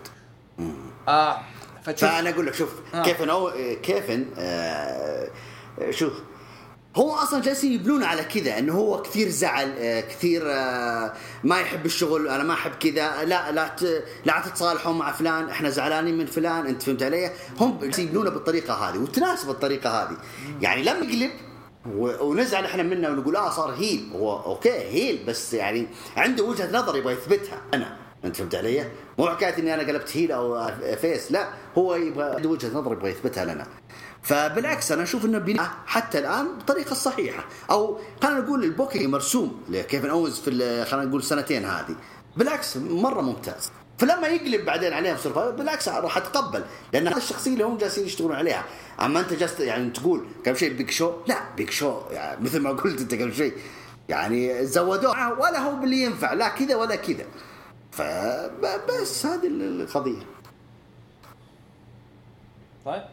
آه 1.07 1.37
فتشوف 1.83 2.09
فأنا 2.09 2.29
أقول 2.29 2.47
لك 2.47 2.53
شوف 2.53 2.95
آه. 2.95 3.03
كيفن 3.03 3.29
أو 3.29 3.51
كيفن 3.83 4.25
آه 4.37 5.29
شوف 5.89 6.13
هو 6.95 7.13
أصلا 7.13 7.41
جالسين 7.41 7.71
يبنون 7.71 8.03
على 8.03 8.23
كذا 8.23 8.59
إنه 8.59 8.73
هو 8.73 9.01
كثير 9.01 9.29
زعل 9.29 9.73
آه 9.79 10.01
كثير 10.01 10.41
آه 10.45 11.13
ما 11.43 11.59
يحب 11.59 11.85
الشغل 11.85 12.27
أنا 12.27 12.43
ما 12.43 12.53
أحب 12.53 12.71
كذا 12.71 13.23
لا 13.23 13.51
لا 13.51 13.75
لا 14.25 14.43
تتصالحوا 14.45 14.93
مع 14.93 15.11
فلان 15.11 15.49
إحنا 15.49 15.69
زعلانين 15.69 16.17
من 16.17 16.25
فلان 16.25 16.67
أنت 16.67 16.83
فهمت 16.83 17.03
علي؟ 17.03 17.31
هم 17.59 17.79
يبنونه 17.97 18.29
بالطريقة 18.29 18.73
هذه 18.73 18.97
وتناسب 18.97 19.49
الطريقة 19.49 19.89
هذه 19.89 20.17
يعني 20.61 20.83
لما 20.83 21.05
يقلب 21.05 21.31
ونزعل 21.95 22.65
إحنا 22.65 22.83
منه 22.83 23.09
ونقول 23.09 23.35
آه 23.35 23.49
صار 23.49 23.71
هيل 23.71 24.09
هو 24.13 24.43
أوكي 24.43 24.69
هيل 24.69 25.23
بس 25.27 25.53
يعني 25.53 25.87
عنده 26.17 26.43
وجهة 26.43 26.71
نظر 26.71 26.97
يبغى 26.97 27.13
يثبتها 27.13 27.61
أنا 27.73 28.04
انت 28.25 28.35
فهمت 28.35 28.55
علي؟ 28.55 28.87
مو 29.17 29.27
حكاية 29.27 29.57
إني 29.57 29.73
أنا 29.73 29.83
قلبت 29.83 30.17
heel 30.17 30.31
أو 30.31 30.71
face 31.01 31.31
لا 31.31 31.47
هو 31.77 31.95
يبغى 31.95 32.47
وجهة 32.47 32.69
نظر 32.73 32.93
يبغى 32.93 33.11
يثبتها 33.11 33.45
لنا. 33.45 33.67
فبالعكس 34.23 34.91
أنا 34.91 35.03
أشوف 35.03 35.25
إنه 35.25 35.37
بناء 35.37 35.69
حتى 35.85 36.19
الآن 36.19 36.47
بالطريقة 36.57 36.91
الصحيحه 36.91 37.45
أو 37.71 37.99
خلينا 38.23 38.39
نقول 38.39 38.63
ال 38.63 38.69
booking 38.69 39.07
مرسوم 39.07 39.63
لكيفن 39.69 40.09
اونز 40.09 40.39
في 40.39 40.85
خلينا 40.85 41.05
نقول 41.05 41.19
السنتين 41.19 41.65
هذه. 41.65 41.95
بالعكس 42.37 42.77
مرة 42.77 43.21
ممتاز. 43.21 43.71
فلما 43.97 44.27
يقلب 44.27 44.65
بعدين 44.65 44.93
عليها 44.93 45.15
في 45.15 45.53
بالعكس 45.57 45.89
راح 45.89 46.17
أتقبل. 46.17 46.63
لأن 46.93 47.07
هذا 47.07 47.17
الشخصية 47.17 47.53
اللي 47.53 47.63
هم 47.63 47.77
جالسين 47.77 48.05
يشتغلون 48.05 48.35
عليها. 48.35 48.65
أما 49.01 49.19
أنت 49.19 49.33
جالس 49.33 49.59
يعني 49.59 49.89
تقول 49.89 50.25
قبل 50.45 50.57
شيء 50.57 50.73
بيج 50.73 50.89
شو 50.89 51.11
لا 51.27 51.37
بيج 51.57 51.69
شو 51.69 52.01
يعني 52.11 52.43
مثل 52.43 52.59
ما 52.59 52.69
قلت 52.69 53.01
أنت 53.01 53.13
قبل 53.13 53.33
شيء 53.33 53.53
يعني 54.09 54.65
زودوه. 54.65 55.39
ولا 55.39 55.59
هو 55.59 55.75
باللي 55.75 56.03
ينفع 56.03 56.33
لا 56.33 56.49
كذا 56.49 56.75
ولا 56.75 56.95
كذا. 56.95 57.25
فبس 57.95 59.25
هذه 59.25 59.47
القضية. 59.47 60.23
طيب. 62.85 63.03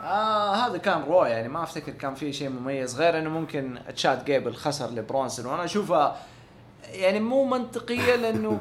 آه 0.00 0.54
هذا 0.54 0.78
كان 0.78 1.02
رو 1.02 1.24
يعني 1.24 1.48
ما 1.48 1.62
أفتكر 1.62 1.92
كان 1.92 2.14
في 2.14 2.32
شيء 2.32 2.48
مميز 2.48 3.00
غير 3.00 3.18
إنه 3.18 3.30
ممكن 3.30 3.78
تشاد 3.96 4.24
جيبل 4.24 4.54
خسر 4.54 4.90
لبرونسون 4.90 5.46
وأنا 5.46 5.64
اشوفها 5.64 6.16
يعني 6.88 7.20
مو 7.20 7.44
منطقية 7.44 8.14
لأنه 8.16 8.60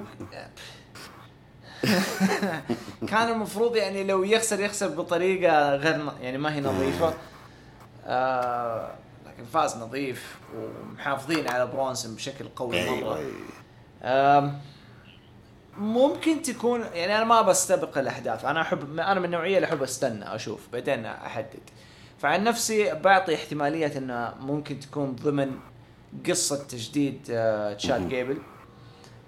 كان 3.09 3.29
المفروض 3.31 3.75
يعني 3.75 4.03
لو 4.03 4.23
يخسر 4.23 4.59
يخسر 4.59 4.87
بطريقة 4.87 5.75
غير 5.75 6.05
يعني 6.21 6.37
ما 6.37 6.53
هي 6.55 6.61
نظيفة. 6.61 7.13
آه 8.05 8.91
لكن 9.27 9.43
فاز 9.45 9.77
نظيف 9.77 10.35
ومحافظين 10.57 11.47
على 11.47 11.67
برونسون 11.67 12.15
بشكل 12.15 12.45
قوي 12.55 13.01
مرة. 13.01 13.19
آم، 14.03 14.59
ممكن 15.79 16.41
تكون 16.41 16.81
يعني 16.81 17.15
أنا 17.17 17.23
ما 17.23 17.41
بستبق 17.41 17.97
الاحداث 17.97 18.45
أنا 18.45 18.61
أحب 18.61 18.99
أنا 18.99 19.19
من 19.19 19.25
النوعيه 19.25 19.55
اللي 19.55 19.67
أحب 19.67 19.83
أستنى 19.83 20.35
أشوف 20.35 20.67
بعدين 20.73 21.05
أحدد. 21.05 21.59
فعن 22.19 22.43
نفسي 22.43 22.93
بعطي 22.93 23.35
احتمالية 23.35 23.97
انها 23.97 24.35
ممكن 24.39 24.79
تكون 24.79 25.15
ضمن 25.15 25.51
قصة 26.27 26.63
تجديد 26.63 27.27
آه، 27.31 27.73
تشاد 27.73 28.09
جيبل. 28.09 28.37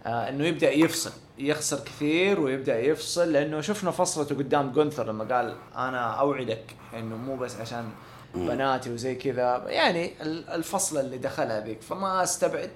آه، 0.05 0.29
إنه 0.29 0.45
يبدأ 0.45 0.71
يفصل 0.71 1.11
يخسر 1.37 1.79
كثير 1.79 2.39
ويبدأ 2.39 2.79
يفصل 2.79 3.31
لأنه 3.33 3.61
شفنا 3.61 3.91
فصلته 3.91 4.35
قدام 4.35 4.71
جونثر 4.71 5.07
لما 5.07 5.35
قال 5.35 5.55
أنا 5.75 6.05
أوعدك 6.19 6.75
إنه 6.93 7.15
مو 7.17 7.35
بس 7.37 7.55
عشان 7.59 7.89
بناتي 8.35 8.93
وزي 8.93 9.15
كذا. 9.15 9.63
يعني 9.67 10.13
ال- 10.21 10.49
الفصله 10.49 11.01
اللي 11.01 11.17
دخلها 11.17 11.59
ذيك 11.65 11.81
فما 11.81 12.23
أستبعد 12.23 12.69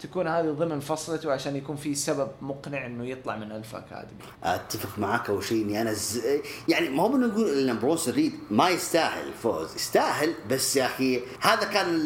تكون 0.00 0.28
هذه 0.28 0.50
ضمن 0.50 0.80
قصته 0.80 1.32
عشان 1.32 1.56
يكون 1.56 1.76
في 1.76 1.94
سبب 1.94 2.28
مقنع 2.40 2.86
إنه 2.86 3.06
يطلع 3.06 3.36
من 3.36 3.52
الفا 3.52 3.78
أكاديمي. 3.78 4.20
أتفق 4.44 4.98
معاك 4.98 5.30
أول 5.30 5.44
شيء 5.44 5.64
إني 5.64 5.82
أنا 5.82 5.92
ز... 5.92 6.22
يعني 6.68 6.88
ما 6.88 7.02
هو 7.02 7.08
بنقول 7.08 7.68
إن 7.68 7.78
برونسون 7.78 8.08
ريد 8.08 8.32
ما 8.50 8.68
يستاهل 8.68 9.28
الفوز 9.28 9.74
يستاهل 9.74 10.34
بس 10.50 10.76
يا 10.76 10.86
أخي 10.86 11.20
هذا 11.40 11.64
كان 11.64 12.04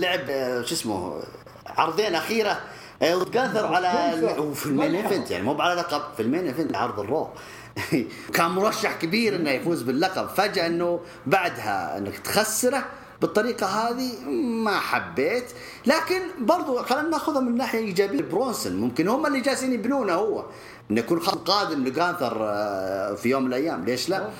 لعب 0.00 0.26
شو 0.64 0.74
اسمه 0.74 1.22
عرضين 1.66 2.14
أخيرة 2.14 2.60
آه، 3.02 3.24
جونثر 3.24 3.66
على 3.66 4.34
وفي 4.38 4.66
ال 4.66 4.72
main 4.72 4.94
event 4.94 5.30
يعني 5.30 5.44
مو 5.44 5.62
على 5.62 5.80
لقب 5.80 6.02
في 6.14 6.22
ال 6.22 6.27
main 6.27 6.46
event 6.46 6.76
عرض 6.76 7.00
الرو. 7.00 7.28
كان 8.34 8.50
مرشح 8.50 8.96
كبير 8.96 9.36
إنه 9.36 9.50
يفوز 9.50 9.82
باللقب. 9.82 10.28
فجأة 10.28 10.66
إنه 10.66 11.00
بعدها 11.26 11.98
إنك 11.98 12.18
تخسره 12.18 12.84
بالطريقة 13.20 13.66
هذه 13.66 14.24
ما 14.64 14.78
حبيت. 14.78 15.44
لكن 15.86 16.20
برضو 16.40 16.82
خلينا 16.82 17.08
ناخذها 17.08 17.40
من 17.40 17.56
ناحية 17.56 17.78
إيجابية. 17.78 18.22
برونسون 18.22 18.76
ممكن 18.76 19.08
هم 19.08 19.26
اللي 19.26 19.40
جالسين 19.40 19.72
يبنونه 19.72 20.12
هو. 20.14 20.44
انه 20.90 21.00
يكون 21.00 21.20
خط 21.20 21.50
قادم 21.50 21.84
لجانثر 21.84 22.36
آه، 22.40 23.14
في 23.14 23.28
يوم 23.28 23.42
من 23.42 23.48
الأيام. 23.48 23.84
ليش 23.84 24.08
لا؟ 24.08 24.30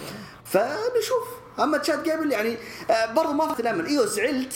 فنشوف. 0.45 1.29
أما 1.61 1.79
تشات 1.79 2.03
جيبل 2.03 2.33
يعني 2.33 2.57
آه، 2.91 3.13
برضو 3.13 3.33
ما 3.33 3.49
فات 3.49 3.61
الامل 3.61 3.87
أيوه 3.87 4.07
زعلت. 4.07 4.55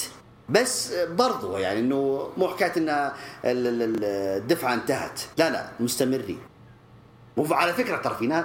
بس 0.49 0.93
برضو 0.95 1.57
يعني 1.57 1.81
إنه 1.81 2.29
مو 2.37 2.49
حكاية 2.49 2.73
إن 2.77 2.89
ال- 2.89 3.13
ال- 3.45 3.83
ال- 3.83 4.05
الدفعة 4.43 4.75
انتهت. 4.75 5.21
لا 5.39 5.51
لا 5.51 5.69
مستمرين. 5.81 6.39
وعلى 7.37 7.73
فكرة 7.73 7.97
ترى 7.97 8.15
في 8.15 8.27
ناس 8.27 8.45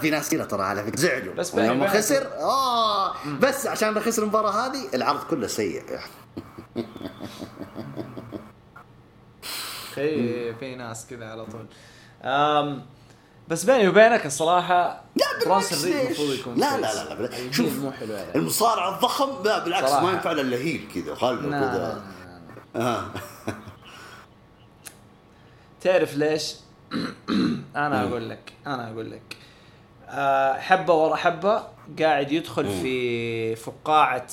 في 0.00 0.10
ناس 0.10 0.26
كثيرة 0.26 0.44
ترى 0.44 0.62
على 0.62 0.84
فكرة 0.84 0.96
زعلوا 0.96 1.34
بس 1.34 1.54
لما 1.54 1.88
خسر 1.88 2.26
آه 2.38 3.14
بس 3.40 3.66
عشان 3.66 4.00
خسر 4.00 4.22
المباراة 4.22 4.50
هذه 4.66 4.94
العرض 4.94 5.22
كله 5.24 5.46
سيء 5.46 5.82
في 9.94 10.54
في 10.54 10.74
ناس 10.74 11.06
كذا 11.06 11.26
على 11.30 11.46
طول 11.46 11.66
أم 12.22 12.86
بس 13.48 13.64
بيني 13.64 13.88
وبينك 13.88 14.26
الصراحة 14.26 15.04
لا 15.16 15.26
ريد 15.58 15.72
ليش؟ 15.72 15.84
المفروض 15.84 16.30
يكون 16.30 16.54
لا. 16.54 16.76
لا 16.76 16.94
لا 16.94 17.04
لا 17.04 17.14
بالعكس. 17.14 17.38
الجيل 17.38 17.54
شوف 17.54 17.78
مو 17.78 17.92
حلو 17.92 18.14
عليه 18.14 18.34
المصارع 18.34 18.94
الضخم 18.94 19.42
لا 19.44 19.64
بالعكس 19.64 19.88
صراحة. 19.88 20.04
ما 20.06 20.12
ينفع 20.12 20.30
إلا 20.32 20.56
هيل 20.56 20.88
كذا 20.94 21.14
لا، 21.14 21.32
لا، 21.32 21.60
كذا 21.60 22.02
لا. 22.74 22.82
آه. 22.82 23.06
تعرف 25.80 26.14
ليش؟ 26.16 26.54
أنا 27.76 28.02
أقول 28.08 28.30
لك 28.30 28.52
أنا 28.66 28.90
أقول 28.90 29.10
لك. 29.10 29.36
آه، 30.08 30.52
حبة 30.58 30.94
ورا 30.94 31.16
حبة 31.16 31.62
قاعد 32.00 32.32
يدخل 32.32 32.64
في 32.64 33.56
فقاعة 33.56 34.26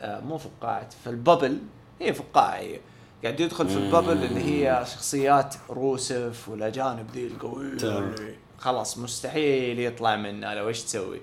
آه، 0.00 0.20
مو 0.20 0.38
فقاعة 0.38 0.88
في 1.04 1.10
الببل 1.10 1.58
هي 2.00 2.14
فقاعة 2.14 2.54
هي. 2.56 2.80
قاعد 3.22 3.40
يدخل 3.40 3.68
في 3.68 3.76
الببل 3.76 4.24
اللي 4.24 4.44
هي 4.44 4.84
شخصيات 4.86 5.54
روسف 5.70 6.48
والأجانب 6.48 7.10
ذي 7.14 7.26
القوية. 7.26 8.12
خلاص 8.58 8.98
مستحيل 8.98 9.78
يطلع 9.80 10.16
منها 10.16 10.54
لو 10.54 10.68
إيش 10.68 10.82
تسوي؟ 10.82 11.20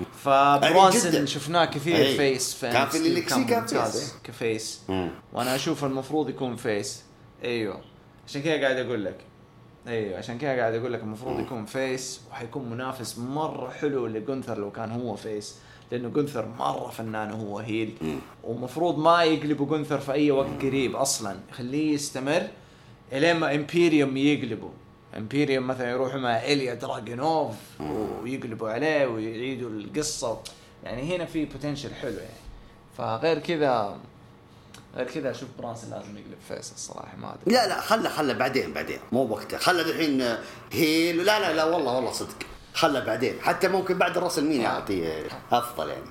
جداً. 0.00 0.08
فبرونسون 0.22 1.26
شفناه 1.26 1.64
كثير 1.64 1.96
أي. 1.96 2.16
فيس 2.16 2.54
في 2.54 2.72
كان 2.72 2.88
في 2.88 2.98
NXT 2.98 3.00
الإلكسي 3.00 3.44
كان 3.44 3.66
فيس،. 3.66 4.14
كفيس. 4.24 4.80
مم. 4.88 5.10
وأنا 5.32 5.54
أشوف 5.54 5.84
المفروض 5.84 6.28
يكون 6.28 6.56
فيس 6.56 7.02
أيوه. 7.44 7.80
عشان 8.28 8.42
كذا 8.42 8.60
قاعد 8.60 8.76
أقول 8.76 9.04
لك. 9.04 9.16
أيوه 9.88 10.18
عشان 10.18 10.38
كذا 10.38 10.56
قاعد 10.56 10.74
أقول 10.74 10.92
لك 10.92 11.00
المفروض 11.00 11.40
يكون 11.40 11.64
face 11.64 12.20
وحيكون 12.30 12.70
منافس 12.70 13.18
مرة 13.18 13.70
حلو 13.70 14.06
لجونثر 14.06 14.58
لو 14.58 14.70
كان 14.70 14.90
هو 14.90 15.16
face 15.16 15.58
لأنه 15.90 16.08
جونثر 16.08 16.48
مرة 16.58 16.90
فنان 16.90 17.32
وهو 17.32 17.58
heel. 17.58 17.94
ومفروض 18.44 18.98
ما 18.98 19.24
يقلبوا 19.24 19.66
جونثر 19.66 19.98
في 19.98 20.12
أي 20.12 20.30
وقت 20.30 20.62
قريب 20.62 20.96
أصلا. 20.96 21.36
خليه 21.52 21.94
يستمر 21.94 22.42
إلين 23.12 23.36
ما 23.36 23.54
امبيريوم 23.54 24.16
يقلبوا. 24.16 24.70
امبيريوم 25.16 25.66
مثلا 25.66 25.90
يروحوا 25.90 26.20
مع 26.20 26.36
إليا 26.36 26.74
دراجونوف 26.74 27.54
ويقلبوا 28.22 28.70
عليه 28.70 29.06
ويعيدوا 29.06 29.70
القصة. 29.70 30.40
يعني 30.84 31.16
هنا 31.16 31.24
في 31.24 31.44
potential 31.44 31.94
حلو 31.94 32.16
يعني. 32.16 32.40
فغير 32.98 33.38
كذا 33.38 33.96
كذا 35.04 35.30
أشوف 35.30 35.48
برونسون 35.58 35.90
لازم 35.90 36.16
يقلب. 36.16 36.38
face 36.48 36.72
الصراحة 36.72 37.16
ما 37.16 37.34
أدري. 37.34 37.54
لا 37.54 37.66
لا 37.66 37.80
خله 37.80 38.08
خله 38.08 38.32
بعدين 38.32 38.72
بعدين. 38.72 38.98
مو 39.12 39.22
وقته. 39.22 39.58
خله 39.58 39.82
الحين 39.82 40.36
heel. 40.72 41.16
لا 41.16 41.40
لا 41.40 41.52
لا 41.52 41.64
والله 41.64 41.92
والله 41.94 42.12
صدق. 42.12 42.36
خله 42.74 43.00
بعدين. 43.00 43.40
حتى 43.40 43.68
ممكن 43.68 43.98
بعد 43.98 44.16
الراسلمينيا 44.16 44.60
يعطيه 44.60 45.28
أفضل 45.52 45.88
يعني. 45.88 46.10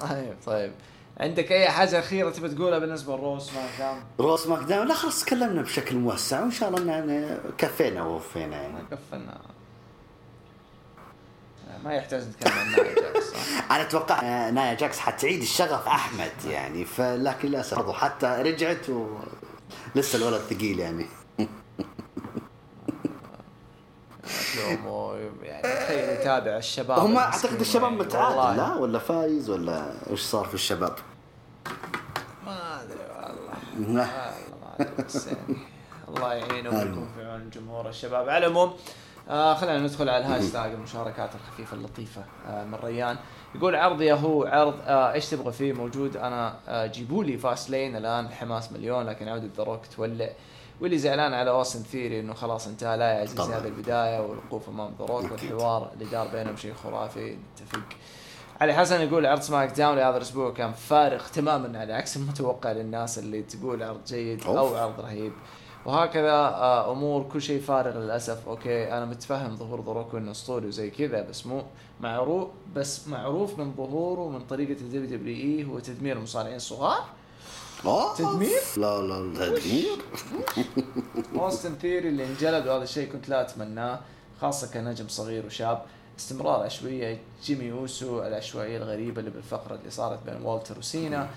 طيب 0.00 0.36
طيب. 0.46 0.72
عندك 1.20 1.52
أي 1.52 1.68
حاجة 1.68 1.98
أخيرة 1.98 2.30
تبي 2.30 2.48
تقولها 2.48 2.78
بالنسبة 2.78 3.16
لروس 3.16 3.52
ما 3.52 3.66
كان 3.78 3.96
روس 4.20 4.46
ماك 4.46 4.62
داون 4.62 4.86
لا 4.88 4.94
خلاص 4.94 5.24
تكلمنا 5.24 5.62
بشكل 5.62 5.96
موسع. 5.96 6.40
وإن 6.40 6.50
شاء 6.50 6.68
الله 6.68 6.98
إن 6.98 7.38
كفينا 7.58 8.04
ووفينا 8.04 8.62
يعني. 8.62 8.78
قفلنا 8.92 9.40
ما 11.84 11.94
يحتاج 11.94 12.22
نتكلم 12.28 12.52
عن 12.52 12.70
نايا 12.70 12.94
جاكس 12.94 13.30
صح؟ 13.30 13.38
أنا 13.74 13.82
أتوقع 13.82 14.50
نايا 14.50 14.74
جاكس 14.74 14.98
حتعيد 14.98 15.42
الشغف 15.42 15.88
أحمد 15.88 16.32
يعني 16.46 16.84
فلكن 16.84 17.48
للاسف 17.48 17.78
برضو 17.78 17.92
حتى 17.92 18.26
رجعت 18.26 18.88
و 18.88 19.06
لسه 19.94 20.16
الولد 20.16 20.40
ثقيل 20.40 20.78
يعني. 20.78 21.06
يعني 25.42 25.62
تخيل 25.62 26.08
يتابع 26.08 26.56
الشباب 26.56 26.98
هم 26.98 27.16
أعتقد 27.16 27.60
الشباب 27.60 27.92
يعني، 27.92 27.96
متعادل 27.96 28.36
والله. 28.36 28.56
لا؟ 28.56 28.74
ولا 28.74 28.98
فايز؟ 28.98 29.50
ولا 29.50 29.92
إيش 30.10 30.20
صار 30.20 30.44
في 30.44 30.54
الشباب؟ 30.54 30.94
ما 32.46 32.82
أدري 32.82 32.98
والله. 32.98 33.92
لا. 33.92 34.06
والله 34.06 34.06
ما 34.62 34.74
أدري 34.80 35.04
بس 35.04 35.26
يعني 35.26 35.56
الله 36.08 36.34
يعينهم 36.34 36.74
ويكون 36.74 37.08
في 37.16 37.24
عون 37.24 37.50
جمهور 37.50 37.88
الشباب. 37.88 38.28
على 38.28 38.46
العموم 38.46 38.76
آه 39.30 39.54
خلينا 39.54 39.78
ندخل 39.78 40.08
على 40.08 40.26
الهاشتاج 40.26 40.72
المشاركات 40.72 41.30
الخفيفة 41.34 41.76
اللطيفة 41.76 42.24
آه 42.48 42.64
من 42.64 42.74
ريان. 42.74 43.16
يقول 43.54 43.76
عرضي 43.76 44.12
هو 44.12 44.44
عرض 44.44 44.74
آه 44.86 45.12
إيش 45.12 45.30
تبغى 45.30 45.52
فيه؟ 45.52 45.72
موجود. 45.72 46.16
أنا 46.16 46.54
آه 46.68 46.86
جيبوا 46.86 47.24
لي 47.24 47.38
Fastlane 47.38 47.96
الآن 47.96 48.26
الحماس 48.26 48.72
مليون 48.72 49.06
لكن 49.06 49.28
عوده 49.28 49.48
ذا 49.56 49.62
روك 49.62 49.86
تولع. 49.96 50.28
واللي 50.80 50.98
زعلان 50.98 51.34
على 51.34 51.50
اوستن 51.50 51.82
ثيري 51.82 52.20
إنه 52.20 52.34
خلاص 52.34 52.66
انتهى 52.66 52.96
لا 52.96 53.12
يا 53.14 53.20
عزيزي. 53.20 53.54
هذه 53.54 53.66
البداية 53.66 54.20
والوقوف 54.20 54.68
أمام 54.68 54.92
ذا 54.98 55.04
روك. 55.04 55.32
والحوار 55.32 55.90
اللي 55.94 56.04
دار 56.04 56.28
بينهم 56.28 56.56
شيء 56.56 56.74
خرافي. 56.74 57.36
نتفق. 57.52 57.82
علي 58.60 58.74
حسن 58.74 59.00
يقول 59.00 59.26
عرض 59.26 59.40
SmackDown 59.40 59.96
لهذا 59.96 60.16
الأسبوع 60.16 60.52
كان 60.52 60.72
فارغ 60.72 61.26
تماما 61.28 61.78
على 61.78 61.92
عكس 61.92 62.16
المتوقع 62.16 62.72
للناس 62.72 63.18
اللي 63.18 63.42
تقول 63.42 63.82
عرض 63.82 64.04
جيد 64.04 64.44
أو. 64.44 64.76
عرض 64.76 65.00
رهيب. 65.00 65.32
وهكذا 65.86 66.32
آه، 66.32 66.92
أمور 66.92 67.22
كل 67.32 67.42
شيء 67.42 67.60
فارغ 67.60 67.98
للأسف. 67.98 68.48
أوكي 68.48 68.92
أنا 68.92 69.04
متفهم 69.04 69.56
ظهور 69.56 69.80
ذروك 69.80 70.14
انه 70.14 70.30
اسطوري 70.30 70.66
وزي 70.66 70.90
كذا 70.90 71.22
بس 71.22 71.46
مو 71.46 71.62
معروف 72.00 72.48
بس 72.76 73.08
معروف 73.08 73.58
من 73.58 73.74
ظهوره 73.76 74.20
ومن 74.20 74.40
طريقة 74.40 74.80
ال 74.80 75.18
WWE 75.18 75.64
هو 75.64 75.78
تدمير 75.78 76.16
المصارعين 76.16 76.56
الصغار 76.56 77.04
أوه. 77.84 78.16
تدمير؟ 78.16 78.60
لا 78.76 79.02
لا 79.02 79.46
تدمير. 79.46 79.98
اوستن 81.40 81.74
ثيري 81.74 82.08
اللي 82.08 82.24
انجلد 82.26 82.66
وهذا 82.66 82.82
الشيء 82.82 83.12
كنت 83.12 83.28
لا 83.28 83.40
أتمناه 83.40 84.00
خاصة 84.40 84.72
كنجم 84.72 85.08
صغير 85.08 85.46
وشاب. 85.46 85.82
استمرار 86.18 86.62
عشوائية 86.62 87.20
جيمي 87.44 87.72
أوسو 87.72 88.22
العشوائية 88.22 88.76
الغريبة 88.76 89.20
اللي 89.20 89.30
بالفقرة 89.30 89.74
اللي 89.74 89.90
صارت 89.90 90.18
بين 90.26 90.42
والتر 90.42 90.78
وسينا. 90.78 91.30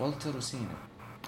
والتر 0.00 0.36
وسينا. 0.36 0.74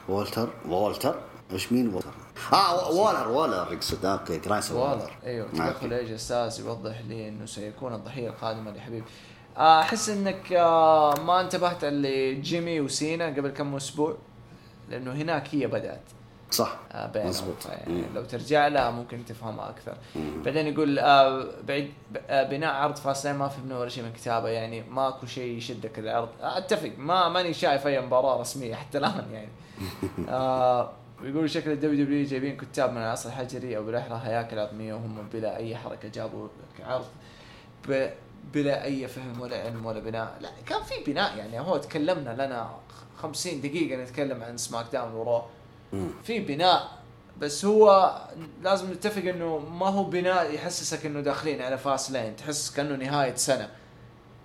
والتر 0.09 0.49
والتر. 0.69 1.15
إيش 1.53 1.73
مين 1.73 1.95
والتر؟ 1.95 2.11
آه 2.53 2.91
وولر 2.91 3.29
وولر 3.29 3.73
يقصد. 3.73 4.05
أوكي 4.05 4.39
جرايسن 4.39 4.71
والر. 4.71 5.11
أيوه. 5.25 5.49
تدخل 5.49 5.93
ايجي 5.93 6.15
ستايلز 6.15 6.61
يوضح 6.61 7.01
لي 7.09 7.29
إنه 7.29 7.47
سيكون 7.47 7.95
الضحية 7.95 8.29
القادمة 8.29 8.71
لحبيب. 8.71 9.05
آه، 9.57 9.81
أحس 9.81 10.09
إنك 10.09 10.53
آه، 10.53 11.15
ما 11.15 11.41
انتبهت 11.41 11.85
لجيمي 11.85 12.81
وسينا 12.81 13.27
قبل 13.27 13.49
كم 13.49 13.75
أسبوع 13.75 14.17
لأنه 14.91 15.13
هناك 15.13 15.55
هي 15.55 15.67
بدأت. 15.67 16.03
صح. 16.55 16.77
آه، 16.93 17.07
بينهم. 17.07 17.29
مظبوط. 17.29 17.67
يعني 17.67 17.93
مم. 17.93 18.05
لو 18.15 18.25
ترجع 18.25 18.69
لها 18.69 18.91
ممكن 18.91 19.25
تفهمها 19.25 19.71
أكثر. 19.71 19.97
بعدين 20.17 20.67
يقول 20.67 20.99
آه 20.99 21.47
بعيد 21.69 21.93
آه 22.29 22.43
بناء 22.43 22.75
عرض 22.75 22.97
فاصلين 22.97 23.35
ما 23.35 23.49
فهمنا 23.49 23.79
ولا 23.79 23.89
شيء 23.89 24.05
من 24.05 24.13
كتابه 24.13 24.49
يعني 24.49 24.83
ماكو 24.83 25.27
شيء 25.27 25.57
يشدك 25.59 25.99
العرض. 25.99 26.29
أتفق 26.41 26.91
ما 26.99 27.29
ماني 27.29 27.55
شايف 27.55 27.87
أي 27.87 28.01
مباراة 28.01 28.41
رسمية 28.41 28.75
حتى 28.75 28.99
الآن 28.99 29.25
يعني. 29.33 29.49
آه 30.29 30.91
ويقول 31.23 31.51
شكل 31.51 31.71
ال 31.71 32.05
WW 32.05 32.27
جايبين 32.27 32.57
كتاب 32.57 32.91
من 32.91 32.99
العصر 32.99 33.29
الحجري 33.29 33.77
أو 33.77 33.85
بالاحرى 33.85 34.21
هياكل 34.25 34.59
عظميه 34.59 34.95
وهم 34.95 35.29
بلا 35.33 35.57
أي 35.57 35.77
حركة 35.77 36.09
جابوا 36.09 36.47
لك 36.49 36.87
عرض 36.87 37.05
ب- 37.89 38.11
بلا 38.55 38.85
أي 38.85 39.09
فهم 39.09 39.41
ولا 39.41 39.63
علم 39.63 39.87
ولا 39.87 40.01
بناء. 40.01 40.37
لا 40.41 40.49
كان 40.67 40.83
في 40.83 41.13
بناء 41.13 41.37
يعني 41.39 41.61
هو 41.61 41.77
تكلمنا 41.77 42.31
لنا 42.47 42.71
50 43.17 43.61
دقيقة 43.61 44.03
نتكلم 44.03 44.43
عن 44.43 44.57
SmackDown 44.57 44.87
و 44.93 45.13
Raw 45.13 45.37
مم. 45.39 45.43
في 46.25 46.41
بناء 46.41 46.99
بس 47.39 47.65
هو 47.65 48.19
لازم 48.63 48.93
نتفق 48.93 49.23
إنه 49.23 49.59
ما 49.59 49.87
هو 49.87 50.05
بناء 50.05 50.55
يحسسك 50.55 51.07
إنه 51.07 51.21
داخلين 51.21 51.63
على 51.63 51.79
Fastlane 51.79 52.37
تحس 52.37 52.71
كأنه 52.71 52.97
نهاية 52.97 53.35
سنة. 53.35 53.71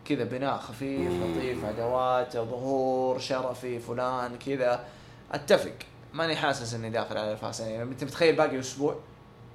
كذا 0.05 0.23
بناء 0.23 0.57
خفيف 0.57 1.11
لطيف 1.11 1.65
عدوات 1.65 2.33
ظهور 2.33 3.19
شرفي 3.19 3.79
فلان 3.79 4.37
كذا. 4.45 4.85
أتفق. 5.31 5.75
ماني 6.13 6.35
حاسس 6.35 6.73
إني 6.73 6.89
داخل 6.89 7.17
على 7.17 7.37
Fastlane 7.37 7.71
يعني 7.71 7.83
أنت 7.83 8.03
متخيل 8.03 8.35
باقي 8.35 8.59
أسبوع 8.59 8.99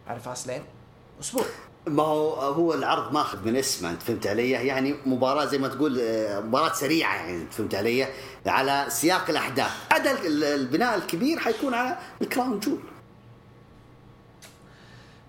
على 0.07 0.21
Fastlane 0.21 0.63
أسبوع. 1.21 1.45
ما 1.87 2.03
هو 2.03 2.31
هو 2.35 2.75
العرض 2.75 3.13
ماخذ 3.13 3.39
من 3.49 3.57
اسمه 3.57 3.91
أنت 3.91 4.03
فهمت 4.03 4.27
علي؟ 4.27 4.51
يعني 4.51 4.95
مباراة 5.07 5.45
زي 5.45 5.59
ما 5.59 5.69
تقول 5.69 6.01
آه، 6.01 6.41
مباراة 6.41 6.73
سريعة 6.73 7.15
يعني 7.17 7.37
أنت 7.43 7.53
فهمت 7.53 7.75
علي؟ 7.75 8.07
على 8.47 8.85
سياق 8.89 9.31
الأحداث، 9.31 9.71
عدا 9.91 10.11
ال- 10.27 10.45
البناء 10.45 10.95
الكبير 10.97 11.39
حيكون 11.39 11.75
على 11.75 11.99
ال 12.23 12.29
Crown 12.29 12.61
Jewel. 12.61 12.79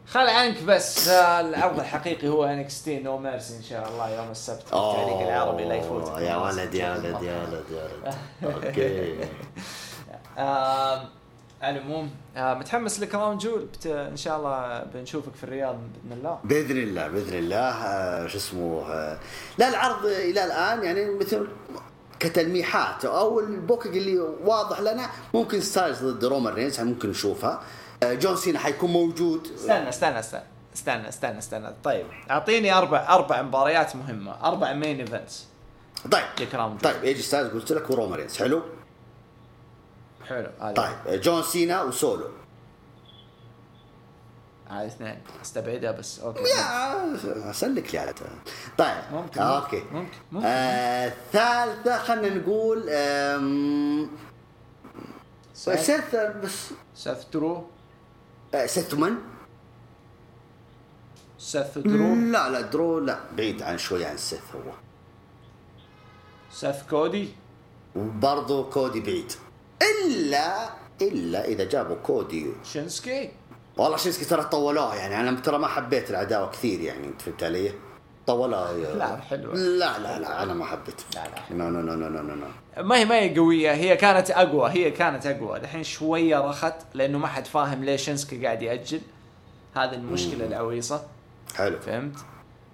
خل 0.07 0.27
عنك 0.27 0.63
بس 0.63 1.07
آه، 1.07 1.39
العرض 1.41 1.79
الحقيقي 1.79 2.27
هو 2.27 2.45
NXT 2.45 2.99
No 2.99 3.17
Mercy 3.17 3.57
إن 3.57 3.63
شاء 3.63 3.89
الله 3.89 4.09
يوم 4.15 4.31
السبت 4.31 4.63
التعليق 4.63 5.19
العربي 5.27 5.65
لا 5.65 5.75
يفوت 5.75 6.07
يا 6.21 6.35
ولد 6.37 6.73
يا 6.75 6.91
ولد 6.95 7.23
يا 7.23 7.43
ولد 7.43 7.65
يا 7.71 7.83
ولد 7.83 8.15
أوكي 8.65 9.27
على 11.61 11.77
العموم 11.77 12.11
آه، 12.37 12.53
متحمس 12.53 12.99
ل 12.99 13.05
Crown 13.05 13.37
Jewel. 13.37 13.65
بت... 13.65 13.87
إن 13.87 14.17
شاء 14.17 14.37
الله 14.37 14.83
بنشوفك 14.93 15.35
في 15.35 15.43
الرياض 15.43 15.75
بإذن 15.75 16.17
الله. 16.17 16.39
بإذن 16.43 16.77
الله 16.77 17.07
بإذن 17.07 17.37
الله. 17.37 17.57
آه، 17.57 18.27
شو 18.27 18.37
اسمه 18.37 18.91
آه، 18.91 19.19
لا 19.57 19.69
العرض 19.69 20.05
إلى 20.05 20.45
الآن 20.45 20.83
يعني 20.83 21.15
مثل 21.15 21.47
كتلميحات. 22.19 23.05
أو 23.05 23.39
ال 23.39 23.46
booking 23.46 23.97
اللي 23.97 24.19
واضح 24.19 24.79
لنا 24.79 25.09
ممكن 25.33 25.61
ستايلز 25.61 26.03
ضد 26.03 26.25
رومان 26.25 26.53
رينز 26.53 26.79
ممكن 26.79 27.09
نشوفها. 27.09 27.61
آه، 28.03 28.13
جون 28.13 28.35
سينا 28.35 28.59
حيكون 28.59 28.89
موجود. 28.89 29.47
استنى 29.55 29.89
استنى 29.89 30.19
استنى 30.19 30.43
استنى 30.73 31.09
استنى 31.09 31.37
استنى. 31.37 31.67
طيب 31.83 32.05
أعطيني 32.31 32.73
أربع 32.73 33.15
أربع 33.15 33.41
مباريات 33.41 33.95
مهمة 33.95 34.35
أربع 34.43 34.73
main 34.73 34.99
events 34.99 35.45
طيب 36.11 36.23
طيب 36.83 37.03
ايجي 37.03 37.21
ستايلز 37.21 37.49
قلت 37.49 37.71
لك 37.71 37.89
ورومان 37.89 38.19
رينز. 38.19 38.37
حلو؟ 38.37 38.61
حلو. 40.29 40.49
هذا 40.61 40.73
طيب 40.73 41.21
جون 41.21 41.43
سينا 41.43 41.83
وسولو. 41.83 42.29
هذه 44.67 44.87
اثنين. 44.87 45.21
استبعدها 45.41 45.91
بس. 45.91 46.19
أوكي. 46.19 46.39
يا 46.41 47.49
أسلك 47.49 47.93
لي 47.93 47.99
على 47.99 48.13
طيب 48.77 49.03
ممكن 49.11 49.41
أوكي. 49.41 49.83
ممكن 49.91 50.17
ممكن. 50.31 50.47
آه، 50.47 51.13
ثالثة 51.31 51.97
خلينا 51.97 52.35
نقول 52.35 52.83
سيث 55.53 55.85
سيث 55.85 56.15
بس. 56.15 56.69
سيث 56.95 57.25
درو. 57.33 57.67
آه، 58.53 58.65
سيث 58.65 58.93
من؟ 58.93 59.15
سيث 61.37 61.77
درو. 61.77 62.15
لا 62.15 62.49
لا 62.49 62.61
درو 62.61 62.99
لا. 62.99 63.19
بعيد 63.37 63.61
عن 63.61 63.77
شوي 63.77 64.05
عن 64.05 64.17
سيث 64.17 64.55
هو. 64.55 64.71
سيث 66.51 66.83
كودي. 66.89 67.33
وبرضه 67.95 68.69
كودي 68.69 68.99
بعيد. 68.99 69.31
إلا 69.81 70.69
إلا 71.01 71.45
إذا 71.45 71.63
جابوا 71.63 71.95
كودي 71.95 72.47
شينسكي. 72.63 73.31
والله 73.77 73.97
شينسكي 73.97 74.25
ترى 74.25 74.43
طولوها 74.43 74.95
يعني 74.95 75.29
أنا 75.29 75.39
ترى 75.39 75.57
ما 75.57 75.67
حبيت 75.67 76.09
العداوة 76.09 76.51
كثير 76.51 76.79
يعني 76.79 77.07
أنت 77.07 77.21
فهمت 77.21 77.43
علي؟ 77.43 77.71
طولوها 78.27 78.73
لا، 78.73 79.21
حلوة. 79.21 79.53
لا 79.55 79.99
لا 79.99 80.19
لا 80.19 80.43
أنا 80.43 80.53
ما 80.53 80.65
حبيت. 80.65 81.01
لا، 81.15 81.23
لا،. 81.23 81.55
no 81.55 81.69
no 81.69 81.81
no 81.81 82.09
no 82.09 82.21
no 82.21 82.35
no. 82.35 82.47
ما 82.83 82.97
هي 82.97 83.05
ما 83.05 83.15
هي 83.15 83.35
قوية 83.35 83.71
هي 83.73 83.95
كانت 83.95 84.31
أقوى 84.31 84.69
هي 84.71 84.91
كانت 84.91 85.25
أقوى. 85.25 85.57
الحين 85.57 85.83
شوية 85.83 86.39
رخت 86.39 86.73
لأنه 86.93 87.17
ما 87.17 87.27
حد 87.27 87.47
فاهم 87.47 87.83
ليش 87.83 88.01
شينسكي 88.01 88.45
قاعد 88.45 88.61
يأجل. 88.61 89.01
هذه 89.75 89.93
المشكلة 89.93 90.45
العويصة. 90.45 91.03
حلو. 91.55 91.79
فهمت؟ 91.79 92.15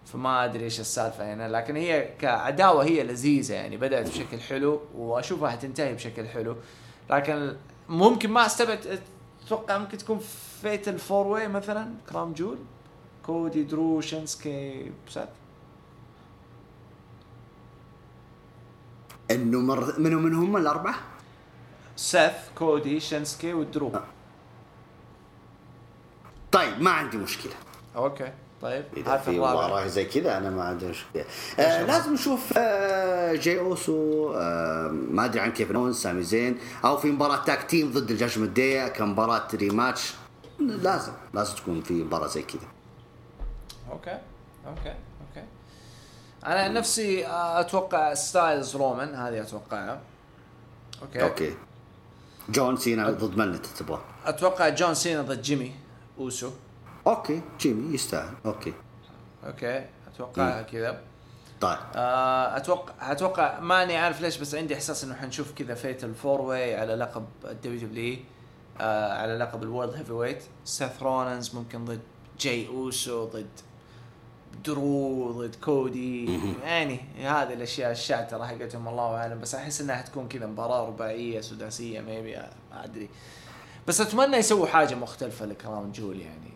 فما 0.06 0.45
أدري 0.45 0.64
إيش 0.64 0.80
السالفة 0.80 1.34
هنا 1.34 1.49
لكن 1.49 1.76
هي 1.76 2.10
كعداوة 2.19 2.84
هي 2.84 3.03
لذيذة 3.03 3.53
يعني 3.53 3.78
بدأت 3.78 4.07
بشكل 4.10 4.40
حلو 4.40 4.82
وأشوفها 4.95 5.49
حتنتهي 5.49 5.94
بشكل 5.94 6.28
حلو. 6.28 6.56
لكن 7.12 7.56
ممكن 7.90 8.32
ما 8.32 8.46
استبعد 8.46 9.02
أتوقع 9.46 9.78
ممكن 9.78 9.98
تكون 9.98 10.20
fatal 10.61 10.99
four 10.99 11.28
way 11.28 11.48
مثلا 11.48 11.94
Crown 12.10 12.34
Jewel 12.34 12.57
كودي 13.26 13.64
درو 13.64 14.02
شينسكي 14.02 14.92
سات 15.10 15.30
إنه 19.32 19.60
مر... 19.60 20.00
منو 20.00 20.20
من 20.20 20.34
هم 20.34 20.58
الأربعة؟ 20.58 20.96
سيث 21.96 22.34
كودي 22.56 23.00
شينسكي 23.00 23.54
ودرو. 23.54 23.92
طيب 26.52 26.82
ما 26.82 26.92
عندي 26.92 27.18
مشكلة. 27.18 27.54
أوكي. 27.96 28.34
طيب 28.62 28.86
إذا 28.98 29.18
في. 29.18 29.32
مباراه 29.32 29.88
زي 29.88 30.06
كذا 30.06 30.38
أنا 30.38 30.50
ما 30.50 30.64
عندي 30.64 30.88
مشكلة. 30.88 31.26
آه 31.60 31.84
لازم 31.84 32.14
نشوف 32.14 32.54
آه 32.58 33.34
جاي 33.34 33.60
أوسو 33.60 34.34
آه 34.36 34.88
ما 34.88 35.26
أدري 35.26 35.40
عن 35.40 35.52
كيفن 35.52 35.72
أوينز 35.72 35.94
سامي 35.94 36.24
زين. 36.24 36.58
أو 36.86 36.98
في 36.98 37.12
مباراة 37.12 37.44
tag 37.44 37.64
team 37.64 37.91
ضد 37.92 38.12
ال 38.11 38.16
Judgment 38.16 38.49
Day 38.49 38.90
كمباراة 38.90 39.48
rematch 39.53 40.14
لازم 40.60 41.12
لازم 41.34 41.56
تكون 41.56 41.82
في 41.82 41.94
مباراة 41.94 42.28
زي 42.28 42.42
كذا. 42.42 42.68
أوكي 43.92 44.20
أوكي 44.68 44.90
أوكي. 44.90 45.46
أنا 46.46 46.60
عن 46.60 46.74
نفسي 46.74 47.28
آه، 47.28 47.60
أتوقع 47.60 48.14
ستايلز 48.14 48.76
رومان 48.76 49.16
هذه 49.16 49.42
أتوقعها. 49.42 50.02
أوكي. 51.02 51.24
أوكي. 51.24 51.54
جون 52.50 52.78
سينا 52.78 53.10
ضد 53.10 53.38
من 53.38 53.54
أنت 53.54 53.66
تبغى؟ 53.66 54.00
أتوقع 54.26 54.70
جون 54.70 54.94
سينا 54.94 55.22
ضد 55.22 55.42
جيمي 55.42 55.76
أوسو. 56.20 56.52
أوكي 57.07 57.41
جيمي 57.60 57.94
يستاهل. 57.94 58.34
أوكي. 58.45 58.73
أوكي 59.45 59.86
اتوقعها 60.07 60.61
كذا. 60.61 61.02
طيب. 61.61 61.78
آه، 61.95 62.57
أتوقع 62.57 63.11
أتوقع 63.11 63.60
ماني 63.60 63.98
عارف 63.98 64.22
ليش 64.22 64.38
بس 64.38 64.56
عندي 64.56 64.73
إحساس 64.76 65.03
إنه 65.03 65.15
حنشوف 65.15 65.52
كذا 65.53 65.73
fatal 65.76 66.14
four 66.14 66.41
way 66.41 66.76
على 66.76 66.95
لقب 66.95 67.26
ال 67.45 67.80
WW 67.80 68.18
آه 68.82 69.14
على 69.14 69.38
لقب 69.38 69.64
ال 69.64 69.94
World 69.94 70.11
Heavyweight 70.14 70.44
سيث 70.65 71.03
رولنز 71.03 71.56
ممكن 71.56 71.86
ضد 71.86 71.99
جاي 72.40 72.68
اوسو 72.68 73.26
ضد 73.26 73.49
درو 74.65 75.32
ضد 75.32 75.56
كودي 75.56 76.40
يعني 76.64 76.99
هذه 77.18 77.53
الأشياء 77.53 77.91
الشاتره 77.91 78.45
حقتهم 78.45 78.88
الله 78.88 79.15
أعلم 79.15 79.40
بس 79.40 79.56
أحس 79.56 79.82
إنها 79.82 79.95
حتكون 79.95 80.28
كذا 80.28 80.45
مباراة 80.45 80.88
رباعية 80.88 81.41
سداسية 81.41 82.02
maybe 82.02 82.36
ما 82.72 82.86
أدري. 82.86 83.10
بس 83.88 84.02
أتمنى 84.02 84.38
يسووا 84.38 84.68
حاجة 84.68 84.95
مختلفة 84.95 85.45
ل 85.45 85.53
Crown 85.53 85.91
Jewel 85.91 86.19
يعني. 86.19 86.51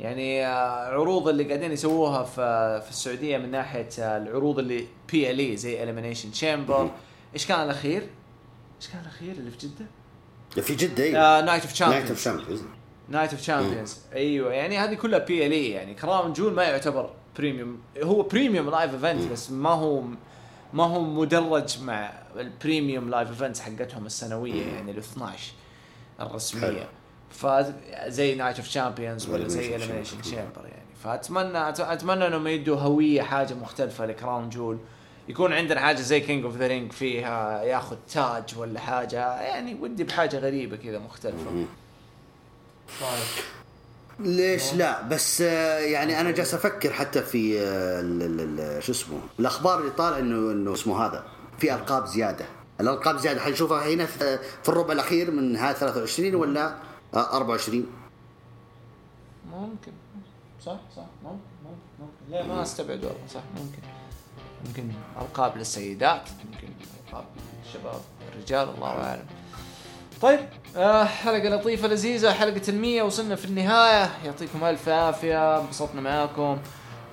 يعني 0.00 0.46
آه، 0.46 0.86
عروض 0.92 1.28
اللي 1.28 1.44
قاعدين 1.44 1.72
يسووها 1.72 2.22
في 2.22 2.80
في 2.84 2.90
السعودية 2.90 3.38
من 3.38 3.50
ناحية 3.50 3.88
آه، 3.98 4.16
العروض 4.16 4.58
اللي 4.58 4.86
PLE 5.12 5.56
زي 5.56 5.82
Elimination 5.82 6.30
Chamber 6.32 6.90
إيش 7.34 7.46
كان 7.46 7.62
الأخير؟ 7.62 8.06
إيش 8.80 8.88
كان 8.88 9.00
الأخير 9.00 9.32
اللي 9.32 9.50
في 9.50 9.66
جدة؟ 9.66 9.86
في 10.62 10.74
جدة 10.74 11.04
أيوه. 11.04 11.40
Night 11.40 11.62
of 11.62 11.82
Night 11.82 12.08
of 12.10 12.18
Champions 12.18 12.22
Champions 12.22 12.62
Night 13.08 13.30
of 13.30 13.40
Champions 13.40 13.98
أيوه 14.14 14.52
يعني 14.52 14.78
هذه 14.78 14.94
كلها 14.94 15.18
PLE 15.18 15.70
يعني 15.70 15.94
Crown 15.94 16.32
Jewel 16.32 16.52
ما 16.52 16.62
يعتبر 16.62 17.10
premium 17.38 17.80
هو 18.02 18.22
premium 18.22 18.70
live 18.70 18.94
event 18.94 19.32
بس 19.32 19.50
ما 19.50 19.70
هو 19.70 20.02
ما 20.72 20.84
هو 20.84 21.00
مدرج 21.00 21.82
مع 21.82 22.12
ال 22.36 22.45
premium 22.45 23.10
live 23.10 23.28
events 23.28 23.60
حقتهم 23.60 24.06
السنوية 24.06 24.66
يعني 24.66 24.90
ال 24.90 24.98
12 24.98 25.52
الرسمية. 26.20 26.88
فزي 27.30 28.34
Night 28.34 28.56
of 28.56 28.66
Champions 28.68 29.28
ولا 29.28 29.48
زي 29.48 29.76
Elimination 29.76 30.16
Chamber. 30.18 30.22
Chamber 30.22 30.64
يعني. 30.64 30.86
فاتمنى 31.04 31.72
أت- 31.74 31.80
أتمنى 31.80 32.26
إنهم 32.26 32.46
يدوا 32.46 32.76
هوية 32.76 33.22
حاجة 33.22 33.54
مختلفة 33.54 34.06
ل 34.06 34.13
Crown 34.13 34.48
Jewel. 34.48 34.78
يكون 35.28 35.52
عندنا 35.52 35.80
حاجة 35.80 36.00
زي 36.00 36.20
King 36.20 36.44
of 36.44 36.56
the 36.56 36.66
Ring 36.66 36.92
فيها 36.92 37.62
ياخذ 37.62 37.96
تاج 38.12 38.44
ولا 38.58 38.80
حاجة. 38.80 39.40
يعني 39.40 39.74
ودي 39.80 40.04
بحاجة 40.04 40.38
غريبة 40.38 40.76
كذا 40.76 40.98
مختلفة. 40.98 41.50
طيب 43.00 43.44
ليش 44.20 44.74
لا؟ 44.74 45.02
بس 45.02 45.40
آه، 45.42 45.78
يعني 45.78 46.20
أنا 46.20 46.30
جالس 46.30 46.54
أفكر 46.54 46.92
حتى 46.92 47.22
في 47.22 47.60
آه، 47.60 48.00
ال- 48.00 48.22
ال- 48.22 48.60
ال- 48.60 48.82
شو 48.82 48.92
اسمه؟ 48.92 49.18
الأخبار 49.40 49.80
اللي 49.80 49.90
طالع 49.90 50.18
انه 50.18 50.52
إنه 50.52 50.72
اسمه 50.72 51.06
هذا 51.06 51.24
في 51.58 51.74
ألقاب 51.74 52.06
زيادة. 52.06 52.44
الألقاب 52.80 53.16
زيادة 53.18 53.40
حنشوفها 53.40 53.88
هنا 53.94 54.06
في 54.06 54.38
في 54.62 54.68
الربع 54.68 54.92
الأخير 54.92 55.30
من 55.30 55.56
هذا 55.56 55.72
23 55.72 56.34
ولا؟ 56.34 56.66
آه، 56.66 56.74
24 57.14 57.86
ممكن. 59.52 59.92
صح 60.64 60.76
صح. 60.96 61.02
ممكن 61.24 61.36
ممكن 61.64 61.76
ممكن. 62.00 62.30
لا 62.30 62.46
ما 62.46 62.62
أستبعد 62.62 63.04
والله. 63.04 63.26
صح 63.34 63.40
ممكن. 63.56 63.82
ممكن 64.66 64.90
ألقاب 65.20 65.56
للسيدات 65.56 66.28
ممكن 66.44 66.68
ألقاب 67.06 67.24
للشباب 67.64 68.00
الرجال 68.32 68.68
الله 68.68 68.88
أعلم. 68.88 69.26
طيب 70.22 70.40
آه 70.76 71.04
حلقة 71.04 71.48
لطيفة 71.48 71.88
لذيذة 71.88 72.32
حلقة 72.32 72.62
المية 72.68 73.02
وصلنا 73.02 73.36
في 73.36 73.44
النهاية. 73.44 74.10
يعطيكم 74.24 74.64
ألف 74.64 74.88
عافية 74.88 75.60
انبسطنا 75.60 76.00
معاكم. 76.00 76.58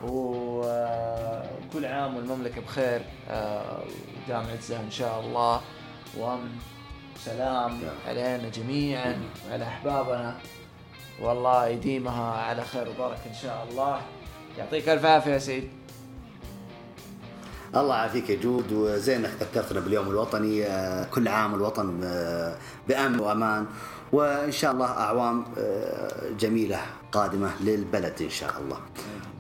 وكل 0.03 1.85
عام 1.85 2.15
والمملكة 2.15 2.61
بخير 2.61 3.05
آه 3.29 3.83
ودام 4.25 4.45
عزها 4.45 4.79
إن 4.79 4.91
شاء 4.91 5.19
الله. 5.19 5.61
وأمن 6.17 6.57
سلام 7.17 7.79
علينا 8.07 8.49
جميعا 8.49 9.21
وعلى 9.49 9.63
أحبابنا. 9.63 10.35
والله 11.21 11.67
يديمها 11.67 12.31
على 12.31 12.63
خير 12.65 12.89
وبركة 12.89 13.25
إن 13.29 13.35
شاء 13.41 13.67
الله. 13.69 14.01
يعطيك 14.57 14.89
ألف 14.89 15.05
عافية 15.05 15.31
يا 15.31 15.39
سيد. 15.39 15.69
الله 17.75 17.95
يعافيك 17.95 18.29
يا 18.29 18.35
جود. 18.35 18.71
وزين 18.71 19.25
انك 19.25 19.31
ذكرتنا 19.39 19.79
باليوم 19.79 20.09
الوطني. 20.09 20.65
آه، 20.65 21.03
كل 21.03 21.27
عام 21.27 21.55
الوطن 21.55 22.01
آه، 22.03 22.57
بأمن 22.87 23.19
وأمان. 23.19 23.65
وإن 24.11 24.51
شاء 24.51 24.71
الله 24.71 24.85
أعوام 24.85 25.45
آه، 25.57 26.29
جميلة 26.39 26.79
قادمة 27.11 27.51
للبلد 27.61 28.21
إن 28.21 28.29
شاء 28.29 28.53
الله. 28.59 28.79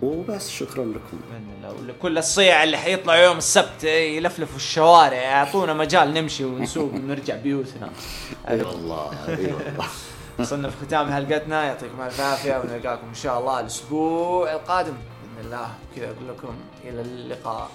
وبس 0.01 0.49
شكرا 0.49 0.85
لكم. 0.85 1.19
بإذن 1.29 1.47
الله 1.57 1.81
ولكل 1.81 2.17
الصيع 2.17 2.63
اللي 2.63 2.77
حيطلعوا 2.77 3.19
يوم 3.19 3.37
السبت 3.37 3.83
يلفلفوا 3.83 4.55
الشوارع. 4.55 5.17
يعطونا 5.17 5.73
مجال 5.73 6.13
نمشي 6.13 6.45
ونسوق 6.45 6.93
ونرجع 6.93 7.35
بيوتنا. 7.35 7.89
أي 8.49 8.61
والله 8.61 9.27
أي 9.27 9.53
والله. 9.53 9.87
وصلنا 10.39 10.69
في 10.69 10.85
ختام 10.85 11.13
حلقتنا 11.13 11.63
يعطيكم 11.63 12.01
ألف 12.01 12.21
عافية 12.21 12.57
ونلقاكم 12.57 13.07
إن 13.07 13.13
شاء 13.15 13.39
الله 13.39 13.59
الأسبوع 13.59 14.53
القادم 14.53 14.93
بإذن 14.93 15.45
الله. 15.45 15.67
كذا 15.95 16.05
أقول 16.05 16.29
لكم 16.29 16.55
إلى 16.83 17.01
اللقاء. 17.01 17.69